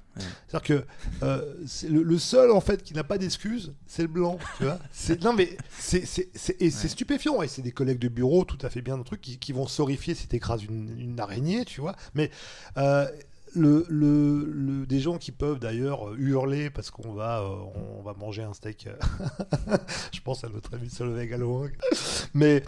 C'est-à-dire 0.47 0.62
que 0.62 0.86
euh, 1.24 1.54
c'est 1.66 1.88
le, 1.88 2.04
le 2.04 2.20
seul 2.20 2.52
en 2.52 2.60
fait 2.60 2.84
qui 2.84 2.93
n'a 2.93 3.04
pas 3.06 3.18
d'excuse, 3.18 3.74
c'est 3.88 4.02
le 4.02 4.10
blanc. 4.10 4.38
Tu 4.58 4.66
vois 4.66 4.78
c'est, 4.91 5.24
non 5.24 5.32
mais 5.34 5.56
c'est, 5.80 6.06
c'est, 6.06 6.30
c'est- 6.36 6.62
et 6.62 6.70
c'est 6.70 6.84
Ouais. 6.84 6.89
stupéfiant. 6.89 7.41
Et 7.41 7.47
c'est 7.47 7.62
des 7.62 7.72
collègues 7.72 7.99
de 7.99 8.10
bureau 8.10 8.43
tout 8.43 8.58
à 8.62 8.70
fait 8.70 8.82
bien 8.82 9.02
qui, 9.22 9.38
qui 9.39 9.54
vont 9.54 9.68
s'horrifier 9.68 10.14
si 10.14 10.28
t'écrases 10.28 10.64
une, 10.66 10.99
une 10.99 11.18
araignée, 11.20 11.64
tu 11.64 11.80
vois. 11.80 11.95
Mais 12.14 12.30
euh, 12.78 13.08
le, 13.54 13.86
le, 13.89 14.86
des 14.86 14.99
gens 14.99 15.18
qui 15.18 15.32
peuvent 15.32 15.60
d'ailleurs 15.60 16.10
euh, 16.10 16.16
hurler 16.18 16.70
parce 16.70 16.91
qu'on 16.91 17.14
va, 17.14 17.41
euh, 17.41 17.56
on 17.97 18.02
va 18.02 18.14
manger 18.14 18.43
un 18.43 18.54
steak. 18.54 18.88
euh, 18.88 19.78
Je 20.14 20.22
pense 20.22 20.43
à 20.43 20.49
notre 20.49 20.74
ami 20.76 20.89
Solveig 20.89 21.28
Galouang. 21.28 21.70
Mais 22.34 22.64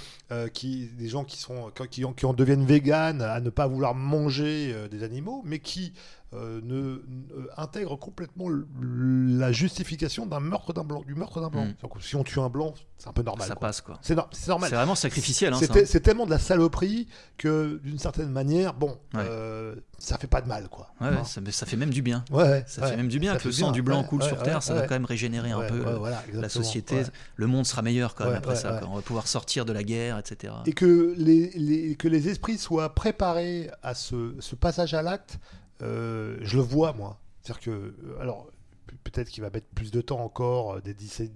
qui, 0.53 0.87
des 0.97 1.07
gens 1.07 1.23
qui, 1.23 1.37
sont, 1.37 1.71
qui, 1.89 2.03
en, 2.05 2.13
qui 2.13 2.25
en 2.25 2.33
deviennent 2.33 2.65
véganes 2.65 3.21
à 3.21 3.39
ne 3.39 3.49
pas 3.49 3.67
vouloir 3.67 3.93
manger 3.93 4.73
des 4.89 5.03
animaux, 5.03 5.41
mais 5.45 5.59
qui 5.59 5.93
euh, 6.35 6.59
ne, 6.63 7.03
ne- 7.07 7.47
intègrent 7.57 7.97
complètement 7.97 8.47
la 8.49 9.51
justification 9.51 10.25
d'un 10.25 10.39
meurtre 10.39 10.73
d'un 10.73 10.83
blanc, 10.83 11.01
du 11.05 11.15
meurtre 11.15 11.41
d'un 11.41 11.49
blanc. 11.49 11.65
Mm. 11.65 11.99
Si 12.01 12.15
on 12.15 12.23
tue 12.23 12.39
un 12.39 12.49
blanc, 12.49 12.73
c'est 12.97 13.07
un 13.09 13.13
peu 13.13 13.23
normal. 13.23 13.47
ça 13.47 13.55
quoi. 13.55 13.67
passe, 13.67 13.81
quoi. 13.81 13.99
C'est, 14.01 14.15
no- 14.15 14.23
c'est 14.31 14.47
normal. 14.47 14.69
C'est 14.69 14.75
vraiment 14.75 14.95
sacrificiel. 14.95 15.53
Hein, 15.53 15.59
hein. 15.61 15.81
c'est 15.85 15.99
tellement 16.01 16.25
de 16.25 16.31
la 16.31 16.39
saloperie 16.39 17.07
que, 17.37 17.79
d'une 17.83 17.99
certaine 17.99 18.29
manière, 18.29 18.73
bon, 18.73 18.97
Ouais. 19.13 19.21
euh, 19.27 19.75
ça 19.97 20.17
fait 20.17 20.27
pas 20.27 20.41
de 20.41 20.47
mal, 20.47 20.69
quoi. 20.69 20.91
Ouais, 21.01 21.07
Hein. 21.07 21.23
ça, 21.23 21.41
mais 21.41 21.51
ça 21.51 21.65
fait 21.65 21.77
même 21.77 21.89
du 21.91 22.01
bien. 22.01 22.23
Ouais, 22.31 22.63
Ça 22.67 22.87
fait 22.87 22.97
même 22.97 23.07
du 23.07 23.19
bien 23.19 23.35
que 23.37 23.45
le 23.47 23.51
sang 23.51 23.71
du 23.71 23.81
blanc 23.81 24.03
coule 24.03 24.23
sur 24.23 24.41
Terre, 24.43 24.63
ça 24.63 24.73
va 24.73 24.81
quand 24.83 24.95
même 24.95 25.05
régénérer 25.05 25.51
un 25.51 25.61
peu 25.61 25.85
euh, 25.87 25.97
voilà, 25.97 26.23
la 26.33 26.49
société. 26.49 27.03
Le 27.35 27.47
monde 27.47 27.65
sera 27.65 27.81
meilleur 27.81 28.15
quand 28.15 28.25
même 28.25 28.35
après 28.35 28.55
ça. 28.55 28.81
On 28.89 28.95
va 28.95 29.01
pouvoir 29.01 29.27
sortir 29.27 29.65
de 29.65 29.73
la 29.73 29.83
guerre, 29.83 30.17
etc. 30.17 30.53
et 30.65 30.73
que 30.73 31.13
les, 31.17 31.49
les- 31.51 31.95
que 31.95 32.07
les 32.07 32.27
esprits 32.29 32.57
soient 32.57 32.93
préparés 32.93 33.69
à 33.83 33.93
ce, 33.93 34.35
ce 34.39 34.55
passage 34.55 34.93
à 34.93 35.01
l'acte, 35.01 35.37
euh, 35.83 36.37
je 36.41 36.57
le 36.57 36.63
vois 36.63 36.93
moi. 36.93 37.19
C'est-à-dire 37.41 37.61
que, 37.61 37.69
euh, 37.71 38.19
alors, 38.19 38.47
pe- 38.87 38.95
peut-être 39.03 39.29
qu'il 39.29 39.43
va 39.43 39.49
mettre 39.49 39.67
plus 39.75 39.91
de 39.91 40.01
temps 40.01 40.19
encore, 40.21 40.75
euh, 40.75 40.81
des, 40.81 40.93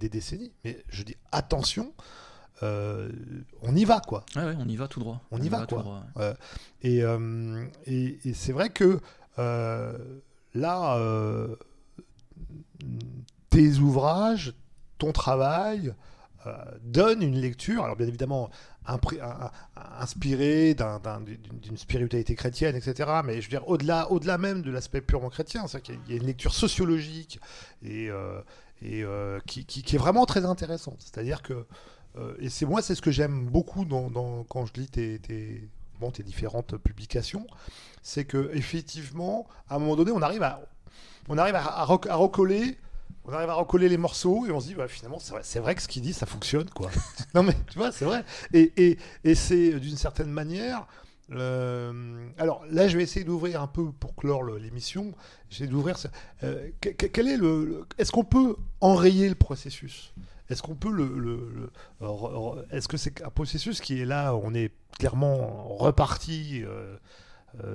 décennies, 0.08 0.52
mais 0.64 0.82
je 0.88 1.02
dis 1.02 1.16
attention, 1.32 1.92
euh, 2.62 3.10
on 3.62 3.76
y 3.76 3.84
va 3.84 4.00
quoi. 4.00 4.24
Ouais, 4.34 4.54
on 4.58 4.66
y 4.68 4.76
va 4.76 4.88
tout 4.88 5.00
droit. 5.00 5.20
On 5.30 5.40
y 5.40 5.48
va, 5.48 5.66
quoi. 5.66 5.82
droit, 5.82 6.02
ouais. 6.16 6.34
Et, 6.82 7.02
et, 7.86 8.18
et 8.28 8.34
c'est 8.34 8.52
vrai 8.52 8.70
que 8.70 9.00
là, 10.54 10.98
tes 13.50 13.78
ouvrages, 13.78 14.54
ton 14.98 15.12
travail 15.12 15.94
euh, 16.46 16.52
donnent 16.82 17.22
une 17.22 17.40
lecture, 17.40 17.84
alors 17.84 17.96
bien 17.96 18.06
évidemment 18.06 18.48
inspirée 20.00 20.74
d'un- 20.74 20.98
d'un- 21.00 21.20
d'une 21.20 21.76
spiritualité 21.76 22.34
chrétienne, 22.34 22.76
etc. 22.76 23.10
Mais 23.24 23.40
je 23.40 23.46
veux 23.46 23.50
dire, 23.50 23.68
au-delà 23.68 24.10
au 24.10 24.18
-delà 24.20 24.38
même 24.38 24.62
de 24.62 24.70
l'aspect 24.70 25.00
purement 25.00 25.30
chrétien, 25.30 25.66
c'est 25.66 25.80
qu'il 25.82 25.98
y 26.08 26.12
a- 26.12 26.16
une 26.16 26.26
lecture 26.26 26.54
sociologique 26.54 27.40
et, 27.82 28.08
euh, 28.10 28.40
euh, 28.84 29.40
qui, 29.46 29.64
est 29.92 29.98
vraiment 29.98 30.24
très 30.26 30.44
intéressante. 30.44 30.96
C'est-à-dire 31.00 31.42
que, 31.42 31.66
et 32.40 32.48
c'est 32.48 32.66
moi, 32.66 32.82
c'est 32.82 32.94
ce 32.96 33.02
que 33.02 33.10
j'aime 33.12 33.46
beaucoup 33.46 33.84
dans, 33.84 34.44
quand 34.48 34.66
je 34.66 34.72
lis 34.74 34.88
tes, 34.88 35.68
bon, 36.00 36.10
tes 36.10 36.22
différentes 36.22 36.76
publications, 36.78 37.46
c'est 38.02 38.24
que 38.24 38.50
effectivement, 38.54 39.46
à 39.68 39.76
un 39.76 39.78
moment 39.78 39.96
donné, 39.96 40.10
on 40.12 40.22
arrive 40.22 40.42
à, 40.42 40.60
on 41.28 41.36
arrive 41.38 41.54
à 41.56 41.84
recoller. 41.84 42.78
On 43.30 43.32
arrive 43.34 43.50
à 43.50 43.54
recoller 43.54 43.90
les 43.90 43.98
morceaux 43.98 44.46
et 44.46 44.50
on 44.50 44.58
se 44.58 44.68
dit, 44.68 44.74
bah, 44.74 44.88
finalement, 44.88 45.18
c'est 45.42 45.58
vrai, 45.58 45.74
que 45.74 45.82
ce 45.82 45.88
qu'il 45.88 46.00
dit, 46.00 46.14
ça 46.14 46.24
fonctionne, 46.24 46.70
quoi. 46.70 46.90
non, 47.34 47.42
mais 47.42 47.52
tu 47.70 47.76
vois, 47.78 47.92
c'est 47.92 48.06
vrai. 48.06 48.24
Et, 48.54 48.96
c'est 49.34 49.74
euh, 49.74 49.78
d'une 49.80 49.98
certaine 49.98 50.30
manière. 50.30 50.86
euh, 51.32 52.26
alors 52.38 52.64
là, 52.70 52.88
je 52.88 52.96
vais 52.96 53.02
essayer 53.02 53.26
d'ouvrir 53.26 53.60
un 53.60 53.66
peu 53.66 53.92
pour 53.92 54.16
clore 54.16 54.44
l'émission. 54.44 55.12
J'essaie 55.50 55.66
d'ouvrir. 55.66 55.96
euh, 56.42 56.70
que- 56.80 56.88
que- 56.88 57.04
quel 57.04 57.28
est 57.28 57.36
le, 57.36 57.84
Est-ce 57.98 58.12
qu'on 58.12 58.24
peut 58.24 58.56
enrayer 58.80 59.28
le 59.28 59.34
processus? 59.34 60.14
Est-ce 60.48 60.62
qu'on 60.62 60.74
peut 60.74 60.90
le, 60.90 61.70
Est-ce 62.70 62.88
que 62.88 62.96
c'est 62.96 63.22
un 63.22 63.28
processus 63.28 63.82
qui 63.82 64.00
est 64.00 64.06
là 64.06 64.34
On 64.34 64.54
est 64.54 64.72
clairement 64.98 65.76
reparti 65.76 66.62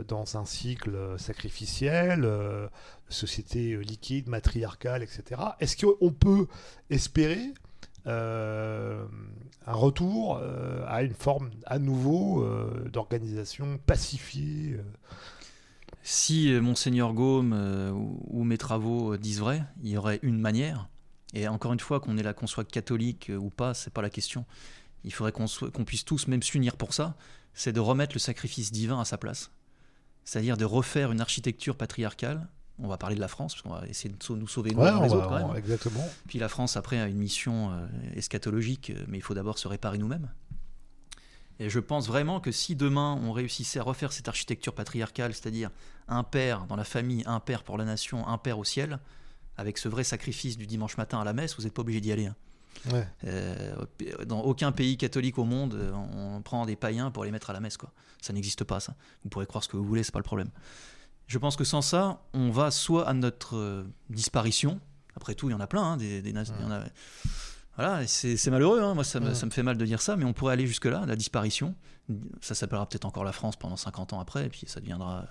dans 0.07 0.37
un 0.37 0.45
cycle 0.45 0.97
sacrificiel, 1.17 2.25
euh, 2.25 2.67
société 3.09 3.77
liquide, 3.77 4.27
matriarcale, 4.27 5.03
etc. 5.03 5.41
Est-ce 5.59 5.85
qu'on 5.85 6.11
peut 6.11 6.47
espérer 6.89 7.53
euh, 8.07 9.05
un 9.65 9.73
retour 9.73 10.39
euh, 10.41 10.83
à 10.87 11.03
une 11.03 11.13
forme 11.13 11.51
à 11.65 11.79
nouveau 11.79 12.43
euh, 12.43 12.89
d'organisation 12.91 13.79
pacifiée 13.85 14.73
euh? 14.73 14.83
Si 16.05 16.51
euh, 16.51 16.59
Monseigneur 16.59 17.13
Gaume 17.13 17.53
euh, 17.53 17.91
ou, 17.91 18.43
mes 18.43 18.57
travaux 18.57 19.13
euh, 19.13 19.17
disent 19.17 19.39
vrai, 19.39 19.63
il 19.81 19.89
y 19.89 19.97
aurait 19.97 20.19
une 20.21 20.37
manière. 20.37 20.89
Et 21.33 21.47
encore 21.47 21.71
une 21.71 21.79
fois, 21.79 22.01
qu'on 22.01 22.17
est 22.17 22.23
là, 22.23 22.33
qu'on 22.33 22.45
soit 22.45 22.69
catholique 22.69 23.29
euh, 23.29 23.37
ou 23.37 23.49
pas, 23.49 23.73
c'est 23.73 23.93
pas 23.93 24.01
la 24.01 24.09
question. 24.09 24.45
Il 25.05 25.13
faudrait 25.13 25.31
qu'on 25.31 25.85
puisse 25.85 26.03
tous 26.03 26.27
même 26.27 26.43
s'unir 26.43 26.75
pour 26.75 26.93
ça. 26.93 27.15
c'est 27.53 27.71
de 27.73 27.79
remettre 27.79 28.13
le 28.15 28.19
sacrifice 28.19 28.71
divin 28.71 28.99
à 28.99 29.05
sa 29.05 29.17
place. 29.17 29.51
C'est-à-dire 30.25 30.57
de 30.57 30.65
refaire 30.65 31.11
une 31.11 31.21
architecture 31.21 31.75
patriarcale. 31.75 32.47
On 32.79 32.87
va 32.87 32.97
parler 32.97 33.15
de 33.15 33.21
la 33.21 33.27
France, 33.27 33.53
parce 33.53 33.61
qu'on 33.61 33.69
va 33.81 33.87
essayer 33.87 34.09
de 34.13 34.35
nous 34.35 34.47
sauver 34.47 34.71
nous 34.71 34.79
Ouais, 34.81 34.89
les 34.89 34.95
on 34.97 35.03
autres 35.05 35.29
va- 35.29 35.39
quand 35.41 35.47
même. 35.49 35.57
exactement. 35.57 36.07
Puis 36.27 36.39
la 36.39 36.49
France, 36.49 36.75
après, 36.75 36.99
a 36.99 37.07
une 37.07 37.17
mission 37.17 37.71
euh, 37.71 37.85
eschatologique, 38.15 38.89
euh, 38.89 39.03
mais 39.07 39.19
il 39.19 39.21
faut 39.21 39.35
d'abord 39.35 39.59
se 39.59 39.67
réparer 39.67 39.97
nous-mêmes. 39.99 40.29
Et 41.59 41.69
je 41.69 41.79
pense 41.79 42.07
vraiment 42.07 42.39
que 42.39 42.51
si 42.51 42.75
demain 42.75 43.19
on 43.23 43.31
réussissait 43.31 43.77
à 43.79 43.83
refaire 43.83 44.11
cette 44.11 44.27
architecture 44.27 44.73
patriarcale, 44.73 45.33
c'est-à-dire 45.35 45.69
un 46.07 46.23
père 46.23 46.65
dans 46.65 46.75
la 46.75 46.83
famille, 46.83 47.21
un 47.27 47.39
père 47.39 47.63
pour 47.63 47.77
la 47.77 47.85
nation, 47.85 48.27
un 48.27 48.39
père 48.39 48.57
au 48.57 48.63
ciel, 48.63 48.97
avec 49.55 49.77
ce 49.77 49.87
vrai 49.87 50.03
sacrifice 50.03 50.57
du 50.57 50.65
dimanche 50.65 50.97
matin 50.97 51.19
à 51.21 51.23
la 51.23 51.33
messe, 51.33 51.55
vous 51.55 51.63
n'êtes 51.63 51.73
pas 51.73 51.83
obligé 51.83 52.01
d'y 52.01 52.11
aller. 52.11 52.25
hein. 52.25 52.35
Ouais. 52.91 53.07
Euh, 53.25 53.75
dans 54.25 54.41
aucun 54.41 54.71
pays 54.71 54.97
catholique 54.97 55.37
au 55.37 55.45
monde, 55.45 55.73
euh, 55.75 55.91
on 55.93 56.41
prend 56.41 56.65
des 56.65 56.75
païens 56.75 57.11
pour 57.11 57.23
les 57.25 57.31
mettre 57.31 57.49
à 57.49 57.53
la 57.53 57.59
messe. 57.59 57.77
Quoi. 57.77 57.91
Ça 58.21 58.33
n'existe 58.33 58.63
pas, 58.63 58.79
ça. 58.79 58.95
Vous 59.23 59.29
pourrez 59.29 59.45
croire 59.45 59.63
ce 59.63 59.69
que 59.69 59.77
vous 59.77 59.85
voulez, 59.85 60.03
c'est 60.03 60.11
pas 60.11 60.19
le 60.19 60.23
problème. 60.23 60.49
Je 61.27 61.37
pense 61.37 61.55
que 61.55 61.63
sans 61.63 61.81
ça, 61.81 62.21
on 62.33 62.49
va 62.51 62.69
soit 62.71 63.07
à 63.07 63.13
notre 63.13 63.55
euh, 63.55 63.83
disparition. 64.09 64.79
Après 65.15 65.35
tout, 65.35 65.49
il 65.49 65.53
y 65.53 65.55
en 65.55 65.59
a 65.61 65.67
plein. 65.67 65.83
hein, 65.83 65.97
des, 65.97 66.21
des 66.21 66.33
nas- 66.33 66.43
il 66.59 66.61
y 66.61 66.65
en 66.67 66.71
a- 66.71 66.83
Voilà, 67.77 68.05
c'est 68.07 68.49
malheureux. 68.51 68.81
hein, 68.81 68.93
Moi, 68.93 69.03
ça 69.03 69.19
me, 69.19 69.29
Ouais. 69.29 69.35
ça 69.35 69.45
me 69.45 69.51
fait 69.51 69.63
mal 69.63 69.77
de 69.77 69.85
dire 69.85 70.01
ça, 70.01 70.15
mais 70.17 70.25
on 70.25 70.33
pourrait 70.33 70.53
aller 70.53 70.67
jusque-là, 70.67 71.05
la 71.05 71.15
disparition. 71.15 71.75
Ça 72.41 72.53
s'appellera 72.55 72.87
peut-être 72.89 73.05
encore 73.05 73.23
la 73.23 73.31
France 73.31 73.55
pendant 73.55 73.77
50 73.77 74.11
ans 74.13 74.19
après, 74.19 74.45
et 74.45 74.49
puis 74.49 74.63
ça 74.67 74.79
deviendra 74.81 75.25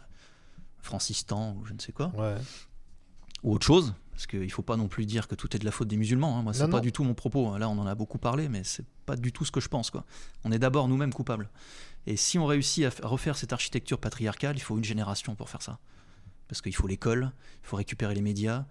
Francistan 0.80 1.54
ou 1.60 1.64
je 1.66 1.74
ne 1.74 1.78
sais 1.80 1.92
quoi 1.92 2.10
ou 3.44 3.54
autre 3.54 3.66
chose, 3.66 3.94
parce 4.12 4.26
qu'il 4.26 4.40
ne 4.40 4.48
faut 4.48 4.62
pas 4.62 4.76
non 4.76 4.88
plus 4.88 5.06
dire 5.06 5.26
que 5.26 5.34
tout 5.34 5.54
est 5.56 5.58
de 5.58 5.64
la 5.64 5.70
faute 5.70 5.88
des 5.88 5.96
musulmans. 5.96 6.38
hein. 6.38 6.42
Moi, 6.42 6.52
c'est 6.52 6.68
pas 6.68 6.76
non. 6.76 6.82
du 6.82 6.92
tout 6.92 7.02
mon 7.02 7.14
propos. 7.14 7.48
hein. 7.48 7.58
Là, 7.58 7.68
on 7.68 7.78
en 7.78 7.86
a 7.86 7.94
beaucoup 7.94 8.18
parlé, 8.18 8.48
mais 8.48 8.62
c'est 8.62 8.84
pas 9.06 9.16
du 9.16 9.32
tout 9.32 9.44
ce 9.44 9.50
que 9.50 9.60
je 9.60 9.68
pense. 9.68 9.90
Quoi. 9.90 10.04
On 10.44 10.52
est 10.52 10.58
d'abord 10.58 10.86
nous-mêmes 10.88 11.12
coupables. 11.12 11.48
Et 12.06 12.16
si 12.16 12.38
on 12.38 12.46
réussit 12.46 12.84
à 12.84 13.08
refaire 13.08 13.36
cette 13.36 13.52
architecture 13.52 13.98
patriarcale, 13.98 14.56
il 14.56 14.60
faut 14.60 14.76
une 14.76 14.84
génération 14.84 15.34
pour 15.34 15.48
faire 15.48 15.62
ça. 15.62 15.78
Parce 16.48 16.60
qu'il 16.60 16.74
faut 16.74 16.86
l'école, 16.86 17.32
il 17.64 17.66
faut 17.66 17.76
récupérer 17.76 18.14
les 18.14 18.20
médias, 18.22 18.66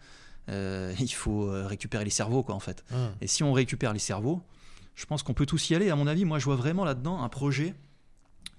euh, 0.49 0.93
il 0.99 1.11
faut 1.11 1.49
euh, 1.49 1.65
récupérer 1.65 2.03
les 2.03 2.11
cerveaux, 2.11 2.43
quoi, 2.43 2.53
en 2.55 2.59
fait. 2.59 2.83
Hum. 2.93 3.11
Et 3.21 3.27
si 3.27 3.43
on 3.43 3.51
récupère 3.53 3.93
les 3.93 3.99
cerveaux, 3.99 4.43
je 4.95 5.05
pense 5.05 5.23
qu'on 5.23 5.33
peut 5.33 5.45
tous 5.47 5.69
y 5.71 5.75
aller. 5.75 5.89
À 5.89 5.95
mon 5.95 6.05
avis, 6.05 6.23
moi, 6.25 6.37
je 6.37 6.45
vois 6.45 6.55
vraiment 6.55 6.85
là-dedans 6.85 7.23
un 7.23 7.29
projet, 7.29 7.73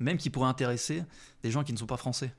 même 0.00 0.16
qui 0.16 0.30
pourrait 0.30 0.48
intéresser 0.48 1.04
des 1.44 1.50
gens 1.52 1.62
qui 1.62 1.72
ne 1.72 1.78
sont 1.78 1.86
pas 1.86 1.96
français 1.96 2.34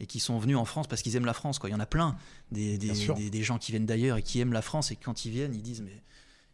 et 0.00 0.06
qui 0.06 0.20
sont 0.20 0.38
venus 0.38 0.56
en 0.56 0.64
France 0.64 0.86
parce 0.86 1.02
qu'ils 1.02 1.16
aiment 1.16 1.24
la 1.24 1.34
France. 1.34 1.58
Quoi. 1.58 1.70
Il 1.70 1.72
y 1.72 1.76
en 1.76 1.80
a 1.80 1.86
plein, 1.86 2.16
des, 2.50 2.78
des, 2.78 3.42
gens 3.42 3.58
qui 3.58 3.72
viennent 3.72 3.86
d'ailleurs 3.86 4.16
et 4.16 4.22
qui 4.22 4.40
aiment 4.40 4.52
la 4.52 4.62
France 4.62 4.90
et 4.90 4.96
quand 4.96 5.24
ils 5.24 5.30
viennent, 5.30 5.54
ils 5.54 5.62
disent 5.62 5.82
mais, 5.82 6.02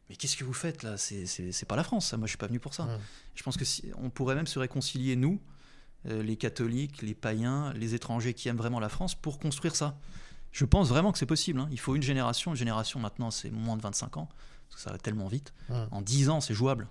mais 0.09 0.17
qu'est-ce 0.17 0.37
que 0.37 0.45
vous 0.45 0.53
faites 0.53 0.83
là? 0.83 0.97
C'est 0.97 1.65
pas 1.67 1.77
la 1.77 1.85
France, 1.85 2.09
ça. 2.09 2.17
moi 2.17 2.27
je 2.27 2.31
suis 2.31 2.39
pas 2.39 2.47
venu 2.49 2.61
pour 2.61 2.75
ça. 2.75 2.89
Je 3.35 3.43
pense 3.43 3.57
que 3.57 3.65
si, 3.65 3.85
on 3.97 4.11
pourrait 4.11 4.35
même 4.35 4.47
se 4.47 4.59
réconcilier, 4.59 5.17
nous, 5.17 5.41
euh, 6.07 6.23
les 6.23 6.37
catholiques, 6.37 7.03
les 7.03 7.15
païens, 7.15 7.73
les 7.75 7.95
étrangers 7.95 8.35
qui 8.35 8.49
aiment 8.49 8.57
vraiment 8.57 8.81
la 8.81 8.89
France, 8.89 9.15
pour 9.15 9.39
construire 9.39 9.77
ça. 9.77 9.99
Je 10.53 10.65
pense 10.65 10.89
vraiment 10.89 11.13
que 11.13 11.19
c'est 11.19 11.27
possible. 11.27 11.61
hein. 11.61 11.69
Il 11.71 11.79
faut 11.79 11.95
une 11.95 12.03
génération. 12.03 12.51
Une 12.51 12.57
génération 12.57 12.99
maintenant, 12.99 13.31
c'est 13.31 13.51
moins 13.51 13.77
de 13.77 13.83
25 13.83 14.17
ans, 14.17 14.29
parce 14.69 14.77
que 14.77 14.81
ça 14.83 14.91
va 14.91 14.99
tellement 14.99 15.29
vite. 15.29 15.53
En 15.91 16.03
10 16.03 16.29
ans, 16.31 16.41
c'est 16.41 16.55
jouable. 16.55 16.89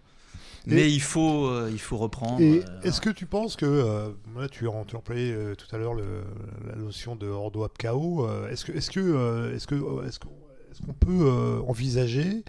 Et- 0.67 0.75
Mais 0.75 0.91
il 0.91 1.01
faut, 1.01 1.45
euh, 1.47 1.69
il 1.71 1.79
faut 1.79 1.97
reprendre. 1.97 2.41
Et 2.41 2.59
euh, 2.59 2.81
est-ce 2.83 3.01
que 3.01 3.09
tu 3.09 3.25
penses 3.25 3.55
que, 3.55 3.65
euh, 3.65 4.09
là, 4.37 4.47
tu, 4.49 4.67
euh, 4.67 5.55
tout 5.55 5.75
à 5.75 5.77
l'heure 5.77 5.93
le- 5.93 6.23
la 6.67 6.75
notion 6.75 7.15
de 7.15 7.27
Ordo 7.27 7.63
ab 7.63 7.71
Chaos, 7.77 8.25
euh, 8.27 8.49
est-ce 8.49 8.65
que, 8.65 8.71
est-ce 8.73 8.91
que, 8.91 9.53
est-ce 9.55 9.67
que, 9.67 9.75
est-ce 10.07 10.19
qu'on 10.19 10.29
est-ce 10.71 10.81
qu'on 10.85 10.93
peut 10.93 11.25
euh, 11.27 11.61
envisager 11.67 12.43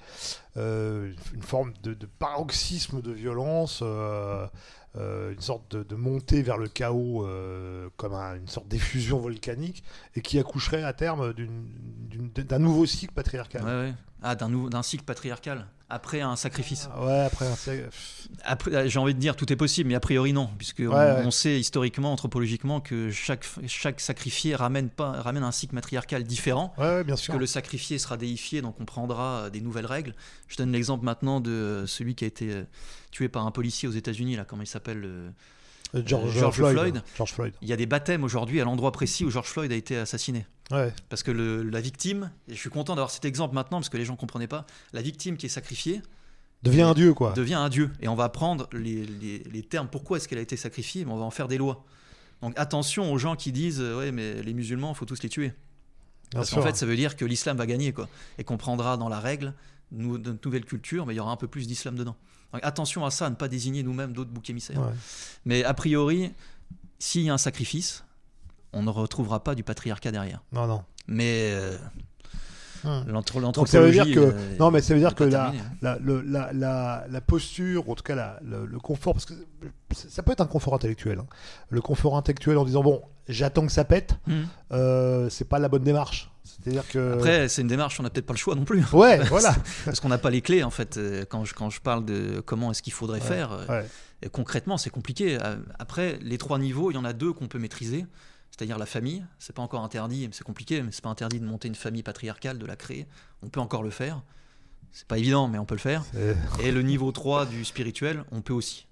euh, 0.58 1.10
une 1.34 1.42
forme 1.42 1.72
de, 1.82 1.94
de 1.94 2.06
paroxysme 2.06 3.00
de 3.00 3.12
violence, 3.12 3.80
euh, 3.82 4.46
une 4.96 5.40
sorte 5.40 5.74
de, 5.74 5.82
de 5.84 5.94
montée 5.94 6.42
vers 6.42 6.58
le 6.58 6.68
chaos 6.68 7.26
comme 7.96 8.12
un- 8.12 8.34
une 8.36 8.48
sorte 8.48 8.68
d'effusion 8.68 9.18
volcanique 9.18 9.82
et 10.16 10.20
qui 10.20 10.38
accoucherait 10.38 10.82
à 10.82 10.92
terme 10.92 11.32
d'une- 11.32 11.66
d'une- 12.10 12.28
d'un 12.30 12.58
nouveau 12.58 12.84
cycle 12.86 13.14
patriarcal? 13.14 13.62
Ouais, 13.64 13.70
ouais. 13.88 13.94
Ah, 14.22 14.34
d'un 14.34 14.48
nou- 14.48 14.68
d'un 14.68 14.82
cycle 14.82 15.04
patriarcal. 15.04 15.66
Après 15.90 16.20
un 16.20 16.36
sacrifice. 16.36 16.88
Ouais, 16.98 17.20
après 17.20 17.46
un 17.46 17.56
Après, 18.44 18.74
euh, 18.74 18.88
j'ai 18.88 18.98
envie 18.98 19.14
de 19.14 19.18
dire 19.18 19.34
tout 19.34 19.52
est 19.52 19.56
possible, 19.56 19.88
mais 19.88 19.96
a 19.96 20.00
priori 20.00 20.32
non, 20.32 20.48
puisque 20.56 20.80
on, 20.80 20.92
ouais. 20.92 21.22
on 21.24 21.30
sait 21.30 21.58
historiquement, 21.58 22.12
anthropologiquement, 22.12 22.80
que 22.80 23.10
chaque, 23.10 23.44
chaque 23.66 24.00
sacrifié 24.00 24.54
ramène, 24.54 24.88
pas, 24.88 25.20
ramène 25.20 25.42
un 25.42 25.50
cycle 25.50 25.74
matriarcal 25.74 26.22
différent. 26.24 26.72
Ouais, 26.78 27.02
bien 27.02 27.16
sûr. 27.16 27.34
que 27.34 27.38
le 27.38 27.46
sacrifié 27.46 27.98
sera 27.98 28.16
déifié, 28.16 28.62
donc 28.62 28.76
on 28.80 28.84
prendra 28.84 29.24
euh, 29.24 29.50
des 29.50 29.60
nouvelles 29.60 29.86
règles. 29.86 30.14
Je 30.48 30.56
donne 30.56 30.72
l'exemple 30.72 31.04
maintenant 31.04 31.40
de 31.40 31.50
euh, 31.50 31.86
celui 31.86 32.14
qui 32.14 32.24
a 32.24 32.28
été 32.28 32.64
tué 33.10 33.28
par 33.28 33.46
un 33.46 33.50
policier 33.50 33.88
aux 33.88 33.92
États-Unis, 33.92 34.36
là, 34.36 34.44
comment 34.44 34.62
il 34.62 34.68
s'appelle 34.68 35.32
George, 36.06 36.30
George 36.38 36.54
Floyd. 36.56 36.72
Floyd. 36.76 37.02
George 37.16 37.32
Floyd. 37.32 37.54
Il 37.62 37.68
y 37.68 37.72
a 37.72 37.76
des 37.76 37.86
baptêmes 37.86 38.22
aujourd'hui 38.24 38.60
à 38.60 38.64
l'endroit 38.64 38.92
précis 38.92 39.24
où 39.24 39.30
George 39.30 39.48
Floyd 39.48 39.72
a 39.72 39.74
été 39.74 39.96
assassiné. 39.96 40.46
Ouais. 40.70 40.92
Parce 41.08 41.22
que 41.22 41.30
le- 41.32 41.62
la 41.64 41.80
victime, 41.80 42.30
et 42.48 42.54
je 42.54 42.58
suis 42.60 42.70
content 42.70 42.94
d'avoir 42.94 43.10
cet 43.10 43.24
exemple 43.24 43.54
maintenant 43.54 43.78
parce 43.78 43.88
que 43.88 43.96
les 43.96 44.04
gens 44.04 44.12
ne 44.14 44.18
comprenaient 44.18 44.46
pas, 44.46 44.66
la 44.92 45.02
victime 45.02 45.36
qui 45.36 45.46
est 45.46 45.50
sacrifiée 45.50 46.00
Devient 46.62 46.82
un 46.82 46.94
dieu, 46.94 47.14
quoi. 47.14 47.32
devient 47.32 47.54
un 47.54 47.68
dieu. 47.68 47.90
Et 48.00 48.08
on 48.08 48.14
va 48.14 48.28
prendre 48.28 48.68
les, 48.72 49.04
les- 49.06 49.38
les 49.50 49.62
termes 49.62 49.88
pourquoi 49.88 50.18
est-ce 50.18 50.28
qu'elle 50.28 50.38
a 50.38 50.42
été 50.42 50.56
sacrifiée, 50.56 51.04
mais 51.04 51.12
on 51.12 51.16
va 51.18 51.24
en 51.24 51.30
faire 51.30 51.48
des 51.48 51.58
lois. 51.58 51.84
Donc 52.42 52.52
attention 52.56 53.12
aux 53.12 53.18
gens 53.18 53.34
qui 53.36 53.50
disent 53.52 53.80
euh, 53.80 53.98
ouais 53.98 54.12
mais 54.12 54.42
les 54.42 54.54
musulmans, 54.54 54.92
il 54.92 54.96
faut 54.96 55.06
tous 55.06 55.22
les 55.22 55.28
tuer. 55.28 55.48
Bien 55.48 55.54
Parce 56.40 56.50
qu'en 56.50 56.62
fait 56.62 56.76
ça 56.76 56.86
veut 56.86 56.96
dire 56.96 57.16
que 57.16 57.24
l'islam 57.24 57.56
va 57.56 57.66
gagner 57.66 57.92
quoi. 57.92 58.08
Et 58.38 58.44
qu'on 58.44 58.56
prendra 58.56 58.96
dans 58.96 59.08
la 59.08 59.18
règle 59.20 59.54
de 59.92 60.36
nouvelle 60.44 60.64
culture, 60.64 61.04
mais 61.04 61.14
il 61.14 61.16
y 61.16 61.20
aura 61.20 61.32
un 61.32 61.36
peu 61.36 61.48
plus 61.48 61.66
d'islam 61.66 61.96
dedans. 61.96 62.16
Donc 62.52 62.60
attention 62.64 63.04
à 63.04 63.10
ça, 63.10 63.26
à 63.26 63.30
ne 63.30 63.34
pas 63.36 63.48
désigner 63.48 63.82
nous-mêmes 63.82 64.12
d'autres 64.12 64.30
boucs 64.30 64.50
émissaires. 64.50 64.78
Ouais. 64.80 64.92
Mais 65.44 65.64
a 65.64 65.74
priori, 65.74 66.32
s'il 66.98 67.22
y 67.22 67.30
a 67.30 67.34
un 67.34 67.38
sacrifice, 67.38 68.04
on 68.72 68.82
ne 68.82 68.90
retrouvera 68.90 69.42
pas 69.44 69.54
du 69.54 69.62
patriarcat 69.62 70.10
derrière. 70.12 70.42
Non, 70.52 70.66
non. 70.66 70.82
Mais 71.06 71.50
euh, 71.52 71.76
Hum. 72.82 73.04
Donc 73.52 73.68
ça 73.68 73.78
veut 73.78 73.90
dire 73.92 74.06
que 74.06 74.18
euh, 74.18 74.56
non, 74.58 74.70
mais 74.70 74.80
ça 74.80 74.94
veut 74.94 75.00
dire 75.00 75.14
que 75.14 75.24
la, 75.24 75.48
hein. 75.48 75.52
la, 75.82 75.98
le- 75.98 76.22
la, 76.22 76.50
la, 76.54 77.04
la 77.10 77.20
posture, 77.20 77.86
ou 77.86 77.92
en 77.92 77.94
tout 77.94 78.02
cas 78.02 78.38
le, 78.42 78.64
le 78.64 78.78
confort, 78.78 79.12
parce 79.12 79.26
que 79.26 79.34
ça 79.94 80.22
peut 80.22 80.32
être 80.32 80.40
un 80.40 80.46
confort 80.46 80.72
intellectuel. 80.74 81.18
hein. 81.18 81.26
Le 81.68 81.82
confort 81.82 82.16
intellectuel 82.16 82.56
en 82.56 82.64
disant 82.64 82.82
bon, 82.82 83.02
j'attends 83.28 83.66
que 83.66 83.72
ça 83.72 83.84
pète, 83.84 84.14
Mhm. 84.26 84.46
euh, 84.72 85.28
c'est 85.28 85.44
pas 85.46 85.58
la 85.58 85.68
bonne 85.68 85.82
démarche. 85.84 86.29
C'est-à-dire 86.44 86.86
que 86.88 87.14
Après, 87.14 87.48
c'est 87.48 87.62
une 87.62 87.68
démarche, 87.68 88.00
on 88.00 88.02
n'a 88.02 88.10
peut-être 88.10 88.26
pas 88.26 88.32
le 88.32 88.38
choix 88.38 88.54
non 88.54 88.64
plus. 88.64 88.84
ouais, 88.92 89.18
voilà. 89.28 89.54
Parce 89.84 90.00
qu'on 90.00 90.08
n'a 90.08 90.18
pas 90.18 90.30
les 90.30 90.40
clés, 90.42 90.62
en 90.62 90.70
fait. 90.70 90.96
Euh, 90.96 91.24
Quand 91.28 91.44
je, 91.44 91.54
quand 91.54 91.70
je 91.70 91.80
parle 91.80 92.04
de 92.04 92.40
comment 92.40 92.70
est-ce 92.70 92.82
qu'il 92.82 92.92
faudrait 92.92 93.20
Ouais, 93.20 93.26
faire, 93.26 93.52
euh, 93.52 93.66
Ouais. 94.22 94.28
concrètement, 94.30 94.76
c'est 94.78 94.90
compliqué. 94.90 95.38
Euh, 95.40 95.56
Après, 95.78 96.18
les 96.22 96.38
trois 96.38 96.58
niveaux, 96.58 96.90
il 96.90 96.94
y 96.94 96.98
en 96.98 97.04
a 97.04 97.12
deux 97.12 97.32
qu'on 97.32 97.48
peut 97.48 97.58
maîtriser. 97.58 98.06
C'est-à-dire 98.50 98.78
la 98.78 98.86
famille, 98.86 99.24
c'est 99.38 99.54
pas 99.54 99.62
encore 99.62 99.84
interdit, 99.84 100.28
c'est 100.32 100.42
compliqué, 100.44 100.82
mais 100.82 100.90
c'est 100.92 101.02
pas 101.04 101.08
interdit 101.08 101.38
de 101.40 101.44
monter 101.46 101.68
une 101.68 101.74
famille 101.76 102.02
patriarcale, 102.02 102.58
de 102.58 102.66
la 102.66 102.76
créer. 102.76 103.06
On 103.42 103.48
peut 103.48 103.60
encore 103.60 103.82
le 103.82 103.90
faire. 103.90 104.22
C'est 104.92 105.06
pas 105.06 105.18
évident, 105.18 105.46
mais 105.46 105.58
on 105.58 105.64
peut 105.64 105.76
le 105.76 105.80
faire. 105.80 106.04
Et 106.60 106.72
le 106.72 106.82
niveau 106.82 107.12
3 107.12 107.46
du 107.46 107.64
spirituel, 107.64 108.24
on 108.32 108.40
peut 108.42 108.52
aussi. 108.52 108.86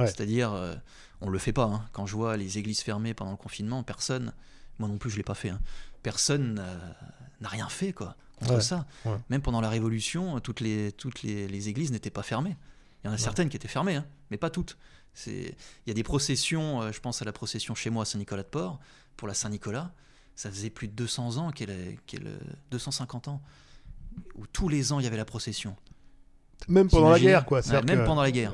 Ouais. 0.00 0.06
C'est-à-dire, 0.08 0.52
euh, 0.52 0.74
on 1.20 1.30
le 1.30 1.38
fait 1.38 1.52
pas. 1.52 1.64
hein. 1.66 1.84
Quand 1.92 2.06
je 2.06 2.14
vois 2.16 2.36
les 2.36 2.58
églises 2.58 2.80
fermées 2.80 3.14
pendant 3.14 3.30
le 3.30 3.36
confinement, 3.36 3.82
personne, 3.84 4.32
moi 4.80 4.88
non 4.88 4.98
plus 4.98 5.10
je 5.10 5.16
l'ai 5.16 5.22
pas 5.22 5.34
fait, 5.34 5.50
hein. 5.50 5.60
Personne 6.04 6.54
n'a- 6.54 6.96
n'a 7.40 7.48
rien 7.48 7.68
fait 7.68 7.92
quoi, 7.92 8.16
contre 8.38 8.54
Ouais, 8.54 8.60
ça. 8.60 8.86
ouais. 9.06 9.16
Même 9.30 9.42
pendant 9.42 9.60
la 9.60 9.68
Révolution, 9.68 10.38
toutes 10.38 10.60
les, 10.60 10.92
toutes 10.92 11.22
les, 11.24 11.48
les 11.48 11.68
églises 11.68 11.90
n'étaient 11.90 12.10
pas 12.10 12.22
fermées. 12.22 12.56
Il 13.02 13.08
y 13.08 13.10
en 13.10 13.12
a 13.12 13.18
certaines 13.18 13.48
qui 13.48 13.56
étaient 13.56 13.66
fermées, 13.68 13.96
hein, 13.96 14.06
mais 14.30 14.36
pas 14.36 14.50
toutes. 14.50 14.78
Il 15.26 15.54
y 15.86 15.90
a 15.90 15.94
des 15.94 16.02
processions, 16.04 16.82
euh, 16.82 16.92
je 16.92 17.00
pense 17.00 17.20
à 17.22 17.24
la 17.24 17.32
procession 17.32 17.74
chez 17.74 17.90
moi 17.90 18.02
à 18.02 18.04
Saint-Nicolas-de-Port, 18.04 18.78
pour 19.16 19.26
la 19.28 19.34
Saint-Nicolas, 19.34 19.92
ça 20.36 20.50
faisait 20.50 20.70
plus 20.70 20.88
de 20.88 20.92
200 20.92 21.36
ans, 21.38 21.50
qu'elle 21.50 21.96
qu'elle, 22.06 22.26
euh, 22.26 22.38
250 22.70 23.28
ans, 23.28 23.40
où 24.36 24.46
tous 24.46 24.68
les 24.68 24.92
ans 24.92 25.00
il 25.00 25.04
y 25.04 25.06
avait 25.06 25.16
la 25.16 25.24
procession. 25.24 25.76
Même 26.68 26.88
pendant 26.88 27.10
la 27.10 27.20
guerre, 27.20 27.44
quoi. 27.44 27.60
Même 27.70 27.84
que- 28.00 28.04
pendant 28.06 28.22
la 28.22 28.30
guerre. 28.30 28.52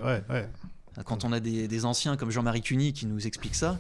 Quand 1.05 1.25
on 1.25 1.33
a 1.33 1.41
des, 1.41 1.69
des 1.69 1.85
anciens 1.85 2.17
comme 2.17 2.31
Jean-Marie 2.31 2.61
Cuny 2.63 2.93
qui 2.93 3.07
nous 3.07 3.27
expliquent 3.27 3.55
ça, 3.55 3.79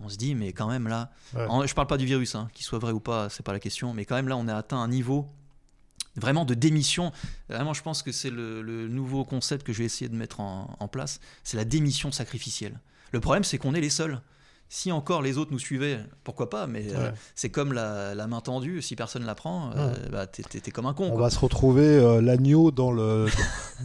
on 0.00 0.08
se 0.08 0.16
dit, 0.16 0.34
mais 0.34 0.52
quand 0.52 0.68
même 0.68 0.88
là, 0.88 1.10
Ouais. 1.34 1.46
en- 1.48 1.66
je 1.66 1.74
parle 1.74 1.86
pas 1.86 1.96
du 1.96 2.06
virus, 2.06 2.34
hein, 2.34 2.48
qu'il 2.54 2.64
soit 2.64 2.78
vrai 2.78 2.92
ou 2.92 3.00
pas, 3.00 3.28
c'est 3.30 3.42
pas 3.44 3.52
la 3.52 3.60
question, 3.60 3.94
mais 3.94 4.04
quand 4.04 4.14
même 4.16 4.28
là, 4.28 4.36
on 4.36 4.48
a 4.48 4.54
atteint 4.56 4.78
un 4.78 4.88
niveau 4.88 5.28
vraiment 6.16 6.44
de 6.44 6.54
démission. 6.54 7.12
Vraiment, 7.48 7.74
je 7.74 7.82
pense 7.82 8.02
que 8.02 8.12
c'est 8.12 8.30
le, 8.30 8.62
le 8.62 8.88
nouveau 8.88 9.24
concept 9.24 9.66
que 9.66 9.72
je 9.72 9.78
vais 9.78 9.84
essayer 9.84 10.08
de 10.08 10.14
mettre 10.16 10.40
en, 10.40 10.76
en 10.78 10.88
place, 10.88 11.20
c'est 11.42 11.56
la 11.56 11.64
démission 11.64 12.12
sacrificielle. 12.12 12.78
Le 13.12 13.20
problème, 13.20 13.44
c'est 13.44 13.58
qu'on 13.58 13.74
est 13.74 13.80
les 13.80 13.90
seuls. 13.90 14.20
Si 14.70 14.90
encore 14.90 15.22
les 15.22 15.38
autres 15.38 15.52
nous 15.52 15.58
suivaient, 15.58 16.00
pourquoi 16.24 16.48
pas, 16.50 16.66
mais 16.66 16.86
euh, 16.94 17.10
c'est 17.34 17.50
comme 17.50 17.72
la, 17.74 18.14
la 18.14 18.26
main 18.26 18.40
tendue, 18.40 18.80
si 18.80 18.96
personne 18.96 19.24
la 19.24 19.34
prend, 19.34 19.70
euh, 19.76 19.94
bah, 20.10 20.26
t'es- 20.26 20.42
t'es 20.42 20.58
t'es 20.58 20.70
comme 20.70 20.86
un 20.86 20.94
con. 20.94 21.04
On 21.04 21.10
quoi. 21.12 21.20
va 21.24 21.30
se 21.30 21.38
retrouver 21.38 21.84
euh, 21.86 22.20
l'agneau 22.22 22.70
dans 22.70 22.90
le 22.90 23.26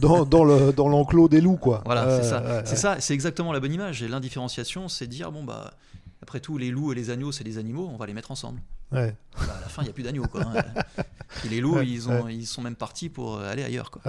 dans, 0.00 0.24
dans 0.24 0.42
le 0.42 0.72
dans 0.72 0.88
l'enclos 0.88 1.28
des 1.28 1.40
loups, 1.42 1.58
quoi. 1.58 1.82
Voilà, 1.84 2.20
c'est 2.22 2.28
ça. 2.28 2.42
ouais, 2.42 2.62
c'est 2.64 2.76
ça, 2.76 2.96
c'est 2.98 3.12
exactement 3.14 3.52
la 3.52 3.60
bonne 3.60 3.74
image. 3.74 4.02
Et 4.02 4.08
l'indifférenciation, 4.08 4.88
c'est 4.88 5.06
dire 5.06 5.30
bon 5.30 5.44
bah 5.44 5.74
après 6.22 6.40
tout, 6.40 6.58
les 6.58 6.70
loups 6.70 6.92
et 6.92 6.94
les 6.94 7.10
agneaux, 7.10 7.32
c'est 7.32 7.44
des 7.44 7.58
animaux, 7.58 7.88
on 7.92 7.96
va 7.96 8.06
les 8.06 8.14
mettre 8.14 8.30
ensemble. 8.30 8.60
Ouais. 8.92 9.14
Bah, 9.36 9.54
à 9.56 9.60
la 9.60 9.68
fin, 9.68 9.82
il 9.82 9.86
n'y 9.86 9.90
a 9.90 9.94
plus 9.94 10.02
d'agneaux 10.02 10.26
quoi. 10.26 10.42
hein. 10.42 10.64
Et 11.44 11.48
les 11.48 11.60
loups, 11.60 11.76
Ouais, 11.76 11.86
ils 11.86 12.08
ont, 12.08 12.26
ils 12.28 12.46
sont 12.46 12.60
même 12.60 12.74
partis 12.74 13.08
pour 13.08 13.36
euh, 13.36 13.50
aller 13.50 13.62
ailleurs 13.62 13.90
quoi. 13.90 14.02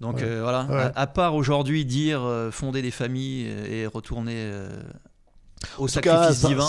Donc 0.00 0.22
voilà, 0.22 0.92
à, 0.94 1.06
part 1.06 1.34
aujourd'hui 1.34 1.84
dire 1.84 2.22
fonder 2.52 2.82
des 2.82 2.92
familles 2.92 3.46
et 3.46 3.84
retourner 3.86 4.48
au 5.76 5.88
sacrifice 5.88 6.44
divin, 6.44 6.64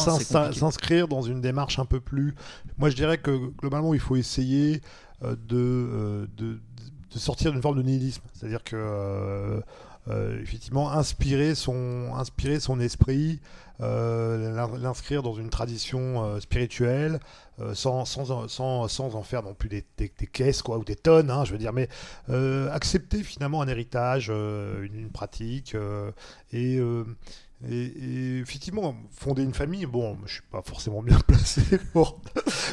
s'inscrire 0.52 1.08
dans 1.08 1.22
une 1.22 1.40
démarche 1.40 1.78
un 1.78 1.86
peu 1.86 2.00
plus. 2.00 2.34
Moi, 2.80 2.90
je 2.90 2.96
dirais 2.96 3.20
que 3.20 3.52
globalement, 3.60 3.94
il 3.94 4.00
faut 4.00 4.16
essayer 4.16 4.82
de, 5.22 5.38
de, 5.48 6.28
de, 6.38 6.60
sortir 7.20 7.52
d'une 7.52 7.62
forme 7.62 7.78
de 7.78 7.84
nihilisme. 7.84 8.24
C'est-à-dire 8.34 8.64
que 8.64 9.62
euh, 10.10 10.42
effectivement 10.42 10.92
inspirer 10.92 11.54
son, 11.54 12.14
inspirer 12.16 12.60
son 12.60 12.80
esprit, 12.80 13.34
euh, 13.34 13.38
l'inscrire 13.80 15.24
dans 15.24 15.34
une 15.34 15.50
tradition 15.50 16.24
euh, 16.24 16.40
spirituelle, 16.40 17.20
sans, 17.74 18.06
sans, 18.06 18.48
sans, 18.48 18.88
sans, 18.88 19.16
en 19.16 19.24
faire 19.24 19.44
non 19.44 19.54
plus 19.54 19.68
des, 19.68 19.84
des, 19.98 20.10
caisses 20.10 20.62
quoi, 20.62 20.78
ou 20.78 20.86
des 20.86 20.96
tonnes, 20.96 21.30
hein, 21.30 21.44
je 21.44 21.52
veux 21.52 21.58
dire, 21.58 21.74
mais 21.74 21.90
accepter 22.72 23.22
finalement 23.22 23.62
un 23.62 23.68
héritage, 23.68 24.30
une, 24.30 24.96
une, 24.96 25.10
pratique, 25.10 25.76
et 26.54 26.80
et, 27.68 28.40
effectivement, 28.40 28.96
fonder 29.12 29.44
une 29.44 29.54
famille, 29.54 29.86
bon, 29.86 30.18
je 30.26 30.36
suis 30.36 30.44
pas 30.50 30.62
forcément 30.62 31.02
bien 31.02 31.20
placé 31.28 31.62
pour. 31.92 32.22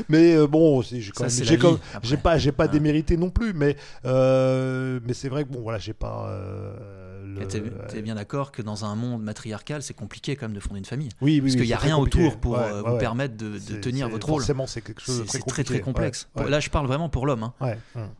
mais 0.09 0.37
euh, 0.37 0.47
bon, 0.47 0.81
j'ai 0.83 1.03
quand 1.11 1.25
même, 1.25 1.79
j'ai 2.03 2.17
pas, 2.17 2.39
j'ai 2.39 2.53
pas 2.53 2.69
démérité 2.69 3.17
non 3.17 3.31
plus, 3.31 3.53
mais 3.53 3.77
euh, 4.05 5.01
mais 5.05 5.13
c'est 5.13 5.29
vrai 5.29 5.45
que 5.45 5.49
bon, 5.51 5.61
voilà, 5.61 5.79
j'ai 5.79 5.93
pas. 5.93 6.29
Euh, 6.29 6.96
tu 7.45 7.97
es, 7.97 8.03
bien 8.03 8.15
d'accord 8.15 8.53
que 8.53 8.63
dans 8.63 8.85
un 8.85 8.95
monde 8.95 9.23
matriarcal, 9.23 9.83
c'est 9.83 9.95
compliqué 9.95 10.37
quand 10.37 10.47
même 10.47 10.55
de 10.55 10.61
fonder 10.61 10.79
une 10.79 10.85
famille. 10.85 11.11
Oui, 11.21 11.35
oui. 11.35 11.41
Parce 11.41 11.57
qu'il 11.57 11.65
n'y 11.65 11.73
a 11.73 11.79
rien 11.79 11.97
autour 11.97 12.39
pour 12.39 12.59
vous 12.59 12.99
permettre 12.99 13.37
de, 13.37 13.59
tenir 13.77 14.09
votre 14.09 14.29
rôle. 14.29 14.41
Forcément, 14.41 14.67
c'est 14.67 14.81
quelque 14.81 15.03
chose. 15.03 15.25
C'est 15.29 15.45
très 15.47 15.65
très 15.65 15.81
complexe. 15.81 16.29
Là, 16.37 16.61
je 16.61 16.71
parle 16.71 16.87
vraiment 16.87 17.09
pour 17.09 17.27
l'homme. 17.27 17.51
Hein. 17.61 17.77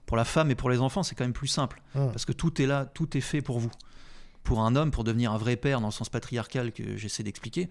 Pour 0.07 0.17
la 0.17 0.25
femme 0.25 0.51
et 0.51 0.55
pour 0.55 0.71
les 0.71 0.79
enfants, 0.79 1.03
c'est 1.03 1.15
quand 1.15 1.25
même 1.25 1.33
plus 1.33 1.49
simple, 1.49 1.83
parce 1.95 2.25
que 2.25 2.33
tout 2.33 2.61
est 2.61 2.67
là, 2.67 2.87
tout 2.87 3.17
est 3.17 3.23
fait 3.23 3.43
pour 3.43 3.59
vous 3.59 3.71
pour 4.47 4.61
un 4.61 4.77
homme, 4.77 4.93
pour 4.93 5.03
devenir 5.03 5.33
un 5.33 5.39
vrai 5.39 5.57
père 5.57 5.81
dans 5.81 5.89
le 5.89 5.93
sens 5.93 6.09
patriarcal 6.09 6.71
que 6.71 6.97
j'essaie 6.97 7.25
d'expliquer, 7.25 7.69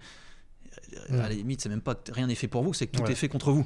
à 1.10 1.16
la 1.16 1.28
limite, 1.30 1.60
c'est 1.62 1.68
même 1.68 1.80
pas 1.80 1.94
rien 2.12 2.26
n'est 2.26 2.34
fait 2.34 2.48
pour 2.48 2.62
vous, 2.62 2.74
c'est 2.74 2.86
que 2.86 2.96
tout 2.96 3.10
est 3.10 3.14
fait 3.14 3.28
contre 3.28 3.50
vous. 3.50 3.64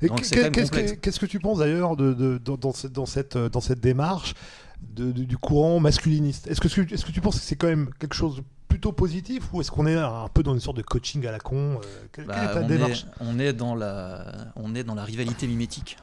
Qu'est-ce 0.00 1.20
que 1.20 1.26
tu 1.26 1.38
penses 1.38 1.58
d'ailleurs 1.58 1.96
de, 1.96 2.38
dans, 2.38 2.72
cette, 2.72 2.92
dans, 2.92 3.06
cette, 3.06 3.36
dans 3.36 3.60
cette 3.60 3.80
démarche 3.80 4.34
du 4.82 5.36
courant 5.38 5.80
masculiniste 5.80 6.46
Est-ce 6.48 6.60
que, 6.60 6.68
est 6.68 7.04
que 7.04 7.12
tu 7.12 7.20
penses 7.20 7.36
que 7.36 7.44
c'est 7.44 7.56
quand 7.56 7.68
même 7.68 7.90
quelque 7.98 8.14
chose 8.14 8.36
de 8.36 8.42
plutôt 8.72 8.92
positif 8.92 9.52
ou 9.52 9.60
est-ce 9.60 9.70
qu'on 9.70 9.86
est 9.86 9.96
un 9.96 10.28
peu 10.32 10.42
dans 10.42 10.54
une 10.54 10.60
sorte 10.60 10.78
de 10.78 10.82
coaching 10.82 11.26
à 11.26 11.30
la 11.30 11.38
con 11.38 11.78
euh, 11.78 12.24
bah, 12.24 12.42
est 12.42 12.54
ta 12.54 12.62
on 12.62 12.66
démarche? 12.66 13.06
on, 13.20 13.38
est 13.38 13.52
dans 13.52 13.74
la, 13.74 14.50
on 14.56 14.74
est 14.74 14.82
dans 14.82 14.94
la 14.94 15.04
rivalité 15.04 15.46
mimétique. 15.46 15.98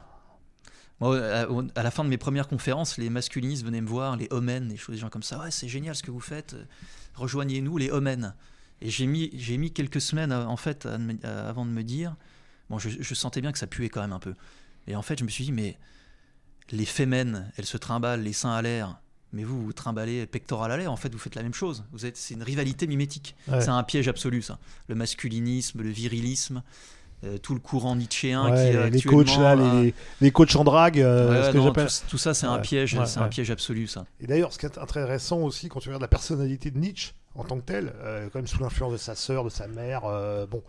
Moi, 1.00 1.18
à, 1.18 1.82
la 1.82 1.90
fin 1.90 2.04
de 2.04 2.08
mes 2.08 2.18
premières 2.18 2.46
conférences, 2.46 2.96
les 2.96 3.10
masculinistes 3.10 3.64
venaient 3.64 3.80
me 3.80 3.88
voir, 3.88 4.16
les 4.16 4.28
homens, 4.30 4.68
des 4.68 4.76
choses, 4.76 4.94
des 4.94 5.00
gens 5.00 5.08
comme 5.08 5.22
ça. 5.22 5.40
Ouais, 5.40 5.50
c'est 5.50 5.66
génial 5.66 5.96
ce 5.96 6.02
que 6.02 6.10
vous 6.10 6.20
faites. 6.20 6.54
Rejoignez-nous, 7.14 7.76
les 7.78 7.90
homens. 7.90 8.34
Et 8.82 8.90
j'ai 8.90 9.06
mis, 9.06 9.30
j'ai 9.34 9.56
mis 9.56 9.72
quelques 9.72 10.00
semaines, 10.00 10.32
en 10.32 10.56
fait, 10.56 10.86
avant 11.24 11.64
de 11.64 11.70
me 11.70 11.82
dire. 11.82 12.16
Bon, 12.68 12.78
je, 12.78 13.14
sentais 13.14 13.40
bien 13.40 13.50
que 13.50 13.58
ça 13.58 13.66
puait 13.66 13.88
quand 13.88 14.02
même 14.02 14.12
un 14.12 14.20
peu. 14.20 14.34
Et 14.86 14.94
en 14.94 15.02
fait, 15.02 15.18
je 15.18 15.24
me 15.24 15.30
suis 15.30 15.44
dit, 15.44 15.52
mais 15.52 15.78
les 16.70 16.84
femmes, 16.84 17.50
elles 17.56 17.66
se 17.66 17.76
trimballent, 17.76 18.22
les 18.22 18.32
seins 18.32 18.52
à 18.52 18.62
l'air. 18.62 19.00
Mais 19.32 19.44
vous, 19.44 19.62
vous 19.64 19.72
trimballez 19.72 20.26
pectoral 20.26 20.72
à 20.72 20.76
l'air. 20.76 20.90
En 20.90 20.96
fait, 20.96 21.12
vous 21.12 21.18
faites 21.18 21.36
la 21.36 21.42
même 21.42 21.54
chose. 21.54 21.84
Vous 21.92 22.04
êtes, 22.04 22.16
c'est 22.16 22.34
une 22.34 22.42
rivalité 22.42 22.86
mimétique. 22.86 23.36
C'est 23.46 23.68
un 23.68 23.82
piège 23.84 24.08
absolu, 24.08 24.42
ça. 24.42 24.58
Le 24.88 24.94
masculinisme, 24.94 25.82
le 25.82 25.90
virilisme. 25.90 26.62
Euh, 27.22 27.36
tout 27.36 27.52
le 27.52 27.60
courant 27.60 27.96
nietzschéen 27.96 28.50
qui 28.50 28.90
les 28.90 29.02
coachs 29.02 29.36
là, 29.36 29.54
les, 29.54 29.92
les, 30.22 30.30
coachs 30.30 30.56
en 30.56 30.64
drague, 30.64 31.02
euh, 31.02 31.52
tout, 32.08 32.16
ça 32.16 32.32
c'est 32.32 32.46
un 32.46 32.58
piège, 32.60 32.98
c'est 33.04 33.18
un 33.18 33.28
piège 33.28 33.50
absolu 33.50 33.86
ça. 33.86 34.06
Et 34.20 34.26
d'ailleurs, 34.26 34.54
ce 34.54 34.58
qui 34.58 34.64
est 34.64 34.78
intéressant 34.78 35.40
aussi 35.40 35.68
quand 35.68 35.80
tu 35.80 35.90
regardes 35.90 36.00
la 36.00 36.08
personnalité 36.08 36.70
de 36.70 36.78
Nietzsche 36.78 37.12
en 37.40 37.44
tant 37.44 37.56
que 37.56 37.64
tel, 37.64 37.92
euh, 38.02 38.28
quand 38.32 38.38
même 38.38 38.46
sous 38.46 38.62
l'influence 38.62 38.92
de 38.92 38.98
sa 38.98 39.14
sœur, 39.14 39.44
de 39.44 39.50
sa 39.50 39.66
mère, 39.66 40.02
bon, 40.50 40.62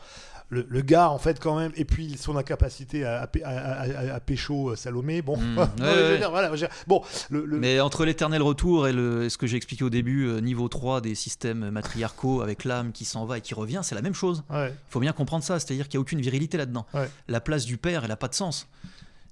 le, 0.51 0.81
gars, 0.81 1.09
en 1.09 1.17
fait, 1.17 1.39
quand 1.39 1.57
même, 1.57 1.71
et 1.75 1.85
puis 1.85 2.17
son 2.17 2.35
incapacité 2.35 3.05
à, 3.05 3.21
à, 3.23 4.19
pécho 4.19 4.71
euh, 4.71 4.75
Salomé, 4.75 5.21
bon. 5.21 5.37
Bon 6.87 7.01
Mais 7.47 7.79
entre 7.79 8.05
l'éternel 8.05 8.41
retour 8.41 8.87
et, 8.87 8.93
le, 8.93 9.29
ce 9.29 9.37
que 9.37 9.47
j'ai 9.47 9.55
expliqué 9.55 9.83
au 9.83 9.89
début, 9.89 10.27
euh, 10.27 10.41
niveau 10.41 10.67
3 10.67 11.01
des 11.01 11.15
systèmes 11.15 11.69
matriarcaux 11.69 12.41
avec 12.41 12.65
l'âme 12.65 12.91
qui 12.91 13.05
s'en 13.05 13.25
va 13.25 13.37
et 13.37 13.41
qui 13.41 13.53
revient, 13.53 13.79
c'est 13.83 13.95
la 13.95 14.01
même 14.01 14.13
chose. 14.13 14.43
Il 14.51 14.71
faut 14.89 14.99
bien 14.99 15.13
comprendre 15.13 15.43
ça, 15.43 15.59
c'est-à-dire 15.59 15.87
qu'il 15.87 15.97
n'y 15.97 16.01
a 16.01 16.03
aucune 16.03 16.21
virilité 16.21 16.57
là-dedans. 16.57 16.85
La 17.27 17.39
place 17.39 17.65
du 17.65 17.77
père, 17.77 18.03
elle 18.03 18.09
n'a 18.09 18.17
pas 18.17 18.27
de 18.27 18.35
sens. 18.35 18.67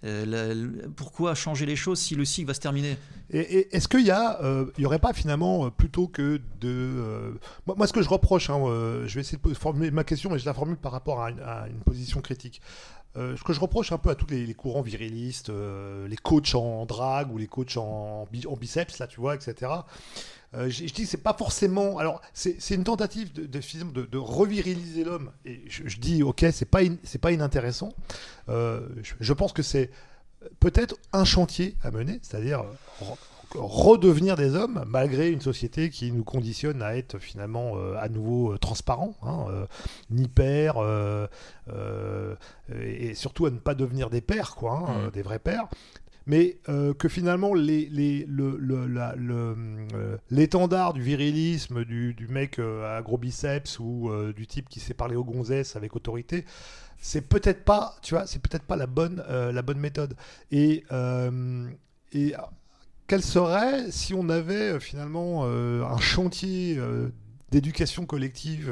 Euh, 0.06 0.88
pourquoi 0.96 1.36
changer 1.36 1.66
les 1.66 1.76
choses 1.76 2.00
si 2.00 2.16
le 2.16 2.24
cycle 2.26 2.48
va 2.48 2.54
se 2.54 2.60
terminer? 2.60 2.98
Et, 3.32 3.76
Est-ce 3.76 3.88
qu'il 3.88 4.06
y 4.06 4.12
a, 4.12 4.42
euh, 4.42 4.66
il 4.78 4.84
y 4.84 4.86
aurait 4.86 5.00
pas 5.00 5.14
finalement 5.14 5.66
euh, 5.66 5.70
plutôt 5.70 6.08
que 6.08 6.40
de, 6.62 7.38
moi, 7.66 7.86
ce 7.86 7.94
que 7.94 8.02
je 8.02 8.10
reproche, 8.10 8.50
hein, 8.50 8.60
je 9.06 9.14
vais 9.14 9.22
essayer 9.22 9.38
de 9.44 9.54
formuler 9.54 9.92
ma 9.92 10.04
question, 10.04 10.30
mais 10.30 10.40
je 10.40 10.46
la 10.46 10.54
formule 10.54 10.78
par 10.78 10.92
rapport 10.92 11.22
à 11.22 11.30
une, 11.30 11.80
position 11.86 12.22
critique. 12.22 12.62
ce 13.16 13.44
que 13.44 13.54
je 13.54 13.60
reproche 13.60 13.92
un 13.92 13.98
peu 13.98 14.10
à 14.10 14.16
tous 14.16 14.28
les, 14.30 14.54
courants 14.54 14.82
virilistes, 14.82 15.52
les 16.08 16.18
coachs 16.18 16.56
en 16.56 16.86
drague 16.86 17.32
ou 17.32 17.38
les 17.38 17.48
coachs 17.48 17.78
en, 17.78 18.28
en, 18.48 18.56
biceps, 18.56 19.00
là, 19.00 19.08
tu 19.08 19.20
vois, 19.20 19.36
etc. 19.36 19.72
Euh, 20.56 20.70
je, 20.70 20.84
dis 20.86 21.04
que 21.04 21.10
c'est 21.10 21.18
pas 21.18 21.34
forcément. 21.34 22.00
Alors, 22.00 22.22
c'est 22.34 22.72
une 22.72 22.84
tentative 22.84 23.34
de, 23.34 23.46
de, 23.46 24.06
de, 24.06 24.18
reviriliser 24.18 25.04
l'homme. 25.04 25.32
Et 25.46 25.62
je, 25.68 25.98
dis, 25.98 26.24
ok, 26.24 26.46
c'est 26.52 26.66
pas, 26.66 26.80
c'est 27.04 27.22
pas 27.22 27.32
inintéressant. 27.32 27.94
Euh, 28.50 28.88
je, 29.04 29.34
pense 29.34 29.54
que 29.54 29.62
c'est 29.62 29.92
peut-être 30.60 30.96
un 31.14 31.26
chantier 31.26 31.76
à 31.84 31.92
mener, 31.92 32.20
c'est-à-dire 32.24 32.64
redevenir 33.56 34.36
des 34.36 34.54
hommes 34.54 34.84
malgré 34.88 35.32
une 35.32 35.42
société 35.42 35.90
qui 35.90 36.12
nous 36.12 36.24
conditionne 36.24 36.84
à 36.84 36.96
être 36.96 37.18
finalement 37.18 37.78
euh, 37.78 37.96
à 37.98 38.08
nouveau 38.08 38.56
transparent, 38.60 39.16
hein, 39.24 39.68
ni 40.10 40.28
père, 40.28 40.78
et 42.76 43.14
surtout 43.14 43.46
à 43.46 43.52
ne 43.52 43.58
pas 43.60 43.76
devenir 43.76 44.10
des 44.10 44.22
pères, 44.22 44.56
quoi, 44.56 44.86
hein, 44.88 45.08
mmh. 45.08 45.12
des 45.12 45.22
vrais 45.22 45.40
pères 45.40 45.68
mais 46.26 46.58
euh, 46.70 46.94
que 46.94 47.10
finalement 47.10 47.54
l'étendard 47.54 49.16
le, 50.94 51.00
du 51.00 51.02
virilisme 51.02 51.84
du, 51.86 52.28
mec 52.30 52.60
euh, 52.60 52.98
à 52.98 53.02
gros 53.02 53.18
biceps 53.18 53.80
ou 53.80 54.10
euh, 54.10 54.32
du 54.34 54.46
type 54.48 54.70
qui 54.70 54.80
sait 54.80 54.94
parler 54.94 55.16
aux 55.16 55.24
gonzesses 55.24 55.76
avec 55.76 55.96
autorité, 55.96 56.46
c'est 56.98 57.22
peut-être 57.22 57.64
pas, 57.64 57.96
tu 58.02 58.14
vois, 58.14 58.28
c'est 58.28 58.42
peut-être 58.42 58.66
pas 58.66 58.76
la 58.76 58.88
bonne, 58.88 59.24
la 59.30 59.62
bonne 59.62 59.80
méthode. 59.80 60.16
Et, 60.52 60.84
et 62.12 62.34
quelle 63.08 63.24
serait 63.24 63.90
si 63.90 64.14
on 64.14 64.28
avait 64.28 64.82
finalement 64.82 65.46
un 65.46 65.98
chantier 66.00 66.78
d'éducation 67.52 68.06
collective 68.06 68.70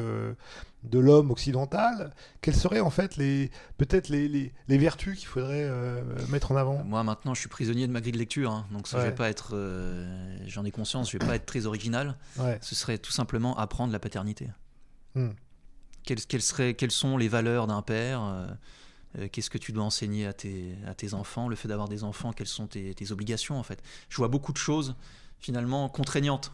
de 0.84 0.99
l'homme 0.99 1.32
occidental, 1.32 2.13
quelles 2.41 2.55
seraient 2.55 2.80
en 2.80 2.89
fait 2.89 3.17
les 3.17 3.51
peut-être 3.78 4.09
les, 4.09 4.28
les, 4.28 4.78
vertus 4.78 5.17
qu'il 5.17 5.28
faudrait 5.28 5.63
euh, 5.63 6.01
mettre 6.30 6.51
en 6.51 6.55
avant? 6.55 6.84
Moi 6.84 7.03
maintenant 7.03 7.34
je 7.34 7.39
suis 7.39 7.49
prisonnier 7.49 7.88
de 7.88 7.91
ma 7.91 7.99
grille 7.99 8.13
de 8.13 8.17
lecture, 8.17 8.51
hein, 8.51 8.67
donc 8.71 8.88
ça, 8.88 8.99
je 8.99 9.07
vais 9.07 9.15
pas 9.15 9.30
être, 9.30 9.51
euh, 9.53 10.38
j'en 10.45 10.65
ai 10.65 10.71
conscience, 10.71 11.11
je 11.11 11.17
vais 11.17 11.25
pas 11.25 11.36
être 11.36 11.45
très 11.45 11.65
original. 11.65 12.15
Ce 12.61 12.75
serait 12.75 12.97
tout 12.97 13.11
simplement 13.11 13.57
apprendre 13.57 13.91
la 13.91 13.99
paternité. 13.99 14.47
Hmm. 15.15 15.32
Quelles, 16.03 16.25
quelles, 16.25 16.75
quelles, 16.75 16.91
sont 16.91 17.17
les 17.17 17.28
valeurs 17.28 17.67
d'un 17.67 17.82
père 17.82 18.21
euh, 18.23 19.27
Qu'est-ce 19.31 19.49
que 19.49 19.57
tu 19.57 19.73
dois 19.73 19.84
enseigner 19.84 20.26
à 20.26 20.34
tes, 20.34 20.77
à 20.85 20.93
tes 20.93 21.14
enfants? 21.14 21.49
Le 21.49 21.56
fait 21.56 21.68
d'avoir 21.68 21.89
des 21.89 22.03
enfants, 22.03 22.31
quelles 22.31 22.47
sont 22.47 22.68
tes, 22.68 22.93
tes 22.93 23.11
obligations 23.11 23.60
en 23.60 23.64
fait? 23.64 23.81
Je 24.10 24.18
vois 24.18 24.27
beaucoup 24.27 24.53
de 24.53 24.57
choses 24.57 24.95
finalement 25.39 25.89
contraignantes 25.89 26.53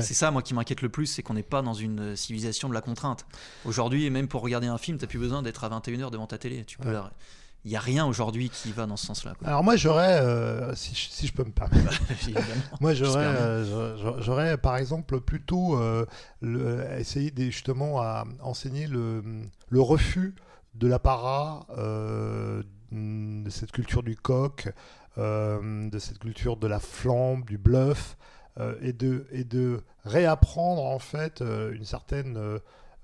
c'est 0.00 0.14
ça, 0.14 0.30
moi, 0.30 0.42
qui 0.42 0.54
m'inquiète 0.54 0.82
le 0.82 0.88
plus, 0.88 1.06
c'est 1.06 1.22
qu'on 1.22 1.34
n'est 1.34 1.42
pas 1.42 1.62
dans 1.62 1.74
une 1.74 2.16
civilisation 2.16 2.68
de 2.68 2.74
la 2.74 2.80
contrainte. 2.80 3.26
Aujourd'hui, 3.64 4.08
même 4.10 4.28
pour 4.28 4.42
regarder 4.42 4.66
un 4.66 4.78
film, 4.78 4.98
tu 4.98 5.04
n'as 5.04 5.08
plus 5.08 5.18
besoin 5.18 5.42
d'être 5.42 5.64
à 5.64 5.68
21h 5.68 6.10
devant 6.10 6.26
ta 6.26 6.38
télé. 6.38 6.64
Tu 6.64 6.78
peux 6.78 6.94
Il 7.64 7.70
n'y 7.70 7.76
a 7.76 7.80
rien 7.80 8.06
aujourd'hui 8.06 8.48
qui 8.48 8.72
va 8.72 8.86
dans 8.86 8.96
ce 8.96 9.06
sens-là. 9.06 9.34
Alors 9.44 9.62
moi 9.62 9.76
j'aurais, 9.76 10.20
euh, 10.20 10.74
si, 10.74 11.26
je 11.26 11.32
peux 11.32 11.44
me 11.44 11.50
permettre, 11.50 12.00
moi 12.80 12.94
j'aurais, 12.94 13.24
euh, 13.24 14.20
j'aurais 14.20 14.56
par 14.58 14.76
exemple 14.76 15.20
plutôt 15.20 15.78
euh, 15.78 16.06
essayé 16.98 17.32
justement 17.36 18.00
à 18.00 18.24
enseigner 18.40 18.86
le, 18.86 19.22
le 19.68 19.80
refus 19.80 20.34
de 20.74 20.88
l'apparat, 20.88 21.66
de 22.90 23.50
cette 23.50 23.72
culture 23.72 24.02
du 24.02 24.16
coq, 24.16 24.72
de 25.16 25.98
cette 25.98 26.18
culture 26.18 26.56
de 26.56 26.66
la 26.66 26.80
flambe, 26.80 27.44
du 27.44 27.58
bluff, 27.58 28.16
et, 28.82 28.92
de, 28.92 29.26
et 29.32 29.44
de 29.44 29.82
réapprendre 30.04 30.82
en 30.82 30.98
fait 30.98 31.40
euh, 31.40 31.72
une 31.72 31.84
certaine 31.84 32.60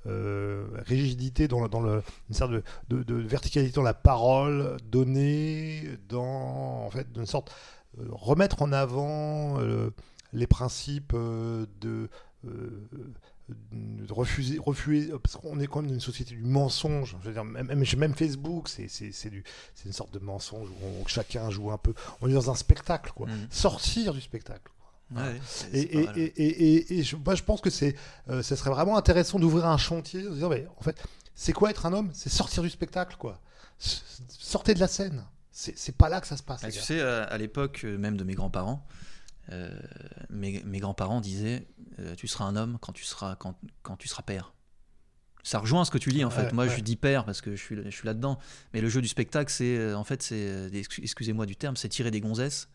euh, 0.06 0.66
rigidité 0.86 1.48
dans, 1.48 1.68
dans 1.68 1.80
le, 1.80 2.02
une 2.28 2.34
sorte 2.34 2.52
de, 2.52 3.02
de, 3.02 3.14
verticalité 3.14 3.72
dans 3.74 3.82
la 3.82 3.94
parole 3.94 4.76
donnée, 4.90 5.84
dans 6.08 6.86
en 6.86 6.90
fait 6.90 7.06
une 7.16 7.26
sorte 7.26 7.54
remettre 8.10 8.62
en 8.62 8.72
avant 8.72 9.58
les 10.32 10.46
principes 10.46 11.14
de 11.14 12.08
de 13.72 14.12
refuser, 14.12 14.58
refuser, 14.58 15.10
parce 15.22 15.36
qu'on 15.36 15.58
est 15.60 15.66
quand 15.66 15.80
même 15.80 15.88
dans 15.88 15.94
une 15.94 16.00
société 16.00 16.34
du 16.34 16.42
mensonge. 16.42 17.16
Je 17.22 17.28
veux 17.28 17.32
dire, 17.32 17.44
même, 17.44 17.66
même 17.66 18.14
Facebook, 18.14 18.68
c'est 18.68 18.88
c'est 18.88 19.32
une 19.84 19.92
sorte 19.92 20.12
de 20.12 20.18
mensonge 20.18 20.68
où 20.68 21.08
chacun 21.08 21.48
joue 21.50 21.70
un 21.70 21.78
peu. 21.78 21.94
On 22.20 22.28
est 22.28 22.34
dans 22.34 22.50
un 22.50 22.54
spectacle, 22.54 23.12
quoi. 23.14 23.26
Mmh. 23.26 23.46
Sortir 23.50 24.12
du 24.12 24.20
spectacle. 24.20 24.70
Ouais, 25.14 25.40
Et, 25.72 25.80
et, 25.80 26.42
et, 26.42 27.00
et, 27.00 27.04
moi, 27.24 27.34
je 27.34 27.42
pense 27.42 27.60
que 27.62 27.70
c'est, 27.70 27.94
euh, 28.28 28.42
ça 28.42 28.56
serait 28.56 28.70
vraiment 28.70 28.96
intéressant 28.98 29.38
d'ouvrir 29.38 29.66
un 29.66 29.78
chantier, 29.78 30.22
se 30.22 30.28
dire, 30.28 30.50
mais 30.50 30.66
en 30.76 30.82
fait, 30.82 31.02
c'est 31.34 31.52
quoi 31.52 31.70
être 31.70 31.86
un 31.86 31.92
homme? 31.94 32.10
C'est 32.12 32.28
sortir 32.28 32.62
du 32.62 32.68
spectacle, 32.70 33.16
quoi. 33.18 33.40
Sortez 34.28 34.74
de 34.74 34.80
la 34.80 34.88
scène. 34.88 35.24
C'est 35.50 35.76
c'est 35.78 35.96
pas 35.96 36.08
là 36.08 36.20
que 36.20 36.26
ça 36.26 36.36
se 36.36 36.42
passe. 36.42 36.60
Ah, 36.62 36.66
les 36.66 36.72
tu 36.72 36.78
gars. 36.78 36.84
sais, 36.84 37.00
à, 37.00 37.22
à 37.24 37.38
l'époque 37.38 37.82
euh, 37.84 37.96
même 37.96 38.16
de 38.16 38.24
mes 38.24 38.34
grands-parents, 38.34 38.86
euh, 39.50 39.70
mes, 40.30 40.62
mes 40.64 40.78
grands-parents 40.78 41.20
disaient 41.20 41.66
euh, 42.00 42.14
Tu 42.16 42.28
seras 42.28 42.44
un 42.44 42.54
homme 42.56 42.78
quand 42.80 42.92
tu 42.92 43.04
seras, 43.04 43.34
quand, 43.36 43.54
quand 43.82 43.96
tu 43.96 44.08
seras 44.08 44.22
père. 44.22 44.52
Ça 45.42 45.58
rejoint 45.60 45.84
ce 45.84 45.90
que 45.90 45.98
tu 45.98 46.10
dis 46.10 46.24
en 46.24 46.30
fait. 46.30 46.42
Ouais, 46.48 46.52
Moi, 46.52 46.66
ouais. 46.66 46.76
je 46.76 46.80
dis 46.82 46.96
père 46.96 47.24
parce 47.24 47.40
que 47.40 47.56
je 47.56 47.62
suis, 47.62 47.76
je 47.82 47.90
suis 47.90 48.06
là-dedans. 48.06 48.38
Mais 48.74 48.80
le 48.82 48.88
jeu 48.90 49.00
du 49.00 49.08
spectacle, 49.08 49.50
c'est 49.50 49.94
en 49.94 50.04
fait, 50.04 50.22
c'est 50.22 50.70
excusez-moi 50.74 51.46
du 51.46 51.56
terme, 51.56 51.76
c'est 51.76 51.88
tirer 51.88 52.10
des 52.10 52.20
gonzesses 52.20 52.68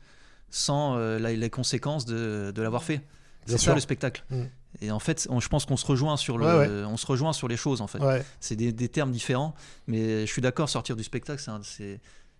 sans 0.56 0.96
euh, 0.98 1.18
la- 1.18 1.34
les 1.34 1.50
conséquences 1.50 2.06
de, 2.06 2.52
de 2.54 2.62
l'avoir 2.62 2.84
fait. 2.84 3.02
C'est 3.48 3.58
sûr. 3.58 3.72
ça 3.72 3.76
le 3.76 3.82
spectacle. 3.82 4.24
Mm. 4.30 4.44
Et 4.82 4.92
en 4.92 5.00
fait, 5.00 5.28
on- 5.30 5.40
je 5.40 5.50
pense 5.50 5.66
qu'on 5.66 5.78
se 5.78 5.86
rejoint 5.86 6.16
sur 6.16 6.38
le, 6.38 6.46
Ouais, 6.46 6.68
on 6.86 6.96
se 6.96 7.06
rejoint 7.08 7.34
sur 7.34 7.48
les 7.48 7.58
choses 7.58 7.82
en 7.82 7.88
fait. 7.88 8.00
Ouais. 8.00 8.24
C'est 8.40 8.56
des, 8.56 8.72
des 8.72 8.88
termes 8.88 9.12
différents, 9.12 9.56
mais 9.88 10.26
je 10.28 10.32
suis 10.32 10.42
d'accord, 10.42 10.70
sortir 10.70 10.96
du 10.96 11.04
spectacle, 11.04 11.42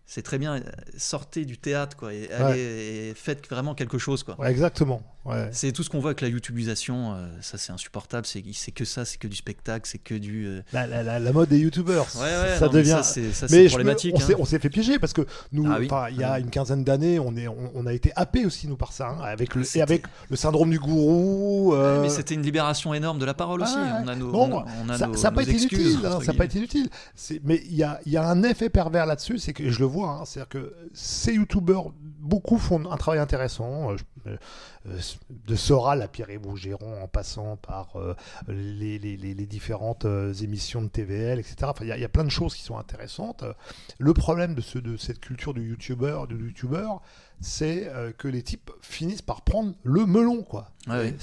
c'est 0.06 0.22
très 0.22 0.38
bien. 0.38 0.62
Sortez 0.98 1.44
du 1.46 1.58
théâtre, 1.58 1.98
quoi, 1.98 2.14
et, 2.14 2.32
allez, 2.32 2.60
et 3.10 3.14
faites 3.16 3.50
vraiment 3.50 3.74
quelque 3.74 3.98
chose, 3.98 4.22
quoi. 4.24 4.38
Exactement. 4.50 5.02
Ouais. 5.26 5.48
C'est 5.52 5.72
tout 5.72 5.84
ce 5.84 5.90
qu'on 5.90 6.00
voit 6.00 6.10
avec 6.10 6.22
la 6.22 6.28
youtubisation, 6.28 7.14
euh, 7.16 7.28
ça 7.42 7.58
c'est 7.58 7.72
insupportable, 7.72 8.26
c'est 8.26 8.44
c'est 8.54 8.72
que 8.72 8.84
ça, 8.86 9.06
c'est 9.06 9.18
que 9.18 9.28
du 9.28 9.36
spectacle, 9.38 9.88
c'est 9.90 9.98
que 9.98 10.16
du... 10.16 10.46
euh, 10.48 10.62
La, 10.74 10.86
la- 10.86 11.02
la- 11.04 11.20
la 11.20 11.32
mode 11.32 11.50
des 11.50 11.64
Ouais, 11.64 11.72
ouais, 11.72 12.58
ça 12.60 12.66
non, 12.66 12.72
mais 12.74 12.80
devient. 12.80 12.90
ça, 12.90 13.04
c'est 13.04 13.32
ça, 13.32 13.48
c'est 13.48 13.56
Mais 13.56 13.64
je 13.64 13.70
problématique. 13.70 14.14
on 14.16 14.20
s'est- 14.20 14.34
hein. 14.34 14.38
on 14.40 14.46
s'est 14.46 14.60
fait 14.60 14.70
piéger 14.70 15.00
parce 15.00 15.14
que 15.14 15.26
nous, 15.52 15.66
Ah 15.72 15.78
oui. 15.80 15.88
il 16.12 16.18
y 16.18 16.24
a 16.24 16.40
une 16.40 16.50
quinzaine 16.50 16.84
d'années, 16.84 17.20
on, 17.20 17.36
est, 17.38 17.48
on, 17.48 17.72
on 17.74 17.86
a 17.86 17.94
été 17.94 18.12
happés 18.16 18.46
aussi 18.46 18.68
nous 18.68 18.76
par 18.76 18.92
ça, 18.92 19.08
hein, 19.10 19.22
avec 19.24 19.56
le, 19.56 19.64
et 19.78 19.82
avec 19.82 20.04
le 20.30 20.36
syndrome 20.36 20.70
du 20.70 20.80
gourou. 20.80 21.74
Euh, 21.74 22.02
Mais 22.02 22.10
c'était 22.10 22.34
une 22.36 22.42
libération 22.44 22.94
énorme 22.94 23.18
de 23.20 23.26
la 23.26 23.34
parole 23.34 23.62
aussi. 23.62 23.76
On 24.04 24.08
a 24.08 24.16
nos, 24.16 24.32
Bon, 24.32 24.50
on, 24.52 24.66
on 24.86 24.90
a 24.90 24.98
ça 24.98 25.08
n'a 25.08 25.32
pas 25.32 25.44
été 25.44 25.52
inutile, 25.54 26.00
hein, 26.06 26.20
ça 26.22 26.32
n'a 26.34 26.38
pas 26.38 26.46
été 26.46 26.60
utile. 26.60 26.90
C'est- 27.16 27.40
Mais 27.44 27.62
il 27.66 27.76
y 27.76 27.84
a, 27.84 28.00
y 28.06 28.18
a 28.18 28.28
un 28.28 28.44
effet 28.44 28.70
pervers 28.70 29.06
là-dessus, 29.06 29.38
c'est 29.40 29.54
que 29.54 29.70
je 29.70 29.80
le 29.80 29.86
vois, 29.86 30.10
hein, 30.10 30.26
c'est-à-dire 30.26 30.50
que 30.50 30.74
ces 30.94 31.34
youtubeurs, 31.36 31.94
beaucoup 32.20 32.58
font 32.58 32.90
un 32.92 32.98
travail 32.98 33.20
intéressant. 33.20 33.96
je- 33.96 34.04
euh, 34.04 34.13
de 34.86 35.56
Soral 35.56 36.02
à 36.02 36.08
Pierre 36.08 36.28
Bougeron 36.42 37.02
en 37.04 37.08
passant 37.08 37.58
par 37.58 37.96
euh, 37.96 38.16
les, 38.48 38.98
les- 39.00 39.18
différentes 39.46 40.06
euh, 40.06 40.34
émissions 40.34 40.82
de 40.82 40.88
TVL, 40.88 41.40
etc. 41.40 41.56
Enfin, 41.64 41.86
il 41.86 41.88
y, 41.88 41.92
a- 41.92 41.98
il 41.98 42.02
y 42.02 42.06
a 42.06 42.10
plein 42.10 42.24
de 42.24 42.30
choses 42.30 42.56
qui 42.56 42.64
sont 42.64 42.78
intéressantes. 42.78 43.44
Le 44.00 44.14
problème 44.14 44.56
de, 44.56 44.62
ce, 44.62 44.80
de 44.80 44.98
cette 44.98 45.20
culture 45.20 45.54
du 45.54 45.68
youtubeur, 45.70 46.28
du 46.28 46.36
youtubeur, 46.38 47.02
c'est 47.42 47.88
euh, 47.90 48.12
que 48.12 48.28
les 48.28 48.42
types 48.42 48.72
finissent 48.82 49.22
par 49.22 49.42
prendre 49.42 49.74
le 49.84 50.06
melon, 50.06 50.44
quoi. 50.44 50.72
Ouais, 50.88 51.16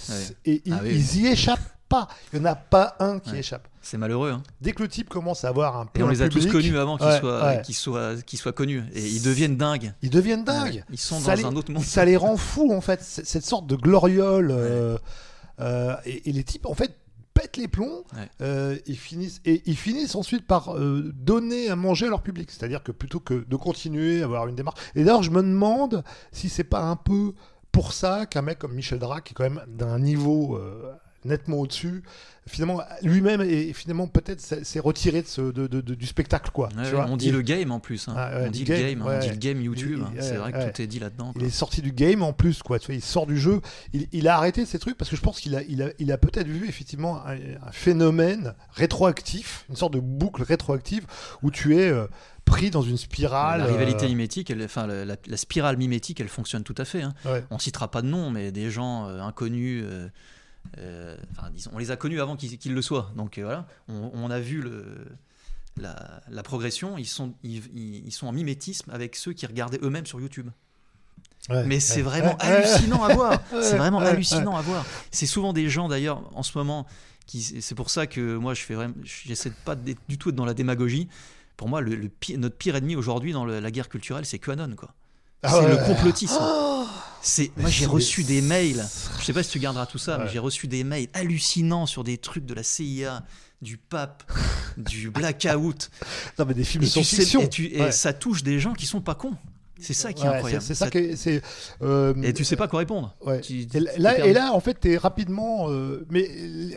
et 0.44 0.62
et 0.68 0.72
Ah 0.72 0.80
oui, 0.82 0.90
ils 0.94 1.22
y 1.22 1.26
échappent 1.26 1.76
pas. 1.90 2.08
Il 2.32 2.40
n'y 2.40 2.46
en 2.46 2.50
a 2.52 2.54
pas 2.54 2.96
un 3.00 3.18
qui 3.18 3.32
Ouais. 3.32 3.40
échappe. 3.40 3.68
C'est 3.82 3.98
malheureux. 3.98 4.30
hein. 4.30 4.42
Dès 4.60 4.72
que 4.72 4.82
le 4.82 4.88
type 4.88 5.08
commence 5.08 5.44
à 5.44 5.48
avoir 5.48 5.76
un 5.76 5.84
Et 5.84 5.88
plein 5.92 6.04
on 6.06 6.08
les 6.08 6.22
a 6.22 6.28
public, 6.28 6.44
tous 6.46 6.52
connus 6.52 6.78
avant 6.78 6.96
qu'ils 6.96 7.06
Ouais, 7.06 7.20
soient, 7.20 7.44
ouais. 7.44 7.62
soient, 7.72 8.12
soient 8.36 8.52
connus. 8.52 8.82
Et 8.94 9.06
ils 9.06 9.22
deviennent 9.22 9.56
dingues. 9.56 9.92
ils 10.02 10.10
deviennent 10.10 10.44
dingues. 10.44 10.84
Ils 10.90 10.98
sont 10.98 11.18
Ça 11.20 11.32
dans 11.32 11.36
les- 11.36 11.44
un 11.44 11.56
autre 11.56 11.72
monde. 11.72 11.82
Ça 11.82 12.04
les 12.04 12.16
rend 12.16 12.36
fous, 12.36 12.72
en 12.72 12.80
fait. 12.80 13.02
Cette 13.02 13.44
sorte 13.44 13.66
de 13.66 13.76
gloriole. 13.76 14.50
euh, 14.50 14.96
euh, 15.60 15.94
et, 16.06 16.28
et 16.30 16.32
les 16.32 16.44
types, 16.44 16.66
en 16.66 16.74
fait, 16.74 16.94
pètent 17.34 17.56
les 17.56 17.68
plombs. 17.68 18.04
Ouais. 18.14 18.28
euh, 18.42 18.76
ils 18.86 18.98
finissent, 18.98 19.40
et 19.44 19.62
ils 19.66 19.76
finissent 19.76 20.14
ensuite 20.14 20.46
par 20.46 20.76
euh, 20.76 21.10
donner 21.14 21.70
à 21.70 21.76
manger 21.76 22.06
à 22.06 22.10
leur 22.10 22.22
public. 22.22 22.50
C'est-à-dire 22.50 22.82
que 22.82 22.92
plutôt 22.92 23.20
que 23.20 23.44
de 23.48 23.56
continuer 23.56 24.20
à 24.22 24.24
avoir 24.26 24.46
une 24.48 24.56
démarche. 24.56 24.78
Et 24.94 25.04
d'ailleurs, 25.04 25.22
je 25.22 25.30
me 25.30 25.42
demande 25.42 26.02
si 26.32 26.48
c'est 26.48 26.64
pas 26.64 26.82
un 26.82 26.96
peu 26.96 27.32
pour 27.72 27.92
ça 27.92 28.26
qu'un 28.26 28.42
mec 28.42 28.58
comme 28.58 28.74
Michel 28.74 28.98
Drac, 28.98 29.24
qui 29.24 29.32
est 29.32 29.34
quand 29.34 29.44
même 29.44 29.62
d'un 29.68 29.98
niveau. 29.98 30.56
euh, 30.56 30.92
nettement 31.24 31.58
au-dessus 31.58 32.02
finalement 32.46 32.80
lui-même 33.02 33.42
et 33.42 33.72
finalement 33.74 34.08
peut-être 34.08 34.40
s'est 34.40 34.80
retiré 34.80 35.22
de 35.22 35.26
ce, 35.28 35.40
de, 35.52 35.66
de- 35.68 35.80
de- 35.82 35.94
du 35.94 36.06
spectacle 36.06 36.50
quoi 36.52 36.66
Ouais, 36.68 36.72
tu 36.74 36.80
ouais, 36.80 36.90
vois. 36.92 37.06
on 37.08 37.16
dit 37.16 37.26
Il- 37.26 37.32
le 37.32 37.42
game 37.42 37.70
en 37.70 37.78
plus. 37.78 38.08
hein. 38.08 38.14
Ah, 38.16 38.30
ouais, 38.38 38.44
on 38.48 38.50
dit 38.50 38.64
le 38.64 38.74
game, 38.74 38.80
game, 38.82 39.02
hein, 39.02 39.06
ouais. 39.06 39.16
on 39.16 39.20
dit 39.20 39.28
le 39.28 39.36
game 39.36 39.60
YouTube. 39.60 40.00
Hein. 40.04 40.12
C'est 40.18 40.34
vrai 40.36 40.50
que 40.52 40.70
tout 40.72 40.82
est 40.82 40.86
dit 40.86 40.98
là-dedans. 40.98 41.32
Il 41.36 41.44
est 41.44 41.50
sorti 41.50 41.80
du 41.82 41.92
game 41.92 42.22
en 42.22 42.32
plus, 42.32 42.62
quoi. 42.62 42.78
Tu 42.78 42.86
vois, 42.86 42.94
il 42.96 43.02
sort 43.02 43.26
du 43.26 43.38
jeu. 43.38 43.60
Il, 43.92 44.08
il 44.12 44.26
a 44.26 44.36
arrêté 44.36 44.64
ces 44.66 44.78
trucs 44.80 44.96
parce 44.96 45.10
que 45.10 45.16
je 45.16 45.20
pense 45.20 45.38
qu'il 45.38 45.54
a, 45.54 45.62
il 45.62 45.82
a, 45.82 45.90
il 45.98 46.10
a 46.10 46.18
peut-être 46.18 46.48
vu 46.48 46.66
effectivement 46.68 47.24
un, 47.24 47.34
un 47.36 47.72
phénomène 47.72 48.54
rétroactif, 48.72 49.64
une 49.68 49.76
sorte 49.76 49.92
de 49.92 50.00
boucle 50.00 50.42
rétroactive 50.42 51.06
où 51.42 51.50
tu 51.52 51.76
es 51.76 51.88
euh, 51.90 52.06
pris 52.46 52.70
dans 52.70 52.82
une 52.82 52.96
spirale. 52.96 53.60
La 53.60 53.66
rivalité 53.66 54.06
euh, 54.06 54.08
mimétique, 54.08 54.50
elle, 54.50 54.62
enfin 54.64 54.86
la, 54.88 55.04
la- 55.04 55.16
la 55.24 55.36
spirale 55.36 55.76
mimétique, 55.76 56.20
elle 56.20 56.28
fonctionne 56.28 56.64
tout 56.64 56.74
à 56.78 56.84
fait. 56.84 57.02
hein. 57.02 57.12
On 57.50 57.58
citera 57.60 57.90
pas 57.90 58.02
de 58.02 58.08
nom, 58.08 58.30
mais 58.30 58.50
des 58.50 58.70
gens 58.70 59.06
euh, 59.08 59.20
inconnus. 59.20 59.84
Euh, 60.78 61.16
enfin, 61.32 61.50
disons, 61.50 61.70
on 61.74 61.78
les 61.78 61.90
a 61.90 61.96
connus 61.96 62.20
avant 62.20 62.36
qu'ils 62.36 62.74
le 62.74 62.82
soient. 62.82 63.10
Donc 63.16 63.38
euh, 63.38 63.42
voilà, 63.44 63.66
on, 63.88 64.10
on 64.14 64.30
a 64.30 64.40
vu 64.40 64.60
le, 64.60 65.06
la, 65.76 66.20
la 66.28 66.42
progression. 66.42 66.98
Ils 66.98 67.06
sont, 67.06 67.34
ils, 67.42 67.62
ils- 67.74 68.06
ils 68.06 68.12
sont 68.12 68.26
en 68.26 68.32
mimétisme 68.32 68.90
avec 68.90 69.16
ceux 69.16 69.32
qui 69.32 69.46
regardaient 69.46 69.80
eux-mêmes 69.82 70.06
sur 70.06 70.20
YouTube. 70.20 70.48
Ouais, 71.48 71.64
Mais 71.64 71.80
c'est 71.80 72.02
vraiment 72.02 72.36
Ouais, 72.38 72.46
ouais. 72.48 72.52
hallucinant 72.66 73.02
à 73.02 73.14
voir. 73.14 73.42
C'est 73.50 73.76
vraiment 73.78 74.00
hallucinant 74.00 74.56
à 74.56 74.60
voir. 74.62 74.84
C'est 75.10 75.26
souvent 75.26 75.52
des 75.52 75.68
gens 75.70 75.88
d'ailleurs 75.88 76.22
en 76.36 76.42
ce 76.42 76.56
moment 76.56 76.86
qui. 77.26 77.40
C'est 77.42 77.74
pour 77.74 77.88
ça 77.90 78.06
que 78.06 78.36
moi 78.36 78.52
je 78.54 78.62
fais 78.62 78.74
vraiment. 78.74 78.94
J'essaie 79.02 79.48
de 79.50 79.54
pas 79.64 79.74
du 79.74 80.18
tout 80.18 80.28
être 80.28 80.34
dans 80.36 80.44
la 80.44 80.54
démagogie. 80.54 81.08
Pour 81.56 81.68
moi, 81.68 81.80
le, 81.80 81.94
le 81.94 82.08
pi- 82.08 82.36
notre 82.38 82.56
pire 82.56 82.76
ennemi 82.76 82.94
aujourd'hui 82.96 83.32
dans 83.32 83.44
le- 83.44 83.58
la 83.60 83.70
guerre 83.70 83.88
culturelle, 83.88 84.24
c'est 84.26 84.38
QAnon 84.38 84.74
quoi. 84.76 84.94
Ah 85.42 85.50
c'est 85.52 85.60
ouais. 85.60 85.70
le 85.70 85.76
complotisme. 85.86 86.38
Oh 86.40 86.84
C'est 87.22 87.50
moi 87.56 87.70
j'ai 87.70 87.86
reçu 87.86 88.24
des 88.24 88.40
mails. 88.42 88.84
Je 89.18 89.24
sais 89.24 89.32
pas 89.32 89.42
si 89.42 89.50
tu 89.50 89.58
garderas 89.58 89.86
tout 89.86 89.98
ça, 89.98 90.18
Ouais. 90.18 90.24
mais 90.24 90.30
j'ai 90.30 90.38
reçu 90.38 90.66
des 90.68 90.84
mails 90.84 91.08
hallucinants 91.14 91.86
sur 91.86 92.04
des 92.04 92.18
trucs 92.18 92.46
de 92.46 92.54
la 92.54 92.62
CIA, 92.62 93.22
du 93.62 93.76
pape, 93.76 94.22
du 94.76 95.10
blackout. 95.10 95.90
Non, 96.38 96.44
mais 96.46 96.54
des 96.54 96.64
films 96.64 96.82
de 96.84 96.88
Et, 96.88 96.90
tu 96.90 97.04
science-fiction. 97.04 97.40
et 97.42 97.48
tu- 97.48 97.72
ça 97.90 98.12
touche 98.12 98.42
des 98.42 98.58
gens 98.58 98.72
qui 98.74 98.86
sont 98.86 99.00
pas 99.00 99.14
cons. 99.14 99.34
C'est 99.82 99.94
ça 99.94 100.12
qui 100.12 100.24
est 100.24 100.28
incroyable. 100.28 100.62
C'est 100.62 100.74
ça 100.74 100.88
est- 100.88 101.16
c'est. 101.16 101.40
euh, 101.80 102.12
Et 102.22 102.34
tu 102.34 102.44
sais 102.44 102.56
pas 102.56 102.68
quoi 102.68 102.80
répondre. 102.80 103.14
Tu- 103.42 103.66
Et 103.72 103.80
là, 103.98 104.26
et 104.26 104.34
là, 104.34 104.52
en 104.52 104.60
fait, 104.60 104.74
t'es 104.74 104.98
rapidement. 104.98 105.70
euh, 105.70 106.06
mais 106.10 106.28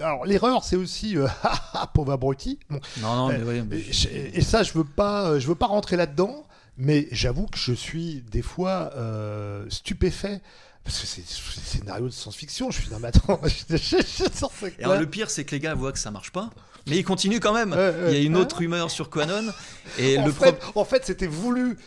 alors, 0.01 0.25
l'erreur, 0.25 0.63
c'est 0.63 0.77
aussi 0.77 1.17
euh, 1.17 1.27
ah, 1.73 1.91
pauvre 1.93 2.13
abruti. 2.13 2.59
Bon, 2.69 2.79
Non, 3.01 3.15
non, 3.15 3.27
mais 3.27 3.39
Euh, 3.41 3.63
mais- 3.69 3.77
et, 3.79 3.91
je- 3.91 4.07
et 4.07 4.41
ça, 4.41 4.63
je 4.63 4.71
veux 4.71 4.85
pas, 4.85 5.37
je 5.37 5.47
veux 5.47 5.55
pas 5.55 5.65
rentrer 5.67 5.97
là-dedans. 5.97 6.45
Mais 6.77 7.07
j'avoue 7.11 7.45
que 7.45 7.57
je 7.57 7.73
suis 7.73 8.23
des 8.31 8.41
fois 8.41 8.91
euh, 8.95 9.65
stupéfait 9.69 10.41
parce 10.83 10.99
que 10.99 11.07
c'est 11.07 11.21
des 11.21 11.27
scénarios 11.65 12.07
de 12.07 12.11
science-fiction. 12.13 12.69
Je 12.71 12.81
suis 12.81 12.89
dans 12.89 12.99
ma 12.99 13.09
Et 14.79 14.83
alors, 14.83 14.99
le 14.99 15.05
pire, 15.09 15.29
c'est 15.29 15.45
que 15.45 15.51
les 15.51 15.59
gars 15.59 15.75
voient 15.75 15.91
que 15.91 15.99
ça 15.99 16.11
marche 16.11 16.31
pas, 16.31 16.49
mais 16.87 16.97
ils 16.97 17.05
continuent 17.05 17.39
quand 17.39 17.53
même. 17.53 17.71
Il 18.07 18.13
y 18.13 18.17
a 18.17 18.21
une 18.21 18.35
autre 18.35 18.57
rumeur 18.57 18.91
sur 18.91 19.09
QAnon, 19.09 19.49
et 19.97 20.17
en 20.17 20.25
le 20.25 20.31
fait, 20.33 20.51
pro- 20.59 20.81
en 20.81 20.85
fait, 20.85 21.05
c'était 21.05 21.27
voulu. 21.27 21.77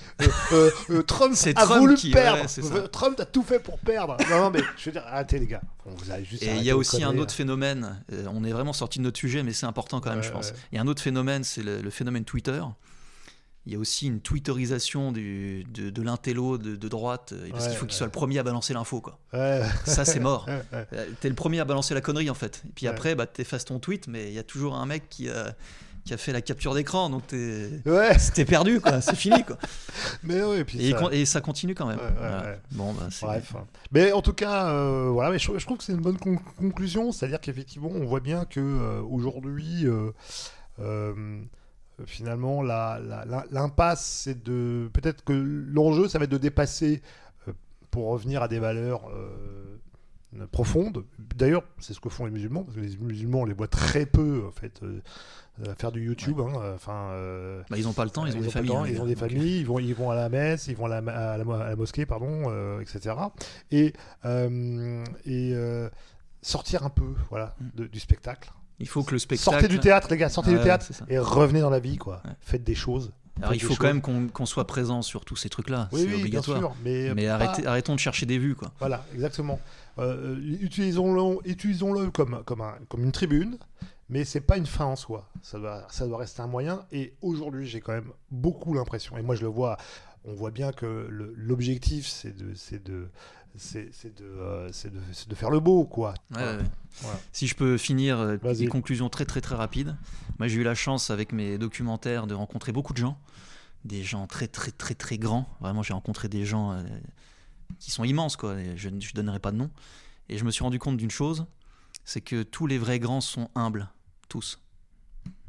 Euh, 0.52 0.70
euh, 0.90 1.02
Trump 1.02 1.34
a 1.44 1.52
Trump 1.52 1.80
voulu 1.80 1.94
qui- 1.96 2.10
perdre. 2.10 2.42
ouais, 2.44 2.88
Trump 2.88 3.20
a 3.20 3.26
tout 3.26 3.42
fait 3.42 3.58
pour 3.58 3.78
perdre. 3.78 4.16
Non, 4.30 4.40
non, 4.44 4.50
mais 4.50 4.60
je 4.78 4.86
veux 4.86 4.92
dire, 4.92 5.04
arrêtez 5.06 5.38
les 5.38 5.46
gars. 5.46 5.60
On 5.84 5.90
vous 5.90 6.10
a 6.10 6.22
juste 6.22 6.42
Et 6.42 6.54
il 6.56 6.62
y 6.62 6.70
a 6.70 6.76
aussi 6.76 7.02
un 7.02 7.18
autre 7.18 7.34
phénomène, 7.34 8.02
on 8.32 8.44
est 8.44 8.52
vraiment 8.52 8.72
sorti 8.72 8.98
de 8.98 9.04
notre 9.04 9.18
sujet, 9.18 9.42
mais 9.42 9.52
c'est 9.52 9.66
important 9.66 10.00
quand 10.00 10.10
même, 10.10 10.22
je 10.22 10.30
pense. 10.30 10.52
Il 10.72 10.76
y 10.76 10.78
a 10.78 10.82
un 10.82 10.86
autre 10.86 11.02
phénomène, 11.02 11.44
c'est 11.44 11.62
le, 11.62 11.82
le 11.82 11.90
phénomène 11.90 12.24
Twitter. 12.24 12.62
Il 13.66 13.72
y 13.72 13.76
a 13.76 13.78
aussi 13.80 14.06
une 14.06 14.20
twitterisation 14.20 15.10
du, 15.10 15.64
de, 15.74 15.90
de 15.90 16.02
l'intello 16.02 16.56
de, 16.56 16.76
de 16.76 16.88
droite, 16.88 17.32
euh, 17.32 17.48
parce 17.50 17.64
Ouais, 17.64 17.70
qu'il 17.70 17.78
faut 17.78 17.86
qu'il 17.86 17.96
soit 17.96 18.06
le 18.06 18.12
premier 18.12 18.38
à 18.38 18.42
balancer 18.44 18.72
l'info. 18.74 19.00
quoi. 19.00 19.18
là. 19.32 19.60
Ouais, 19.60 19.66
Ça, 19.84 20.04
c'est 20.04 20.20
mort. 20.20 20.46
Euh, 20.72 20.84
T'es 21.20 21.28
le 21.28 21.34
premier 21.34 21.58
à 21.60 21.64
balancer 21.64 21.92
la 21.94 22.00
connerie, 22.00 22.30
en 22.30 22.34
fait. 22.34 22.62
Et 22.66 22.72
puis 22.74 22.86
après, 22.86 23.14
bah, 23.14 23.26
t'effaces 23.26 23.64
ton 23.64 23.78
tweet, 23.80 24.06
mais 24.08 24.28
il 24.28 24.34
y 24.34 24.38
a 24.38 24.42
toujours 24.44 24.76
un 24.76 24.86
mec 24.86 25.08
qui 25.08 25.28
a, 25.28 25.54
qui 26.04 26.14
a 26.14 26.16
fait 26.16 26.32
la 26.32 26.40
capture 26.42 26.74
d'écran, 26.74 27.10
donc 27.10 27.26
t'es 27.26 27.82
perdu, 28.46 28.80
quoi. 28.80 29.00
c'est 29.00 29.16
fini. 29.16 29.42
Quoi. 29.42 29.58
mais 30.22 30.42
ouais, 30.44 30.60
et 30.60 30.64
puis 30.64 30.80
Et, 30.86 30.92
ça- 30.92 30.98
con- 30.98 31.10
et 31.10 31.24
ça 31.24 31.40
continue 31.40 31.74
quand 31.74 31.86
même. 31.86 31.98
Voilà. 32.18 32.56
Bon, 32.72 32.92
bah, 32.92 33.08
Bref. 33.22 33.54
Mais 33.90 34.12
en 34.12 34.22
tout 34.22 34.32
cas, 34.34 34.68
euh, 34.68 35.08
voilà, 35.10 35.30
mais 35.30 35.38
je, 35.40 35.58
je 35.58 35.64
trouve 35.64 35.78
que 35.78 35.84
c'est 35.84 35.92
une 35.92 36.00
bonne 36.00 36.18
con- 36.18 36.38
conclusion, 36.56 37.10
c'est-à-dire 37.10 37.40
qu'effectivement, 37.40 37.90
on 37.92 38.04
voit 38.04 38.20
bien 38.20 38.44
que 38.44 38.60
euh, 38.60 39.00
aujourd'hui, 39.02 39.86
euh, 39.86 40.12
euh, 40.80 41.40
finalement, 42.04 42.62
l'impasse, 42.62 44.04
c'est 44.24 44.42
de 44.44 44.90
peut-être 44.92 45.24
que 45.24 45.32
l'enjeu, 45.32 46.08
ça 46.08 46.18
va 46.18 46.24
être 46.24 46.30
de 46.30 46.38
dépasser 46.38 47.00
euh, 47.48 47.52
pour 47.90 48.08
revenir 48.08 48.42
à 48.42 48.48
des 48.48 48.58
valeurs. 48.58 49.08
euh, 49.10 49.78
profondes. 50.52 51.04
D'ailleurs, 51.34 51.62
c'est 51.78 51.94
ce 51.94 52.00
que 52.00 52.10
font 52.10 52.26
les 52.26 52.30
musulmans, 52.30 52.62
parce 52.62 52.76
que 52.76 52.82
les 52.82 52.94
musulmans, 52.98 53.40
on 53.40 53.44
les 53.46 53.54
voit 53.54 53.68
très 53.68 54.04
peu, 54.04 54.44
en 54.46 54.50
fait, 54.50 54.82
euh, 54.82 55.00
faire 55.78 55.90
du 55.92 56.04
YouTube. 56.04 56.38
hein, 56.40 56.72
Enfin, 56.74 57.08
Bah, 57.70 57.78
ils 57.78 57.84
n'ont 57.84 57.94
pas 57.94 58.04
le 58.04 58.10
temps, 58.10 58.26
ils 58.26 58.36
ont 58.36 58.40
des 58.42 58.50
familles. 58.50 58.76
hein, 58.76 58.84
ils 58.86 59.00
ont 59.00 59.04
gars. 59.04 59.08
des 59.08 59.16
familles, 59.16 59.60
ils 59.60 59.64
vont, 59.66 59.78
ils 59.78 59.94
vont 59.94 60.10
à 60.10 60.14
la 60.14 60.28
messe, 60.28 60.66
ils 60.66 60.76
vont 60.76 60.86
à 60.86 60.88
la, 60.90 61.00
ma- 61.00 61.12
à 61.12 61.38
la, 61.38 61.44
mo- 61.44 61.52
à 61.54 61.68
la 61.70 61.76
mosquée, 61.76 62.04
pardon, 62.04 62.50
etc. 62.82 63.14
Et, 63.70 63.94
et 65.24 65.54
sortir 66.42 66.84
un 66.84 66.90
peu, 66.90 67.14
voilà, 67.30 67.54
Mm. 67.60 67.64
de- 67.74 67.86
du 67.86 67.98
spectacle. 68.00 68.50
Il 68.78 68.88
faut 68.88 69.02
que 69.02 69.12
le 69.12 69.18
spectacle. 69.18 69.50
Sortez 69.50 69.68
du 69.68 69.80
théâtre, 69.80 70.08
les 70.10 70.16
gars, 70.16 70.28
sortez 70.28 70.50
du 70.50 70.60
théâtre 70.60 70.86
et 71.08 71.18
revenez 71.18 71.60
dans 71.60 71.70
la 71.70 71.80
vie, 71.80 71.96
quoi. 71.96 72.22
Faites 72.40 72.64
des 72.64 72.74
choses. 72.74 73.12
Alors 73.40 73.54
il 73.54 73.60
faut 73.60 73.74
quand 73.74 73.92
même 73.92 74.30
qu'on 74.30 74.46
soit 74.46 74.66
présent 74.66 75.02
sur 75.02 75.24
tous 75.24 75.36
ces 75.36 75.48
trucs-là, 75.48 75.88
oui, 75.92 76.00
c'est 76.00 76.14
oui, 76.14 76.20
obligatoire. 76.20 76.58
Bien 76.58 76.68
sûr, 76.68 76.76
mais 76.84 77.14
mais 77.14 77.26
arrêtez, 77.28 77.66
arrêtons 77.66 77.94
de 77.94 78.00
chercher 78.00 78.24
des 78.24 78.38
vues, 78.38 78.54
quoi. 78.54 78.72
Voilà, 78.78 79.04
exactement. 79.12 79.60
Euh, 79.98 80.36
utilisons-le 80.60 81.46
utilisons 81.48 82.10
comme, 82.10 82.42
comme, 82.44 82.62
un, 82.62 82.74
comme 82.88 83.04
une 83.04 83.12
tribune, 83.12 83.58
mais 84.08 84.24
c'est 84.24 84.40
pas 84.40 84.56
une 84.56 84.66
fin 84.66 84.86
en 84.86 84.96
soi. 84.96 85.28
Ça 85.42 85.58
doit, 85.58 85.86
ça 85.90 86.06
doit 86.06 86.18
rester 86.18 86.40
un 86.40 86.46
moyen. 86.46 86.86
Et 86.92 87.14
aujourd'hui, 87.20 87.66
j'ai 87.66 87.80
quand 87.80 87.92
même 87.92 88.10
beaucoup 88.30 88.72
l'impression, 88.72 89.18
et 89.18 89.22
moi 89.22 89.34
je 89.34 89.42
le 89.42 89.48
vois, 89.48 89.76
on 90.24 90.34
voit 90.34 90.50
bien 90.50 90.72
que 90.72 91.08
l'objectif, 91.36 92.06
c'est 92.06 92.34
de, 92.34 92.54
de, 92.78 93.08
c'est 93.58 94.14
de, 94.16 94.24
euh, 94.24 94.68
de, 94.68 95.28
de, 95.28 95.34
faire 95.34 95.50
le 95.50 95.60
beau, 95.60 95.84
quoi. 95.84 96.14
Si 97.32 97.46
je 97.46 97.54
peux 97.54 97.76
finir 97.78 98.18
euh, 98.18 98.36
des 98.54 98.66
conclusions 98.66 99.08
très 99.08 99.24
très 99.24 99.40
très 99.40 99.54
rapides. 99.54 99.96
Moi, 100.38 100.48
j'ai 100.48 100.56
eu 100.56 100.62
la 100.62 100.74
chance 100.74 101.10
avec 101.10 101.32
mes 101.32 101.58
documentaires 101.58 102.26
de 102.26 102.34
rencontrer 102.34 102.72
beaucoup 102.72 102.92
de 102.92 102.98
gens, 102.98 103.18
des 103.84 104.02
gens 104.02 104.26
très 104.26 104.48
très 104.48 104.70
très 104.70 104.94
très 104.94 105.18
grands. 105.18 105.48
Vraiment, 105.60 105.82
j'ai 105.82 105.94
rencontré 105.94 106.28
des 106.28 106.44
gens 106.44 106.72
euh, 106.72 106.82
qui 107.78 107.90
sont 107.90 108.04
immenses, 108.04 108.36
quoi. 108.36 108.56
Je 108.76 108.88
ne 108.88 109.00
donnerai 109.14 109.38
pas 109.38 109.52
de 109.52 109.56
nom. 109.56 109.70
Et 110.28 110.38
je 110.38 110.44
me 110.44 110.50
suis 110.50 110.62
rendu 110.62 110.78
compte 110.78 110.96
d'une 110.96 111.10
chose, 111.10 111.46
c'est 112.04 112.20
que 112.20 112.42
tous 112.42 112.66
les 112.66 112.78
vrais 112.78 112.98
grands 112.98 113.20
sont 113.20 113.48
humbles, 113.54 113.88
tous. 114.28 114.60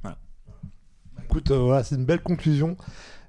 Voilà. 0.01 0.17
Écoute, 1.23 1.51
voilà, 1.51 1.83
c'est 1.83 1.95
une 1.95 2.05
belle 2.05 2.21
conclusion. 2.21 2.77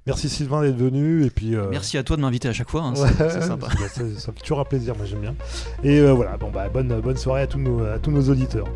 Merci 0.07 0.29
Sylvain 0.29 0.63
d'être 0.63 0.77
venu 0.77 1.25
et 1.25 1.31
puis. 1.31 1.55
Euh, 1.55 1.69
Merci 1.71 1.99
à 1.99 2.03
toi 2.03 2.17
de 2.17 2.23
m'inviter 2.23 2.49
à 2.49 2.53
chaque 2.53 2.71
fois. 2.71 2.83
Hein, 2.83 2.95
c'est 2.97 3.43
sympa. 3.43 3.69
ça 4.17 4.33
fait 4.33 4.41
toujours 4.41 4.61
un 4.61 4.65
plaisir, 4.65 4.97
moi 4.97 5.05
j'aime 5.07 5.21
bien. 5.21 5.35
Et 5.83 6.01
euh, 6.01 6.13
voilà, 6.13 6.37
bon 6.37 6.51
bah 6.51 6.69
bonne 6.69 7.01
bonne 7.01 7.17
soirée 7.17 7.43
à 7.43 7.47
tous 7.47 7.59
nos 7.59 7.85
à 7.85 7.99
tous 7.99 8.11
nos 8.11 8.23
auditeurs. 8.31 8.67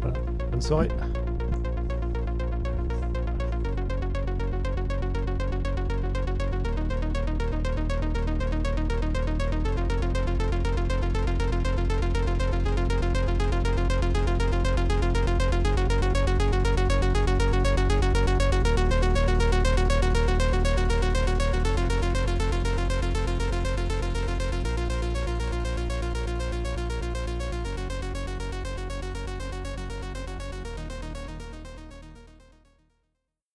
Bonne 0.50 0.60
soirée. 0.62 0.88